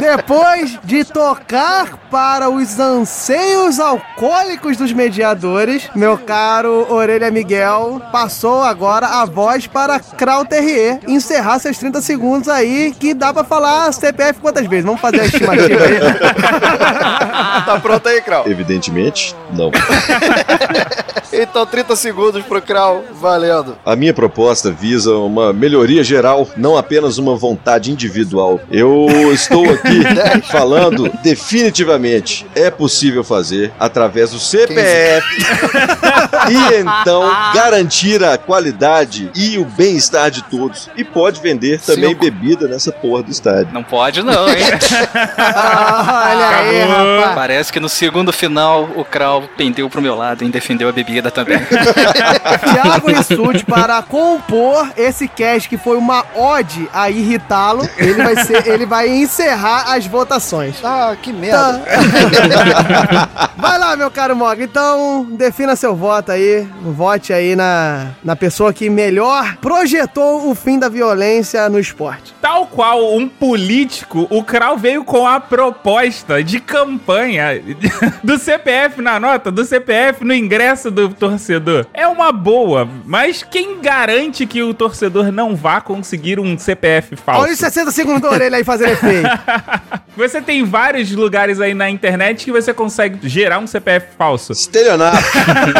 Depois 0.00 0.78
de 0.82 1.04
tocar 1.04 2.08
para 2.10 2.48
os 2.48 2.80
anseios 2.80 3.78
alcoólicos 3.78 4.78
dos 4.78 4.92
mediadores, 4.94 5.90
meu 5.94 6.16
caro 6.16 6.86
Orelha 6.90 7.30
Miguel 7.30 8.00
passou 8.10 8.62
agora 8.62 9.06
a 9.06 9.26
voz 9.26 9.66
para 9.66 10.00
Krau 10.00 10.46
Terrier 10.46 11.00
encerrar 11.06 11.58
seus 11.58 11.76
30 11.76 12.00
segundos 12.00 12.48
aí, 12.48 12.94
que 12.98 13.12
dá 13.12 13.30
pra 13.32 13.44
falar 13.44 13.92
CPF 13.92 14.40
quantas 14.40 14.66
vezes? 14.66 14.86
Vamos 14.86 15.02
fazer 15.02 15.20
a 15.20 15.26
estimativa 15.26 15.84
aí. 15.84 16.00
tá 17.66 17.78
pronto 17.82 18.08
aí, 18.08 18.22
Krau? 18.22 18.48
Evidentemente, 18.48 19.36
não. 19.52 19.70
Então, 21.32 21.64
30 21.64 21.94
segundos 21.94 22.44
pro 22.44 22.60
Krau, 22.60 23.04
valendo. 23.20 23.76
A 23.86 23.94
minha 23.94 24.12
proposta 24.12 24.70
visa 24.70 25.14
uma 25.14 25.52
melhoria 25.52 26.02
geral, 26.02 26.48
não 26.56 26.76
apenas 26.76 27.18
uma 27.18 27.36
vontade 27.36 27.92
individual. 27.92 28.60
Eu 28.68 29.06
estou 29.32 29.70
aqui 29.70 29.89
falando 30.50 31.10
definitivamente 31.22 32.46
é 32.54 32.70
possível 32.70 33.24
fazer 33.24 33.72
através 33.78 34.30
do 34.30 34.38
CPF 34.38 35.26
e 36.50 36.74
então 36.74 37.30
garantir 37.54 38.22
a 38.24 38.36
qualidade 38.38 39.30
e 39.34 39.58
o 39.58 39.64
bem-estar 39.64 40.30
de 40.30 40.42
todos. 40.44 40.90
E 40.96 41.04
pode 41.04 41.40
vender 41.40 41.80
também 41.80 42.10
Cinco. 42.10 42.24
bebida 42.24 42.68
nessa 42.68 42.92
porra 42.92 43.22
do 43.22 43.30
estádio. 43.30 43.72
Não 43.72 43.82
pode 43.82 44.22
não, 44.22 44.48
hein? 44.48 44.56
Olha 45.38 46.48
aí, 46.48 46.82
rapaz. 46.82 47.34
Parece 47.34 47.72
que 47.72 47.80
no 47.80 47.88
segundo 47.88 48.32
final 48.32 48.88
o 48.96 49.04
Krau 49.04 49.48
pendeu 49.56 49.88
pro 49.88 50.02
meu 50.02 50.14
lado 50.14 50.44
e 50.44 50.48
defendeu 50.48 50.88
a 50.88 50.92
bebida 50.92 51.30
também. 51.30 51.58
Thiago 51.58 53.10
Rissuti, 53.10 53.64
para 53.64 54.02
compor 54.02 54.90
esse 54.96 55.28
cast 55.28 55.68
que 55.68 55.78
foi 55.78 55.96
uma 55.96 56.24
ode 56.34 56.88
a 56.92 57.10
irritá-lo, 57.10 57.88
ele 57.96 58.22
vai 58.22 58.44
ser, 58.44 58.66
ele 58.66 58.86
vai 58.86 59.08
encerrar 59.08 59.79
as 59.88 60.06
votações. 60.06 60.76
Ah, 60.84 61.16
que 61.20 61.32
merda. 61.32 61.82
Vai 63.56 63.78
lá, 63.78 63.96
meu 63.96 64.10
caro 64.10 64.34
Mog. 64.34 64.62
Então, 64.62 65.26
defina 65.32 65.76
seu 65.76 65.94
voto 65.94 66.32
aí. 66.32 66.66
Vote 66.82 67.32
aí 67.32 67.54
na, 67.54 68.12
na 68.24 68.34
pessoa 68.34 68.72
que 68.72 68.88
melhor 68.88 69.56
projetou 69.56 70.50
o 70.50 70.54
fim 70.54 70.78
da 70.78 70.88
violência 70.88 71.68
no 71.68 71.78
esporte. 71.78 72.34
Tal 72.40 72.66
qual 72.66 73.14
um 73.14 73.28
político, 73.28 74.26
o 74.30 74.42
Krau 74.42 74.76
veio 74.76 75.04
com 75.04 75.26
a 75.26 75.38
proposta 75.38 76.42
de 76.42 76.58
campanha 76.60 77.62
do 78.24 78.38
CPF 78.38 79.02
na 79.02 79.20
nota, 79.20 79.50
do 79.50 79.64
CPF 79.64 80.24
no 80.24 80.34
ingresso 80.34 80.90
do 80.90 81.08
torcedor. 81.10 81.86
É 81.92 82.06
uma 82.06 82.32
boa, 82.32 82.88
mas 83.04 83.42
quem 83.42 83.80
garante 83.80 84.46
que 84.46 84.62
o 84.62 84.72
torcedor 84.72 85.30
não 85.30 85.54
vá 85.54 85.80
conseguir 85.80 86.40
um 86.40 86.58
CPF 86.58 87.16
falso? 87.16 87.42
Olha 87.42 87.52
os 87.52 87.58
60 87.58 87.90
segundos 87.90 88.22
da 88.22 88.30
orelha 88.30 88.56
aí 88.56 88.64
fazendo 88.64 88.92
efeito. 88.92 89.28
Você 90.16 90.42
tem 90.42 90.64
vários 90.64 91.10
lugares 91.12 91.60
aí 91.60 91.72
na 91.72 91.88
internet 91.88 92.44
que 92.44 92.52
você 92.52 92.74
consegue 92.74 93.26
gerar 93.28 93.58
um 93.58 93.66
CPF 93.66 94.08
falso. 94.18 94.52
Estelionato. 94.52 95.16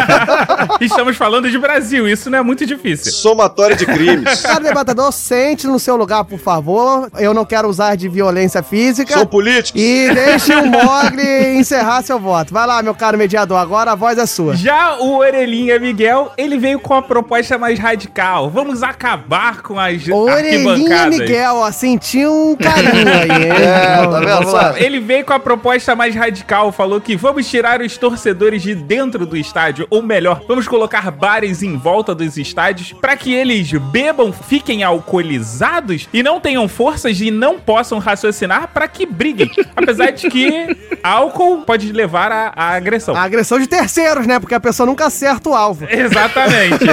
Estamos 0.81 1.17
falando 1.17 1.51
de 1.51 1.59
Brasil, 1.59 2.09
isso 2.09 2.31
não 2.31 2.39
é 2.39 2.43
muito 2.43 2.65
difícil. 2.65 3.13
Somatória 3.13 3.77
de 3.77 3.85
crimes. 3.85 4.41
Cara 4.41 4.61
debatedor, 4.61 5.13
sente 5.13 5.67
no 5.67 5.79
seu 5.79 5.97
lugar, 5.97 6.25
por 6.25 6.39
favor. 6.39 7.11
Eu 7.19 7.35
não 7.35 7.45
quero 7.45 7.69
usar 7.69 7.97
de 7.97 8.09
violência 8.09 8.63
física. 8.63 9.15
Sou 9.15 9.27
político. 9.27 9.77
E 9.77 10.11
deixe 10.15 10.55
o 10.55 10.65
Mogli 10.65 11.57
encerrar 11.59 12.03
seu 12.03 12.19
voto. 12.19 12.55
Vai 12.55 12.67
lá, 12.67 12.83
meu 12.83 12.95
caro 12.95 13.19
mediador, 13.19 13.59
agora 13.59 13.93
a 13.93 13.95
voz 13.95 14.17
é 14.17 14.27
sua. 14.27 14.57
Já 14.57 14.97
o 14.99 15.19
Orelhinha 15.19 15.79
Miguel, 15.79 16.33
ele 16.39 16.57
veio 16.57 16.79
com 16.79 16.95
a 16.95 17.03
proposta 17.03 17.59
mais 17.59 17.79
radical. 17.79 18.49
Vamos 18.49 18.83
acabar 18.83 19.61
com 19.61 19.79
as 19.79 20.09
Orelhinha 20.09 20.73
arquibancadas. 20.73 21.19
Miguel, 21.19 21.57
ó, 21.57 21.71
senti 21.73 22.27
um 22.27 22.57
carinho 22.57 23.09
aí, 23.09 23.43
hein? 23.43 23.51
É, 23.51 23.80
tá 23.87 24.21
vendo 24.21 24.51
só? 24.51 24.57
lá. 24.57 24.81
Ele 24.81 25.01
veio 25.01 25.25
com 25.25 25.33
a 25.33 25.39
proposta 25.39 25.95
mais 25.95 26.15
radical, 26.15 26.73
falou 26.73 27.01
que 27.01 27.17
vamos 27.17 27.49
tirar 27.49 27.81
os 27.81 27.97
torcedores 27.97 28.63
de 28.63 28.75
dentro 28.75 29.27
do 29.27 29.37
estádio, 29.37 29.87
ou 29.91 30.03
melhor, 30.03 30.43
vamos 30.47 30.67
colocar 30.67 31.11
bares 31.11 31.63
em 31.63 31.77
volta 31.77 32.15
dos 32.15 32.37
estádios 32.37 32.93
para 32.93 33.17
que 33.17 33.33
eles 33.33 33.71
bebam, 33.73 34.33
fiquem 34.33 34.83
alcoolizados 34.83 36.09
e 36.13 36.23
não 36.23 36.41
tenham 36.41 36.67
forças 36.69 37.21
e 37.21 37.31
não 37.31 37.59
possam 37.59 37.99
raciocinar 37.99 38.69
para 38.73 38.89
que 38.89 39.07
briguem. 39.07 39.51
Apesar 39.77 40.11
de 40.11 40.29
que 40.29 40.77
álcool 41.03 41.63
pode 41.63 41.93
levar 41.93 42.33
à, 42.33 42.53
à 42.55 42.75
agressão. 42.75 43.15
A 43.15 43.23
agressão 43.23 43.59
de 43.59 43.67
terceiros, 43.67 44.27
né? 44.27 44.39
Porque 44.39 44.55
a 44.55 44.61
pessoa 44.61 44.87
nunca 44.87 45.07
acerta 45.07 45.51
o 45.51 45.55
alvo. 45.55 45.87
Exatamente. 45.89 46.85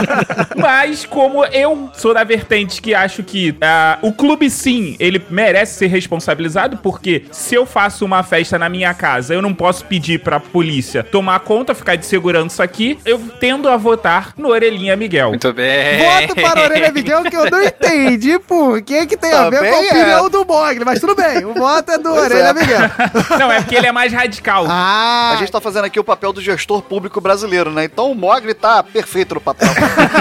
Mas 0.56 1.04
como 1.04 1.44
eu 1.46 1.90
sou 1.94 2.14
da 2.14 2.24
vertente 2.24 2.80
que 2.80 2.94
acho 2.94 3.22
que 3.22 3.56
ah, 3.60 3.98
o 4.02 4.12
clube 4.12 4.50
sim, 4.50 4.96
ele 4.98 5.22
merece 5.30 5.78
ser 5.78 5.86
responsabilizado, 6.30 6.76
porque 6.78 7.24
se 7.30 7.54
eu 7.54 7.66
faço 7.66 8.04
uma 8.04 8.22
festa 8.22 8.58
na 8.58 8.68
minha 8.68 8.92
casa, 8.94 9.34
eu 9.34 9.42
não 9.42 9.54
posso 9.54 9.84
pedir 9.84 10.20
pra 10.20 10.38
polícia 10.40 11.02
tomar 11.02 11.40
conta, 11.40 11.74
ficar 11.74 11.96
de 11.96 12.06
segurança 12.06 12.62
aqui, 12.62 12.98
eu 13.04 13.18
tendo 13.40 13.68
a 13.68 13.76
votar 13.76 14.32
no 14.36 14.48
Orelhinha 14.48 14.96
Miguel. 14.96 15.30
Muito 15.30 15.52
bem. 15.52 15.98
Voto 15.98 16.34
para 16.34 16.60
a 16.60 16.64
Orelha 16.64 16.92
Miguel 16.92 17.22
que 17.24 17.36
eu 17.36 17.50
não 17.50 17.62
entendi 17.62 18.38
por 18.38 18.80
que 18.82 19.06
que 19.06 19.16
tem 19.16 19.32
a 19.32 19.50
ver 19.50 19.58
com 19.58 19.64
a 19.64 19.70
Também 19.70 19.88
é. 19.88 19.90
opinião 19.90 20.30
do 20.30 20.44
Mogli. 20.44 20.84
Mas 20.84 21.00
tudo 21.00 21.14
bem, 21.14 21.44
o 21.44 21.54
voto 21.54 21.90
é 21.90 21.98
do 21.98 22.10
Pois 22.10 22.24
Orelha 22.24 22.48
é. 22.48 22.52
Miguel. 22.54 22.80
Não, 23.38 23.52
é 23.52 23.60
porque 23.60 23.74
ele 23.74 23.86
é 23.86 23.92
mais 23.92 24.12
radical. 24.12 24.66
Ah, 24.68 25.32
A 25.34 25.36
gente 25.36 25.50
tá 25.50 25.60
fazendo 25.60 25.84
aqui 25.84 25.98
o 25.98 26.04
papel 26.04 26.32
do 26.32 26.40
gestor 26.40 26.82
público 26.82 27.20
brasileiro, 27.20 27.70
né? 27.70 27.84
Então 27.84 28.10
o 28.10 28.14
Mogli 28.14 28.54
tá 28.54 28.82
perfeito 28.82 29.34
no 29.34 29.40
papel. 29.40 29.68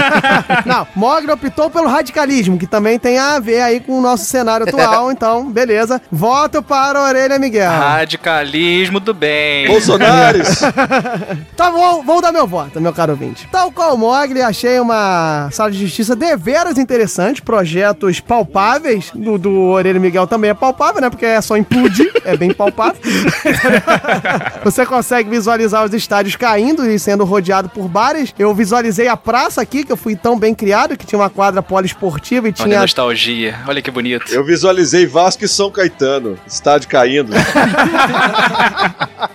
não, 0.65 0.87
Mogli 0.95 1.31
optou 1.31 1.69
pelo 1.69 1.87
radicalismo, 1.87 2.57
que 2.57 2.67
também 2.67 2.97
tem 2.99 3.17
a 3.17 3.39
ver 3.39 3.61
aí 3.61 3.79
com 3.79 3.97
o 3.97 4.01
nosso 4.01 4.25
cenário 4.25 4.67
atual, 4.67 5.11
então, 5.11 5.49
beleza. 5.51 5.98
Voto 6.11 6.61
para 6.61 6.99
a 6.99 7.03
Orelha 7.03 7.39
Miguel. 7.39 7.71
Radicalismo 7.71 8.99
do 8.99 9.13
bem. 9.13 9.67
Bolsonares. 9.67 10.59
Tá 11.55 11.69
bom, 11.69 12.01
vou 12.03 12.21
dar 12.21 12.31
meu 12.31 12.47
voto, 12.47 12.79
meu 12.79 12.93
caro 12.93 13.11
ouvinte. 13.11 13.47
Tal 13.51 13.69
qual 13.71 13.95
o 13.95 13.97
Mogli, 13.97 14.41
achei 14.41 14.79
uma 14.79 15.49
sala 15.51 15.69
de 15.69 15.77
justiça 15.77 16.15
deveras 16.15 16.77
interessante, 16.77 17.41
projetos 17.41 18.19
palpáveis. 18.21 19.11
Do, 19.13 19.37
do 19.37 19.51
Orelha 19.71 19.99
Miguel 19.99 20.25
também 20.25 20.51
é 20.51 20.53
palpável, 20.53 21.01
né? 21.01 21.09
Porque 21.09 21.25
é 21.25 21.41
só 21.41 21.57
implodir, 21.57 22.11
é 22.23 22.37
bem 22.37 22.53
palpável. 22.53 23.01
Você 24.63 24.85
consegue 24.85 25.29
visualizar 25.29 25.83
os 25.83 25.93
estádios 25.93 26.35
caindo 26.35 26.89
e 26.89 26.97
sendo 26.97 27.25
rodeado 27.25 27.67
por 27.69 27.87
bares. 27.89 28.33
Eu 28.39 28.53
visualizei 28.53 29.07
a 29.07 29.17
praça 29.17 29.61
aqui, 29.61 29.83
que 29.83 29.91
eu 29.91 29.97
fui 29.97 30.15
tão 30.15 30.39
bem 30.39 30.55
criado, 30.55 30.97
que 30.97 31.05
tinha 31.05 31.19
uma 31.19 31.29
quadra 31.29 31.61
poliesportiva 31.61 32.47
e 32.47 32.51
Olha 32.51 32.63
a 32.63 32.67
tinha 32.67 32.81
nostalgia. 32.81 33.59
Olha 33.67 33.81
que 33.81 33.91
bonito. 33.91 34.31
Eu 34.33 34.45
visualizei 34.45 35.05
Vasco 35.05 35.43
e 35.43 35.47
São 35.47 35.69
Caetano. 35.69 35.88
Estádio 36.47 36.87
caindo. 36.89 37.33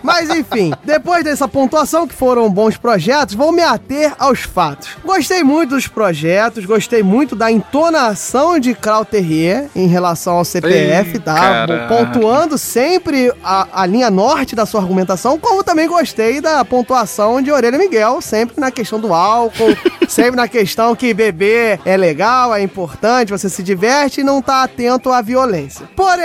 Mas 0.03 0.29
enfim, 0.31 0.73
depois 0.85 1.25
dessa 1.25 1.49
pontuação, 1.49 2.07
que 2.07 2.15
foram 2.15 2.51
bons 2.51 2.77
projetos, 2.77 3.35
vou 3.35 3.51
me 3.51 3.63
ater 3.63 4.13
aos 4.19 4.41
fatos. 4.41 4.91
Gostei 5.05 5.43
muito 5.43 5.71
dos 5.71 5.87
projetos, 5.89 6.65
gostei 6.65 7.03
muito 7.03 7.35
da 7.35 7.51
entonação 7.51 8.59
de 8.59 8.75
Kraut 8.75 9.11
Terrier 9.11 9.69
em 9.75 9.87
relação 9.87 10.37
ao 10.37 10.45
CPF, 10.45 11.17
Ih, 11.17 11.19
tá? 11.21 11.35
caraca. 11.35 11.89
Pontuando 11.89 12.59
sempre 12.59 13.33
a, 13.43 13.83
a 13.83 13.87
linha 13.87 14.11
norte 14.11 14.55
da 14.55 14.67
sua 14.67 14.81
argumentação, 14.81 15.39
como 15.39 15.65
também 15.65 15.89
gostei 15.89 16.41
da 16.41 16.65
pontuação 16.65 17.41
de 17.41 17.51
Orelha 17.51 17.79
Miguel, 17.79 18.21
sempre 18.21 18.61
na 18.61 18.71
questão 18.71 19.01
do 19.01 19.13
álcool, 19.13 19.77
sempre 20.09 20.37
na 20.37 20.49
questão 20.49 20.95
que 20.95 21.15
beber 21.15 21.81
é 21.85 21.97
legal, 21.97 22.55
é 22.55 22.63
importante, 22.63 23.33
você 23.33 23.49
se 23.49 23.63
diverte 23.63 24.21
e 24.21 24.25
não 24.25 24.43
tá 24.43 24.63
atento 24.65 25.11
à 25.11 25.21
violência. 25.21 25.89
Porém, 25.97 26.25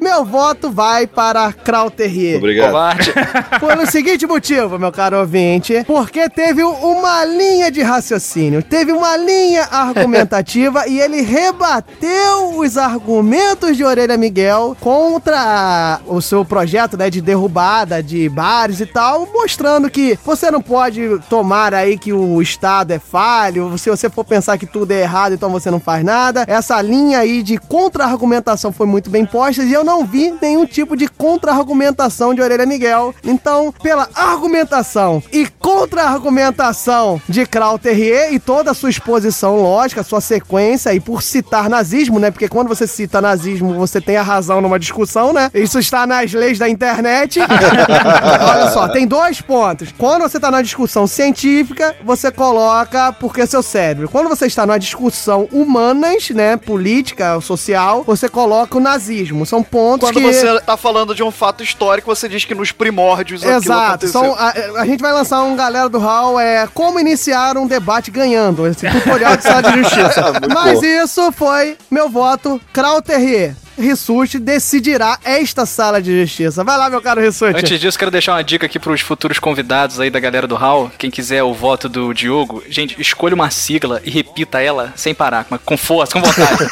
meu 0.00 0.24
voto 0.24 0.70
vai 0.70 1.06
para 1.06 1.52
Kraut 1.52 1.96
Terrier. 1.96 2.38
Obrigado. 2.38 2.68
Covarde. 2.68 3.12
Pelo 3.58 3.90
seguinte 3.90 4.26
motivo, 4.26 4.78
meu 4.78 4.92
caro 4.92 5.18
ouvinte, 5.18 5.82
porque 5.86 6.28
teve 6.28 6.62
uma 6.62 7.24
linha 7.24 7.70
de 7.70 7.82
raciocínio, 7.82 8.62
teve 8.62 8.92
uma 8.92 9.16
linha 9.16 9.68
argumentativa 9.70 10.86
e 10.88 11.00
ele 11.00 11.20
rebateu 11.22 12.58
os 12.58 12.76
argumentos 12.76 13.76
de 13.76 13.84
Orelha 13.84 14.16
Miguel 14.16 14.76
contra 14.80 16.00
o 16.06 16.20
seu 16.20 16.44
projeto, 16.44 16.96
né, 16.96 17.10
de 17.10 17.20
derrubada 17.20 18.02
de 18.02 18.28
bares 18.28 18.80
e 18.80 18.86
tal, 18.86 19.28
mostrando 19.32 19.90
que 19.90 20.18
você 20.24 20.50
não 20.50 20.62
pode 20.62 21.18
tomar 21.28 21.74
aí 21.74 21.98
que 21.98 22.12
o 22.12 22.40
Estado 22.40 22.92
é 22.92 22.98
falho, 22.98 23.76
se 23.76 23.90
você 23.90 24.08
for 24.08 24.24
pensar 24.24 24.58
que 24.58 24.66
tudo 24.66 24.92
é 24.92 25.02
errado, 25.02 25.34
então 25.34 25.50
você 25.50 25.70
não 25.70 25.80
faz 25.80 26.04
nada. 26.04 26.44
Essa 26.46 26.80
linha 26.80 27.18
aí 27.18 27.42
de 27.42 27.58
contra-argumentação 27.58 28.72
foi 28.72 28.86
muito 28.86 29.10
bem 29.10 29.26
posta 29.26 29.37
e 29.38 29.72
eu 29.72 29.84
não 29.84 30.04
vi 30.04 30.34
nenhum 30.40 30.66
tipo 30.66 30.96
de 30.96 31.06
contra-argumentação 31.08 32.34
de 32.34 32.42
Orelha 32.42 32.66
Miguel. 32.66 33.14
Então, 33.24 33.72
pela 33.82 34.08
argumentação 34.14 35.22
e 35.32 35.46
contra-argumentação 35.58 37.20
de 37.28 37.46
Kraut 37.46 37.82
Terrier 37.82 38.32
e 38.32 38.38
toda 38.38 38.70
a 38.70 38.74
sua 38.74 38.90
exposição 38.90 39.56
lógica, 39.56 40.02
sua 40.02 40.20
sequência, 40.20 40.92
e 40.92 41.00
por 41.00 41.22
citar 41.22 41.68
nazismo, 41.68 42.18
né? 42.18 42.30
Porque 42.30 42.48
quando 42.48 42.68
você 42.68 42.86
cita 42.86 43.20
nazismo, 43.20 43.74
você 43.74 44.00
tem 44.00 44.16
a 44.16 44.22
razão 44.22 44.60
numa 44.60 44.78
discussão, 44.78 45.32
né? 45.32 45.50
Isso 45.54 45.78
está 45.78 46.06
nas 46.06 46.32
leis 46.32 46.58
da 46.58 46.68
internet. 46.68 47.40
Olha 48.48 48.70
só, 48.70 48.88
tem 48.88 49.06
dois 49.06 49.40
pontos. 49.40 49.92
Quando 49.96 50.22
você 50.22 50.40
tá 50.40 50.50
na 50.50 50.62
discussão 50.62 51.06
científica, 51.06 51.94
você 52.04 52.30
coloca 52.30 53.12
porque 53.12 53.46
seu 53.46 53.62
cérebro. 53.62 54.08
Quando 54.08 54.28
você 54.28 54.46
está 54.46 54.66
numa 54.66 54.78
discussão 54.78 55.48
humanas, 55.52 56.30
né, 56.30 56.56
política, 56.56 57.40
social, 57.40 58.02
você 58.04 58.28
coloca 58.28 58.76
o 58.76 58.80
nazismo. 58.80 59.27
São 59.46 59.62
pontos 59.62 60.08
Quando 60.08 60.20
que... 60.20 60.32
você 60.32 60.60
tá 60.60 60.76
falando 60.76 61.14
de 61.14 61.22
um 61.22 61.30
fato 61.30 61.62
histórico, 61.62 62.14
você 62.14 62.28
diz 62.28 62.44
que 62.44 62.54
nos 62.54 62.72
primórdios 62.72 63.42
aquilo 63.42 63.56
Exato. 63.56 64.08
São, 64.08 64.34
a, 64.34 64.52
a 64.80 64.86
gente 64.86 65.00
vai 65.00 65.12
lançar 65.12 65.42
um 65.42 65.56
galera 65.56 65.88
do 65.88 65.98
Hall, 65.98 66.38
é 66.40 66.66
como 66.72 66.98
iniciar 67.00 67.56
um 67.56 67.66
debate 67.66 68.10
ganhando. 68.10 68.66
Esse 68.66 68.88
tutorial 68.88 69.36
de 69.36 69.42
sala 69.42 69.62
de 69.62 69.78
justiça. 69.82 70.32
Mas 70.52 70.80
bom. 70.80 70.86
isso 70.86 71.32
foi 71.32 71.76
meu 71.90 72.08
voto. 72.08 72.60
Krauterrier. 72.72 73.54
Rissuti 73.78 74.38
decidirá 74.38 75.18
esta 75.24 75.64
sala 75.64 76.02
de 76.02 76.20
justiça. 76.20 76.64
Vai 76.64 76.76
lá, 76.76 76.90
meu 76.90 77.00
caro 77.00 77.20
Rissuti. 77.20 77.58
Antes 77.58 77.80
disso, 77.80 77.98
quero 77.98 78.10
deixar 78.10 78.32
uma 78.32 78.44
dica 78.44 78.66
aqui 78.66 78.78
pros 78.78 79.00
futuros 79.00 79.38
convidados 79.38 80.00
aí 80.00 80.10
da 80.10 80.20
galera 80.20 80.46
do 80.46 80.54
Hall. 80.54 80.90
Quem 80.98 81.10
quiser 81.10 81.42
o 81.42 81.54
voto 81.54 81.88
do 81.88 82.12
Diogo, 82.12 82.62
gente, 82.68 83.00
escolha 83.00 83.34
uma 83.34 83.50
sigla 83.50 84.00
e 84.04 84.10
repita 84.10 84.60
ela 84.60 84.92
sem 84.96 85.14
parar, 85.14 85.46
com 85.64 85.76
força, 85.76 86.12
com 86.12 86.20
vontade. 86.20 86.64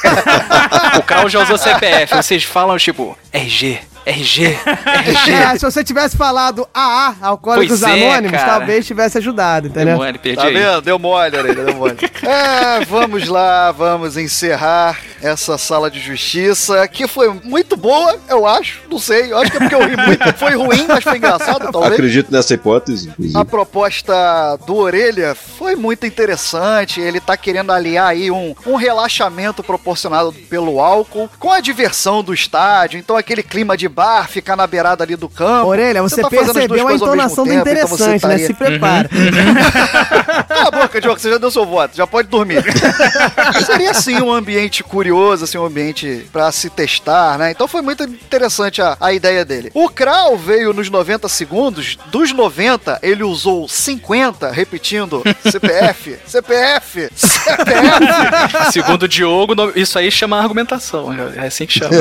o 0.98 1.02
Carl 1.02 1.28
já 1.28 1.42
usou 1.42 1.56
CPF, 1.58 2.14
vocês 2.14 2.44
falam 2.44 2.76
tipo 2.76 3.16
RG, 3.32 3.80
RG, 4.06 4.44
RG. 5.04 5.32
É, 5.32 5.58
se 5.58 5.64
você 5.64 5.82
tivesse 5.82 6.16
falado 6.16 6.66
AA, 6.72 7.16
Alcoólicos 7.20 7.80
Pois 7.80 7.90
é, 7.92 8.04
Anônimos, 8.04 8.38
cara. 8.38 8.58
talvez 8.58 8.86
tivesse 8.86 9.18
ajudado, 9.18 9.66
entendeu? 9.66 9.98
Mano, 9.98 10.16
perdi 10.18 10.36
Tá 10.40 10.44
aí. 10.46 10.54
vendo? 10.54 10.80
Deu 10.80 10.96
mole, 10.98 11.36
orelha, 11.36 11.64
deu 11.64 11.74
mole. 11.74 11.96
É, 12.26 12.84
vamos 12.84 13.28
lá, 13.28 13.72
vamos 13.72 14.16
encerrar 14.16 14.98
essa 15.22 15.56
sala 15.58 15.90
de 15.90 16.00
justiça, 16.00 16.86
que 16.88 17.06
foi 17.08 17.28
muito 17.44 17.76
boa, 17.76 18.16
eu 18.28 18.46
acho. 18.46 18.80
Não 18.90 18.98
sei, 18.98 19.32
eu 19.32 19.38
acho 19.38 19.50
que 19.50 19.56
é 19.56 19.60
porque 19.60 19.74
eu 19.74 19.86
ri 19.86 19.96
muito. 19.96 20.32
Foi 20.34 20.54
ruim, 20.54 20.86
mas 20.88 21.02
foi 21.04 21.16
engraçado, 21.18 21.70
talvez. 21.72 21.92
Acredito 21.94 22.30
nessa 22.32 22.54
hipótese. 22.54 23.08
inclusive. 23.08 23.38
A 23.38 23.44
proposta 23.44 24.56
do 24.66 24.76
Orelha 24.76 25.34
foi 25.34 25.74
muito 25.76 26.06
interessante. 26.06 27.00
Ele 27.00 27.20
tá 27.20 27.36
querendo 27.36 27.72
aliar 27.72 28.08
aí 28.08 28.30
um, 28.30 28.54
um 28.66 28.76
relaxamento 28.76 29.62
proporcionado 29.62 30.32
pelo 30.32 30.80
álcool 30.80 31.28
com 31.38 31.50
a 31.50 31.60
diversão 31.60 32.22
do 32.22 32.32
estádio. 32.34 32.98
Então, 32.98 33.16
aquele 33.16 33.42
clima 33.42 33.76
de 33.76 33.88
bar, 33.96 34.28
ficar 34.28 34.56
na 34.56 34.66
beirada 34.66 35.02
ali 35.02 35.16
do 35.16 35.26
campo. 35.26 35.68
Orelha, 35.70 36.02
você, 36.02 36.20
tá 36.20 36.28
fazendo 36.28 36.50
as 36.50 36.54
duas 36.54 36.68
percebeu 36.68 36.86
a 36.86 36.90
coisas 36.90 37.08
ao 37.08 37.16
mesmo 37.16 37.24
entonação 37.32 37.44
do 37.44 37.50
tempo, 37.50 37.68
então 37.70 37.88
você 37.88 38.04
interessante, 38.04 38.26
né? 38.26 38.36
estaria- 38.36 38.46
Se 38.46 38.52
prepara. 38.54 39.08
Cala 40.46 40.68
a 40.68 40.70
boca, 40.70 41.00
Diogo, 41.00 41.18
você 41.18 41.30
já 41.30 41.38
deu 41.38 41.50
seu 41.50 41.64
voto, 41.64 41.96
já 41.96 42.06
pode 42.06 42.28
dormir. 42.28 42.62
Seria 43.64 43.94
sim 43.94 44.20
um 44.20 44.30
ambiente 44.32 44.84
curioso, 44.84 45.44
assim, 45.44 45.56
um 45.56 45.64
ambiente 45.64 46.26
pra 46.30 46.52
se 46.52 46.68
testar, 46.68 47.38
né? 47.38 47.50
Então 47.50 47.66
foi 47.66 47.80
muito 47.80 48.04
interessante 48.04 48.82
a, 48.82 48.98
a 49.00 49.12
ideia 49.14 49.44
dele. 49.46 49.70
O 49.72 49.88
Kral 49.88 50.36
veio 50.36 50.74
nos 50.74 50.90
90 50.90 51.26
segundos, 51.28 51.96
dos 52.06 52.32
90 52.32 52.98
ele 53.02 53.22
usou 53.24 53.66
50, 53.66 54.50
repetindo 54.50 55.22
CPF, 55.50 56.18
CPF, 56.26 57.08
CPF. 57.14 58.72
Segundo 58.72 59.04
o 59.04 59.08
Diogo, 59.08 59.54
isso 59.74 59.98
aí 59.98 60.10
chama 60.10 60.38
argumentação. 60.38 61.14
É 61.36 61.46
assim 61.46 61.64
que 61.66 61.78
chama. 61.78 61.94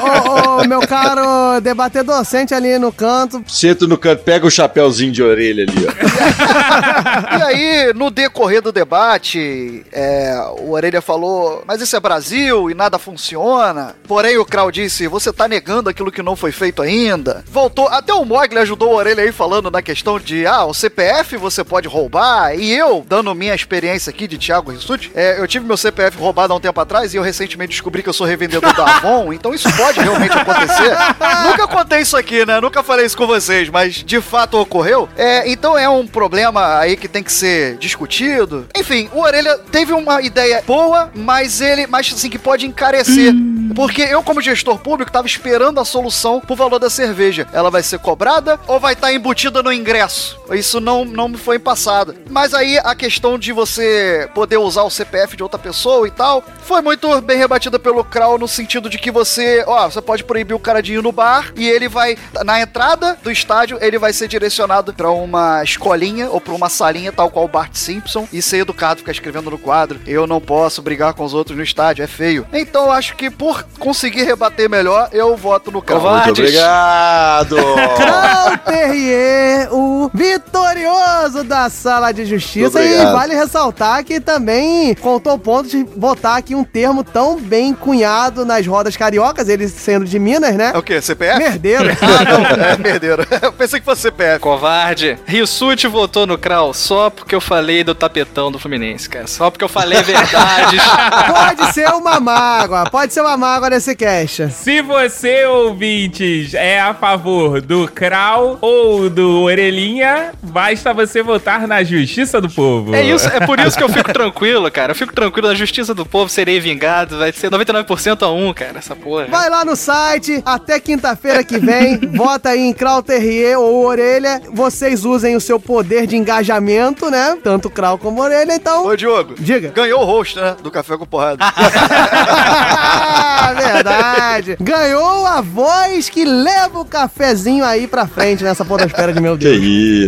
ô, 0.00 0.60
ô, 0.62 0.64
meu 0.74 0.80
caro 0.88 1.60
debater 1.60 2.02
docente 2.02 2.52
ali 2.52 2.78
no 2.78 2.92
canto. 2.92 3.44
Senta 3.46 3.86
no 3.86 3.96
canto, 3.96 4.24
pega 4.24 4.44
o 4.44 4.50
chapéuzinho 4.50 5.12
de 5.12 5.22
orelha 5.22 5.64
ali, 5.64 5.86
ó. 5.86 5.94
E 7.38 7.42
aí, 7.42 7.92
no 7.94 8.10
decorrer 8.10 8.60
do 8.60 8.72
debate, 8.72 9.84
é, 9.92 10.34
o 10.58 10.70
Orelha 10.72 11.00
falou, 11.00 11.62
mas 11.66 11.80
isso 11.80 11.94
é 11.94 12.00
Brasil 12.00 12.70
e 12.70 12.74
nada 12.74 12.98
funciona. 12.98 13.94
Porém, 14.06 14.36
o 14.38 14.44
Krau 14.44 14.70
disse, 14.70 15.06
você 15.06 15.32
tá 15.32 15.46
negando 15.46 15.88
aquilo 15.88 16.10
que 16.10 16.22
não 16.22 16.34
foi 16.34 16.50
feito 16.50 16.82
ainda. 16.82 17.44
Voltou, 17.50 17.88
até 17.88 18.12
o 18.12 18.24
Mogli 18.24 18.58
ajudou 18.58 18.90
o 18.90 18.96
Orelha 18.96 19.22
aí 19.22 19.32
falando 19.32 19.70
na 19.70 19.82
questão 19.82 20.18
de, 20.18 20.46
ah, 20.46 20.64
o 20.64 20.74
CPF 20.74 21.36
você 21.36 21.62
pode 21.62 21.86
roubar. 21.86 22.58
E 22.58 22.72
eu, 22.72 23.04
dando 23.08 23.34
minha 23.34 23.54
experiência 23.54 24.10
aqui 24.10 24.26
de 24.26 24.38
Thiago 24.38 24.72
Rissuti, 24.72 25.12
é, 25.14 25.40
eu 25.40 25.46
tive 25.46 25.66
meu 25.66 25.76
CPF 25.76 26.18
roubado 26.18 26.52
há 26.52 26.56
um 26.56 26.60
tempo 26.60 26.80
atrás 26.80 27.14
e 27.14 27.16
eu 27.16 27.22
recentemente 27.22 27.70
descobri 27.70 28.02
que 28.02 28.08
eu 28.08 28.14
sou 28.14 28.26
revendedor 28.26 28.74
da 28.74 28.96
Avon, 28.96 29.32
então 29.32 29.54
isso 29.54 29.68
pode 29.76 30.00
realmente 30.00 30.32
acontecer. 30.32 30.63
Nunca 31.44 31.66
contei 31.68 32.00
isso 32.00 32.16
aqui, 32.16 32.44
né? 32.46 32.60
Nunca 32.60 32.82
falei 32.82 33.06
isso 33.06 33.16
com 33.16 33.26
vocês, 33.26 33.68
mas 33.68 33.94
de 33.94 34.20
fato 34.20 34.58
ocorreu. 34.58 35.08
É, 35.16 35.50
então 35.50 35.76
é 35.76 35.88
um 35.88 36.06
problema 36.06 36.78
aí 36.78 36.96
que 36.96 37.08
tem 37.08 37.22
que 37.22 37.32
ser 37.32 37.76
discutido. 37.76 38.66
Enfim, 38.76 39.08
o 39.12 39.20
Orelha 39.20 39.58
teve 39.70 39.92
uma 39.92 40.22
ideia 40.22 40.62
boa, 40.66 41.10
mas 41.14 41.60
ele, 41.60 41.86
mas 41.86 42.12
assim, 42.12 42.30
que 42.30 42.38
pode 42.38 42.66
encarecer. 42.66 43.34
Porque 43.74 44.02
eu, 44.02 44.22
como 44.22 44.40
gestor 44.40 44.78
público, 44.78 45.12
tava 45.12 45.26
esperando 45.26 45.80
a 45.80 45.84
solução 45.84 46.40
pro 46.40 46.56
valor 46.56 46.78
da 46.78 46.90
cerveja. 46.90 47.46
Ela 47.52 47.70
vai 47.70 47.82
ser 47.82 47.98
cobrada 47.98 48.58
ou 48.66 48.80
vai 48.80 48.94
estar 48.94 49.12
embutida 49.12 49.62
no 49.62 49.72
ingresso? 49.72 50.38
Isso 50.52 50.80
não, 50.80 51.04
não 51.04 51.28
me 51.28 51.36
foi 51.36 51.58
passado. 51.58 52.14
Mas 52.28 52.54
aí 52.54 52.78
a 52.78 52.94
questão 52.94 53.38
de 53.38 53.52
você 53.52 54.28
poder 54.34 54.58
usar 54.58 54.82
o 54.82 54.90
CPF 54.90 55.36
de 55.36 55.42
outra 55.42 55.58
pessoa 55.58 56.06
e 56.06 56.10
tal, 56.10 56.42
foi 56.62 56.80
muito 56.80 57.20
bem 57.20 57.38
rebatida 57.38 57.78
pelo 57.78 58.04
Krau 58.04 58.38
no 58.38 58.48
sentido 58.48 58.88
de 58.88 58.98
que 58.98 59.10
você, 59.10 59.64
ó, 59.66 59.88
você 59.88 60.00
pode 60.00 60.24
proibir 60.24 60.54
o 60.54 60.58
cara 60.58 60.82
de 60.82 60.94
ir 60.94 61.02
no 61.02 61.12
bar 61.12 61.52
e 61.56 61.68
ele 61.68 61.88
vai, 61.88 62.16
na 62.44 62.60
entrada 62.60 63.18
do 63.22 63.30
estádio, 63.30 63.78
ele 63.80 63.98
vai 63.98 64.12
ser 64.12 64.28
direcionado 64.28 64.92
pra 64.92 65.10
uma 65.10 65.62
escolinha 65.62 66.30
ou 66.30 66.40
pra 66.40 66.54
uma 66.54 66.68
salinha, 66.68 67.12
tal 67.12 67.30
qual 67.30 67.44
o 67.44 67.48
Bart 67.48 67.74
Simpson, 67.74 68.26
e 68.32 68.40
ser 68.40 68.58
educado, 68.58 69.00
ficar 69.00 69.12
escrevendo 69.12 69.50
no 69.50 69.58
quadro: 69.58 70.00
Eu 70.06 70.26
não 70.26 70.40
posso 70.40 70.82
brigar 70.82 71.14
com 71.14 71.24
os 71.24 71.34
outros 71.34 71.56
no 71.56 71.62
estádio, 71.62 72.02
é 72.02 72.06
feio. 72.06 72.46
Então 72.52 72.84
eu 72.84 72.92
acho 72.92 73.16
que 73.16 73.30
por 73.30 73.63
conseguir 73.78 74.24
rebater 74.24 74.68
melhor, 74.68 75.08
eu 75.12 75.36
voto 75.36 75.70
no 75.70 75.82
Krau. 75.82 76.00
Muito 76.00 76.30
obrigado! 76.30 77.56
Krau 77.96 78.58
Terrier, 78.64 79.68
o 79.72 80.10
vitorioso 80.12 81.44
da 81.44 81.68
sala 81.68 82.12
de 82.12 82.24
justiça. 82.24 82.82
E 82.82 83.04
vale 83.04 83.34
ressaltar 83.34 84.04
que 84.04 84.20
também 84.20 84.94
contou 84.94 85.34
o 85.34 85.38
ponto 85.38 85.68
de 85.68 85.84
botar 85.84 86.36
aqui 86.36 86.54
um 86.54 86.64
termo 86.64 87.02
tão 87.04 87.38
bem 87.38 87.74
cunhado 87.74 88.44
nas 88.44 88.66
rodas 88.66 88.96
cariocas, 88.96 89.48
ele 89.48 89.68
sendo 89.68 90.04
de 90.04 90.18
Minas, 90.18 90.54
né? 90.54 90.72
É 90.74 90.78
o 90.78 90.82
quê? 90.82 91.00
CPF? 91.00 91.38
Merdeiro. 91.38 91.84
Ah, 92.04 92.56
não, 92.56 92.64
é 92.64 92.76
merdeiro. 92.76 93.26
Eu 93.42 93.52
pensei 93.52 93.80
que 93.80 93.84
fosse 93.84 94.02
CPF. 94.02 94.38
Covarde. 94.38 95.18
Rissuti 95.26 95.86
votou 95.86 96.26
no 96.26 96.36
Kral 96.38 96.72
só 96.74 97.10
porque 97.10 97.34
eu 97.34 97.40
falei 97.40 97.82
do 97.82 97.94
tapetão 97.94 98.52
do 98.52 98.58
Fluminense, 98.58 99.08
cara. 99.08 99.26
Só 99.26 99.50
porque 99.50 99.64
eu 99.64 99.68
falei 99.68 100.02
verdades. 100.02 100.80
Pode 101.26 101.72
ser 101.72 101.88
uma 101.88 102.20
mágoa, 102.20 102.88
pode 102.90 103.12
ser 103.12 103.20
uma 103.20 103.36
mágoa 103.44 103.68
nesse 103.68 103.94
cast. 103.94 104.50
Se 104.52 104.80
você, 104.80 105.44
ouvintes, 105.44 106.54
é 106.54 106.80
a 106.80 106.94
favor 106.94 107.60
do 107.60 107.86
Krau 107.86 108.56
ou 108.58 109.10
do 109.10 109.42
Orelhinha, 109.42 110.32
basta 110.42 110.94
você 110.94 111.22
votar 111.22 111.68
na 111.68 111.84
justiça 111.84 112.40
do 112.40 112.48
povo. 112.48 112.94
É 112.94 113.02
isso, 113.02 113.28
é 113.28 113.46
por 113.46 113.60
isso 113.60 113.76
que 113.76 113.84
eu 113.84 113.88
fico 113.90 114.10
tranquilo, 114.14 114.70
cara. 114.70 114.92
Eu 114.92 114.96
fico 114.96 115.12
tranquilo, 115.12 115.48
na 115.48 115.54
justiça 115.54 115.92
do 115.92 116.06
povo 116.06 116.30
serei 116.30 116.58
vingado. 116.58 117.18
Vai 117.18 117.32
ser 117.32 117.50
99% 117.50 118.22
a 118.22 118.30
1, 118.30 118.54
cara, 118.54 118.78
essa 118.78 118.96
porra. 118.96 119.26
Vai 119.26 119.50
lá 119.50 119.62
no 119.62 119.76
site, 119.76 120.42
até 120.42 120.80
quinta-feira 120.80 121.44
que 121.44 121.58
vem, 121.58 121.98
vota 122.16 122.48
aí 122.48 122.60
em 122.60 122.72
Krau 122.72 123.02
Terrier 123.02 123.58
ou 123.58 123.84
Orelha. 123.84 124.40
Vocês 124.54 125.04
usem 125.04 125.36
o 125.36 125.40
seu 125.40 125.60
poder 125.60 126.06
de 126.06 126.16
engajamento, 126.16 127.10
né? 127.10 127.36
Tanto 127.44 127.68
Krau 127.68 127.98
como 127.98 128.22
Orelha, 128.22 128.54
então. 128.54 128.86
Ô, 128.86 128.96
Diogo. 128.96 129.34
Diga. 129.38 129.68
Ganhou 129.68 130.00
o 130.00 130.04
host, 130.06 130.38
né? 130.38 130.56
Do 130.62 130.70
Café 130.70 130.96
com 130.96 131.04
Porrada. 131.04 131.44
Ah, 133.36 133.52
verdade. 133.52 134.56
Ganhou 134.60 135.26
a 135.26 135.40
voz 135.40 136.08
que 136.08 136.24
leva 136.24 136.78
o 136.80 136.84
cafezinho 136.84 137.64
aí 137.64 137.86
pra 137.86 138.06
frente 138.06 138.44
nessa 138.44 138.64
podosfera 138.64 139.12
de 139.12 139.20
meu 139.20 139.36
Que 139.36 139.44
Deus. 139.44 139.62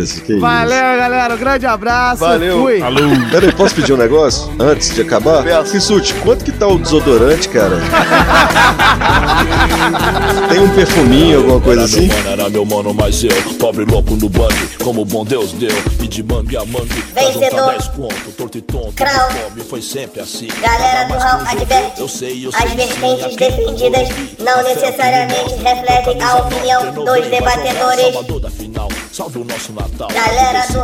isso, 0.09 0.21
que 0.21 0.31
isso. 0.33 0.41
Valeu, 0.41 0.97
galera. 0.97 1.35
Um 1.35 1.37
grande 1.37 1.65
abraço. 1.65 2.19
Valeu. 2.21 2.61
Fui. 2.61 2.81
Peraí, 3.31 3.51
posso 3.51 3.75
pedir 3.75 3.93
um 3.93 3.97
negócio? 3.97 4.49
Antes 4.59 4.93
de 4.95 5.01
acabar? 5.01 5.43
Rissuti, 5.71 6.13
quanto 6.15 6.43
que 6.45 6.51
tá 6.51 6.67
o 6.67 6.77
desodorante, 6.79 7.49
cara? 7.49 7.77
Tem 10.49 10.59
um 10.59 10.69
perfuminho, 10.69 11.37
alguma 11.39 11.61
coisa 11.61 11.81
Era 11.81 11.85
assim? 11.85 12.07
meu 12.07 12.17
mano, 12.17 12.29
era 12.41 12.49
meu 12.49 12.65
mano, 12.65 12.93
mas 12.93 13.23
eu, 13.23 13.31
pobre 13.59 13.85
louco 13.85 14.15
no 14.15 14.29
bug, 14.29 14.53
como 14.83 15.01
o 15.01 15.05
bom 15.05 15.23
Deus 15.25 15.51
deu, 15.53 15.71
e 16.01 16.07
de 16.07 16.23
mangue 16.23 16.57
a 16.57 16.65
mangue, 16.65 17.03
Vencedor. 17.13 17.69
10 17.71 17.87
conto, 17.89 18.31
torto 18.37 18.57
e 18.57 18.61
tonto, 18.61 18.93
foi 19.69 19.81
sempre 19.81 20.21
assim. 20.21 20.47
Galera 20.61 21.07
do 21.07 21.13
Raul. 21.17 21.43
Eu 21.97 22.07
sei, 22.07 22.45
eu 22.45 22.51
sei, 22.51 22.67
vertentes 23.17 23.35
defendidas 23.35 24.09
não 24.39 24.63
necessariamente 24.63 25.55
refletem 25.55 26.21
a 26.21 26.35
opinião 26.37 26.91
dos 26.93 27.27
debatedores. 27.27 28.13
Galera 30.13 30.67
do 30.67 30.83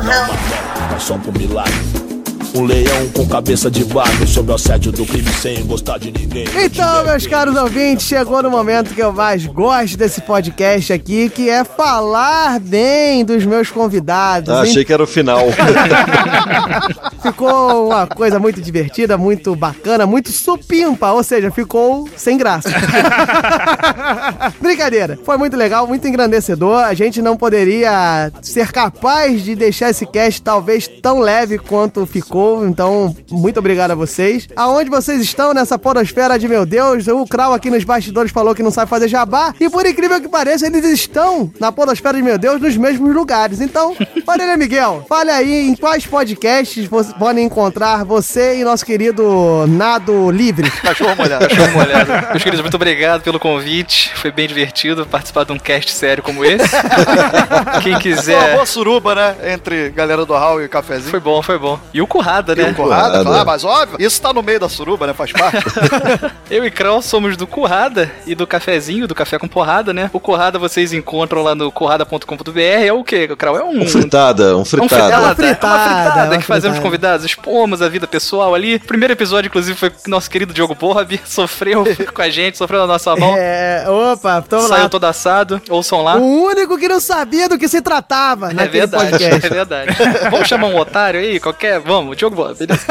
Esse 0.97 2.12
um 2.55 2.65
leão 2.65 3.09
com 3.15 3.27
cabeça 3.27 3.69
de 3.69 3.83
barro 3.85 4.27
sob 4.27 4.51
o 4.51 4.55
assédio 4.55 4.91
do 4.91 5.05
crime 5.05 5.31
sem 5.33 5.65
gostar 5.65 5.97
de 5.97 6.11
ninguém. 6.11 6.45
Então, 6.63 7.03
meus 7.03 7.25
caros 7.25 7.55
ouvintes, 7.55 8.05
chegou 8.05 8.43
no 8.43 8.51
momento 8.51 8.93
que 8.93 9.01
eu 9.01 9.11
mais 9.11 9.45
gosto 9.45 9.97
desse 9.97 10.21
podcast 10.21 10.93
aqui, 10.93 11.29
que 11.29 11.49
é 11.49 11.63
falar 11.63 12.59
bem 12.59 13.25
dos 13.25 13.43
meus 13.45 13.71
convidados. 13.71 14.53
Ah, 14.53 14.61
achei 14.61 14.85
que 14.85 14.93
era 14.93 15.01
o 15.01 15.07
final. 15.07 15.45
Ficou 17.23 17.87
uma 17.87 18.05
coisa 18.05 18.37
muito 18.37 18.61
divertida, 18.61 19.17
muito 19.17 19.55
bacana, 19.55 20.05
muito 20.05 20.31
supimpa, 20.31 21.11
ou 21.11 21.23
seja, 21.23 21.49
ficou 21.49 22.07
sem 22.17 22.37
graça. 22.37 22.69
Brincadeira. 24.61 25.17
Foi 25.23 25.37
muito 25.37 25.55
legal, 25.55 25.87
muito 25.87 26.05
engrandecedor. 26.07 26.83
A 26.83 26.93
gente 26.93 27.21
não 27.21 27.37
poderia 27.37 28.31
ser 28.41 28.71
capaz 28.71 29.41
de 29.41 29.55
deixar 29.55 29.89
esse 29.89 30.05
cast 30.05 30.41
talvez 30.41 30.87
tão 30.87 31.19
leve 31.19 31.57
quanto 31.57 32.05
ficou. 32.05 32.42
Então, 32.67 33.15
muito 33.31 33.59
obrigado 33.59 33.91
a 33.91 33.95
vocês. 33.95 34.47
Aonde 34.55 34.89
vocês 34.89 35.21
estão 35.21 35.53
nessa 35.53 35.77
podosfera 35.77 36.37
de 36.37 36.47
meu 36.47 36.65
Deus? 36.65 37.07
O 37.07 37.25
Krau 37.25 37.53
aqui 37.53 37.69
nos 37.69 37.83
bastidores 37.83 38.31
falou 38.31 38.53
que 38.55 38.63
não 38.63 38.71
sabe 38.71 38.89
fazer 38.89 39.07
jabá. 39.07 39.53
E 39.59 39.69
por 39.69 39.85
incrível 39.85 40.19
que 40.21 40.27
pareça, 40.27 40.65
eles 40.67 40.83
estão 40.85 41.51
na 41.59 41.71
podosfera 41.71 42.17
de 42.17 42.23
meu 42.23 42.37
Deus 42.37 42.61
nos 42.61 42.75
mesmos 42.77 43.13
lugares. 43.13 43.61
Então, 43.61 43.95
Marília 44.25 44.57
Miguel, 44.57 45.05
fale 45.07 45.31
aí 45.31 45.67
em 45.67 45.75
quais 45.75 46.05
podcasts 46.05 46.87
vocês 46.87 47.13
podem 47.17 47.45
encontrar 47.45 48.03
você 48.03 48.59
e 48.59 48.63
nosso 48.63 48.85
querido 48.85 49.65
Nado 49.67 50.31
Livre. 50.31 50.69
Cachorro 50.69 51.15
molhado. 51.15 51.47
Cachorro 51.47 51.71
molhado. 51.71 52.11
Meus 52.29 52.43
queridos, 52.43 52.61
muito 52.61 52.75
obrigado 52.75 53.21
pelo 53.21 53.39
convite. 53.39 54.11
Foi 54.15 54.31
bem 54.31 54.47
divertido 54.47 55.05
participar 55.05 55.45
de 55.45 55.51
um 55.51 55.59
cast 55.59 55.91
sério 55.91 56.23
como 56.23 56.43
esse. 56.43 56.67
Quem 57.81 57.81
Foi 57.81 57.91
uma 57.93 57.99
quiser. 57.99 58.53
boa 58.53 58.65
suruba, 58.65 59.15
né? 59.15 59.35
Entre 59.53 59.89
galera 59.89 60.25
do 60.25 60.33
Hall 60.33 60.61
e 60.61 60.65
o 60.65 60.69
cafezinho. 60.69 61.09
Foi 61.11 61.19
bom, 61.19 61.41
foi 61.41 61.57
bom. 61.57 61.79
E 61.93 62.01
o 62.01 62.07
Currada, 62.07 62.32
E 62.41 62.55
né? 62.55 62.69
o 62.71 62.73
Currada, 62.75 63.03
Currada. 63.09 63.23
claro, 63.25 63.45
mas 63.45 63.63
óbvio. 63.63 63.97
Isso 64.05 64.21
tá 64.21 64.33
no 64.33 64.41
meio 64.41 64.59
da 64.59 64.67
suruba, 64.69 65.05
né? 65.07 65.13
Faz 65.13 65.31
parte. 65.31 65.63
Eu 66.49 66.65
e 66.65 66.71
Krau 66.71 67.01
somos 67.01 67.35
do 67.37 67.45
Currada 67.47 68.11
e 68.25 68.35
do 68.35 68.45
Cafezinho, 68.47 69.07
do 69.07 69.15
Café 69.15 69.37
com 69.39 69.47
Porrada, 69.47 69.93
né? 69.93 70.09
O 70.13 70.19
Currada 70.19 70.57
vocês 70.59 70.93
encontram 70.93 71.41
lá 71.43 71.55
no 71.55 71.71
currada.com.br. 71.71 72.59
É 72.59 72.91
o 72.93 73.03
quê, 73.03 73.27
Krau? 73.35 73.57
É 73.57 73.63
um. 73.63 73.83
Um 73.83 73.87
fritada, 73.87 74.55
um 74.55 74.59
É 74.59 74.61
um 74.61 74.65
fritada. 74.65 74.89
fritada, 74.89 75.13
É 75.13 75.17
uma 75.17 75.23
é 75.23 75.27
uma 75.27 75.35
fritada, 75.35 75.83
fritada, 75.83 76.19
é 76.19 76.29
uma 76.29 76.37
que 76.37 76.43
fazemos 76.43 76.77
fritada. 76.77 76.81
convidados, 76.81 77.25
expomos 77.25 77.81
a 77.81 77.89
vida 77.89 78.07
pessoal 78.07 78.53
ali. 78.55 78.75
O 78.75 78.79
primeiro 78.81 79.13
episódio, 79.13 79.47
inclusive, 79.47 79.77
foi 79.77 79.89
com 79.89 80.09
nosso 80.09 80.29
querido 80.29 80.53
Diogo 80.53 80.75
Borb, 80.75 81.19
sofreu 81.25 81.83
com 82.13 82.21
a 82.21 82.29
gente, 82.29 82.57
sofreu 82.57 82.81
na 82.81 82.87
nossa 82.87 83.15
mão. 83.15 83.35
É, 83.37 83.85
opa, 83.87 84.41
tamo 84.41 84.67
Saiu 84.67 84.83
lá. 84.83 84.89
todo 84.89 85.03
assado, 85.05 85.61
ouçam 85.69 86.01
lá. 86.03 86.15
O 86.17 86.43
único 86.45 86.77
que 86.77 86.87
não 86.87 86.99
sabia 86.99 87.49
do 87.49 87.57
que 87.57 87.67
se 87.67 87.81
tratava 87.81 88.51
É 88.51 88.53
naquele 88.53 88.79
verdade, 88.87 89.09
podcast. 89.11 89.45
é 89.45 89.49
verdade. 89.49 89.95
Vamos 90.29 90.47
chamar 90.47 90.67
um 90.67 90.77
otário 90.77 91.19
aí, 91.19 91.39
qualquer. 91.39 91.79
Vamos, 91.79 92.15
Diogo 92.23 92.53
beleza. 92.53 92.85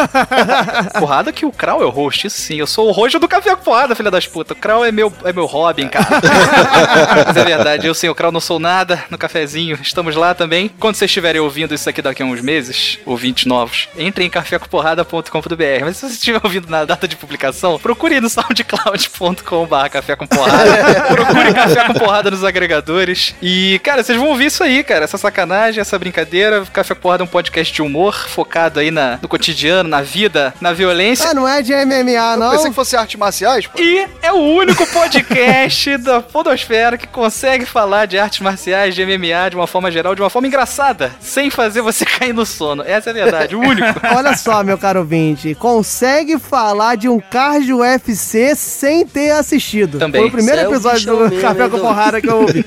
Porrada 1.01 1.33
que 1.33 1.47
o 1.47 1.53
Krau 1.53 1.83
é 1.83 1.87
o 1.87 1.91
host, 1.91 2.27
isso 2.27 2.37
sim. 2.37 2.57
Eu 2.57 2.67
sou 2.67 2.89
o 2.89 2.93
host 2.93 3.19
do 3.19 3.27
Café 3.27 3.57
com 3.57 3.63
Porrada, 3.63 3.95
filha 3.95 4.11
das 4.11 4.27
putas. 4.27 4.57
O 4.57 4.61
Krau 4.61 4.85
é 4.85 4.93
meu, 4.93 5.11
é 5.25 5.33
meu 5.33 5.47
Robin, 5.47 5.89
cara. 5.89 6.07
Mas 7.27 7.37
é 7.37 7.45
verdade, 7.45 7.87
eu 7.87 7.95
sem 7.95 8.11
o 8.11 8.15
Krau 8.15 8.31
não 8.31 8.41
sou 8.41 8.59
nada 8.59 9.05
no 9.09 9.17
cafezinho. 9.17 9.79
Estamos 9.81 10.15
lá 10.17 10.35
também. 10.35 10.71
Quando 10.79 10.97
vocês 10.97 11.11
estiverem 11.11 11.41
ouvindo 11.41 11.75
isso 11.75 11.89
aqui 11.89 12.03
daqui 12.03 12.23
a 12.23 12.27
uns 12.27 12.43
meses, 12.43 12.99
ouvintes 13.07 13.47
novos, 13.47 13.89
entrem 13.97 14.27
em 14.27 14.31
cafécomporrada.com.br. 14.31 15.81
Mas 15.81 15.97
se 15.97 16.09
você 16.09 16.15
estiver 16.15 16.41
ouvindo 16.43 16.69
na 16.69 16.85
data 16.85 17.09
de 17.09 17.17
publicação, 17.17 17.79
procure 17.79 18.21
no 18.21 18.29
soundcloud.com.br 18.29 19.89
café 19.91 20.15
com 20.15 20.27
porrada. 20.27 21.05
procure 21.09 21.55
café 21.55 21.87
com 21.87 21.95
porrada 21.95 22.31
nos 22.31 22.45
agregadores. 22.45 23.35
E, 23.41 23.81
cara, 23.83 24.03
vocês 24.03 24.19
vão 24.19 24.29
ouvir 24.29 24.47
isso 24.47 24.63
aí, 24.63 24.85
cara. 24.85 25.05
Essa 25.05 25.17
sacanagem, 25.17 25.81
essa 25.81 25.99
brincadeira. 25.99 26.67
Café 26.71 26.95
com 26.95 27.01
porrada 27.01 27.23
é 27.23 27.25
um 27.25 27.29
podcast 27.29 27.73
de 27.73 27.81
humor 27.81 28.29
focado 28.29 28.79
aí 28.79 28.91
na, 28.91 29.19
no 29.23 29.29
cotidiano, 29.29 29.89
na 29.89 30.03
vida, 30.03 30.53
na 30.61 30.73
violência. 30.73 31.31
Ah, 31.31 31.35
não 31.35 31.47
é 31.47 31.63
de 31.63 31.73
MMA, 31.73 32.37
não? 32.37 32.51
Pensei 32.51 32.71
que 32.71 32.75
fosse 32.75 32.97
artes 32.97 33.19
marciais, 33.19 33.69
pô. 33.69 33.81
E 33.81 34.05
é 34.21 34.33
o 34.33 34.37
único 34.37 34.85
podcast 34.89 35.97
da 36.03 36.21
Podosfera 36.21 36.99
que 36.99 37.07
consegue 37.07 37.65
falar 37.65 38.07
de 38.07 38.19
artes 38.19 38.41
marciais, 38.41 38.97
de 38.97 39.07
MMA, 39.07 39.51
de 39.51 39.57
uma 39.57 39.69
forma 39.69 39.93
geral, 39.93 40.17
de 40.17 40.21
uma 40.21 40.29
forma 40.29 40.49
engraçada, 40.49 41.13
sem 41.21 41.51
fazer 41.51 41.83
você 41.83 42.05
cair 42.19 42.35
no 42.35 42.45
sono. 42.45 42.83
Essa 42.83 43.11
é 43.11 43.13
a 43.13 43.15
verdade, 43.15 43.55
o 43.55 43.61
único. 43.61 44.01
Olha 44.17 44.37
só, 44.37 44.65
meu 44.65 44.77
caro 44.77 45.01
ouvinte, 45.01 45.55
consegue 45.55 46.37
falar 46.39 46.97
de 46.97 47.09
um 47.09 47.21
card 47.21 47.65
de 47.65 47.73
UFC 47.73 48.57
sem 48.57 49.07
ter 49.07 49.31
assistido. 49.31 50.01
Também. 50.01 50.23
Foi 50.23 50.29
o 50.29 50.33
primeiro 50.33 50.63
o 50.63 50.73
episódio 50.73 51.29
do 51.29 51.41
Café 51.41 51.69
com 51.69 51.77
Dom? 51.77 51.83
Porrada 51.83 52.21
que 52.21 52.29
eu 52.29 52.41
ouvi. 52.41 52.65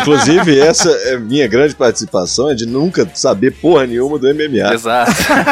Inclusive, 0.00 0.60
essa 0.60 0.88
é 0.90 1.18
minha 1.18 1.48
grande 1.48 1.74
participação, 1.74 2.50
é 2.50 2.54
de 2.54 2.66
nunca 2.66 3.08
saber 3.14 3.50
porra 3.50 3.84
nenhuma 3.84 4.16
do 4.16 4.32
MMA. 4.32 4.72
Exato. 4.72 5.10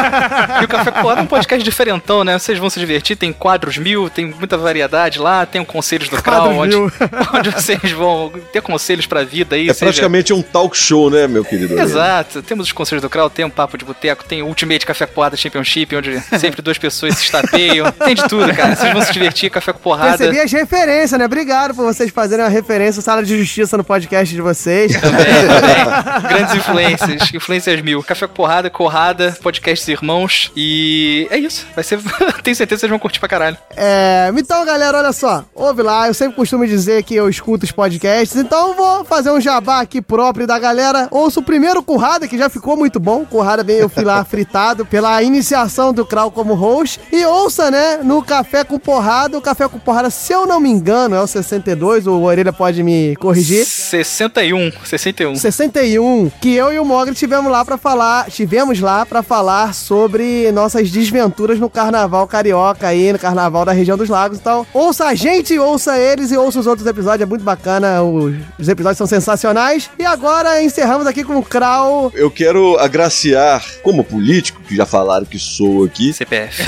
e 0.61 0.65
o 0.65 0.67
Café 0.67 0.91
com 0.91 1.01
Porrada 1.01 1.21
é 1.21 1.23
um 1.23 1.27
podcast 1.27 1.63
diferentão, 1.63 2.23
né? 2.23 2.37
Vocês 2.37 2.57
vão 2.57 2.69
se 2.69 2.79
divertir, 2.79 3.15
tem 3.15 3.31
quadros 3.33 3.77
mil, 3.77 4.09
tem 4.09 4.25
muita 4.25 4.57
variedade 4.57 5.19
lá, 5.19 5.45
tem 5.45 5.61
o 5.61 5.65
Conselhos 5.65 6.09
do 6.09 6.21
Crown, 6.21 6.55
Quadros 6.55 6.83
onde, 6.85 6.93
onde 7.37 7.49
vocês 7.51 7.91
vão 7.91 8.31
ter 8.51 8.61
conselhos 8.61 9.05
pra 9.05 9.23
vida 9.23 9.55
aí. 9.55 9.69
É 9.69 9.73
seja- 9.73 9.85
praticamente 9.85 10.33
um 10.33 10.41
talk 10.41 10.75
show, 10.77 11.09
né, 11.09 11.27
meu 11.27 11.43
querido? 11.43 11.79
Exato, 11.79 12.41
temos 12.41 12.67
os 12.67 12.71
conselhos 12.71 13.01
do 13.01 13.09
Crow, 13.09 13.29
tem 13.29 13.45
um 13.45 13.49
papo 13.49 13.77
de 13.77 13.85
boteco, 13.85 14.23
tem 14.23 14.41
o 14.41 14.47
Ultimate 14.47 14.85
Café 14.85 15.05
com 15.05 15.13
Porrada 15.13 15.37
Championship, 15.37 15.95
onde 15.95 16.19
sempre 16.39 16.61
duas 16.61 16.77
pessoas 16.77 17.15
se 17.15 17.23
estapeiam. 17.23 17.91
Tem 17.91 18.15
de 18.15 18.27
tudo, 18.27 18.53
cara. 18.53 18.75
Vocês 18.75 18.93
vão 18.93 19.01
se 19.01 19.13
divertir, 19.13 19.49
café 19.49 19.73
com 19.73 19.79
porrada. 19.79 20.17
Percebi 20.17 20.39
as 20.39 20.51
referências, 20.51 21.19
né? 21.19 21.25
Obrigado 21.25 21.73
por 21.73 21.85
vocês 21.85 22.11
fazerem 22.11 22.43
uma 22.43 22.51
referência 22.51 22.99
à 22.99 23.03
Sala 23.03 23.23
de 23.23 23.37
Justiça 23.37 23.77
no 23.77 23.83
podcast 23.83 24.33
de 24.33 24.41
vocês. 24.41 24.99
Também, 24.99 25.25
também. 25.25 26.29
Grandes 26.29 26.55
influências, 26.55 27.33
influências 27.33 27.81
mil. 27.81 28.03
Café 28.03 28.27
com 28.27 28.33
porrada, 28.33 28.69
corrada, 28.69 29.37
podcasts 29.41 29.94
irmãos. 29.95 30.51
E 30.55 31.27
é 31.29 31.37
isso. 31.37 31.65
Vai 31.73 31.83
ser. 31.83 31.99
Tenho 32.43 32.55
certeza 32.55 32.77
que 32.77 32.81
vocês 32.81 32.89
vão 32.89 32.99
curtir 32.99 33.19
pra 33.19 33.29
caralho. 33.29 33.57
É, 33.75 34.31
então, 34.37 34.63
galera, 34.65 34.97
olha 34.97 35.11
só. 35.11 35.43
Ouve 35.53 35.81
lá, 35.81 36.07
eu 36.07 36.13
sempre 36.13 36.35
costumo 36.35 36.65
dizer 36.67 37.03
que 37.03 37.15
eu 37.15 37.29
escuto 37.29 37.65
os 37.65 37.71
podcasts, 37.71 38.35
então 38.37 38.69
eu 38.69 38.73
vou 38.75 39.05
fazer 39.05 39.31
um 39.31 39.41
jabá 39.41 39.79
aqui 39.79 40.01
próprio 40.01 40.45
da 40.45 40.57
galera. 40.59 41.07
Ouço 41.11 41.39
o 41.39 41.43
primeiro 41.43 41.81
Currada, 41.81 42.27
que 42.27 42.37
já 42.37 42.49
ficou 42.49 42.75
muito 42.77 42.99
bom. 42.99 43.25
Currada 43.25 43.63
bem, 43.63 43.77
eu 43.77 43.89
fui 43.89 44.03
lá 44.03 44.23
fritado 44.25 44.85
pela 44.85 45.21
iniciação 45.23 45.93
do 45.93 46.05
Krau 46.05 46.31
como 46.31 46.53
host. 46.53 46.99
E 47.11 47.25
ouça, 47.25 47.71
né, 47.71 47.97
no 48.03 48.21
Café 48.23 48.63
com 48.63 48.77
Porrada. 48.79 49.37
O 49.37 49.41
Café 49.41 49.67
com 49.67 49.79
Porrada, 49.79 50.09
se 50.09 50.33
eu 50.33 50.45
não 50.45 50.59
me 50.59 50.69
engano, 50.69 51.15
é 51.15 51.21
o 51.21 51.27
62, 51.27 52.07
o 52.07 52.21
Orelha 52.21 52.53
pode 52.53 52.83
me 52.83 53.15
corrigir. 53.15 53.65
61, 53.65 54.71
61. 54.83 55.35
61, 55.35 56.31
que 56.41 56.53
eu 56.53 56.73
e 56.73 56.79
o 56.79 56.85
Mogri 56.85 57.13
tivemos 57.13 57.51
lá 57.51 57.63
pra 57.63 57.77
falar, 57.77 58.29
tivemos 58.29 58.79
lá 58.79 59.05
pra 59.05 59.23
falar 59.23 59.73
sobre 59.75 60.51
nossas 60.51 60.89
desventuras 60.89 61.59
no 61.59 61.69
carnaval 61.69 62.27
carioca 62.27 62.87
aí, 62.87 63.11
no 63.11 63.19
carnaval 63.19 63.65
da 63.65 63.71
região 63.71 63.97
dos 63.97 64.09
lagos. 64.09 64.39
Então, 64.39 64.65
ouça 64.73 65.05
a 65.05 65.15
gente, 65.15 65.57
ouça 65.59 65.99
eles 65.99 66.31
e 66.31 66.37
ouça 66.37 66.59
os 66.59 66.67
outros 66.67 66.87
episódios, 66.87 67.21
é 67.21 67.25
muito 67.25 67.43
bacana, 67.43 68.01
os, 68.01 68.35
os 68.59 68.69
episódios 68.69 68.97
são 68.97 69.07
sensacionais. 69.07 69.89
E 69.99 70.05
agora 70.05 70.63
encerramos 70.63 71.05
aqui 71.07 71.23
com 71.23 71.37
o 71.37 71.43
Krau. 71.43 72.11
Eu 72.15 72.31
quero 72.31 72.77
agraciar, 72.79 73.63
como 73.83 74.03
político, 74.03 74.61
que 74.63 74.75
já 74.75 74.85
falaram 74.85 75.25
que 75.25 75.37
sou 75.37 75.83
aqui, 75.83 76.13
CPF. 76.13 76.63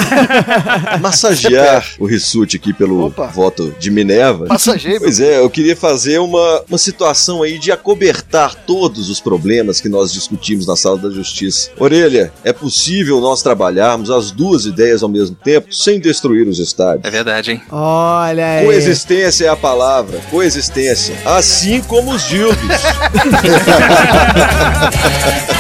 massagear 1.02 1.86
o 2.00 2.06
Rissuti 2.06 2.58
aqui 2.58 2.74
pelo 2.74 3.10
voto 3.34 3.76
de 3.80 3.90
Minerva. 3.90 4.46
Massageio, 4.48 5.00
Pois 5.00 5.20
é, 5.20 5.40
eu 5.40 5.50
queria 5.50 5.76
fazer 5.76 6.20
uma, 6.20 6.64
uma 6.68 6.78
situação 6.78 7.44
aí 7.44 7.58
de 7.58 7.72
acobertar 7.72 8.56
todos 8.56 9.10
os 9.10 9.20
problemas 9.20 9.80
que 9.80 9.90
nós 9.90 10.12
discutimos 10.12 10.68
na 10.68 10.76
sala 10.76 10.98
da 10.98 11.10
justiça. 11.10 11.70
Orelha, 11.78 12.32
é 12.44 12.52
possível 12.52 12.97
nós 13.06 13.42
trabalharmos 13.42 14.10
as 14.10 14.32
duas 14.32 14.66
ideias 14.66 15.04
ao 15.04 15.10
mesmo 15.10 15.36
tempo 15.36 15.74
sem 15.74 16.00
destruir 16.00 16.48
os 16.48 16.60
estádios? 16.60 17.06
É 17.06 17.10
verdade, 17.10 17.52
hein? 17.52 17.62
Olha 17.72 18.46
aí. 18.46 18.66
Coexistência 18.66 19.46
é 19.46 19.50
a 19.50 19.56
palavra, 19.56 20.20
coexistência. 20.30 21.16
Assim 21.26 21.82
como 21.82 22.12
os 22.12 22.24
dildos. 22.24 22.58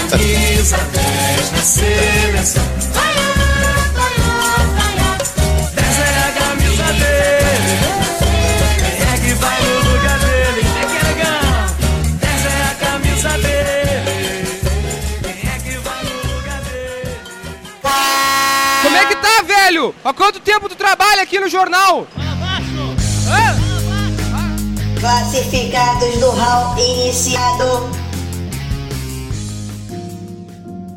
Camisa 0.10 0.78
10 0.94 1.52
na 1.52 1.62
seleção. 1.62 2.64
Há 20.08 20.14
quanto 20.14 20.40
tempo 20.40 20.70
tu 20.70 20.76
trabalha 20.78 21.22
aqui 21.22 21.38
no 21.38 21.50
jornal? 21.50 22.08
Classificados 25.02 26.18
do 26.20 26.30
hall 26.30 26.78
iniciado. 26.80 27.90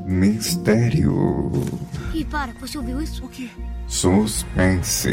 Mistério. 0.06 1.50
Ih, 2.14 2.24
para, 2.24 2.52
você 2.60 2.78
ouviu 2.78 3.02
isso? 3.02 3.24
O 3.24 3.28
quê? 3.28 3.50
Suspense. 3.88 5.10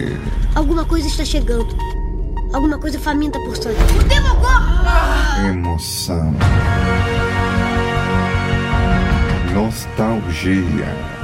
Alguma 0.53 0.85
coisa 0.85 1.07
está 1.07 1.25
chegando. 1.25 1.75
Alguma 2.53 2.77
coisa 2.77 2.99
faminta 2.99 3.39
por 3.39 3.57
sangue. 3.57 3.77
O 3.99 4.03
Demogorgon! 4.03 5.49
Emoção. 5.49 6.35
Nostalgia. 9.55 11.16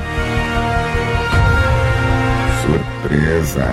Surpresa. 3.03 3.67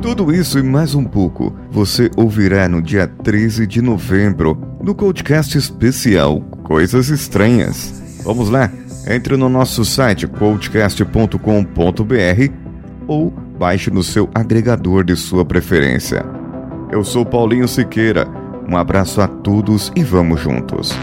Tudo 0.00 0.32
isso 0.32 0.60
e 0.60 0.62
mais 0.62 0.94
um 0.94 1.04
pouco 1.04 1.52
você 1.70 2.08
ouvirá 2.16 2.68
no 2.68 2.80
dia 2.80 3.08
13 3.08 3.66
de 3.66 3.82
novembro 3.82 4.56
no 4.80 4.94
podcast 4.94 5.58
especial 5.58 6.40
Coisas 6.62 7.08
Estranhas. 7.08 8.00
Vamos 8.22 8.48
lá? 8.48 8.70
Entre 9.08 9.36
no 9.36 9.48
nosso 9.48 9.84
site 9.84 10.28
coachcast.com.br 10.28 12.52
ou 13.08 13.30
baixe 13.58 13.90
no 13.90 14.04
seu 14.04 14.30
agregador 14.32 15.02
de 15.02 15.16
sua 15.16 15.44
preferência. 15.44 16.24
Eu 16.92 17.02
sou 17.02 17.26
Paulinho 17.26 17.66
Siqueira. 17.66 18.28
Um 18.68 18.76
abraço 18.76 19.20
a 19.20 19.26
todos 19.26 19.90
e 19.96 20.04
vamos 20.04 20.40
juntos. 20.40 20.96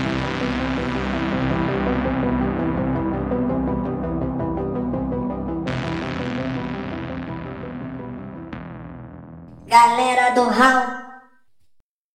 Galera 9.69 10.33
do 10.33 10.49
Hall. 10.49 11.08